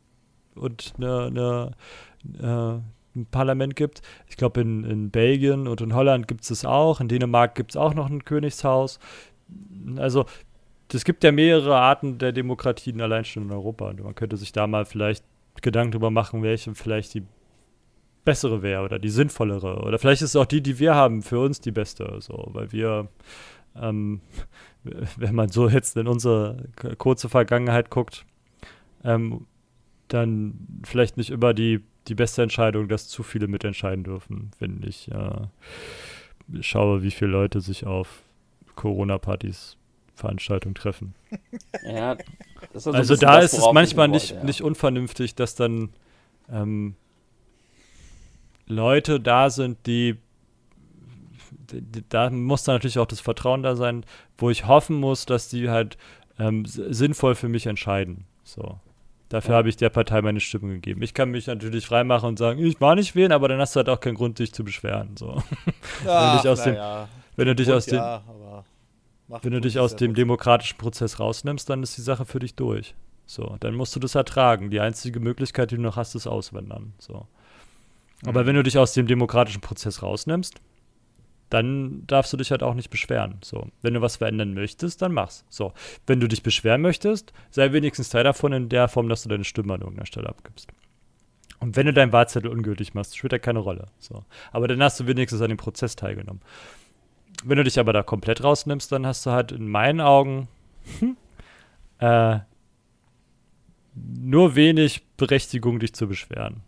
und 0.55 0.95
eine, 0.99 1.27
eine 1.27 2.81
äh, 2.81 2.81
ein 3.17 3.27
Parlament 3.27 3.77
gibt. 3.77 4.03
Ich 4.29 4.37
glaube, 4.37 4.61
in, 4.61 4.85
in 4.85 5.11
Belgien 5.11 5.69
und 5.69 5.81
in 5.81 5.95
Holland 5.95 6.29
gibt 6.29 6.43
es 6.43 6.51
es 6.51 6.65
auch. 6.65 7.01
In 7.01 7.09
Dänemark 7.09 7.55
gibt 7.55 7.73
es 7.73 7.77
auch 7.77 7.95
noch 7.95 8.11
ein 8.11 8.25
Königshaus. 8.25 8.99
Also, 9.97 10.27
es 10.93 11.05
gibt 11.05 11.25
ja 11.25 11.33
mehrere 11.33 11.77
Arten 11.77 12.19
der 12.19 12.33
Demokratien 12.33 13.01
allein 13.01 13.25
schon 13.25 13.45
in 13.45 13.53
Europa. 13.53 13.91
Und 13.91 14.03
man 14.03 14.15
könnte 14.15 14.37
sich 14.37 14.53
da 14.53 14.67
mal 14.67 14.85
vielleicht 14.85 15.25
Gedanken 15.63 15.93
darüber 15.93 16.11
machen, 16.11 16.43
welche 16.43 16.75
vielleicht 16.75 17.15
die 17.15 17.23
bessere 18.25 18.63
wäre 18.63 18.83
oder 18.83 18.99
die 18.99 19.11
sinnvollere. 19.11 19.83
Oder 19.83 19.99
vielleicht 19.99 20.23
ist 20.23 20.31
es 20.31 20.37
auch 20.37 20.47
die, 20.47 20.63
die 20.63 20.79
wir 20.79 20.95
haben, 20.95 21.23
für 21.23 21.41
uns 21.41 21.61
die 21.61 21.73
beste. 21.73 22.17
So, 22.21 22.49
weil 22.53 22.73
wir, 22.73 23.09
ähm, 23.77 24.21
wenn 25.17 25.35
man 25.35 25.49
so 25.51 25.69
jetzt 25.69 25.97
in 25.97 26.09
unsere 26.09 26.69
kurze 26.99 27.29
Vergangenheit 27.29 27.91
guckt, 27.91 28.25
ähm, 29.05 29.47
dann 30.09 30.67
vielleicht 30.85 31.17
nicht 31.17 31.31
immer 31.31 31.55
die, 31.55 31.83
die 32.09 32.15
beste 32.15 32.43
Entscheidung, 32.43 32.89
dass 32.89 33.09
zu 33.09 33.23
viele 33.23 33.49
mitentscheiden 33.49 34.05
dürfen, 34.05 34.51
wenn 34.59 34.83
ich 34.87 35.11
äh, 35.11 36.63
schaue, 36.63 37.03
wie 37.03 37.11
viele 37.11 37.31
Leute 37.31 37.61
sich 37.61 37.87
auf 37.87 38.23
Corona-Partys 38.75 39.77
Veranstaltungen 40.15 40.75
treffen. 40.75 41.15
Ja, 41.83 42.17
also, 42.73 42.93
also 42.93 43.17
da 43.17 43.41
ist 43.41 43.53
es 43.53 43.65
manchmal 43.73 44.09
nicht, 44.09 44.31
ja. 44.31 44.43
nicht 44.43 44.63
unvernünftig, 44.63 45.35
dass 45.35 45.55
dann 45.55 45.91
ähm, 46.51 46.95
Leute 48.67 49.21
da 49.21 49.51
sind, 49.51 49.87
die, 49.87 50.17
da 52.09 52.31
muss 52.31 52.65
dann 52.65 52.77
natürlich 52.77 52.99
auch 52.99 53.07
das 53.07 53.21
Vertrauen 53.21 53.63
da 53.63 53.77
sein, 53.77 54.05
wo 54.39 54.51
ich 54.51 54.67
hoffen 54.67 54.97
muss, 54.97 55.27
dass 55.27 55.49
die 55.49 55.71
halt 55.71 55.97
ähm, 56.39 56.65
sinnvoll 56.67 57.35
für 57.35 57.49
mich 57.49 57.67
entscheiden. 57.67 58.25
So. 58.43 58.79
Dafür 59.29 59.53
ja. 59.53 59.59
habe 59.59 59.69
ich 59.69 59.77
der 59.77 59.91
Partei 59.91 60.23
meine 60.23 60.41
Stimme 60.41 60.75
gegeben. 60.75 61.03
Ich 61.03 61.15
kann 61.15 61.31
mich 61.31 61.47
natürlich 61.47 61.87
freimachen 61.87 62.29
und 62.29 62.39
sagen, 62.39 62.65
ich 62.65 62.81
war 62.81 62.95
nicht 62.95 63.17
wählen, 63.17 63.33
aber 63.33 63.49
dann 63.49 63.59
hast 63.59 63.75
du 63.75 63.79
halt 63.79 63.89
auch 63.89 64.01
keinen 64.01 64.15
Grund, 64.15 64.39
dich 64.39 64.53
zu 64.53 64.65
beschweren. 64.65 65.17
So. 65.17 65.43
Ach, 66.07 66.35
wenn, 66.35 66.39
dich 66.39 66.49
aus 66.49 66.63
dem, 66.63 66.75
ja. 66.75 67.09
wenn 67.37 67.47
du 67.47 67.55
dich 67.55 67.67
Grund, 67.67 67.77
aus 67.77 67.87
dem, 67.87 67.97
ja, 67.97 68.23
wenn 69.43 69.53
du 69.53 69.61
dich 69.61 69.79
aus 69.79 69.97
dem 69.97 70.15
demokratischen 70.15 70.79
Prozess 70.79 71.19
rausnimmst, 71.19 71.69
dann 71.69 71.83
ist 71.83 71.97
die 71.97 72.03
Sache 72.03 72.25
für 72.27 72.39
dich 72.39 72.55
durch. 72.55 72.95
So, 73.27 73.57
dann 73.61 73.75
musst 73.75 73.97
du 73.97 74.01
das 74.01 74.15
ertragen. 74.15 74.71
Die 74.71 74.81
einzige 74.81 75.19
Möglichkeit, 75.19 75.71
die 75.71 75.77
du 75.77 75.83
noch 75.83 75.97
hast, 75.97 76.15
ist 76.15 76.27
auswandern. 76.27 76.93
So. 76.99 77.27
Aber 78.27 78.47
wenn 78.47 78.57
du 78.57 78.63
dich 78.63 78.79
aus 78.79 78.93
dem 78.93 79.07
demokratischen 79.07 79.61
Prozess 79.61 80.03
rausnimmst, 80.03 80.61
dann 81.51 82.07
darfst 82.07 82.33
du 82.33 82.37
dich 82.37 82.51
halt 82.51 82.63
auch 82.63 82.75
nicht 82.75 82.91
beschweren. 82.91 83.37
So, 83.43 83.69
wenn 83.83 83.95
du 83.95 84.01
was 84.01 84.17
verändern 84.17 84.55
möchtest, 84.55 85.03
dann 85.03 85.13
mach's. 85.13 85.45
So, 85.49 85.73
wenn 86.07 86.21
du 86.21 86.27
dich 86.27 86.43
beschweren 86.43 86.81
möchtest, 86.81 87.33
sei 87.51 87.73
wenigstens 87.73 88.09
Teil 88.09 88.25
davon 88.25 88.53
in 88.53 88.69
der 88.69 88.89
Form, 88.89 89.09
dass 89.09 89.23
du 89.23 89.29
deine 89.29 89.45
Stimme 89.45 89.75
an 89.75 89.81
irgendeiner 89.81 90.07
Stelle 90.07 90.29
abgibst. 90.29 90.69
Und 91.61 91.77
wenn 91.77 91.87
du 91.87 91.93
deinen 91.93 92.13
Wahlzettel 92.13 92.51
ungültig 92.51 92.95
machst, 92.95 93.17
spielt 93.17 93.33
ja 93.33 93.39
keine 93.39 93.61
Rolle. 93.61 93.87
So, 93.99 94.25
aber 94.53 94.69
dann 94.69 94.83
hast 94.83 94.99
du 95.01 95.07
wenigstens 95.07 95.41
an 95.43 95.49
dem 95.49 95.57
Prozess 95.57 95.97
teilgenommen. 95.97 96.43
Wenn 97.45 97.59
du 97.59 97.65
dich 97.65 97.79
aber 97.79 97.93
da 97.93 98.03
komplett 98.03 98.43
rausnimmst, 98.43 98.91
dann 98.91 99.07
hast 99.07 99.25
du 99.27 99.31
halt 99.31 99.53
in 99.53 99.69
meinen 99.69 100.01
Augen 100.01 100.49
hm, 100.99 101.17
äh, 101.99 102.41
nur 103.95 104.57
wenig 104.57 105.03
Berechtigung, 105.17 105.79
dich 105.79 105.95
zu 105.95 106.09
beschweren. 106.09 106.63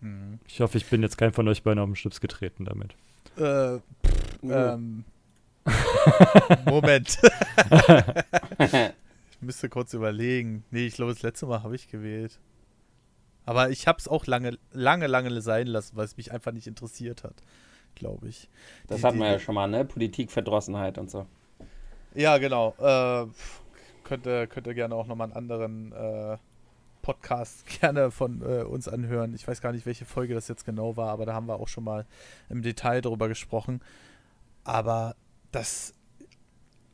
Mhm. 0.00 0.38
Ich 0.46 0.60
hoffe, 0.60 0.78
ich 0.78 0.86
bin 0.86 1.02
jetzt 1.02 1.18
kein 1.18 1.32
von 1.32 1.46
euch 1.48 1.62
beiden 1.62 1.78
auf 1.78 1.88
den 1.88 1.96
Schlips 1.96 2.20
getreten 2.20 2.64
damit. 2.64 2.94
Äh, 3.36 3.78
pff, 4.06 4.42
ähm. 4.42 5.04
Moment. 6.64 7.18
ich 8.58 9.40
müsste 9.40 9.68
kurz 9.68 9.92
überlegen. 9.94 10.64
Nee, 10.70 10.86
ich 10.86 10.94
glaube, 10.94 11.12
das 11.12 11.22
letzte 11.22 11.46
Mal 11.46 11.62
habe 11.62 11.74
ich 11.74 11.88
gewählt. 11.88 12.38
Aber 13.46 13.70
ich 13.70 13.86
habe 13.86 13.98
es 13.98 14.08
auch 14.08 14.26
lange, 14.26 14.58
lange, 14.72 15.06
lange 15.06 15.40
sein 15.40 15.66
lassen, 15.66 15.96
weil 15.96 16.04
es 16.04 16.16
mich 16.16 16.32
einfach 16.32 16.52
nicht 16.52 16.66
interessiert 16.66 17.24
hat, 17.24 17.42
glaube 17.94 18.28
ich. 18.28 18.48
Das 18.86 19.00
die, 19.00 19.06
hatten 19.06 19.18
wir 19.18 19.32
ja 19.32 19.38
schon 19.38 19.54
mal, 19.54 19.66
ne? 19.66 19.84
Politikverdrossenheit 19.84 20.98
und 20.98 21.10
so. 21.10 21.26
Ja, 22.14 22.38
genau. 22.38 22.74
Äh, 22.78 23.26
könnte, 24.04 24.46
könnte 24.48 24.74
gerne 24.74 24.94
auch 24.94 25.06
nochmal 25.06 25.26
einen 25.26 25.36
anderen 25.36 25.92
äh, 25.92 26.36
Podcast 27.10 27.66
gerne 27.80 28.12
von 28.12 28.40
äh, 28.42 28.62
uns 28.62 28.86
anhören. 28.86 29.34
Ich 29.34 29.46
weiß 29.46 29.60
gar 29.60 29.72
nicht, 29.72 29.84
welche 29.84 30.04
Folge 30.04 30.34
das 30.34 30.46
jetzt 30.46 30.64
genau 30.64 30.96
war, 30.96 31.10
aber 31.10 31.26
da 31.26 31.34
haben 31.34 31.48
wir 31.48 31.58
auch 31.58 31.66
schon 31.66 31.82
mal 31.82 32.06
im 32.48 32.62
Detail 32.62 33.00
drüber 33.00 33.26
gesprochen. 33.26 33.80
Aber 34.62 35.16
das, 35.50 35.92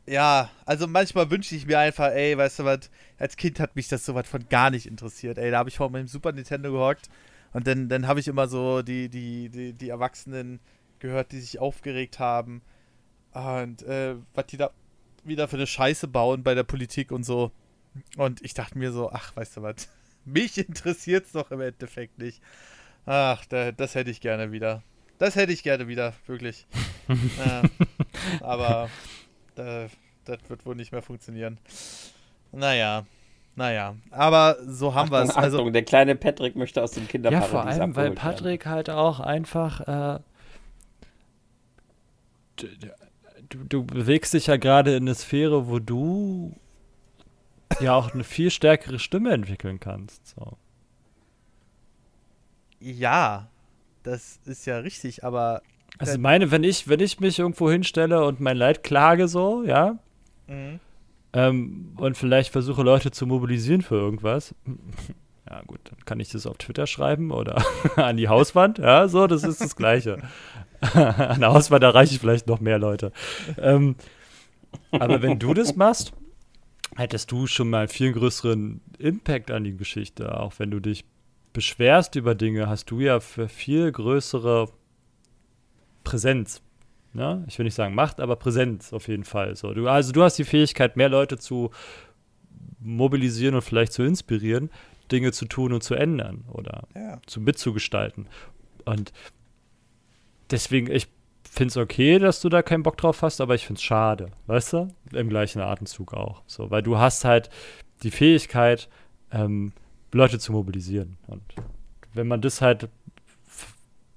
ja, 0.06 0.48
also 0.64 0.86
manchmal 0.86 1.30
wünsche 1.30 1.54
ich 1.54 1.66
mir 1.66 1.78
einfach, 1.78 2.12
ey, 2.12 2.38
weißt 2.38 2.60
du 2.60 2.64
was, 2.64 2.90
als 3.18 3.36
Kind 3.36 3.60
hat 3.60 3.76
mich 3.76 3.88
das 3.88 4.06
so 4.06 4.14
was 4.14 4.26
von 4.26 4.48
gar 4.48 4.70
nicht 4.70 4.86
interessiert. 4.86 5.36
Ey, 5.36 5.50
da 5.50 5.58
habe 5.58 5.68
ich 5.68 5.76
vor 5.76 5.90
meinem 5.90 6.06
Super 6.06 6.32
Nintendo 6.32 6.72
gehockt 6.72 7.10
und 7.52 7.66
dann, 7.66 7.90
dann 7.90 8.06
habe 8.06 8.20
ich 8.20 8.28
immer 8.28 8.48
so 8.48 8.80
die, 8.80 9.10
die, 9.10 9.50
die, 9.50 9.74
die 9.74 9.88
Erwachsenen 9.90 10.60
gehört, 10.98 11.32
die 11.32 11.40
sich 11.40 11.58
aufgeregt 11.58 12.18
haben. 12.18 12.62
Und 13.32 13.82
äh, 13.82 14.16
was 14.34 14.46
die 14.46 14.56
da 14.56 14.70
wieder 15.24 15.46
für 15.46 15.56
eine 15.56 15.66
Scheiße 15.66 16.08
bauen 16.08 16.42
bei 16.42 16.54
der 16.54 16.62
Politik 16.62 17.12
und 17.12 17.24
so. 17.24 17.52
Und 18.16 18.42
ich 18.42 18.54
dachte 18.54 18.78
mir 18.78 18.92
so, 18.92 19.10
ach, 19.10 19.36
weißt 19.36 19.58
du 19.58 19.62
was, 19.62 19.88
mich 20.26 20.58
interessiert 20.58 21.26
es 21.26 21.32
doch 21.32 21.50
im 21.50 21.60
Endeffekt 21.60 22.18
nicht. 22.18 22.42
Ach, 23.06 23.44
da, 23.46 23.72
das 23.72 23.94
hätte 23.94 24.10
ich 24.10 24.20
gerne 24.20 24.52
wieder. 24.52 24.82
Das 25.18 25.36
hätte 25.36 25.52
ich 25.52 25.62
gerne 25.62 25.88
wieder, 25.88 26.12
wirklich. 26.26 26.66
äh, 27.08 27.68
aber 28.40 28.90
da, 29.54 29.86
das 30.24 30.38
wird 30.48 30.66
wohl 30.66 30.74
nicht 30.74 30.92
mehr 30.92 31.02
funktionieren. 31.02 31.58
Naja, 32.52 33.06
naja, 33.54 33.96
aber 34.10 34.58
so 34.66 34.94
haben 34.94 35.10
wir 35.10 35.22
es. 35.22 35.30
Also, 35.34 35.58
Achtung, 35.58 35.72
der 35.72 35.84
kleine 35.84 36.14
Patrick 36.14 36.56
möchte 36.56 36.82
aus 36.82 36.90
dem 36.92 37.08
Kinderparadies 37.08 37.52
Ja, 37.52 37.60
vor 37.62 37.66
allem, 37.66 37.96
weil 37.96 38.10
Patrick 38.10 38.66
werden. 38.66 38.74
halt 38.74 38.90
auch 38.90 39.20
einfach 39.20 40.16
äh, 40.16 40.20
du, 43.48 43.64
du 43.68 43.84
bewegst 43.84 44.34
dich 44.34 44.46
ja 44.46 44.56
gerade 44.56 44.96
in 44.96 45.04
eine 45.04 45.14
Sphäre, 45.14 45.68
wo 45.68 45.78
du 45.78 46.54
ja 47.80 47.94
auch 47.94 48.12
eine 48.12 48.24
viel 48.24 48.50
stärkere 48.50 48.98
Stimme 48.98 49.32
entwickeln 49.32 49.80
kannst. 49.80 50.26
So. 50.28 50.56
Ja, 52.80 53.48
das 54.02 54.40
ist 54.44 54.66
ja 54.66 54.78
richtig, 54.78 55.24
aber. 55.24 55.62
Also 55.98 56.14
ich 56.14 56.18
meine, 56.18 56.50
wenn 56.50 56.62
ich, 56.62 56.88
wenn 56.88 57.00
ich 57.00 57.20
mich 57.20 57.38
irgendwo 57.38 57.70
hinstelle 57.70 58.24
und 58.24 58.40
mein 58.40 58.56
Leid 58.56 58.82
klage 58.82 59.28
so, 59.28 59.64
ja, 59.64 59.98
mhm. 60.46 60.78
ähm, 61.32 61.92
und 61.96 62.16
vielleicht 62.18 62.52
versuche 62.52 62.82
Leute 62.82 63.10
zu 63.10 63.26
mobilisieren 63.26 63.80
für 63.80 63.94
irgendwas, 63.94 64.54
ja 65.48 65.62
gut, 65.66 65.80
dann 65.84 66.04
kann 66.04 66.20
ich 66.20 66.28
das 66.28 66.46
auf 66.46 66.58
Twitter 66.58 66.86
schreiben 66.86 67.30
oder 67.30 67.64
an 67.96 68.18
die 68.18 68.28
Hauswand, 68.28 68.78
ja, 68.78 69.08
so, 69.08 69.26
das 69.26 69.42
ist 69.42 69.60
das 69.60 69.74
Gleiche. 69.74 70.18
an 70.92 71.40
der 71.40 71.52
Hauswand 71.54 71.82
erreiche 71.82 72.14
ich 72.14 72.20
vielleicht 72.20 72.46
noch 72.46 72.60
mehr 72.60 72.78
Leute. 72.78 73.10
Ähm, 73.56 73.96
aber 74.90 75.22
wenn 75.22 75.38
du 75.38 75.54
das 75.54 75.76
machst, 75.76 76.12
hättest 76.96 77.30
du 77.30 77.46
schon 77.46 77.70
mal 77.70 77.80
einen 77.80 77.88
viel 77.88 78.12
größeren 78.12 78.80
Impact 78.98 79.50
an 79.50 79.64
die 79.64 79.76
Geschichte. 79.76 80.38
Auch 80.38 80.54
wenn 80.58 80.70
du 80.70 80.80
dich 80.80 81.04
beschwerst 81.52 82.16
über 82.16 82.34
Dinge, 82.34 82.68
hast 82.68 82.90
du 82.90 83.00
ja 83.00 83.20
für 83.20 83.48
viel 83.48 83.90
größere 83.92 84.68
Präsenz. 86.04 86.62
Ne? 87.12 87.44
Ich 87.48 87.58
will 87.58 87.64
nicht 87.64 87.74
sagen 87.74 87.94
Macht, 87.94 88.20
aber 88.20 88.36
Präsenz 88.36 88.92
auf 88.92 89.08
jeden 89.08 89.24
Fall. 89.24 89.56
So, 89.56 89.72
du, 89.72 89.88
also 89.88 90.12
du 90.12 90.22
hast 90.22 90.36
die 90.36 90.44
Fähigkeit, 90.44 90.96
mehr 90.96 91.08
Leute 91.08 91.38
zu 91.38 91.70
mobilisieren 92.78 93.54
und 93.54 93.62
vielleicht 93.62 93.92
zu 93.92 94.02
inspirieren, 94.02 94.70
Dinge 95.10 95.32
zu 95.32 95.46
tun 95.46 95.72
und 95.72 95.82
zu 95.82 95.94
ändern 95.94 96.44
oder 96.52 96.86
ja. 96.94 97.20
zu 97.26 97.40
mitzugestalten. 97.40 98.28
Und 98.84 99.12
deswegen, 100.50 100.90
ich 100.90 101.08
finde 101.56 101.70
es 101.70 101.76
okay, 101.76 102.18
dass 102.18 102.40
du 102.40 102.48
da 102.48 102.62
keinen 102.62 102.82
Bock 102.82 102.96
drauf 102.98 103.22
hast, 103.22 103.40
aber 103.40 103.54
ich 103.54 103.66
finde 103.66 103.78
es 103.78 103.82
schade, 103.82 104.30
weißt 104.46 104.74
du? 104.74 104.88
Im 105.12 105.28
gleichen 105.28 105.60
Atemzug 105.60 106.12
auch. 106.12 106.42
So, 106.46 106.70
weil 106.70 106.82
du 106.82 106.98
hast 106.98 107.24
halt 107.24 107.48
die 108.02 108.10
Fähigkeit, 108.10 108.88
ähm, 109.32 109.72
Leute 110.12 110.38
zu 110.38 110.52
mobilisieren. 110.52 111.16
Und 111.26 111.42
wenn 112.12 112.28
man 112.28 112.40
das 112.40 112.60
halt 112.60 112.88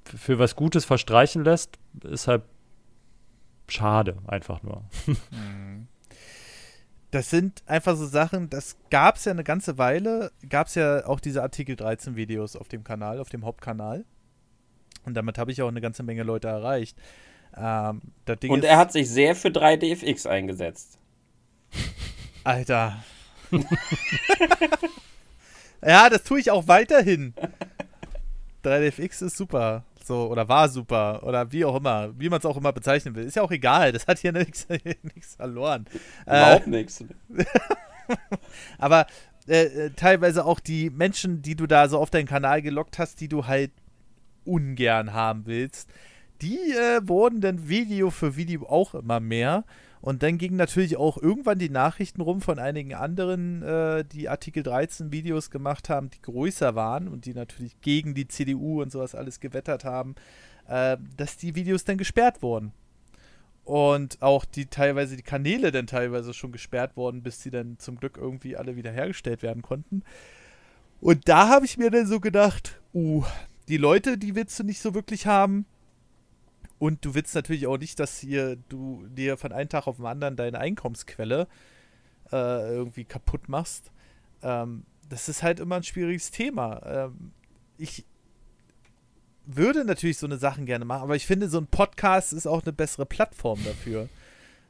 für 0.04 0.40
was 0.40 0.56
Gutes 0.56 0.86
verstreichen 0.86 1.44
lässt, 1.44 1.78
ist 2.04 2.28
halt 2.28 2.44
schade, 3.68 4.18
einfach 4.28 4.62
nur. 4.64 4.84
Mhm. 5.32 5.88
Das 7.12 7.32
sind 7.32 7.64
einfach 7.66 7.96
so 7.96 8.06
Sachen, 8.06 8.52
das 8.52 8.78
gab 8.92 9.16
es 9.16 9.26
ja 9.26 9.32
eine 9.32 9.44
ganze 9.44 9.80
Weile, 9.80 10.32
gab 10.48 10.68
es 10.68 10.76
ja 10.76 11.08
auch 11.08 11.20
diese 11.20 11.42
Artikel 11.42 11.76
13 11.76 12.16
Videos 12.16 12.56
auf 12.56 12.68
dem 12.68 12.84
Kanal, 12.84 13.20
auf 13.20 13.30
dem 13.30 13.46
Hauptkanal. 13.46 14.06
Und 15.06 15.16
damit 15.16 15.40
habe 15.40 15.52
ich 15.52 15.60
auch 15.64 15.70
eine 15.70 15.82
ganze 15.82 16.04
Menge 16.04 16.22
Leute 16.22 16.50
erreicht. 16.50 16.96
Ähm, 17.60 18.02
und 18.48 18.64
er 18.64 18.78
hat 18.78 18.92
sich 18.92 19.10
sehr 19.10 19.36
für 19.36 19.50
3DFX 19.50 20.28
eingesetzt. 20.28 20.98
Alter. 22.44 23.04
ja, 25.86 26.10
das 26.10 26.24
tue 26.24 26.40
ich 26.40 26.52
auch 26.52 26.68
weiterhin. 26.68 27.34
3DFX 28.64 29.26
ist 29.26 29.38
super. 29.38 29.84
So, 30.04 30.28
oder 30.28 30.48
war 30.48 30.70
super. 30.70 31.24
Oder 31.24 31.52
wie 31.52 31.66
auch 31.66 31.76
immer. 31.76 32.18
Wie 32.18 32.30
man 32.30 32.40
es 32.40 32.46
auch 32.46 32.58
immer 32.58 32.74
bezeichnen 32.74 33.16
will. 33.16 33.26
Ist 33.26 33.36
ja 33.36 33.44
auch 33.44 33.52
egal. 33.52 33.92
Das 33.92 34.08
hat 34.08 34.20
hier 34.20 34.32
nichts 34.34 34.66
verloren. 35.36 35.86
Überhaupt 36.26 36.68
äh, 36.68 36.70
nichts. 36.70 37.04
Aber 38.78 39.06
äh, 39.48 39.66
äh, 39.66 39.90
teilweise 39.92 40.46
auch 40.46 40.60
die 40.60 40.90
Menschen, 40.90 41.42
die 41.42 41.56
du 41.56 41.68
da 41.68 41.88
so 41.90 42.00
auf 42.00 42.10
deinen 42.10 42.28
Kanal 42.28 42.62
gelockt 42.62 43.00
hast, 43.00 43.22
die 43.22 43.28
du 43.28 43.48
halt 43.48 43.72
ungern 44.46 45.14
haben 45.14 45.46
willst, 45.46 45.90
die 46.42 46.58
äh, 46.72 47.02
wurden 47.08 47.42
dann 47.42 47.68
Video 47.68 48.10
für 48.10 48.36
Video 48.36 48.68
auch 48.68 48.94
immer 48.96 49.20
mehr. 49.20 49.66
Und 50.02 50.24
dann 50.24 50.38
gingen 50.38 50.56
natürlich 50.56 50.96
auch 50.96 51.18
irgendwann 51.18 51.60
die 51.60 51.70
Nachrichten 51.70 52.22
rum 52.22 52.40
von 52.40 52.58
einigen 52.58 52.94
anderen, 52.94 53.62
äh, 53.64 54.06
die 54.06 54.30
Artikel 54.30 54.64
13 54.64 55.12
Videos 55.12 55.50
gemacht 55.52 55.90
haben, 55.90 56.10
die 56.10 56.22
größer 56.22 56.74
waren 56.74 57.10
und 57.10 57.26
die 57.26 57.34
natürlich 57.34 57.82
gegen 57.82 58.14
die 58.14 58.28
CDU 58.28 58.82
und 58.82 58.92
sowas 58.92 59.14
alles 59.14 59.42
gewettert 59.42 59.84
haben, 59.84 60.16
äh, 60.70 60.98
dass 61.18 61.36
die 61.36 61.56
Videos 61.56 61.84
dann 61.84 61.98
gesperrt 61.98 62.42
wurden. 62.42 62.72
Und 63.66 64.22
auch 64.22 64.46
die 64.46 64.68
teilweise 64.68 65.18
die 65.18 65.22
Kanäle 65.22 65.72
dann 65.72 65.86
teilweise 65.86 66.34
schon 66.34 66.52
gesperrt 66.52 66.96
wurden, 66.96 67.22
bis 67.22 67.44
sie 67.44 67.52
dann 67.52 67.78
zum 67.78 67.98
Glück 67.98 68.18
irgendwie 68.18 68.56
alle 68.56 68.76
wiederhergestellt 68.76 69.44
werden 69.44 69.62
konnten. 69.62 70.04
Und 71.02 71.28
da 71.28 71.50
habe 71.50 71.66
ich 71.66 71.78
mir 71.78 71.92
dann 71.92 72.08
so 72.08 72.20
gedacht, 72.20 72.80
uh, 72.94 73.24
die 73.68 73.78
Leute, 73.78 74.18
die 74.18 74.34
willst 74.34 74.58
du 74.60 74.64
nicht 74.64 74.82
so 74.82 74.94
wirklich 74.94 75.28
haben. 75.28 75.66
Und 76.80 77.04
du 77.04 77.14
willst 77.14 77.36
natürlich 77.36 77.68
auch 77.68 77.78
nicht, 77.78 78.00
dass 78.00 78.20
hier 78.20 78.56
du 78.56 79.06
dir 79.10 79.38
von 79.38 79.52
einem 79.52 79.70
Tag 79.70 79.86
auf 79.88 79.98
den 79.98 80.06
anderen 80.06 80.38
deine 80.38 80.60
Einkommensquelle 80.60 81.48
äh, 82.32 82.74
irgendwie 82.74 83.04
kaputt 83.04 83.50
machst. 83.50 83.92
Ähm, 84.42 84.86
das 85.10 85.28
ist 85.28 85.44
halt 85.44 85.60
immer 85.60 85.76
ein 85.76 85.84
schwieriges 85.84 86.32
Thema. 86.32 86.82
Ähm, 86.86 87.32
ich 87.78 88.06
würde 89.46 89.84
natürlich 89.84 90.18
so 90.18 90.28
eine 90.28 90.38
Sachen 90.38 90.66
gerne 90.66 90.86
machen, 90.86 91.04
aber 91.04 91.16
ich 91.16 91.26
finde, 91.26 91.50
so 91.50 91.58
ein 91.58 91.68
Podcast 91.68 92.34
ist 92.34 92.48
auch 92.48 92.64
eine 92.64 92.72
bessere 92.72 93.06
Plattform 93.06 93.60
dafür. 93.66 94.08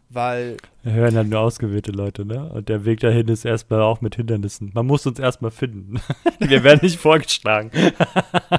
Weil. 0.09 0.57
Wir 0.83 0.93
hören 0.93 1.15
halt 1.15 1.29
nur 1.29 1.39
ausgewählte 1.39 1.91
Leute, 1.91 2.25
ne? 2.25 2.51
Und 2.51 2.67
der 2.67 2.83
Weg 2.85 2.99
dahin 2.99 3.27
ist 3.27 3.45
erstmal 3.45 3.81
auch 3.81 4.01
mit 4.01 4.15
Hindernissen. 4.15 4.71
Man 4.73 4.87
muss 4.87 5.05
uns 5.05 5.19
erstmal 5.19 5.51
finden. 5.51 6.01
Wir 6.39 6.63
werden 6.63 6.79
nicht 6.81 6.99
vorgeschlagen. 6.99 7.69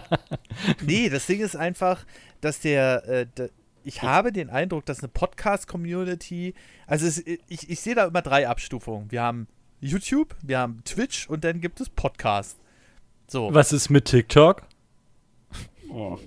nee, 0.86 1.09
das 1.09 1.26
Ding 1.26 1.40
ist 1.40 1.57
einfach, 1.57 2.05
dass 2.40 2.61
der, 2.61 3.09
äh, 3.09 3.26
der 3.36 3.51
ich 3.82 4.03
habe 4.03 4.30
den 4.30 4.51
Eindruck, 4.51 4.84
dass 4.86 5.01
eine 5.01 5.09
Podcast-Community, 5.09 6.55
also 6.86 7.07
es, 7.07 7.18
ich, 7.26 7.70
ich 7.70 7.80
sehe 7.80 7.94
da 7.94 8.05
immer 8.05 8.22
drei 8.22 8.46
Abstufungen. 8.46 9.11
Wir 9.11 9.22
haben 9.22 9.46
YouTube, 9.80 10.36
wir 10.42 10.59
haben 10.59 10.82
Twitch 10.84 11.28
und 11.28 11.44
dann 11.44 11.61
gibt 11.61 11.80
es 11.80 11.88
Podcast. 11.88 12.59
So. 13.26 13.53
Was 13.55 13.72
ist 13.72 13.88
mit 13.88 14.05
TikTok? 14.05 14.62
Oh. 15.90 16.18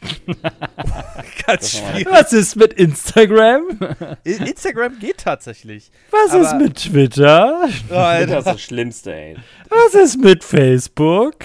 Ganz 1.46 1.70
schwierig. 1.72 2.06
Was 2.10 2.32
ist 2.32 2.56
mit 2.56 2.72
Instagram? 2.74 3.78
Instagram 4.24 4.98
geht 4.98 5.18
tatsächlich. 5.18 5.90
Was 6.10 6.34
ist 6.34 6.54
mit 6.56 6.76
Twitter? 6.76 7.68
Oh, 7.88 7.94
das 7.94 8.30
ist 8.30 8.46
das 8.46 8.62
Schlimmste, 8.62 9.14
ey. 9.14 9.36
Was 9.68 9.94
ist 9.94 10.18
mit 10.18 10.44
Facebook? 10.44 11.36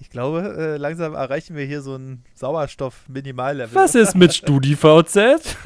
Ich 0.00 0.10
glaube, 0.10 0.54
äh, 0.56 0.76
langsam 0.78 1.14
erreichen 1.14 1.54
wir 1.54 1.66
hier 1.66 1.82
so 1.82 1.96
ein 1.96 2.24
Sauerstoff-Minimallevel. 2.34 3.74
Was 3.74 3.94
ist 3.94 4.14
mit 4.14 4.34
StudiVZ? 4.34 5.14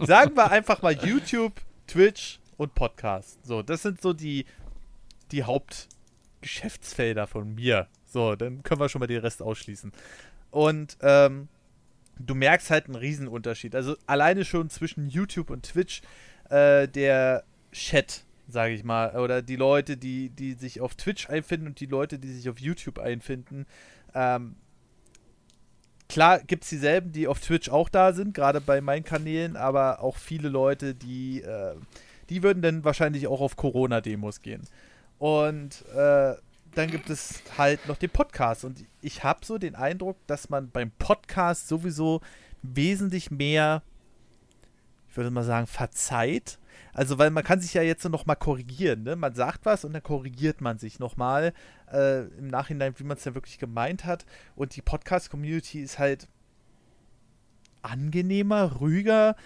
Sagen 0.00 0.36
wir 0.36 0.50
einfach 0.50 0.82
mal 0.82 0.92
YouTube, 0.92 1.54
Twitch 1.86 2.40
und 2.58 2.74
Podcast. 2.74 3.38
So, 3.46 3.62
das 3.62 3.82
sind 3.82 4.02
so 4.02 4.12
die, 4.12 4.44
die 5.32 5.44
Hauptgeschäftsfelder 5.44 7.26
von 7.26 7.54
mir. 7.54 7.86
So, 8.08 8.36
dann 8.36 8.62
können 8.62 8.80
wir 8.80 8.88
schon 8.88 9.00
mal 9.00 9.06
den 9.06 9.20
Rest 9.20 9.42
ausschließen. 9.42 9.92
Und 10.50 10.96
ähm, 11.02 11.48
du 12.18 12.34
merkst 12.34 12.70
halt 12.70 12.86
einen 12.86 12.94
Riesenunterschied. 12.94 13.74
Also 13.74 13.96
alleine 14.06 14.44
schon 14.44 14.70
zwischen 14.70 15.08
YouTube 15.08 15.50
und 15.50 15.62
Twitch, 15.62 16.00
äh, 16.48 16.88
der 16.88 17.44
Chat, 17.72 18.24
sage 18.48 18.72
ich 18.72 18.82
mal, 18.82 19.14
oder 19.16 19.42
die 19.42 19.56
Leute, 19.56 19.96
die, 19.98 20.30
die 20.30 20.54
sich 20.54 20.80
auf 20.80 20.94
Twitch 20.94 21.28
einfinden 21.28 21.68
und 21.68 21.80
die 21.80 21.86
Leute, 21.86 22.18
die 22.18 22.32
sich 22.32 22.48
auf 22.48 22.58
YouTube 22.58 22.98
einfinden. 22.98 23.66
Ähm, 24.14 24.56
klar 26.08 26.40
gibt 26.40 26.64
es 26.64 26.70
dieselben, 26.70 27.12
die 27.12 27.28
auf 27.28 27.40
Twitch 27.40 27.68
auch 27.68 27.90
da 27.90 28.14
sind, 28.14 28.32
gerade 28.32 28.62
bei 28.62 28.80
meinen 28.80 29.04
Kanälen, 29.04 29.56
aber 29.56 30.02
auch 30.02 30.16
viele 30.16 30.48
Leute, 30.48 30.94
die, 30.94 31.42
äh, 31.42 31.74
die 32.30 32.42
würden 32.42 32.62
dann 32.62 32.84
wahrscheinlich 32.84 33.26
auch 33.26 33.42
auf 33.42 33.56
Corona-Demos 33.56 34.40
gehen. 34.40 34.62
Und 35.18 35.84
äh, 35.94 36.34
dann 36.74 36.90
gibt 36.90 37.10
es 37.10 37.42
halt 37.56 37.86
noch 37.88 37.96
den 37.96 38.10
Podcast. 38.10 38.64
Und 38.64 38.84
ich 39.00 39.24
habe 39.24 39.44
so 39.44 39.58
den 39.58 39.74
Eindruck, 39.74 40.16
dass 40.26 40.48
man 40.48 40.70
beim 40.70 40.90
Podcast 40.92 41.68
sowieso 41.68 42.20
wesentlich 42.62 43.30
mehr, 43.30 43.82
ich 45.10 45.16
würde 45.16 45.30
mal 45.30 45.44
sagen, 45.44 45.66
verzeiht. 45.66 46.58
Also, 46.92 47.18
weil 47.18 47.30
man 47.30 47.44
kann 47.44 47.60
sich 47.60 47.74
ja 47.74 47.82
jetzt 47.82 48.08
noch 48.08 48.26
mal 48.26 48.34
korrigieren. 48.34 49.02
Ne? 49.02 49.16
Man 49.16 49.34
sagt 49.34 49.64
was 49.66 49.84
und 49.84 49.92
dann 49.92 50.02
korrigiert 50.02 50.60
man 50.60 50.78
sich 50.78 50.98
noch 50.98 51.16
mal 51.16 51.52
äh, 51.92 52.24
im 52.38 52.48
Nachhinein, 52.48 52.94
wie 52.96 53.04
man 53.04 53.16
es 53.16 53.24
ja 53.24 53.34
wirklich 53.34 53.58
gemeint 53.58 54.04
hat. 54.04 54.26
Und 54.56 54.76
die 54.76 54.82
Podcast-Community 54.82 55.80
ist 55.80 55.98
halt 55.98 56.28
angenehmer, 57.82 58.72
ruhiger. 58.72 59.36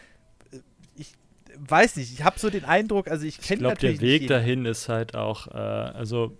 Ich 0.96 1.14
weiß 1.58 1.96
nicht, 1.96 2.12
ich 2.12 2.24
habe 2.24 2.38
so 2.38 2.50
den 2.50 2.64
Eindruck, 2.64 3.08
also 3.08 3.26
ich 3.26 3.40
kenne 3.40 3.62
natürlich. 3.62 3.94
Ich 3.94 3.98
glaube, 4.00 4.10
der 4.10 4.20
Weg 4.20 4.28
dahin 4.28 4.64
ist 4.64 4.88
halt 4.88 5.14
auch, 5.14 5.48
äh, 5.48 5.58
also 5.58 6.38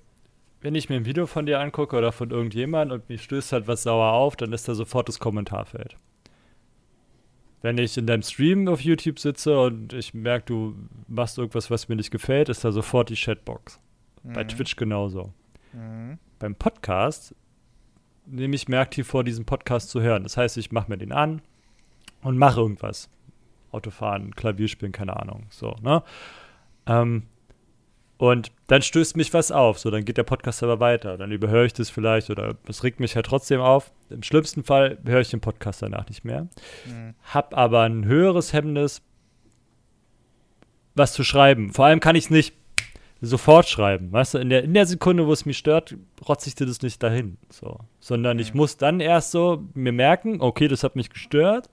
wenn 0.62 0.74
ich 0.76 0.89
mir 0.89 0.97
ein 0.97 1.05
Video 1.05 1.26
von 1.26 1.44
dir 1.44 1.60
angucke 1.60 1.97
oder 1.97 2.12
von 2.12 2.30
irgendjemandem 2.30 3.01
und 3.01 3.09
mir 3.09 3.18
stößt 3.18 3.52
halt 3.52 3.66
was 3.66 3.82
sauer 3.82 4.12
auf, 4.12 4.36
dann 4.36 4.52
ist 4.52 4.68
da 4.68 4.74
sofort 4.74 5.09
das 5.09 5.18
Kommentarfeld. 5.18 5.97
Wenn 7.62 7.78
ich 7.78 7.97
in 7.98 8.06
deinem 8.06 8.22
Stream 8.22 8.68
auf 8.68 8.80
YouTube 8.80 9.18
sitze 9.18 9.60
und 9.60 9.93
ich 9.93 10.14
merke, 10.14 10.47
du 10.47 10.74
machst 11.09 11.39
irgendwas, 11.39 11.70
was 11.70 11.89
mir 11.89 11.97
nicht 11.97 12.10
gefällt, 12.10 12.48
ist 12.48 12.64
da 12.64 12.72
sofort 12.72 13.10
die 13.10 13.14
Chatbox. 13.14 13.80
Mhm. 14.22 14.32
Bei 14.32 14.44
Twitch 14.44 14.76
genauso. 14.76 15.32
Mhm. 15.72 16.18
Beim 16.39 16.55
Podcast 16.55 17.34
nehme 18.26 18.55
ich 18.55 18.68
mir 18.68 18.78
aktiv 18.78 19.06
vor, 19.06 19.24
diesen 19.24 19.44
Podcast 19.44 19.90
zu 19.90 20.01
hören. 20.01 20.22
Das 20.22 20.36
heißt, 20.36 20.56
ich 20.56 20.70
mache 20.70 20.90
mir 20.90 20.98
den 20.98 21.12
an 21.12 21.43
und 22.22 22.39
mache 22.39 22.60
irgendwas. 22.60 23.10
Autofahren, 23.72 24.34
Klavier 24.34 24.68
spielen, 24.68 24.93
keine 24.93 25.18
Ahnung. 25.18 25.47
So, 25.51 25.74
ne? 25.82 26.02
Ähm, 26.86 27.24
und 28.23 28.53
dann 28.69 28.82
stößt 28.82 29.16
mich 29.16 29.35
was 29.35 29.51
auf. 29.51 29.81
So, 29.81 29.90
dann 29.90 30.05
geht 30.05 30.16
der 30.16 30.23
Podcast 30.23 30.62
aber 30.62 30.78
weiter. 30.78 31.19
Dann 31.19 31.32
überhöre 31.32 31.66
ich 31.66 31.73
das 31.73 31.90
vielleicht 31.90 32.31
oder 32.31 32.55
es 32.69 32.85
regt 32.85 33.01
mich 33.01 33.16
halt 33.16 33.27
trotzdem 33.27 33.61
auf. 33.61 33.90
Im 34.11 34.23
schlimmsten 34.23 34.62
Fall 34.62 34.99
höre 35.05 35.23
ich 35.23 35.31
den 35.31 35.40
Podcast 35.40 35.82
danach 35.82 36.07
nicht 36.09 36.24
mehr. 36.24 36.43
Mhm. 36.86 37.15
Hab 37.35 37.59
aber 37.59 37.81
ein 37.81 38.05
höheres 38.05 38.53
Hemmnis, 38.53 39.03
was 40.94 41.15
zu 41.15 41.24
schreiben. 41.24 41.73
Vor 41.73 41.86
allem 41.86 41.99
kann 41.99 42.15
ich 42.15 42.27
es 42.27 42.31
nicht 42.31 42.55
sofort 43.20 43.69
schreiben. 43.69 44.12
Weißt 44.12 44.35
du, 44.35 44.39
in 44.39 44.51
der, 44.51 44.62
in 44.62 44.73
der 44.73 44.86
Sekunde, 44.86 45.27
wo 45.27 45.32
es 45.32 45.44
mich 45.44 45.59
stört, 45.59 45.97
rotze 46.28 46.49
ich 46.49 46.55
dir 46.55 46.66
das 46.66 46.81
nicht 46.81 47.03
dahin. 47.03 47.39
So. 47.51 47.81
Sondern 47.99 48.39
ich 48.39 48.55
muss 48.55 48.77
dann 48.77 49.01
erst 49.01 49.32
so 49.32 49.65
mir 49.74 49.90
merken, 49.90 50.40
okay, 50.40 50.69
das 50.69 50.85
hat 50.85 50.94
mich 50.94 51.11
gestört. 51.11 51.69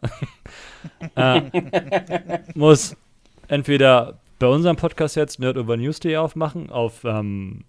äh, 1.16 1.44
muss 2.56 2.98
entweder 3.48 4.18
bei 4.40 4.48
unserem 4.48 4.78
Podcast 4.78 5.16
jetzt 5.18 5.40
nerdovernews.de 5.40 6.16
aufmachen. 6.16 6.70
Auf 6.70 7.04
ähm, 7.04 7.66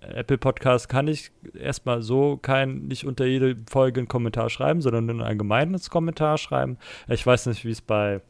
Apple 0.00 0.38
Podcast 0.38 0.88
kann 0.88 1.08
ich 1.08 1.30
erstmal 1.54 2.00
so 2.02 2.38
kein, 2.38 2.86
nicht 2.86 3.04
unter 3.04 3.26
jede 3.26 3.56
Folge 3.70 4.00
einen 4.00 4.08
Kommentar 4.08 4.48
schreiben, 4.48 4.80
sondern 4.80 5.06
nur 5.06 5.16
ein 5.16 5.20
allgemeines 5.20 5.90
Kommentar 5.90 6.38
schreiben. 6.38 6.78
Ich 7.08 7.26
weiß 7.26 7.46
nicht, 7.46 7.66
wie 7.66 7.70
es 7.70 7.82
bei, 7.82 8.22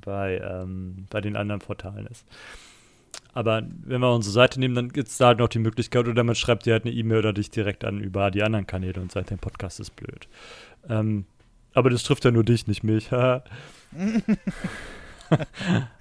bei, 0.00 0.38
ähm, 0.38 1.06
bei 1.10 1.20
den 1.20 1.36
anderen 1.36 1.60
Portalen 1.60 2.06
ist. 2.06 2.24
Aber 3.32 3.62
wenn 3.84 4.00
wir 4.00 4.12
unsere 4.12 4.32
Seite 4.32 4.60
nehmen, 4.60 4.74
dann 4.76 4.90
gibt 4.90 5.08
es 5.08 5.18
da 5.18 5.28
halt 5.28 5.38
noch 5.38 5.48
die 5.48 5.58
Möglichkeit, 5.58 6.06
oder 6.08 6.24
man 6.24 6.34
schreibt 6.36 6.66
dir 6.66 6.74
halt 6.74 6.84
eine 6.84 6.94
E-Mail 6.94 7.18
oder 7.18 7.32
dich 7.32 7.50
direkt 7.50 7.84
an 7.84 8.00
über 8.00 8.30
die 8.30 8.42
anderen 8.42 8.66
Kanäle 8.66 9.00
und 9.00 9.10
sagt, 9.10 9.30
dein 9.32 9.38
Podcast 9.38 9.80
ist 9.80 9.96
blöd. 9.96 10.28
Ähm, 10.88 11.26
aber 11.72 11.90
das 11.90 12.04
trifft 12.04 12.24
ja 12.24 12.30
nur 12.30 12.44
dich, 12.44 12.66
nicht 12.68 12.82
mich. 12.84 13.10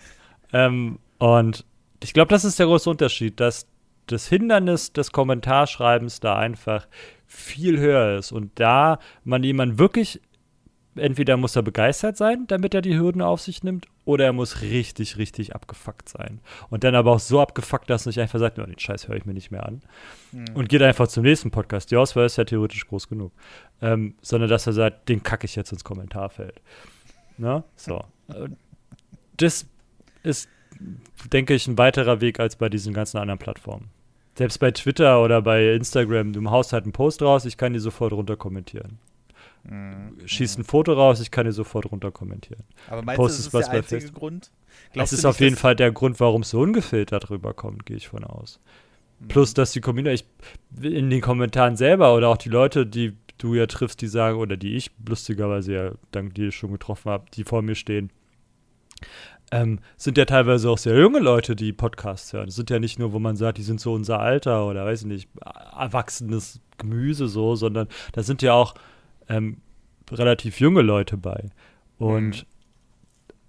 ähm, 0.54 1.00
und 1.18 1.66
ich 2.02 2.14
glaube, 2.14 2.30
das 2.30 2.46
ist 2.46 2.60
der 2.60 2.68
große 2.68 2.90
Unterschied, 2.90 3.40
dass 3.40 3.68
das 4.08 4.28
Hindernis 4.28 4.94
des 4.94 5.12
Kommentarschreibens 5.12 6.20
da 6.20 6.38
einfach 6.38 6.88
viel 7.28 7.80
höher 7.80 8.18
ist 8.18 8.32
und 8.32 8.52
da 8.60 9.00
man 9.24 9.44
jemanden 9.44 9.78
wirklich 9.78 10.20
entweder 10.96 11.38
muss 11.38 11.56
er 11.56 11.62
begeistert 11.62 12.18
sein, 12.18 12.46
damit 12.48 12.74
er 12.74 12.82
die 12.82 12.98
Hürden 12.98 13.22
auf 13.22 13.42
sich 13.42 13.64
nimmt, 13.64 13.88
oder 14.06 14.26
er 14.26 14.34
muss 14.34 14.62
richtig, 14.62 15.18
richtig 15.18 15.56
abgefuckt 15.56 16.10
sein. 16.10 16.40
Und 16.70 16.84
dann 16.84 16.96
aber 16.96 17.12
auch 17.12 17.20
so 17.20 17.40
abgefuckt, 17.40 17.90
dass 17.90 18.06
er 18.06 18.10
nicht 18.10 18.20
einfach 18.20 18.40
sagt, 18.40 18.60
oh, 18.60 18.66
den 18.66 18.80
Scheiß 18.80 19.08
höre 19.08 19.16
ich 19.16 19.26
mir 19.26 19.34
nicht 19.34 19.52
mehr 19.52 19.66
an. 19.66 19.82
Mhm. 20.32 20.46
Und 20.56 20.70
geht 20.70 20.82
einfach 20.82 21.08
zum 21.08 21.24
nächsten 21.24 21.52
Podcast. 21.52 21.92
Die 21.92 21.98
Auswahl 21.98 22.26
ist 22.26 22.38
ja 22.38 22.44
theoretisch 22.44 22.88
groß 22.88 23.08
genug. 23.08 23.32
Ähm, 23.82 24.16
sondern 24.22 24.50
dass 24.50 24.68
er 24.68 24.74
sagt, 24.74 25.10
den 25.10 25.24
kacke 25.24 25.46
ich 25.46 25.56
jetzt 25.56 25.72
ins 25.72 25.84
Kommentarfeld. 25.84 26.62
Na? 27.38 27.64
So. 27.76 28.04
das 29.38 29.68
ist, 30.30 30.50
denke 31.32 31.54
ich, 31.54 31.68
ein 31.68 31.78
weiterer 31.78 32.22
Weg 32.22 32.40
als 32.40 32.56
bei 32.56 32.70
diesen 32.70 32.94
ganzen 32.94 33.18
anderen 33.18 33.40
Plattformen. 33.40 33.90
Selbst 34.38 34.60
bei 34.60 34.72
Twitter 34.72 35.22
oder 35.22 35.42
bei 35.42 35.74
Instagram, 35.74 36.32
du 36.32 36.50
haust 36.50 36.72
halt 36.72 36.86
einen 36.86 36.94
Post 36.94 37.22
raus, 37.22 37.46
ich 37.46 37.58
kann 37.58 37.74
die 37.74 37.80
sofort 37.80 38.14
runter 38.14 38.38
kommentieren. 38.38 39.00
Mhm. 39.64 40.16
Schießt 40.26 40.60
ein 40.60 40.64
Foto 40.64 40.94
raus, 40.94 41.20
ich 41.20 41.32
kann 41.32 41.46
dir 41.46 41.52
sofort 41.52 41.92
runter 41.92 42.12
kommentieren. 42.12 42.64
Aber 42.88 43.02
meinst 43.02 43.18
Post 43.18 43.40
du, 43.40 43.52
das 43.52 43.62
ist 43.62 43.72
der 43.72 43.78
einzige 43.80 44.02
fest. 44.02 44.14
Grund? 44.14 44.52
Glaubst 44.94 45.14
das 45.14 45.20
ist 45.20 45.26
auf 45.26 45.40
jeden 45.40 45.56
Fall 45.56 45.76
der 45.76 45.92
Grund, 45.92 46.20
warum 46.20 46.42
es 46.42 46.52
so 46.52 46.62
ungefiltert 46.62 47.30
rüberkommt, 47.30 47.86
gehe 47.86 47.98
ich 47.98 48.08
von 48.08 48.24
aus. 48.24 48.60
Mhm. 49.20 49.28
Plus, 49.28 49.54
dass 49.54 49.72
die 49.74 49.82
Community, 49.82 50.24
in 50.82 51.10
den 51.10 51.22
Kommentaren 51.22 51.76
selber 51.76 52.16
oder 52.16 52.30
auch 52.30 52.38
die 52.38 52.50
Leute, 52.50 52.86
die 52.86 53.18
du 53.38 53.56
ja 53.56 53.68
triffst, 53.68 54.02
die 54.02 54.08
sagen, 54.08 54.38
oder 54.38 54.58
die 54.58 54.76
ich 54.76 54.92
lustigerweise 55.08 55.74
ja 55.74 55.92
dank 56.12 56.36
dir 56.36 56.52
schon 56.52 56.72
getroffen 56.72 57.12
habe, 57.12 57.26
die 57.34 57.44
vor 57.44 57.62
mir 57.62 57.76
stehen, 57.76 58.12
ähm, 59.52 59.80
sind 59.98 60.18
ja 60.18 60.26
teilweise 60.26 60.70
auch 60.70 60.78
sehr 60.78 60.98
junge 61.00 61.20
Leute, 61.20 61.56
die 61.56 61.74
Podcasts 61.74 62.34
hören. 62.34 62.48
Das 62.48 62.56
sind 62.56 62.70
ja 62.70 62.80
nicht 62.80 63.00
nur, 63.00 63.14
wo 63.14 63.20
man 63.20 63.36
sagt, 63.36 63.58
die 63.58 63.64
sind 63.64 63.82
so 63.82 63.94
unser 63.94 64.20
Alter 64.20 64.68
oder 64.68 64.86
weiß 64.86 65.02
ich 65.02 65.08
nicht, 65.08 65.30
erwachsenes 65.78 66.62
Gemüse 66.78 67.28
so, 67.28 67.56
sondern 67.56 67.88
da 68.14 68.24
sind 68.24 68.42
ja 68.42 68.54
auch 68.54 68.76
ähm, 69.28 69.58
relativ 70.12 70.60
junge 70.60 70.82
Leute 70.82 71.18
bei. 71.18 71.50
Und 71.98 72.30
mhm. 72.30 72.46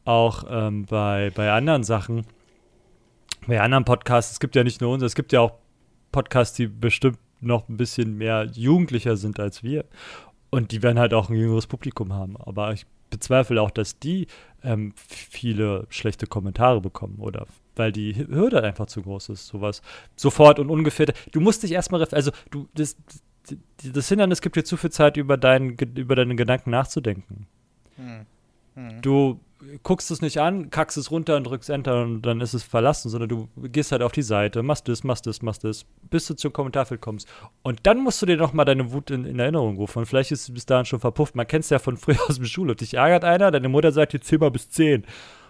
auch 0.05 0.45
ähm, 0.49 0.87
bei, 0.87 1.31
bei 1.35 1.53
anderen 1.53 1.85
Sachen, 1.85 2.27
bei 3.47 3.61
anderen 3.61 3.85
Podcasts, 3.85 4.33
es 4.33 4.41
gibt 4.41 4.57
ja 4.57 4.65
nicht 4.65 4.81
nur 4.81 4.93
uns, 4.93 5.03
es 5.03 5.15
gibt 5.15 5.33
ja 5.33 5.41
auch 5.41 5.53
Podcasts, 6.13 6.57
die 6.57 6.67
bestimmt 6.67 7.19
noch 7.41 7.69
ein 7.69 7.77
bisschen 7.77 8.19
mehr 8.19 8.45
jugendlicher 8.53 9.17
sind 9.17 9.41
als 9.41 9.63
wir. 9.63 9.85
Und 10.51 10.73
die 10.73 10.83
werden 10.83 10.99
halt 10.99 11.15
auch 11.15 11.31
ein 11.31 11.37
jüngeres 11.37 11.67
Publikum 11.67 12.13
haben. 12.13 12.37
Aber 12.37 12.73
ich 12.73 12.87
bezweifle 13.11 13.61
auch, 13.61 13.71
dass 13.71 13.99
die 13.99 14.27
ähm, 14.63 14.93
viele 14.97 15.87
schlechte 15.91 16.27
Kommentare 16.27 16.81
bekommen 16.81 17.19
oder 17.19 17.47
weil 17.77 17.93
die 17.93 18.15
Hürde 18.15 18.63
einfach 18.63 18.87
zu 18.87 19.03
groß 19.03 19.31
ist, 19.31 19.47
sowas 19.47 19.83
sofort 20.17 20.59
und 20.59 20.71
ungefähr. 20.71 21.13
Du 21.33 21.41
musst 21.41 21.63
dich 21.63 21.73
erstmal, 21.73 22.03
also 22.05 22.31
du, 22.51 22.69
das, 22.75 22.97
das 23.83 24.09
Hindernis 24.09 24.41
gibt 24.41 24.57
dir 24.57 24.65
zu 24.65 24.77
viel 24.77 24.91
Zeit, 24.91 25.17
über, 25.17 25.37
dein, 25.37 25.77
über 25.97 26.15
deine 26.15 26.37
Gedanken 26.37 26.71
nachzudenken. 26.71 27.47
Hm. 27.97 28.27
Hm. 28.89 29.03
Du 29.03 29.41
guckst 29.83 30.11
es 30.11 30.23
nicht 30.23 30.39
an, 30.39 30.71
kackst 30.71 30.97
es 30.97 31.11
runter 31.11 31.37
und 31.37 31.45
drückst 31.45 31.69
Enter 31.71 32.03
und 32.03 32.23
dann 32.23 32.41
ist 32.41 32.55
es 32.55 32.63
verlassen, 32.63 33.11
sondern 33.11 33.29
du 33.29 33.49
gehst 33.69 33.93
halt 33.93 34.03
auf 34.03 34.13
die 34.13 34.23
Seite, 34.23 34.63
machst 34.63 34.89
das, 34.89 35.05
machst 35.05 35.27
das, 35.27 35.43
machst 35.43 35.65
das, 35.65 35.85
bis 36.09 36.27
du 36.27 36.35
zum 36.35 36.53
Kommentarfeld 36.53 37.01
kommst. 37.01 37.29
Und 37.63 37.81
dann 37.83 37.99
musst 37.99 38.23
du 38.23 38.27
dir 38.27 38.37
noch 38.37 38.53
mal 38.53 38.65
deine 38.65 38.93
Wut 38.93 39.11
in, 39.11 39.25
in 39.25 39.39
Erinnerung 39.39 39.77
rufen. 39.77 39.99
Und 40.01 40.07
vielleicht 40.07 40.33
ist 40.33 40.49
es 40.49 40.55
bis 40.55 40.67
dahin 40.67 40.87
schon 40.87 41.01
verpufft. 41.01 41.37
Man 41.37 41.47
kennt 41.47 41.65
es 41.65 41.71
ja 41.71 41.79
von 41.79 41.97
früher 41.97 42.19
aus 42.29 42.37
dem 42.37 42.47
Schulhof. 42.47 42.77
Dich 42.77 42.95
ärgert 42.95 43.25
einer, 43.25 43.51
deine 43.51 43.69
Mutter 43.69 43.93
sagt 43.93 44.15
dir, 44.15 44.21
zähl 44.21 44.39
mal 44.39 44.51
bis 44.51 44.71
10. 44.71 45.05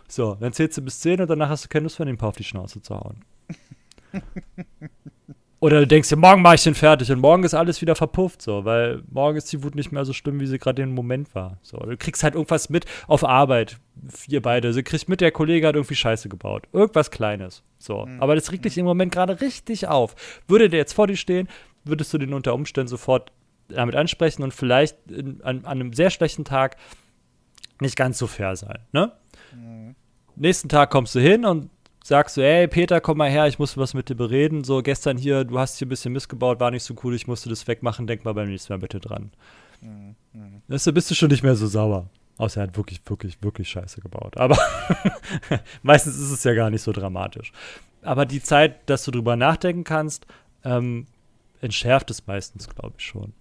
So, 0.09 0.35
dann 0.35 0.53
zählst 0.53 0.77
du 0.77 0.83
bis 0.83 0.99
10 1.01 1.21
und 1.21 1.31
danach 1.31 1.49
hast 1.49 1.65
du 1.65 1.69
keine 1.69 1.85
Lust 1.85 1.99
mehr, 1.99 2.07
den 2.07 2.19
Paar 2.19 2.31
auf 2.31 2.37
die 2.37 2.45
Schnauze 2.45 2.83
zu 2.83 2.97
hauen. 2.97 3.25
Oder 5.61 5.81
du 5.81 5.87
denkst 5.87 6.09
dir, 6.09 6.17
morgen 6.17 6.41
mache 6.41 6.55
ich 6.55 6.65
den 6.65 6.75
fertig 6.75 7.13
und 7.13 7.21
morgen 7.21 7.45
ist 7.45 7.53
alles 7.53 7.83
wieder 7.83 7.95
verpufft, 7.95 8.41
so, 8.41 8.65
weil 8.65 9.03
morgen 9.11 9.37
ist 9.37 9.53
die 9.53 9.63
Wut 9.63 9.75
nicht 9.75 9.93
mehr 9.93 10.07
so 10.07 10.15
schlimm, 10.15 10.41
wie 10.41 10.47
sie 10.47 10.59
gerade 10.59 10.81
im 10.81 10.95
Moment 10.95 11.35
war. 11.35 11.59
So, 11.61 11.77
du 11.77 11.99
kriegst 11.99 12.23
halt 12.25 12.35
irgendwas 12.35 12.71
mit 12.71 12.87
auf 13.07 13.25
Arbeit, 13.25 13.79
ihr 14.27 14.41
beide. 14.41 14.73
Sie 14.73 14.83
kriegt 14.83 15.11
mit, 15.11 15.21
der 15.21 15.33
Kollege 15.33 15.67
hat 15.67 15.75
irgendwie 15.75 15.97
Scheiße 15.97 16.31
gebaut. 16.31 16.67
Irgendwas 16.73 17.11
Kleines. 17.11 17.63
So. 17.79 18.07
Mhm. 18.07 18.23
Aber 18.23 18.35
das 18.35 18.51
regt 18.53 18.65
dich 18.65 18.79
im 18.79 18.87
Moment 18.87 19.13
gerade 19.13 19.43
richtig 19.43 19.87
auf. 19.87 20.15
Würde 20.49 20.71
der 20.71 20.79
jetzt 20.79 20.95
vor 20.95 21.07
dir 21.07 21.17
stehen, 21.17 21.47
würdest 21.85 22.13
du 22.15 22.19
den 22.19 22.33
unter 22.33 22.55
Umständen 22.55 22.89
sofort 22.89 23.31
damit 23.69 23.97
ansprechen 23.97 24.43
und 24.43 24.55
vielleicht 24.55 24.97
in, 25.11 25.43
an, 25.43 25.59
an, 25.59 25.67
einem 25.67 25.93
sehr 25.93 26.09
schlechten 26.09 26.45
Tag 26.45 26.77
nicht 27.81 27.97
ganz 27.97 28.19
so 28.19 28.27
fair 28.27 28.57
sein, 28.57 28.79
ne? 28.93 29.13
Mhm. 29.55 29.95
Nächsten 30.37 30.71
Tag 30.71 30.91
kommst 30.91 31.15
du 31.15 31.21
hin 31.21 31.45
und 31.45 31.71
sagst 32.11 32.37
du, 32.37 32.41
ey 32.41 32.67
Peter, 32.67 33.01
komm 33.01 33.19
mal 33.19 33.31
her, 33.31 33.47
ich 33.47 33.61
muss 33.61 33.77
was 33.77 33.95
mit 33.95 34.09
dir 34.09 34.17
bereden. 34.17 34.65
So 34.65 34.83
gestern 34.83 35.17
hier, 35.17 35.45
du 35.45 35.59
hast 35.59 35.79
hier 35.79 35.87
ein 35.87 35.91
bisschen 35.91 36.13
missgebaut, 36.13 36.59
war 36.59 36.73
nicht 36.73 36.83
so 36.83 36.95
cool, 37.05 37.15
ich 37.15 37.29
musste 37.29 37.49
das 37.49 37.67
wegmachen, 37.69 38.09
denk 38.09 38.25
mal 38.25 38.35
beim 38.35 38.49
nächsten 38.49 38.73
Mal 38.73 38.81
bitte 38.81 38.99
dran. 38.99 39.31
Mhm. 39.81 40.17
Weißt 40.67 40.89
du, 40.89 40.93
bist 40.93 41.09
du 41.11 41.15
schon 41.15 41.31
nicht 41.31 41.45
mehr 41.45 41.55
so 41.55 41.69
sauer. 41.69 42.11
Außer 42.37 42.61
er 42.61 42.67
hat 42.67 42.77
wirklich, 42.77 43.01
wirklich, 43.07 43.41
wirklich 43.43 43.69
Scheiße 43.69 44.01
gebaut. 44.01 44.37
Aber 44.39 44.59
meistens 45.83 46.17
ist 46.17 46.33
es 46.33 46.43
ja 46.43 46.53
gar 46.55 46.71
nicht 46.71 46.83
so 46.83 46.91
dramatisch. 46.91 47.53
Aber 48.03 48.27
die 48.27 48.43
Zeit, 48.43 48.89
dass 48.91 49.05
du 49.05 49.13
drüber 49.13 49.37
nachdenken 49.37 49.85
kannst, 49.85 50.27
ähm, 50.65 51.07
entschärft 51.61 52.11
es 52.11 52.27
meistens, 52.27 52.69
glaube 52.69 52.95
ich, 52.99 53.05
schon. 53.05 53.35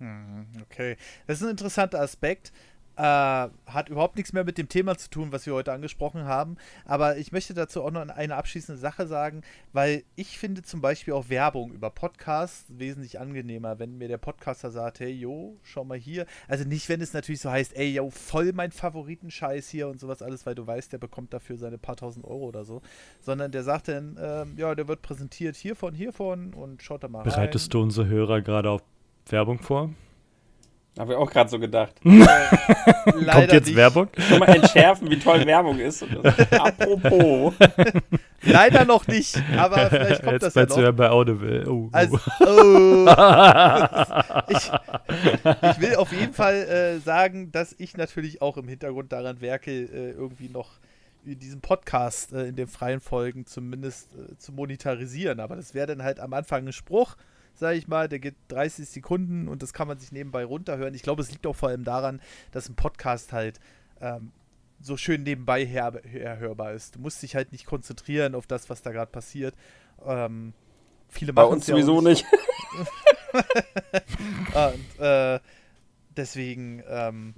Mhm, 0.00 0.48
okay. 0.62 0.96
Das 1.26 1.38
ist 1.38 1.44
ein 1.44 1.50
interessanter 1.50 2.00
Aspekt. 2.00 2.52
Äh, 3.00 3.48
hat 3.64 3.88
überhaupt 3.88 4.16
nichts 4.16 4.34
mehr 4.34 4.44
mit 4.44 4.58
dem 4.58 4.68
Thema 4.68 4.94
zu 4.98 5.08
tun, 5.08 5.32
was 5.32 5.46
wir 5.46 5.54
heute 5.54 5.72
angesprochen 5.72 6.24
haben. 6.24 6.56
Aber 6.84 7.16
ich 7.16 7.32
möchte 7.32 7.54
dazu 7.54 7.82
auch 7.82 7.90
noch 7.90 8.06
eine 8.06 8.36
abschließende 8.36 8.78
Sache 8.78 9.06
sagen, 9.06 9.40
weil 9.72 10.04
ich 10.16 10.38
finde 10.38 10.60
zum 10.60 10.82
Beispiel 10.82 11.14
auch 11.14 11.30
Werbung 11.30 11.72
über 11.72 11.88
Podcasts 11.88 12.66
wesentlich 12.68 13.18
angenehmer, 13.18 13.78
wenn 13.78 13.96
mir 13.96 14.08
der 14.08 14.18
Podcaster 14.18 14.70
sagt, 14.70 15.00
hey, 15.00 15.12
yo, 15.12 15.56
schau 15.62 15.82
mal 15.82 15.96
hier. 15.96 16.26
Also 16.46 16.64
nicht, 16.64 16.90
wenn 16.90 17.00
es 17.00 17.14
natürlich 17.14 17.40
so 17.40 17.50
heißt, 17.50 17.74
ey, 17.74 17.94
yo, 17.94 18.10
voll 18.10 18.52
mein 18.52 18.70
Favoritenscheiß 18.70 19.70
hier 19.70 19.88
und 19.88 19.98
sowas 19.98 20.20
alles, 20.20 20.44
weil 20.44 20.54
du 20.54 20.66
weißt, 20.66 20.92
der 20.92 20.98
bekommt 20.98 21.32
dafür 21.32 21.56
seine 21.56 21.78
paar 21.78 21.96
tausend 21.96 22.26
Euro 22.26 22.48
oder 22.48 22.66
so. 22.66 22.82
Sondern 23.20 23.50
der 23.50 23.62
sagt 23.62 23.88
dann, 23.88 24.18
ähm, 24.20 24.58
ja, 24.58 24.74
der 24.74 24.88
wird 24.88 25.00
präsentiert 25.00 25.56
hiervon, 25.56 25.94
hiervon 25.94 26.52
und 26.52 26.82
schaut 26.82 27.02
da 27.02 27.08
mal 27.08 27.22
Bereitest 27.22 27.68
rein. 27.68 27.70
du 27.70 27.82
unsere 27.82 28.08
Hörer 28.08 28.42
gerade 28.42 28.68
auf 28.68 28.82
Werbung 29.30 29.58
vor? 29.58 29.88
Habe 30.98 31.12
ich 31.12 31.18
auch 31.18 31.30
gerade 31.30 31.48
so 31.48 31.58
gedacht. 31.58 31.94
Kommt 32.02 33.52
jetzt 33.52 33.66
nicht. 33.66 33.76
Werbung? 33.76 34.08
Schon 34.18 34.40
mal 34.40 34.48
entschärfen, 34.48 35.08
wie 35.10 35.18
toll 35.18 35.46
Werbung 35.46 35.78
ist. 35.78 36.04
Apropos. 36.50 37.54
Leider 38.42 38.84
noch 38.84 39.06
nicht, 39.06 39.40
aber 39.56 39.90
vielleicht 39.90 40.22
kommt 40.22 40.42
Jetzt 40.42 40.56
das 40.56 40.76
ja 40.76 40.90
noch. 40.90 40.92
bei 40.96 41.10
Audible. 41.10 41.68
Oh, 41.68 41.72
oh. 41.72 41.88
Also, 41.92 42.18
oh. 42.40 43.06
ich, 44.48 44.70
ich 45.70 45.80
will 45.80 45.96
auf 45.96 46.10
jeden 46.12 46.32
Fall 46.32 46.54
äh, 46.54 46.98
sagen, 47.00 47.52
dass 47.52 47.74
ich 47.78 47.98
natürlich 47.98 48.40
auch 48.40 48.56
im 48.56 48.66
Hintergrund 48.66 49.12
daran 49.12 49.42
werke, 49.42 49.70
äh, 49.70 50.12
irgendwie 50.12 50.48
noch 50.48 50.70
in 51.24 51.38
diesem 51.38 51.60
Podcast 51.60 52.32
äh, 52.32 52.46
in 52.46 52.56
den 52.56 52.66
freien 52.66 53.00
Folgen 53.00 53.46
zumindest 53.46 54.08
äh, 54.14 54.36
zu 54.38 54.52
monetarisieren. 54.52 55.40
Aber 55.40 55.56
das 55.56 55.74
wäre 55.74 55.88
dann 55.88 56.02
halt 56.02 56.18
am 56.18 56.32
Anfang 56.32 56.66
ein 56.66 56.72
Spruch, 56.72 57.16
sage 57.60 57.78
ich 57.78 57.86
mal, 57.86 58.08
der 58.08 58.18
geht 58.18 58.34
30 58.48 58.88
Sekunden 58.88 59.46
und 59.46 59.62
das 59.62 59.72
kann 59.72 59.86
man 59.86 59.98
sich 59.98 60.10
nebenbei 60.10 60.44
runterhören. 60.44 60.94
Ich 60.94 61.02
glaube, 61.02 61.22
es 61.22 61.30
liegt 61.30 61.46
auch 61.46 61.54
vor 61.54 61.68
allem 61.68 61.84
daran, 61.84 62.20
dass 62.50 62.68
ein 62.68 62.74
Podcast 62.74 63.32
halt 63.32 63.60
ähm, 64.00 64.32
so 64.80 64.96
schön 64.96 65.22
nebenbei 65.22 65.64
her 65.64 66.00
herhörbar 66.02 66.72
ist. 66.72 66.96
Du 66.96 67.00
musst 67.00 67.22
dich 67.22 67.36
halt 67.36 67.52
nicht 67.52 67.66
konzentrieren 67.66 68.34
auf 68.34 68.46
das, 68.46 68.70
was 68.70 68.82
da 68.82 68.90
gerade 68.90 69.12
passiert. 69.12 69.54
Ähm, 70.04 70.54
viele 71.08 71.32
Bei 71.32 71.42
machen 71.42 71.54
uns 71.54 71.64
es 71.64 71.68
ja 71.68 71.74
sowieso 71.74 72.00
nicht. 72.00 72.24
und 74.54 75.04
äh, 75.04 75.38
deswegen, 76.16 76.82
ähm, 76.88 77.34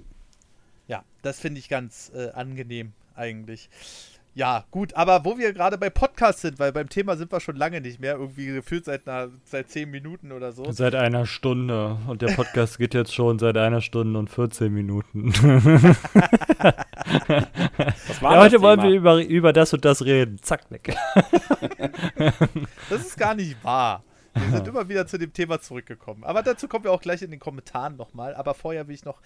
ja, 0.87 1.03
das 1.21 1.39
finde 1.39 1.59
ich 1.59 1.69
ganz 1.69 2.11
äh, 2.15 2.31
angenehm 2.31 2.93
eigentlich. 3.15 3.69
Ja, 4.35 4.65
gut, 4.71 4.95
aber 4.95 5.25
wo 5.25 5.37
wir 5.37 5.53
gerade 5.53 5.77
bei 5.77 5.91
Podcasts 5.91 6.41
sind, 6.41 6.57
weil 6.57 6.71
beim 6.71 6.89
Thema 6.89 7.15
sind 7.17 7.31
wir 7.31 7.39
schon 7.39 7.55
lange 7.55 7.81
nicht 7.81 7.99
mehr, 7.99 8.15
irgendwie 8.15 8.47
gefühlt 8.47 8.83
seit, 8.83 9.07
einer, 9.07 9.29
seit 9.45 9.69
zehn 9.69 9.91
Minuten 9.91 10.31
oder 10.31 10.51
so. 10.51 10.71
Seit 10.71 10.95
einer 10.95 11.27
Stunde. 11.27 11.99
Und 12.07 12.23
der 12.23 12.33
Podcast 12.33 12.79
geht 12.79 12.95
jetzt 12.95 13.13
schon 13.13 13.37
seit 13.37 13.57
einer 13.57 13.79
Stunde 13.81 14.17
und 14.17 14.31
14 14.31 14.73
Minuten. 14.73 15.33
Was 15.33 15.45
war 18.21 18.31
Ja, 18.31 18.37
das 18.37 18.45
heute 18.45 18.61
wollen 18.61 18.81
wir 18.81 18.89
über, 18.89 19.23
über 19.23 19.53
das 19.53 19.71
und 19.71 19.85
das 19.85 20.03
reden. 20.03 20.39
Zack, 20.41 20.71
weg. 20.71 20.95
Das 22.89 23.01
ist 23.01 23.17
gar 23.17 23.35
nicht 23.35 23.63
wahr. 23.63 24.03
Wir 24.33 24.57
sind 24.57 24.67
immer 24.67 24.89
wieder 24.89 25.05
zu 25.05 25.19
dem 25.19 25.31
Thema 25.31 25.61
zurückgekommen. 25.61 26.23
Aber 26.23 26.41
dazu 26.41 26.67
kommen 26.67 26.85
wir 26.85 26.91
auch 26.91 27.01
gleich 27.01 27.21
in 27.21 27.29
den 27.29 27.39
Kommentaren 27.39 27.97
nochmal. 27.97 28.33
Aber 28.33 28.55
vorher 28.55 28.87
will 28.87 28.95
ich 28.95 29.05
noch 29.05 29.21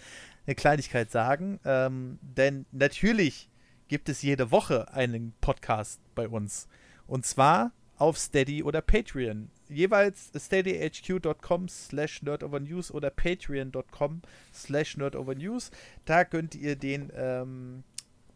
eine 0.46 0.56
Kleinigkeit 0.56 1.12
sagen. 1.12 1.62
Ähm, 1.64 2.20
denn 2.22 2.66
natürlich 2.74 3.48
gibt 3.88 4.10
es 4.10 4.22
jede 4.22 4.52
Woche 4.52 4.94
einen 4.94 5.34
Podcast 5.42 6.00
bei 6.16 6.28
uns. 6.28 6.68
Und 7.08 7.26
zwar 7.26 7.72
auf 7.98 8.18
Steady 8.18 8.64
oder 8.64 8.82
Patreon. 8.82 9.50
Jeweils 9.70 10.32
steadyhq.com 10.36 11.68
slash 11.68 12.22
nerdovernews 12.22 12.92
oder 12.92 13.10
patreon.com 13.10 14.22
slash 14.54 14.98
nerdovernews. 14.98 15.72
Da 16.06 16.24
könnt 16.24 16.56
ihr 16.56 16.76
den 16.76 17.12
ähm, 17.16 17.84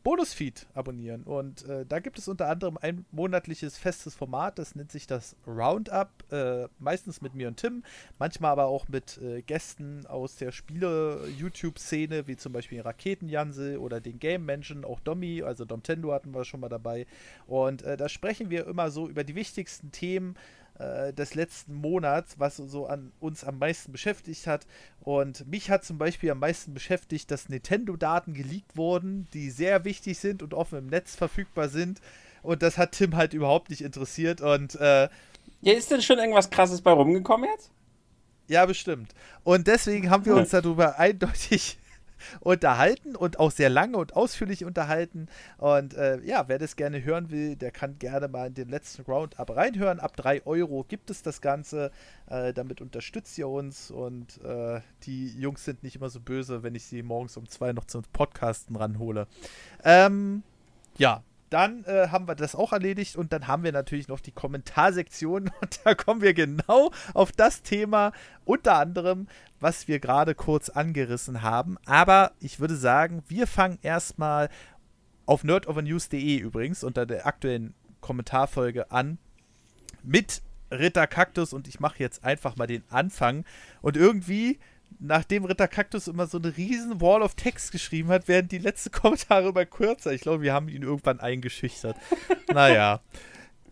Bonusfeed 0.03 0.68
abonnieren. 0.73 1.23
Und 1.23 1.65
äh, 1.68 1.86
da 1.86 1.99
gibt 1.99 2.18
es 2.18 2.28
unter 2.28 2.49
anderem 2.49 2.78
ein 2.82 3.06
monatliches 3.11 3.78
festes 3.78 4.15
Format, 4.15 4.57
das 4.57 4.76
nennt 4.76 4.91
sich 4.91 5.07
das 5.07 5.36
Roundup. 5.45 6.10
Äh, 6.32 6.68
meistens 6.80 7.22
mit 7.22 7.36
mir 7.36 7.48
und 7.48 7.57
Tim, 7.57 7.84
manchmal 8.18 8.52
aber 8.52 8.65
auch 8.65 8.88
mit 8.88 9.19
äh, 9.22 9.41
Gästen 9.41 10.06
aus 10.07 10.36
der 10.38 10.52
Spiele-YouTube-Szene, 10.52 12.28
wie 12.28 12.38
zum 12.38 12.53
Beispiel 12.53 12.82
Raketenjansel 12.82 13.78
oder 13.78 14.02
den 14.02 14.19
Game-Menschen, 14.19 14.86
auch 14.86 14.99
Domi, 14.99 15.44
also 15.44 15.65
Domtendo 15.65 16.11
hatten 16.14 16.34
wir 16.34 16.45
schon 16.45 16.61
mal 16.61 16.69
dabei. 16.69 17.06
Und 17.48 17.84
äh, 17.84 17.98
da 17.98 18.10
sprechen 18.10 18.49
wir 18.49 18.68
immer 18.68 18.90
so 18.90 19.07
über 19.07 19.23
die 19.23 19.36
wichtigsten 19.36 19.91
Themen 19.91 20.36
äh, 20.81 21.13
des 21.13 21.35
letzten 21.35 21.75
Monats, 21.75 22.39
was 22.39 22.57
so 22.57 22.87
an 22.87 23.11
uns 23.19 23.43
am 23.43 23.59
meisten 23.59 23.91
beschäftigt 23.91 24.47
hat. 24.47 24.65
Und 25.01 25.47
mich 25.47 25.69
hat 25.69 25.83
zum 25.85 25.97
Beispiel 25.97 26.31
am 26.31 26.39
meisten 26.39 26.73
beschäftigt, 26.73 27.31
dass 27.31 27.49
Nintendo-Daten 27.49 28.33
geleakt 28.33 28.75
wurden, 28.77 29.27
die 29.33 29.49
sehr 29.49 29.85
wichtig 29.85 30.19
sind 30.19 30.43
und 30.43 30.53
offen 30.53 30.79
im 30.79 30.87
Netz 30.87 31.15
verfügbar 31.15 31.69
sind. 31.69 32.01
Und 32.43 32.63
das 32.63 32.77
hat 32.77 32.93
Tim 32.93 33.15
halt 33.15 33.33
überhaupt 33.33 33.69
nicht 33.69 33.81
interessiert. 33.81 34.41
Und 34.41 34.75
äh, 34.75 35.09
Ja, 35.61 35.73
ist 35.73 35.91
denn 35.91 36.01
schon 36.01 36.19
irgendwas 36.19 36.49
krasses 36.49 36.81
bei 36.81 36.91
rumgekommen 36.91 37.49
jetzt? 37.49 37.71
ja, 38.47 38.65
bestimmt. 38.65 39.13
Und 39.43 39.67
deswegen 39.67 40.09
haben 40.09 40.25
wir 40.25 40.35
uns 40.35 40.49
darüber 40.49 40.99
eindeutig 40.99 41.77
unterhalten 42.39 43.15
und 43.15 43.39
auch 43.39 43.52
sehr 43.52 43.69
lange 43.69 43.98
und 43.98 44.15
ausführlich 44.15 44.65
unterhalten. 44.65 45.27
Und 45.57 45.93
äh, 45.93 46.19
ja, 46.22 46.48
wer 46.48 46.60
das 46.60 46.76
gerne 46.76 47.03
hören 47.03 47.31
will, 47.31 47.56
der 47.56 47.72
kann 47.72 47.99
gerne 47.99 48.27
mal 48.27 48.48
in 48.48 48.53
den 48.53 48.69
letzten 48.69 49.03
Roundup 49.03 49.56
reinhören. 49.56 49.99
Ab 49.99 50.15
3 50.18 50.45
Euro 50.45 50.85
gibt 50.88 51.10
es 51.10 51.22
das 51.22 51.41
Ganze. 51.41 51.91
Äh, 52.27 52.53
damit 52.53 52.81
unterstützt 52.81 53.38
ihr 53.38 53.48
uns 53.48 53.91
und 53.91 54.41
äh, 54.43 54.81
die 55.03 55.30
Jungs 55.39 55.65
sind 55.65 55.84
nicht 55.84 55.95
immer 55.95 56.10
so 56.10 56.19
böse, 56.19 56.64
wenn 56.64 56.76
ich 56.76 56.85
sie 56.85 57.03
morgens 57.03 57.38
um 57.38 57.48
zwei 57.48 57.73
noch 57.73 57.85
zum 57.85 58.03
Podcasten 58.14 58.76
ranhole. 58.76 59.27
Ähm, 59.84 60.43
ja, 60.98 61.23
dann 61.52 61.84
äh, 61.84 62.07
haben 62.07 62.28
wir 62.28 62.36
das 62.36 62.56
auch 62.56 62.72
erledigt 62.72 63.18
und 63.18 63.34
dann 63.34 63.45
haben 63.45 63.64
wir 63.64 63.73
natürlich 63.73 64.07
noch 64.07 64.22
die 64.22 64.32
Kommentarsektion. 64.32 65.52
Und 65.61 65.80
da 65.84 65.94
kommen 65.94 66.22
wir 66.22 66.34
genau 66.34 66.91
auf 67.14 67.32
das 67.32 67.61
Thema, 67.61 68.14
unter 68.45 68.78
anderem, 68.78 69.28
was 69.60 69.88
wir 69.88 69.99
gerade 69.99 70.34
kurz 70.34 70.69
angerissen 70.69 71.41
haben. 71.41 71.78
Aber 71.86 72.32
ich 72.40 72.60
würde 72.60 72.76
sagen, 72.76 73.23
wir 73.28 73.48
fangen 73.48 73.80
erstmal 73.82 74.49
auf 75.26 75.44
nerdovernews.de 75.44 76.38
übrigens 76.38 76.84
unter 76.84 77.06
der 77.06 77.28
aktuellen 77.28 77.73
Kommentarfolge 77.99 78.90
an 78.90 79.18
mit 80.03 80.41
Ritter 80.72 81.06
Kaktus. 81.06 81.52
Und 81.52 81.68
ich 81.68 81.82
mache 81.82 81.99
jetzt 81.99 82.23
einfach 82.23 82.56
mal 82.56 82.68
den 82.68 82.84
Anfang. 82.90 83.44
Und 83.82 83.98
irgendwie 83.98 84.57
nachdem 85.02 85.45
Ritter 85.45 85.68
Kaktus 85.68 86.07
immer 86.07 86.28
so 86.28 86.38
eine 86.38 86.56
riesen 86.56 87.02
Wall 87.02 87.22
of 87.22 87.36
Text 87.36 87.72
geschrieben 87.72 88.10
hat, 88.10 88.28
werden 88.28 88.48
die 88.48 88.60
letzten 88.60 88.91
Kommentare 88.91 89.49
immer 89.49 89.65
kürzer. 89.65 90.14
Ich 90.14 90.22
glaube, 90.22 90.41
wir 90.41 90.53
haben 90.53 90.69
ihn 90.69 90.84
irgendwann 90.84 91.19
eingeschüchtert. 91.19 91.98
naja. 92.53 93.02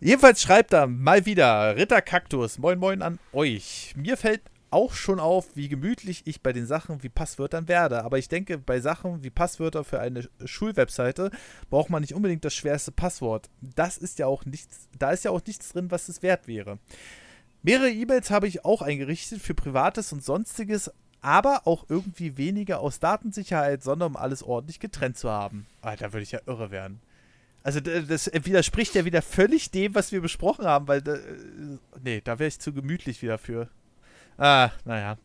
Jedenfalls 0.00 0.42
schreibt 0.42 0.72
er 0.72 0.86
mal 0.86 1.26
wieder 1.26 1.76
Ritter 1.76 2.00
Kaktus. 2.00 2.58
Moin 2.58 2.78
moin 2.78 3.02
an 3.02 3.18
euch. 3.32 3.92
Mir 3.96 4.16
fällt 4.16 4.40
auch 4.70 4.92
schon 4.94 5.20
auf, 5.20 5.56
wie 5.56 5.68
gemütlich 5.68 6.22
ich 6.26 6.42
bei 6.42 6.52
den 6.52 6.64
Sachen 6.64 7.02
wie 7.02 7.08
Passwörtern 7.08 7.68
werde. 7.68 8.02
Aber 8.04 8.18
ich 8.18 8.28
denke, 8.28 8.56
bei 8.56 8.80
Sachen 8.80 9.22
wie 9.22 9.30
Passwörter 9.30 9.84
für 9.84 10.00
eine 10.00 10.28
Schulwebseite 10.44 11.30
braucht 11.68 11.90
man 11.90 12.00
nicht 12.00 12.14
unbedingt 12.14 12.44
das 12.44 12.54
schwerste 12.54 12.92
Passwort. 12.92 13.50
Das 13.60 13.98
ist 13.98 14.18
ja 14.18 14.26
auch 14.26 14.44
nichts, 14.44 14.88
da 14.98 15.10
ist 15.10 15.24
ja 15.24 15.32
auch 15.32 15.44
nichts 15.44 15.72
drin, 15.72 15.90
was 15.90 16.08
es 16.08 16.22
wert 16.22 16.46
wäre. 16.46 16.78
Mehrere 17.62 17.90
E-Mails 17.90 18.30
habe 18.30 18.48
ich 18.48 18.64
auch 18.64 18.80
eingerichtet 18.80 19.42
für 19.42 19.54
Privates 19.54 20.12
und 20.12 20.24
Sonstiges, 20.24 20.90
aber 21.22 21.66
auch 21.66 21.86
irgendwie 21.88 22.36
weniger 22.36 22.80
aus 22.80 23.00
Datensicherheit, 23.00 23.82
sondern 23.82 24.10
um 24.12 24.16
alles 24.16 24.42
ordentlich 24.42 24.80
getrennt 24.80 25.18
zu 25.18 25.30
haben. 25.30 25.66
Alter, 25.82 26.06
da 26.06 26.12
würde 26.12 26.22
ich 26.22 26.32
ja 26.32 26.40
irre 26.46 26.70
werden. 26.70 27.00
Also 27.62 27.80
das 27.80 28.30
widerspricht 28.32 28.94
ja 28.94 29.04
wieder 29.04 29.20
völlig 29.20 29.70
dem, 29.70 29.94
was 29.94 30.12
wir 30.12 30.22
besprochen 30.22 30.64
haben, 30.64 30.88
weil 30.88 31.06
äh, 31.06 31.18
nee, 32.02 32.22
da 32.22 32.38
wäre 32.38 32.48
ich 32.48 32.58
zu 32.58 32.72
gemütlich 32.72 33.20
wieder 33.20 33.36
für. 33.36 33.68
Ah, 34.42 34.70
naja. 34.86 35.18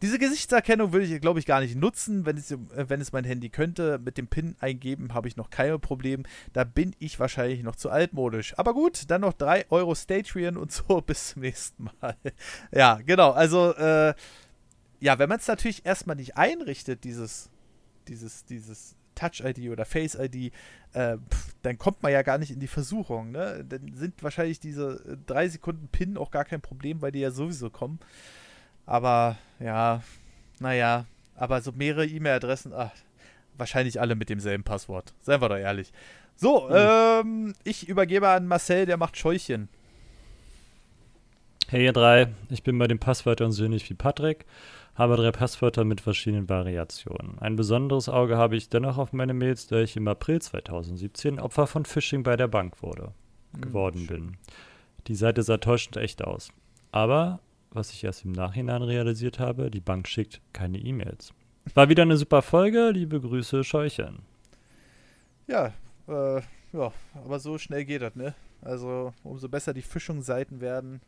Diese 0.00 0.18
Gesichtserkennung 0.18 0.94
würde 0.94 1.04
ich, 1.04 1.20
glaube 1.20 1.38
ich, 1.38 1.44
gar 1.44 1.60
nicht 1.60 1.76
nutzen, 1.76 2.24
wenn 2.24 2.38
es, 2.38 2.52
äh, 2.52 2.56
wenn 2.88 3.02
es 3.02 3.12
mein 3.12 3.24
Handy 3.24 3.50
könnte. 3.50 4.00
Mit 4.02 4.16
dem 4.16 4.28
PIN 4.28 4.56
eingeben 4.60 5.12
habe 5.12 5.28
ich 5.28 5.36
noch 5.36 5.50
keine 5.50 5.78
Probleme. 5.78 6.22
Da 6.54 6.64
bin 6.64 6.96
ich 6.98 7.20
wahrscheinlich 7.20 7.62
noch 7.62 7.76
zu 7.76 7.90
altmodisch. 7.90 8.58
Aber 8.58 8.72
gut, 8.72 9.10
dann 9.10 9.20
noch 9.20 9.34
3 9.34 9.66
Euro 9.68 9.94
Statrian 9.94 10.56
und 10.56 10.72
so. 10.72 11.00
Bis 11.06 11.28
zum 11.28 11.42
nächsten 11.42 11.90
Mal. 12.00 12.16
ja, 12.70 12.98
genau. 13.04 13.32
Also, 13.32 13.74
äh, 13.74 14.14
ja, 15.02 15.18
wenn 15.18 15.28
man 15.28 15.38
es 15.38 15.48
natürlich 15.48 15.84
erstmal 15.84 16.14
nicht 16.14 16.36
einrichtet, 16.36 17.02
dieses, 17.02 17.50
dieses, 18.06 18.44
dieses 18.44 18.94
Touch-ID 19.16 19.70
oder 19.70 19.84
Face-ID, 19.84 20.52
äh, 20.92 21.16
dann 21.62 21.76
kommt 21.76 22.04
man 22.04 22.12
ja 22.12 22.22
gar 22.22 22.38
nicht 22.38 22.52
in 22.52 22.60
die 22.60 22.68
Versuchung. 22.68 23.32
Ne? 23.32 23.64
Dann 23.68 23.92
sind 23.94 24.22
wahrscheinlich 24.22 24.60
diese 24.60 25.18
3 25.26 25.48
Sekunden 25.48 25.88
PIN 25.88 26.16
auch 26.16 26.30
gar 26.30 26.44
kein 26.44 26.60
Problem, 26.60 27.02
weil 27.02 27.10
die 27.10 27.18
ja 27.18 27.32
sowieso 27.32 27.68
kommen. 27.68 27.98
Aber 28.86 29.36
ja, 29.58 30.02
naja, 30.60 31.06
aber 31.34 31.62
so 31.62 31.72
mehrere 31.72 32.06
E-Mail-Adressen, 32.06 32.72
ach, 32.72 32.92
wahrscheinlich 33.58 34.00
alle 34.00 34.14
mit 34.14 34.28
demselben 34.28 34.62
Passwort. 34.62 35.14
Seien 35.20 35.40
wir 35.40 35.48
doch 35.48 35.56
ehrlich. 35.56 35.92
So, 36.36 36.70
ähm, 36.70 37.54
ich 37.64 37.88
übergebe 37.88 38.28
an 38.28 38.46
Marcel, 38.46 38.86
der 38.86 38.98
macht 38.98 39.16
Scheuchen. 39.16 39.68
Hey 41.68 41.86
ihr 41.86 41.92
drei, 41.92 42.28
ich 42.50 42.62
bin 42.62 42.78
bei 42.78 42.86
den 42.86 42.98
Passwörtern 42.98 43.50
so 43.50 43.64
ähnlich 43.64 43.88
wie 43.88 43.94
Patrick, 43.94 44.44
habe 44.94 45.16
drei 45.16 45.32
Passwörter 45.32 45.84
mit 45.84 46.00
verschiedenen 46.00 46.48
Variationen. 46.48 47.38
Ein 47.38 47.56
besonderes 47.56 48.08
Auge 48.08 48.36
habe 48.36 48.56
ich 48.56 48.68
dennoch 48.68 48.98
auf 48.98 49.12
meine 49.12 49.34
Mails, 49.34 49.66
da 49.66 49.80
ich 49.80 49.96
im 49.96 50.08
April 50.08 50.40
2017 50.40 51.40
Opfer 51.40 51.66
von 51.66 51.84
Phishing 51.84 52.22
bei 52.22 52.36
der 52.36 52.48
Bank 52.48 52.82
wurde, 52.82 53.12
geworden 53.60 54.06
bin. 54.06 54.36
Die 55.06 55.14
Seite 55.14 55.42
sah 55.42 55.56
täuschend 55.56 55.96
echt 55.96 56.22
aus. 56.22 56.50
Aber, 56.90 57.40
was 57.70 57.92
ich 57.92 58.04
erst 58.04 58.24
im 58.24 58.32
Nachhinein 58.32 58.82
realisiert 58.82 59.38
habe, 59.38 59.70
die 59.70 59.80
Bank 59.80 60.06
schickt 60.06 60.40
keine 60.52 60.78
E-Mails. 60.78 61.32
War 61.74 61.88
wieder 61.88 62.02
eine 62.02 62.16
super 62.16 62.42
Folge, 62.42 62.90
liebe 62.90 63.20
Grüße, 63.20 63.64
Scheuchen. 63.64 64.20
Ja, 65.46 65.72
äh, 66.08 66.40
ja, 66.72 66.92
aber 67.14 67.38
so 67.38 67.58
schnell 67.58 67.84
geht 67.84 68.02
das, 68.02 68.14
ne? 68.14 68.34
Also, 68.60 69.12
umso 69.24 69.48
besser 69.48 69.74
die 69.74 69.82
Fischungsseiten 69.82 70.60
werden, 70.60 71.00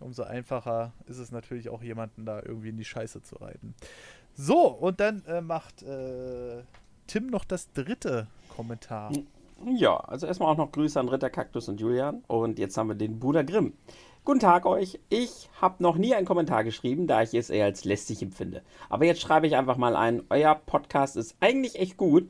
umso 0.00 0.22
einfacher 0.22 0.92
ist 1.06 1.18
es 1.18 1.32
natürlich 1.32 1.68
auch 1.68 1.82
jemanden 1.82 2.24
da 2.24 2.42
irgendwie 2.42 2.70
in 2.70 2.76
die 2.76 2.84
Scheiße 2.84 3.22
zu 3.22 3.36
reiten. 3.36 3.74
So, 4.34 4.66
und 4.68 5.00
dann 5.00 5.24
äh, 5.26 5.40
macht 5.40 5.82
äh, 5.82 6.62
Tim 7.06 7.28
noch 7.28 7.44
das 7.44 7.72
dritte 7.72 8.26
Kommentar. 8.54 9.12
Ja, 9.64 9.96
also 9.96 10.26
erstmal 10.26 10.52
auch 10.52 10.58
noch 10.58 10.72
Grüße 10.72 11.00
an 11.00 11.08
Ritter 11.08 11.30
Kaktus 11.30 11.68
und 11.68 11.80
Julian. 11.80 12.22
Und 12.26 12.58
jetzt 12.58 12.76
haben 12.76 12.88
wir 12.88 12.94
den 12.94 13.18
Bruder 13.18 13.44
Grimm. 13.44 13.72
Guten 14.24 14.40
Tag 14.40 14.66
euch. 14.66 14.98
Ich 15.08 15.48
habe 15.60 15.82
noch 15.82 15.96
nie 15.96 16.14
einen 16.14 16.26
Kommentar 16.26 16.64
geschrieben, 16.64 17.06
da 17.06 17.22
ich 17.22 17.32
es 17.32 17.48
eher 17.48 17.64
als 17.64 17.84
lästig 17.84 18.22
empfinde. 18.22 18.62
Aber 18.90 19.04
jetzt 19.06 19.20
schreibe 19.20 19.46
ich 19.46 19.56
einfach 19.56 19.76
mal 19.76 19.96
ein. 19.96 20.24
Euer 20.28 20.54
Podcast 20.54 21.16
ist 21.16 21.36
eigentlich 21.40 21.78
echt 21.78 21.96
gut. 21.96 22.28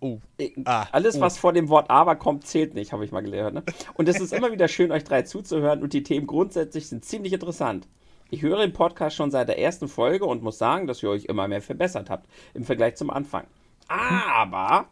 Oh. 0.00 0.18
Äh, 0.38 0.50
Ah, 0.64 0.86
Alles, 0.92 1.16
oh. 1.16 1.20
was 1.20 1.38
vor 1.38 1.52
dem 1.52 1.68
Wort 1.68 1.90
aber 1.90 2.16
kommt, 2.16 2.46
zählt 2.46 2.74
nicht, 2.74 2.92
habe 2.92 3.04
ich 3.04 3.12
mal 3.12 3.20
gelernt. 3.22 3.54
Ne? 3.54 3.62
Und 3.94 4.08
es 4.08 4.20
ist 4.20 4.32
immer 4.32 4.52
wieder 4.52 4.68
schön, 4.68 4.92
euch 4.92 5.04
drei 5.04 5.22
zuzuhören 5.22 5.82
und 5.82 5.92
die 5.92 6.02
Themen 6.02 6.26
grundsätzlich 6.26 6.88
sind 6.88 7.04
ziemlich 7.04 7.32
interessant. 7.32 7.88
Ich 8.30 8.42
höre 8.42 8.58
den 8.58 8.72
Podcast 8.74 9.16
schon 9.16 9.30
seit 9.30 9.48
der 9.48 9.58
ersten 9.58 9.88
Folge 9.88 10.26
und 10.26 10.42
muss 10.42 10.58
sagen, 10.58 10.86
dass 10.86 11.02
ihr 11.02 11.10
euch 11.10 11.24
immer 11.24 11.48
mehr 11.48 11.62
verbessert 11.62 12.10
habt 12.10 12.28
im 12.54 12.64
Vergleich 12.64 12.96
zum 12.96 13.10
Anfang. 13.10 13.46
Aber 13.88 14.86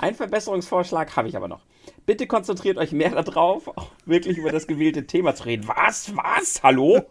einen 0.00 0.16
Verbesserungsvorschlag 0.16 1.14
habe 1.16 1.28
ich 1.28 1.36
aber 1.36 1.48
noch. 1.48 1.60
Bitte 2.06 2.26
konzentriert 2.26 2.78
euch 2.78 2.92
mehr 2.92 3.10
darauf, 3.22 3.68
auch 3.68 3.90
wirklich 4.06 4.38
über 4.38 4.50
das 4.52 4.66
gewählte 4.66 5.06
Thema 5.06 5.34
zu 5.34 5.44
reden. 5.44 5.68
Was? 5.68 6.16
Was? 6.16 6.62
Hallo? 6.62 7.02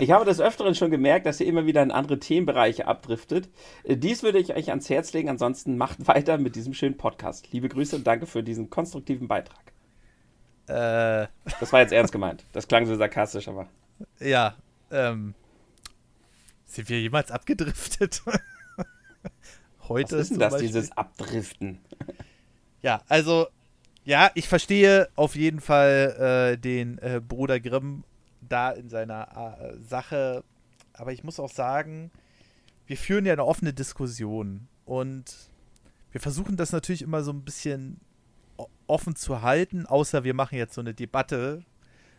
Ich 0.00 0.10
habe 0.10 0.24
des 0.24 0.40
Öfteren 0.40 0.74
schon 0.74 0.90
gemerkt, 0.90 1.26
dass 1.26 1.40
ihr 1.40 1.46
immer 1.46 1.66
wieder 1.66 1.82
in 1.82 1.90
andere 1.90 2.18
Themenbereiche 2.18 2.86
abdriftet. 2.86 3.48
Äh, 3.84 3.96
Dies 3.96 4.22
würde 4.22 4.38
ich 4.38 4.54
euch 4.54 4.70
ans 4.70 4.90
Herz 4.90 5.12
legen. 5.12 5.28
Ansonsten 5.28 5.76
macht 5.76 6.06
weiter 6.06 6.38
mit 6.38 6.56
diesem 6.56 6.74
schönen 6.74 6.96
Podcast. 6.96 7.52
Liebe 7.52 7.68
Grüße 7.68 7.96
und 7.96 8.06
danke 8.06 8.26
für 8.26 8.42
diesen 8.42 8.70
konstruktiven 8.70 9.28
Beitrag. 9.28 9.72
Äh, 10.68 11.28
Das 11.60 11.72
war 11.72 11.80
jetzt 11.80 11.92
ernst 11.92 12.12
gemeint. 12.12 12.44
Das 12.52 12.68
klang 12.68 12.86
so 12.86 12.94
sarkastisch, 12.96 13.48
aber. 13.48 13.68
ja, 14.20 14.56
ähm. 14.90 15.34
Sind 16.66 16.88
wir 16.88 17.00
jemals 17.00 17.30
abgedriftet? 17.30 18.22
Was 18.26 19.88
Heute 19.88 20.16
ist 20.16 20.32
denn 20.32 20.40
das, 20.40 20.52
Beispiel? 20.54 20.66
dieses 20.68 20.92
Abdriften? 20.96 21.78
Ja, 22.82 23.00
also, 23.08 23.46
ja, 24.04 24.30
ich 24.34 24.46
verstehe 24.48 25.08
auf 25.16 25.34
jeden 25.34 25.60
Fall 25.60 26.52
äh, 26.54 26.58
den 26.58 26.98
äh, 26.98 27.20
Bruder 27.26 27.58
Grimm 27.58 28.04
da 28.48 28.70
in 28.70 28.88
seiner 28.88 29.58
äh, 29.60 29.78
Sache. 29.82 30.44
Aber 30.92 31.12
ich 31.12 31.24
muss 31.24 31.40
auch 31.40 31.50
sagen, 31.50 32.10
wir 32.86 32.96
führen 32.96 33.26
ja 33.26 33.32
eine 33.32 33.44
offene 33.44 33.72
Diskussion. 33.72 34.68
Und 34.84 35.34
wir 36.12 36.20
versuchen 36.20 36.56
das 36.56 36.72
natürlich 36.72 37.02
immer 37.02 37.22
so 37.22 37.32
ein 37.32 37.42
bisschen 37.42 38.00
offen 38.86 39.16
zu 39.16 39.42
halten, 39.42 39.86
außer 39.86 40.24
wir 40.24 40.34
machen 40.34 40.56
jetzt 40.56 40.74
so 40.74 40.80
eine 40.80 40.94
Debatte. 40.94 41.64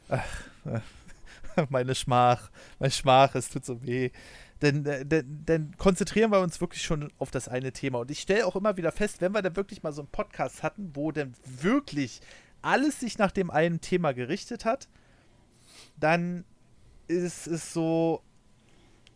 Ach, 0.09 0.43
meine 1.69 1.95
Schmach, 1.95 2.51
mein 2.79 2.91
Schmach, 2.91 3.33
es 3.35 3.49
tut 3.49 3.65
so 3.65 3.81
weh. 3.83 4.11
Denn, 4.61 4.85
äh, 4.85 5.05
denn, 5.05 5.45
denn 5.45 5.77
konzentrieren 5.77 6.31
wir 6.31 6.39
uns 6.39 6.59
wirklich 6.61 6.81
schon 6.81 7.11
auf 7.19 7.31
das 7.31 7.47
eine 7.47 7.71
Thema. 7.71 7.99
Und 7.99 8.11
ich 8.11 8.19
stelle 8.19 8.45
auch 8.45 8.55
immer 8.55 8.77
wieder 8.77 8.91
fest, 8.91 9.21
wenn 9.21 9.33
wir 9.33 9.41
dann 9.41 9.55
wirklich 9.55 9.83
mal 9.83 9.93
so 9.93 10.01
einen 10.01 10.11
Podcast 10.11 10.63
hatten, 10.63 10.91
wo 10.95 11.11
dann 11.11 11.33
wirklich 11.45 12.21
alles 12.61 12.99
sich 12.99 13.17
nach 13.17 13.31
dem 13.31 13.51
einen 13.51 13.81
Thema 13.81 14.13
gerichtet 14.13 14.65
hat, 14.65 14.87
dann 15.99 16.45
ist 17.07 17.47
es 17.47 17.73
so, 17.73 18.21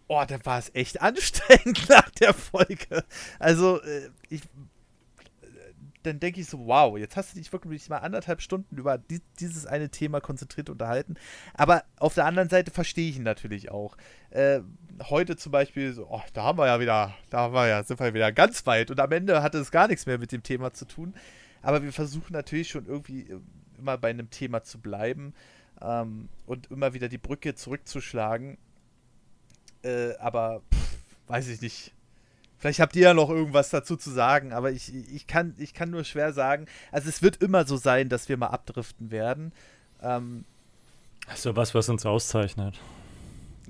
oh, 0.07 0.23
dann 0.27 0.45
war 0.45 0.59
es 0.59 0.71
echt 0.73 1.01
anstrengend 1.01 1.85
nach 1.89 2.09
der 2.11 2.33
Folge. 2.33 3.03
Also, 3.39 3.81
äh, 3.81 4.09
ich, 4.29 4.41
dann 6.03 6.19
denke 6.19 6.41
ich 6.41 6.47
so, 6.47 6.65
wow, 6.65 6.97
jetzt 6.97 7.15
hast 7.15 7.33
du 7.33 7.37
dich 7.37 7.51
wirklich 7.53 7.87
mal 7.89 7.99
anderthalb 7.99 8.41
Stunden 8.41 8.75
über 8.75 8.97
die, 8.97 9.21
dieses 9.39 9.65
eine 9.65 9.89
Thema 9.89 10.19
konzentriert 10.19 10.69
unterhalten. 10.69 11.15
Aber 11.53 11.83
auf 11.97 12.15
der 12.15 12.25
anderen 12.25 12.49
Seite 12.49 12.71
verstehe 12.71 13.09
ich 13.09 13.17
ihn 13.17 13.23
natürlich 13.23 13.71
auch. 13.71 13.95
Äh, 14.31 14.61
heute 15.09 15.37
zum 15.37 15.51
Beispiel, 15.51 15.93
so, 15.93 16.07
oh, 16.09 16.21
da 16.33 16.43
haben 16.43 16.57
wir 16.57 16.67
ja 16.67 16.79
wieder, 16.79 17.13
da 17.29 17.39
haben 17.39 17.53
wir 17.53 17.67
ja, 17.67 17.83
sind 17.83 17.99
wir 17.99 18.13
wieder 18.13 18.31
ganz 18.31 18.65
weit 18.65 18.91
und 18.91 18.99
am 18.99 19.11
Ende 19.11 19.43
hatte 19.43 19.59
es 19.59 19.71
gar 19.71 19.87
nichts 19.87 20.05
mehr 20.05 20.17
mit 20.17 20.31
dem 20.31 20.43
Thema 20.43 20.73
zu 20.73 20.85
tun. 20.85 21.13
Aber 21.61 21.83
wir 21.83 21.93
versuchen 21.93 22.33
natürlich 22.33 22.69
schon 22.69 22.85
irgendwie 22.85 23.29
äh, 23.29 23.39
immer 23.77 23.97
bei 23.97 24.09
einem 24.09 24.29
Thema 24.29 24.63
zu 24.63 24.79
bleiben 24.79 25.33
ähm, 25.83 26.29
und 26.45 26.69
immer 26.71 26.93
wieder 26.93 27.09
die 27.09 27.17
Brücke 27.17 27.55
zurückzuschlagen. 27.55 28.57
Äh, 29.83 30.15
aber 30.19 30.61
pff, 30.73 30.97
weiß 31.27 31.47
ich 31.49 31.61
nicht. 31.61 31.93
Vielleicht 32.57 32.79
habt 32.79 32.95
ihr 32.95 33.01
ja 33.01 33.13
noch 33.15 33.29
irgendwas 33.31 33.71
dazu 33.71 33.95
zu 33.95 34.11
sagen, 34.11 34.53
aber 34.53 34.71
ich, 34.71 34.93
ich, 35.11 35.25
kann, 35.25 35.55
ich 35.57 35.73
kann 35.73 35.89
nur 35.89 36.03
schwer 36.03 36.31
sagen. 36.31 36.67
Also 36.91 37.09
es 37.09 37.23
wird 37.23 37.37
immer 37.37 37.65
so 37.65 37.75
sein, 37.75 38.07
dass 38.07 38.29
wir 38.29 38.37
mal 38.37 38.47
abdriften 38.47 39.09
werden. 39.09 39.51
Ähm, 40.03 40.45
Das 41.27 41.39
ist 41.39 41.45
ja 41.45 41.55
was, 41.55 41.73
was 41.73 41.89
uns 41.89 42.05
auszeichnet. 42.05 42.79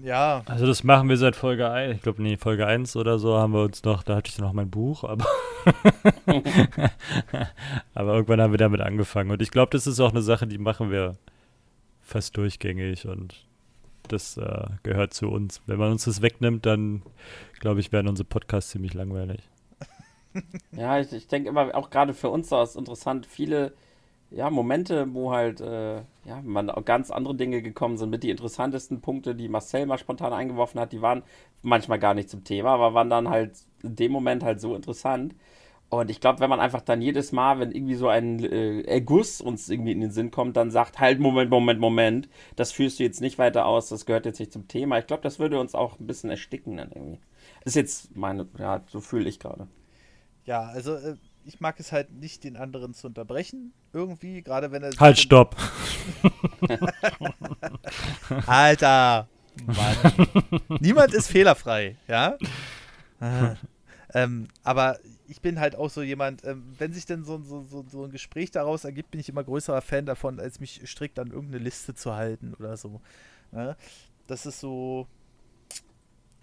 ja, 0.04 0.42
Also 0.46 0.68
das 0.68 0.84
machen 0.84 1.08
wir 1.08 1.16
seit 1.16 1.38
Folge 1.38 1.70
1. 1.72 1.96
Ich 1.96 2.02
glaube, 2.02 2.22
nee, 2.22 2.36
Folge 2.36 2.68
1 2.68 2.98
oder 2.98 3.18
so 3.18 3.38
haben 3.38 3.54
wir 3.54 3.64
uns 3.64 3.82
noch, 3.84 4.04
da 4.04 4.18
hatte 4.18 4.30
ich 4.30 4.38
noch 4.40 4.52
mein 4.52 4.70
Buch, 4.70 5.06
aber 5.06 5.26
aber 7.94 8.14
irgendwann 8.14 8.42
haben 8.42 8.52
wir 8.52 8.58
damit 8.58 8.82
angefangen. 8.82 9.32
Und 9.32 9.42
ich 9.42 9.52
glaube, 9.52 9.70
das 9.72 9.88
ist 9.88 10.00
auch 10.00 10.12
eine 10.12 10.22
Sache, 10.22 10.48
die 10.48 10.58
machen 10.58 10.92
wir 10.92 11.16
fast 12.12 12.38
durchgängig 12.38 13.08
und 13.08 13.46
das 14.08 14.38
äh, 14.38 14.68
gehört 14.84 15.14
zu 15.14 15.30
uns. 15.30 15.62
Wenn 15.66 15.80
man 15.80 15.92
uns 15.92 16.06
das 16.06 16.22
wegnimmt, 16.22 16.66
dann 16.66 17.02
glaube 17.60 17.80
ich, 17.80 17.92
werden 17.92 18.08
unsere 18.08 18.28
Podcasts 18.28 18.72
ziemlich 18.72 18.94
langweilig. 18.94 19.42
Ja, 20.72 20.98
ich, 20.98 21.12
ich 21.12 21.28
denke 21.28 21.50
immer, 21.50 21.76
auch 21.76 21.90
gerade 21.90 22.14
für 22.14 22.30
uns 22.30 22.50
war 22.52 22.64
es 22.64 22.78
interessant, 22.78 23.26
viele 23.26 23.74
ja, 24.32 24.50
Momente, 24.50 25.14
wo 25.14 25.32
halt 25.34 25.60
äh, 25.60 25.98
ja, 26.24 26.42
man 26.42 26.70
auch 26.70 26.86
ganz 26.86 27.12
andere 27.12 27.36
Dinge 27.36 27.62
gekommen 27.62 27.98
sind. 27.98 28.10
Mit 28.10 28.24
die 28.24 28.30
interessantesten 28.30 29.02
Punkte, 29.02 29.36
die 29.36 29.50
Marcel 29.50 29.86
mal 29.86 29.98
spontan 29.98 30.32
eingeworfen 30.32 30.80
hat, 30.80 30.94
die 30.94 31.02
waren 31.02 31.24
manchmal 31.64 32.00
gar 32.00 32.14
nicht 32.14 32.30
zum 32.30 32.46
Thema, 32.46 32.70
aber 32.70 32.94
waren 32.94 33.10
dann 33.10 33.30
halt 33.30 33.52
in 33.84 33.98
dem 33.98 34.12
Moment 34.14 34.44
halt 34.44 34.62
so 34.62 34.74
interessant. 34.74 35.36
Und 35.92 36.10
ich 36.10 36.22
glaube, 36.22 36.40
wenn 36.40 36.50
man 36.50 36.62
einfach 36.62 36.80
dann 36.80 37.02
jedes 37.02 37.34
Mal, 37.34 37.60
wenn 37.60 37.74
irgendwie 37.74 37.96
so 37.96 38.08
ein 38.08 38.40
äh, 38.40 38.80
Erguss 38.84 39.42
uns 39.42 39.68
irgendwie 39.68 39.92
in 39.92 40.00
den 40.00 40.12
Sinn 40.12 40.32
kommt, 40.32 40.56
dann 40.56 40.72
sagt, 40.72 41.00
halt, 41.00 41.20
Moment, 41.20 41.52
Moment, 41.52 41.82
Moment, 41.82 42.30
das 42.56 42.72
führst 42.72 42.98
du 42.98 43.04
jetzt 43.04 43.20
nicht 43.20 43.38
weiter 43.38 43.66
aus, 43.66 43.90
das 43.90 44.06
gehört 44.06 44.26
jetzt 44.26 44.40
nicht 44.40 44.54
zum 44.54 44.70
Thema. 44.70 45.00
Ich 45.00 45.08
glaube, 45.08 45.22
das 45.22 45.38
würde 45.38 45.60
uns 45.60 45.76
auch 45.76 46.00
ein 46.00 46.08
bisschen 46.08 46.30
ersticken 46.30 46.78
dann 46.78 46.94
irgendwie. 46.94 47.20
Ist 47.66 47.76
jetzt 47.76 48.16
meine, 48.16 48.48
ja, 48.58 48.82
so 48.88 49.02
fühle 49.02 49.28
ich 49.28 49.38
gerade. 49.38 49.68
ja, 50.46 50.62
also 50.62 50.96
äh, 50.96 51.18
ich 51.44 51.60
mag 51.60 51.78
es 51.78 51.92
halt 51.92 52.14
nicht, 52.14 52.46
den 52.46 52.56
anderen 52.56 52.94
zu 52.94 53.08
unterbrechen. 53.08 53.74
Irgendwie, 53.92 54.44
gerade 54.44 54.72
wenn 54.72 54.84
er. 54.84 54.92
Halt, 54.98 55.20
stopp! 55.20 55.58
Alter! 58.46 59.28
Mann. 59.66 60.30
Niemand 60.80 61.14
ist 61.14 61.28
fehlerfrei, 61.28 61.98
ja? 62.08 62.38
Ah. 63.20 63.56
ähm, 64.14 64.48
aber 64.64 64.98
ich 65.32 65.40
bin 65.40 65.62
halt 65.62 65.78
auch 65.78 65.90
so 65.90 66.02
jemand, 66.02 66.44
ähm, 66.44 66.74
wenn 66.78 66.92
sich 66.92 67.06
denn 67.06 67.24
so, 67.24 67.42
so, 67.42 67.62
so, 67.62 67.86
so 67.90 68.04
ein 68.04 68.12
Gespräch 68.12 68.52
daraus 68.52 68.84
ergibt, 68.84 69.12
bin 69.12 69.22
ich 69.22 69.30
immer 69.30 69.46
größerer 69.46 69.82
Fan 69.82 70.06
davon, 70.06 70.42
als 70.42 70.60
mich 70.60 70.82
strikt 70.86 71.18
an 71.20 71.32
irgendeine 71.32 71.64
Liste 71.64 71.96
zu 71.96 72.14
halten 72.14 72.54
oder 72.60 72.76
so. 72.76 73.00
Ne? 73.54 73.78
Das 74.28 74.46
ist 74.46 74.60
so. 74.60 75.08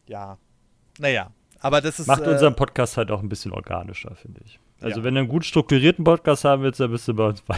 Ja. 0.06 0.38
Naja. 0.98 1.30
Aber 1.60 1.82
das 1.82 2.00
ist. 2.00 2.06
Macht 2.06 2.22
äh, 2.22 2.30
unseren 2.30 2.56
Podcast 2.56 2.96
halt 2.96 3.10
auch 3.10 3.20
ein 3.20 3.28
bisschen 3.28 3.52
organischer, 3.52 4.16
finde 4.16 4.40
ich. 4.46 4.58
Also 4.80 5.00
Ja. 5.00 5.04
wenn 5.04 5.14
du 5.14 5.20
einen 5.20 5.28
gut 5.28 5.44
strukturierten 5.44 6.04
Podcast 6.04 6.44
haben 6.44 6.62
willst, 6.62 6.78
dann 6.78 6.90
bist 6.92 7.08
du 7.08 7.14
bei 7.14 7.26
uns 7.26 7.42
bei. 7.42 7.56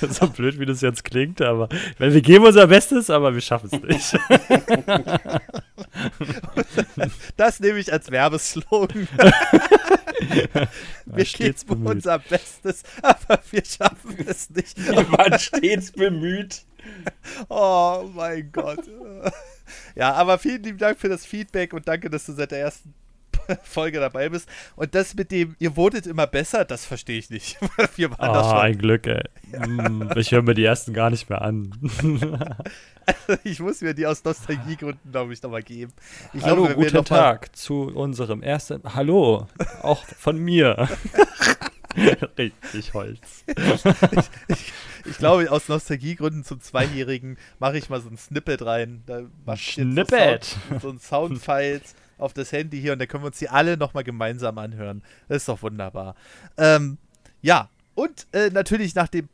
so 0.10 0.28
blöd, 0.28 0.60
wie 0.60 0.66
das 0.66 0.80
jetzt 0.80 1.02
klingt, 1.04 1.42
aber 1.42 1.68
weil 1.98 2.14
wir 2.14 2.20
geben 2.22 2.44
unser 2.46 2.68
Bestes, 2.68 3.10
aber 3.10 3.34
wir 3.34 3.40
schaffen 3.40 3.68
es 3.72 3.82
nicht. 3.82 4.16
Das 7.36 7.58
nehme 7.60 7.78
ich 7.78 7.92
als 7.92 8.10
Werbeslogan. 8.10 9.08
wir 11.06 11.24
stets 11.24 11.66
geben 11.66 11.82
bemüht. 11.84 11.96
unser 11.96 12.18
Bestes, 12.20 12.82
aber 13.02 13.40
wir 13.50 13.64
schaffen 13.64 14.16
es 14.26 14.50
nicht. 14.50 14.76
Wir 14.78 15.10
waren 15.12 15.38
stets 15.38 15.90
bemüht. 15.92 16.62
Oh 17.48 18.08
mein 18.14 18.50
Gott. 18.52 18.84
Ja, 19.96 20.12
aber 20.14 20.38
vielen 20.38 20.62
lieben 20.62 20.78
Dank 20.78 20.98
für 20.98 21.08
das 21.08 21.26
Feedback 21.26 21.72
und 21.72 21.88
danke, 21.88 22.08
dass 22.08 22.26
du 22.26 22.32
seit 22.32 22.52
der 22.52 22.60
ersten 22.60 22.94
Folge 23.62 24.00
dabei 24.00 24.28
bist. 24.28 24.48
Und 24.76 24.94
das 24.94 25.14
mit 25.14 25.30
dem, 25.30 25.56
ihr 25.58 25.76
wurdet 25.76 26.06
immer 26.06 26.26
besser, 26.26 26.64
das 26.64 26.84
verstehe 26.84 27.18
ich 27.18 27.30
nicht. 27.30 27.58
Wir 27.96 28.10
waren 28.10 28.32
das 28.34 28.46
Ah, 28.46 28.50
schon. 28.50 28.58
ein 28.60 28.78
Glück, 28.78 29.06
ey. 29.06 29.22
Mm, 29.66 30.10
Ich 30.16 30.32
höre 30.32 30.42
mir 30.42 30.54
die 30.54 30.64
ersten 30.64 30.92
gar 30.92 31.10
nicht 31.10 31.28
mehr 31.28 31.42
an. 31.42 31.72
Ich 33.42 33.58
muss 33.58 33.80
mir 33.80 33.94
die 33.94 34.06
aus 34.06 34.22
Nostalgiegründen, 34.22 35.10
glaube 35.10 35.32
ich, 35.32 35.42
nochmal 35.42 35.62
geben. 35.62 35.94
Ich 36.34 36.42
Hallo, 36.42 36.66
glaube, 36.66 36.74
guten 36.74 37.04
Tag 37.06 37.56
zu 37.56 37.84
unserem 37.84 38.42
ersten. 38.42 38.82
Hallo, 38.94 39.46
auch 39.80 40.04
von 40.04 40.36
mir. 40.36 40.86
Richtig 42.36 42.92
Holz. 42.92 43.44
Ich 45.06 45.16
glaube, 45.18 45.50
aus 45.50 45.68
Nostalgiegründen 45.68 46.44
zum 46.44 46.60
Zweijährigen 46.60 47.38
mache 47.58 47.78
ich 47.78 47.88
mal 47.88 48.00
so 48.02 48.10
ein 48.10 48.18
Snippet 48.18 48.60
rein. 48.66 49.02
Da 49.06 49.22
ich 49.54 49.72
Snippet. 49.72 50.56
So, 50.72 50.78
so 50.78 50.88
ein 50.90 50.98
Soundfiles 50.98 51.94
auf 52.18 52.34
das 52.34 52.52
Handy 52.52 52.80
hier 52.80 52.92
und 52.92 52.98
dann 52.98 53.08
können 53.08 53.22
wir 53.22 53.28
uns 53.28 53.38
die 53.38 53.48
alle 53.48 53.76
nochmal 53.76 54.04
gemeinsam 54.04 54.58
anhören. 54.58 55.02
Das 55.28 55.38
ist 55.38 55.48
doch 55.48 55.62
wunderbar. 55.62 56.14
Ähm, 56.56 56.98
ja, 57.40 57.70
und 57.94 58.26
äh, 58.32 58.50
natürlich 58.50 58.94
nach 58.94 59.08
dem 59.08 59.28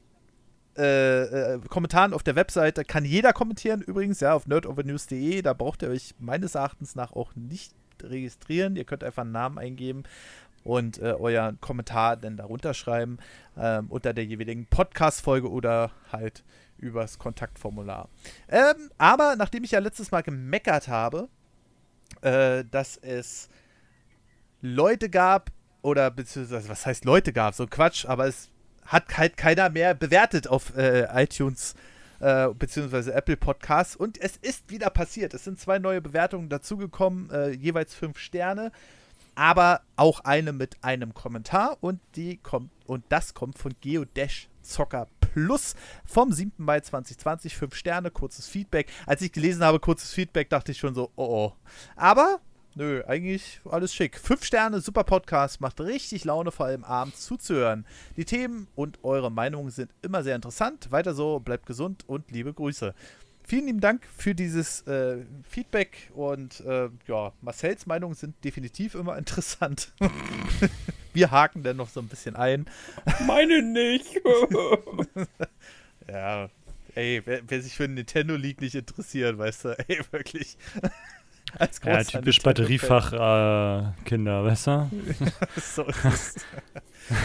äh, 0.76 1.22
äh, 1.54 1.60
Kommentaren 1.68 2.12
auf 2.12 2.22
der 2.22 2.34
Webseite 2.34 2.84
kann 2.84 3.04
jeder 3.04 3.32
kommentieren 3.32 3.80
übrigens, 3.80 4.20
ja, 4.20 4.34
auf 4.34 4.46
nerdovernews.de. 4.46 5.42
Da 5.42 5.52
braucht 5.52 5.82
ihr 5.82 5.88
euch 5.88 6.14
meines 6.18 6.54
Erachtens 6.54 6.94
nach 6.94 7.12
auch 7.12 7.34
nicht 7.36 7.74
registrieren. 8.02 8.76
Ihr 8.76 8.84
könnt 8.84 9.04
einfach 9.04 9.22
einen 9.22 9.32
Namen 9.32 9.58
eingeben 9.58 10.02
und 10.64 10.98
äh, 10.98 11.12
euren 11.12 11.60
Kommentar 11.60 12.16
dann 12.16 12.36
darunter 12.36 12.74
schreiben 12.74 13.18
ähm, 13.56 13.86
unter 13.88 14.12
der 14.12 14.24
jeweiligen 14.24 14.66
Podcast-Folge 14.66 15.50
oder 15.50 15.92
halt 16.10 16.42
übers 16.78 17.18
Kontaktformular. 17.18 18.08
Ähm, 18.48 18.90
aber 18.98 19.36
nachdem 19.36 19.62
ich 19.64 19.72
ja 19.72 19.78
letztes 19.78 20.10
Mal 20.10 20.22
gemeckert 20.22 20.88
habe, 20.88 21.28
äh, 22.22 22.64
dass 22.70 22.96
es 22.96 23.48
Leute 24.60 25.10
gab, 25.10 25.50
oder 25.82 26.10
beziehungsweise, 26.10 26.68
was 26.68 26.86
heißt 26.86 27.04
Leute 27.04 27.32
gab, 27.32 27.54
so 27.54 27.66
Quatsch, 27.66 28.06
aber 28.06 28.26
es 28.26 28.48
hat 28.86 29.16
halt 29.18 29.36
keiner 29.36 29.68
mehr 29.70 29.94
bewertet 29.94 30.48
auf 30.48 30.74
äh, 30.76 31.06
iTunes 31.22 31.74
äh, 32.20 32.48
beziehungsweise 32.54 33.12
Apple 33.12 33.36
Podcasts. 33.36 33.96
Und 33.96 34.18
es 34.18 34.36
ist 34.36 34.70
wieder 34.70 34.90
passiert. 34.90 35.34
Es 35.34 35.44
sind 35.44 35.60
zwei 35.60 35.78
neue 35.78 36.00
Bewertungen 36.00 36.48
dazugekommen, 36.48 37.30
äh, 37.30 37.50
jeweils 37.50 37.94
fünf 37.94 38.18
Sterne, 38.18 38.72
aber 39.34 39.82
auch 39.96 40.20
eine 40.20 40.52
mit 40.52 40.82
einem 40.82 41.12
Kommentar. 41.12 41.76
Und 41.80 42.00
die 42.16 42.38
kommt 42.38 42.70
und 42.86 43.04
das 43.10 43.34
kommt 43.34 43.58
von 43.58 43.74
Geodash 43.80 44.48
Zocker 44.62 45.06
Plus 45.34 45.74
vom 46.06 46.30
7. 46.30 46.52
Mai 46.58 46.78
2020. 46.78 47.56
Fünf 47.56 47.74
Sterne, 47.74 48.12
kurzes 48.12 48.46
Feedback. 48.46 48.86
Als 49.04 49.20
ich 49.20 49.32
gelesen 49.32 49.64
habe, 49.64 49.80
kurzes 49.80 50.12
Feedback, 50.12 50.48
dachte 50.48 50.70
ich 50.70 50.78
schon 50.78 50.94
so, 50.94 51.10
oh 51.16 51.24
oh. 51.24 51.52
Aber 51.96 52.38
Nö, 52.76 53.04
eigentlich 53.06 53.60
alles 53.70 53.94
schick. 53.94 54.18
Fünf 54.18 54.44
Sterne, 54.44 54.80
super 54.80 55.04
Podcast, 55.04 55.60
macht 55.60 55.80
richtig 55.80 56.24
Laune, 56.24 56.50
vor 56.50 56.66
allem 56.66 56.82
abends 56.82 57.24
zuzuhören. 57.24 57.86
Die 58.16 58.24
Themen 58.24 58.66
und 58.74 58.98
eure 59.04 59.30
Meinungen 59.30 59.70
sind 59.70 59.92
immer 60.02 60.24
sehr 60.24 60.34
interessant. 60.34 60.90
Weiter 60.90 61.14
so, 61.14 61.38
bleibt 61.38 61.66
gesund 61.66 62.02
und 62.08 62.32
liebe 62.32 62.52
Grüße. 62.52 62.92
Vielen 63.44 63.66
lieben 63.66 63.80
Dank 63.80 64.04
für 64.16 64.34
dieses 64.34 64.82
äh, 64.88 65.18
Feedback 65.48 66.10
und 66.14 66.60
äh, 66.60 66.88
ja, 67.06 67.32
Marcells 67.42 67.86
Meinungen 67.86 68.14
sind 68.14 68.42
definitiv 68.44 68.96
immer 68.96 69.16
interessant. 69.18 69.92
Wir 71.14 71.30
haken 71.30 71.62
dann 71.62 71.76
noch 71.76 71.88
so 71.88 72.00
ein 72.00 72.08
bisschen 72.08 72.36
ein. 72.36 72.66
Meine 73.26 73.62
nicht. 73.62 74.20
ja, 76.08 76.48
ey, 76.94 77.22
wer, 77.24 77.40
wer, 77.46 77.62
sich 77.62 77.74
für 77.76 77.88
Nintendo 77.88 78.36
League 78.36 78.60
nicht 78.60 78.74
interessiert, 78.74 79.38
weißt 79.38 79.64
du, 79.64 79.78
ey, 79.88 80.00
wirklich. 80.10 80.56
Als 81.58 81.80
ja, 81.84 82.02
typisch 82.02 82.42
Batteriefach-Kinder, 82.42 84.40
äh, 84.40 84.44
weißt 84.44 84.66
du? 84.66 84.90
so 85.60 85.84
ist 85.84 86.04
es. 86.04 86.36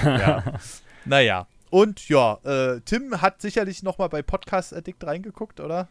ja. 0.04 0.44
Naja. 1.06 1.48
Und 1.72 2.10
ja, 2.10 2.38
äh, 2.44 2.82
Tim 2.82 3.22
hat 3.22 3.42
sicherlich 3.42 3.82
nochmal 3.82 4.10
bei 4.10 4.22
Podcast 4.22 4.74
Addict 4.74 5.04
reingeguckt, 5.04 5.60
oder? 5.60 5.88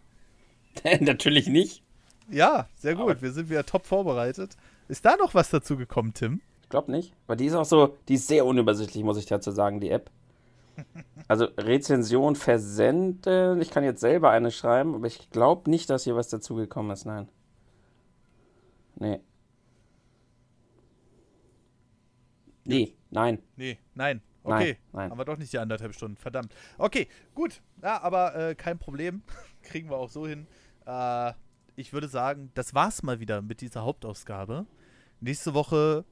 Natürlich 1.01 1.49
nicht. 1.49 1.83
Ja, 2.31 2.69
sehr 2.77 2.95
gut. 2.95 3.11
Aber 3.11 3.23
Wir 3.23 3.33
sind 3.33 3.49
wieder 3.51 3.65
top 3.65 3.87
vorbereitet. 3.87 4.57
Ist 4.89 5.05
da 5.05 5.16
noch 5.16 5.35
was 5.35 5.51
dazu 5.51 5.77
gekommen, 5.77 6.15
Tim? 6.15 6.41
Ich 6.69 6.70
glaube 6.70 6.93
nicht. 6.93 7.15
Weil 7.27 7.39
die 7.39 7.47
ist 7.47 7.55
auch 7.55 7.65
so, 7.65 7.97
die 8.09 8.16
ist 8.16 8.28
sehr 8.28 8.45
unübersichtlich, 8.45 9.03
muss 9.03 9.16
ich 9.16 9.24
dazu 9.24 9.51
sagen, 9.51 9.81
die 9.81 9.89
App. 9.89 10.11
Also 11.27 11.47
Rezension 11.57 12.36
versenden. 12.36 13.62
Ich 13.62 13.70
kann 13.70 13.85
jetzt 13.85 14.03
selber 14.03 14.31
eine 14.32 14.51
schreiben, 14.51 14.95
aber 14.95 15.07
ich 15.07 15.31
glaube 15.31 15.70
nicht, 15.70 15.89
dass 15.89 16.05
hier 16.05 16.15
was 16.15 16.28
dazu 16.28 16.57
gekommen 16.57 16.90
ist. 16.90 17.07
Nein. 17.07 17.27
Nee. 18.97 19.20
Nee, 22.65 22.95
nein. 23.09 23.43
Nee, 23.57 23.78
nein. 23.95 24.20
Okay, 24.43 24.53
nein, 24.53 24.77
nein. 24.93 25.11
haben 25.11 25.19
wir 25.19 25.24
doch 25.24 25.39
nicht 25.39 25.55
die 25.55 25.59
anderthalb 25.59 25.95
Stunden. 25.95 26.19
Verdammt. 26.19 26.55
Okay, 26.77 27.09
gut. 27.35 27.62
Ja, 27.82 28.03
aber 28.03 28.35
äh, 28.36 28.55
kein 28.55 28.78
Problem. 28.78 29.23
Kriegen 29.62 29.89
wir 29.89 29.97
auch 29.97 30.11
so 30.11 30.27
hin. 30.27 30.47
Äh, 30.85 31.32
ich 31.77 31.95
würde 31.95 32.09
sagen, 32.09 32.51
das 32.53 32.74
war's 32.74 33.03
mal 33.03 33.20
wieder 33.20 33.40
mit 33.40 33.62
dieser 33.62 33.85
Hauptausgabe. 33.85 34.66
Nächste 35.20 35.55
Woche 35.55 36.05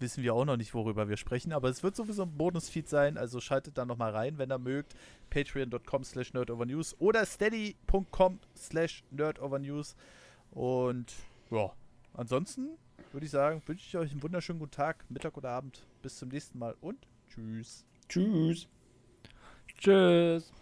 wissen 0.00 0.22
wir 0.22 0.34
auch 0.34 0.44
noch 0.44 0.56
nicht, 0.56 0.74
worüber 0.74 1.08
wir 1.08 1.16
sprechen, 1.16 1.52
aber 1.52 1.68
es 1.68 1.82
wird 1.82 1.96
sowieso 1.96 2.22
ein 2.22 2.36
Bonusfeed 2.36 2.88
sein, 2.88 3.16
also 3.18 3.40
schaltet 3.40 3.78
da 3.78 3.84
nochmal 3.84 4.12
rein, 4.12 4.38
wenn 4.38 4.50
ihr 4.50 4.58
mögt. 4.58 4.94
Patreon.com 5.30 6.04
slash 6.04 6.32
nerdovernews 6.32 6.96
oder 6.98 7.24
steady.com 7.24 8.40
slash 8.56 9.04
nerdovernews. 9.10 9.96
Und 10.50 11.12
ja, 11.50 11.72
ansonsten 12.14 12.70
würde 13.12 13.26
ich 13.26 13.32
sagen, 13.32 13.62
wünsche 13.66 13.86
ich 13.86 13.96
euch 13.96 14.10
einen 14.10 14.22
wunderschönen 14.22 14.58
guten 14.58 14.72
Tag, 14.72 15.04
Mittag 15.08 15.36
oder 15.36 15.50
Abend. 15.50 15.86
Bis 16.02 16.16
zum 16.16 16.28
nächsten 16.28 16.58
Mal 16.58 16.74
und 16.80 17.06
tschüss. 17.28 17.84
Tschüss. 18.08 18.68
Tschüss. 19.78 20.52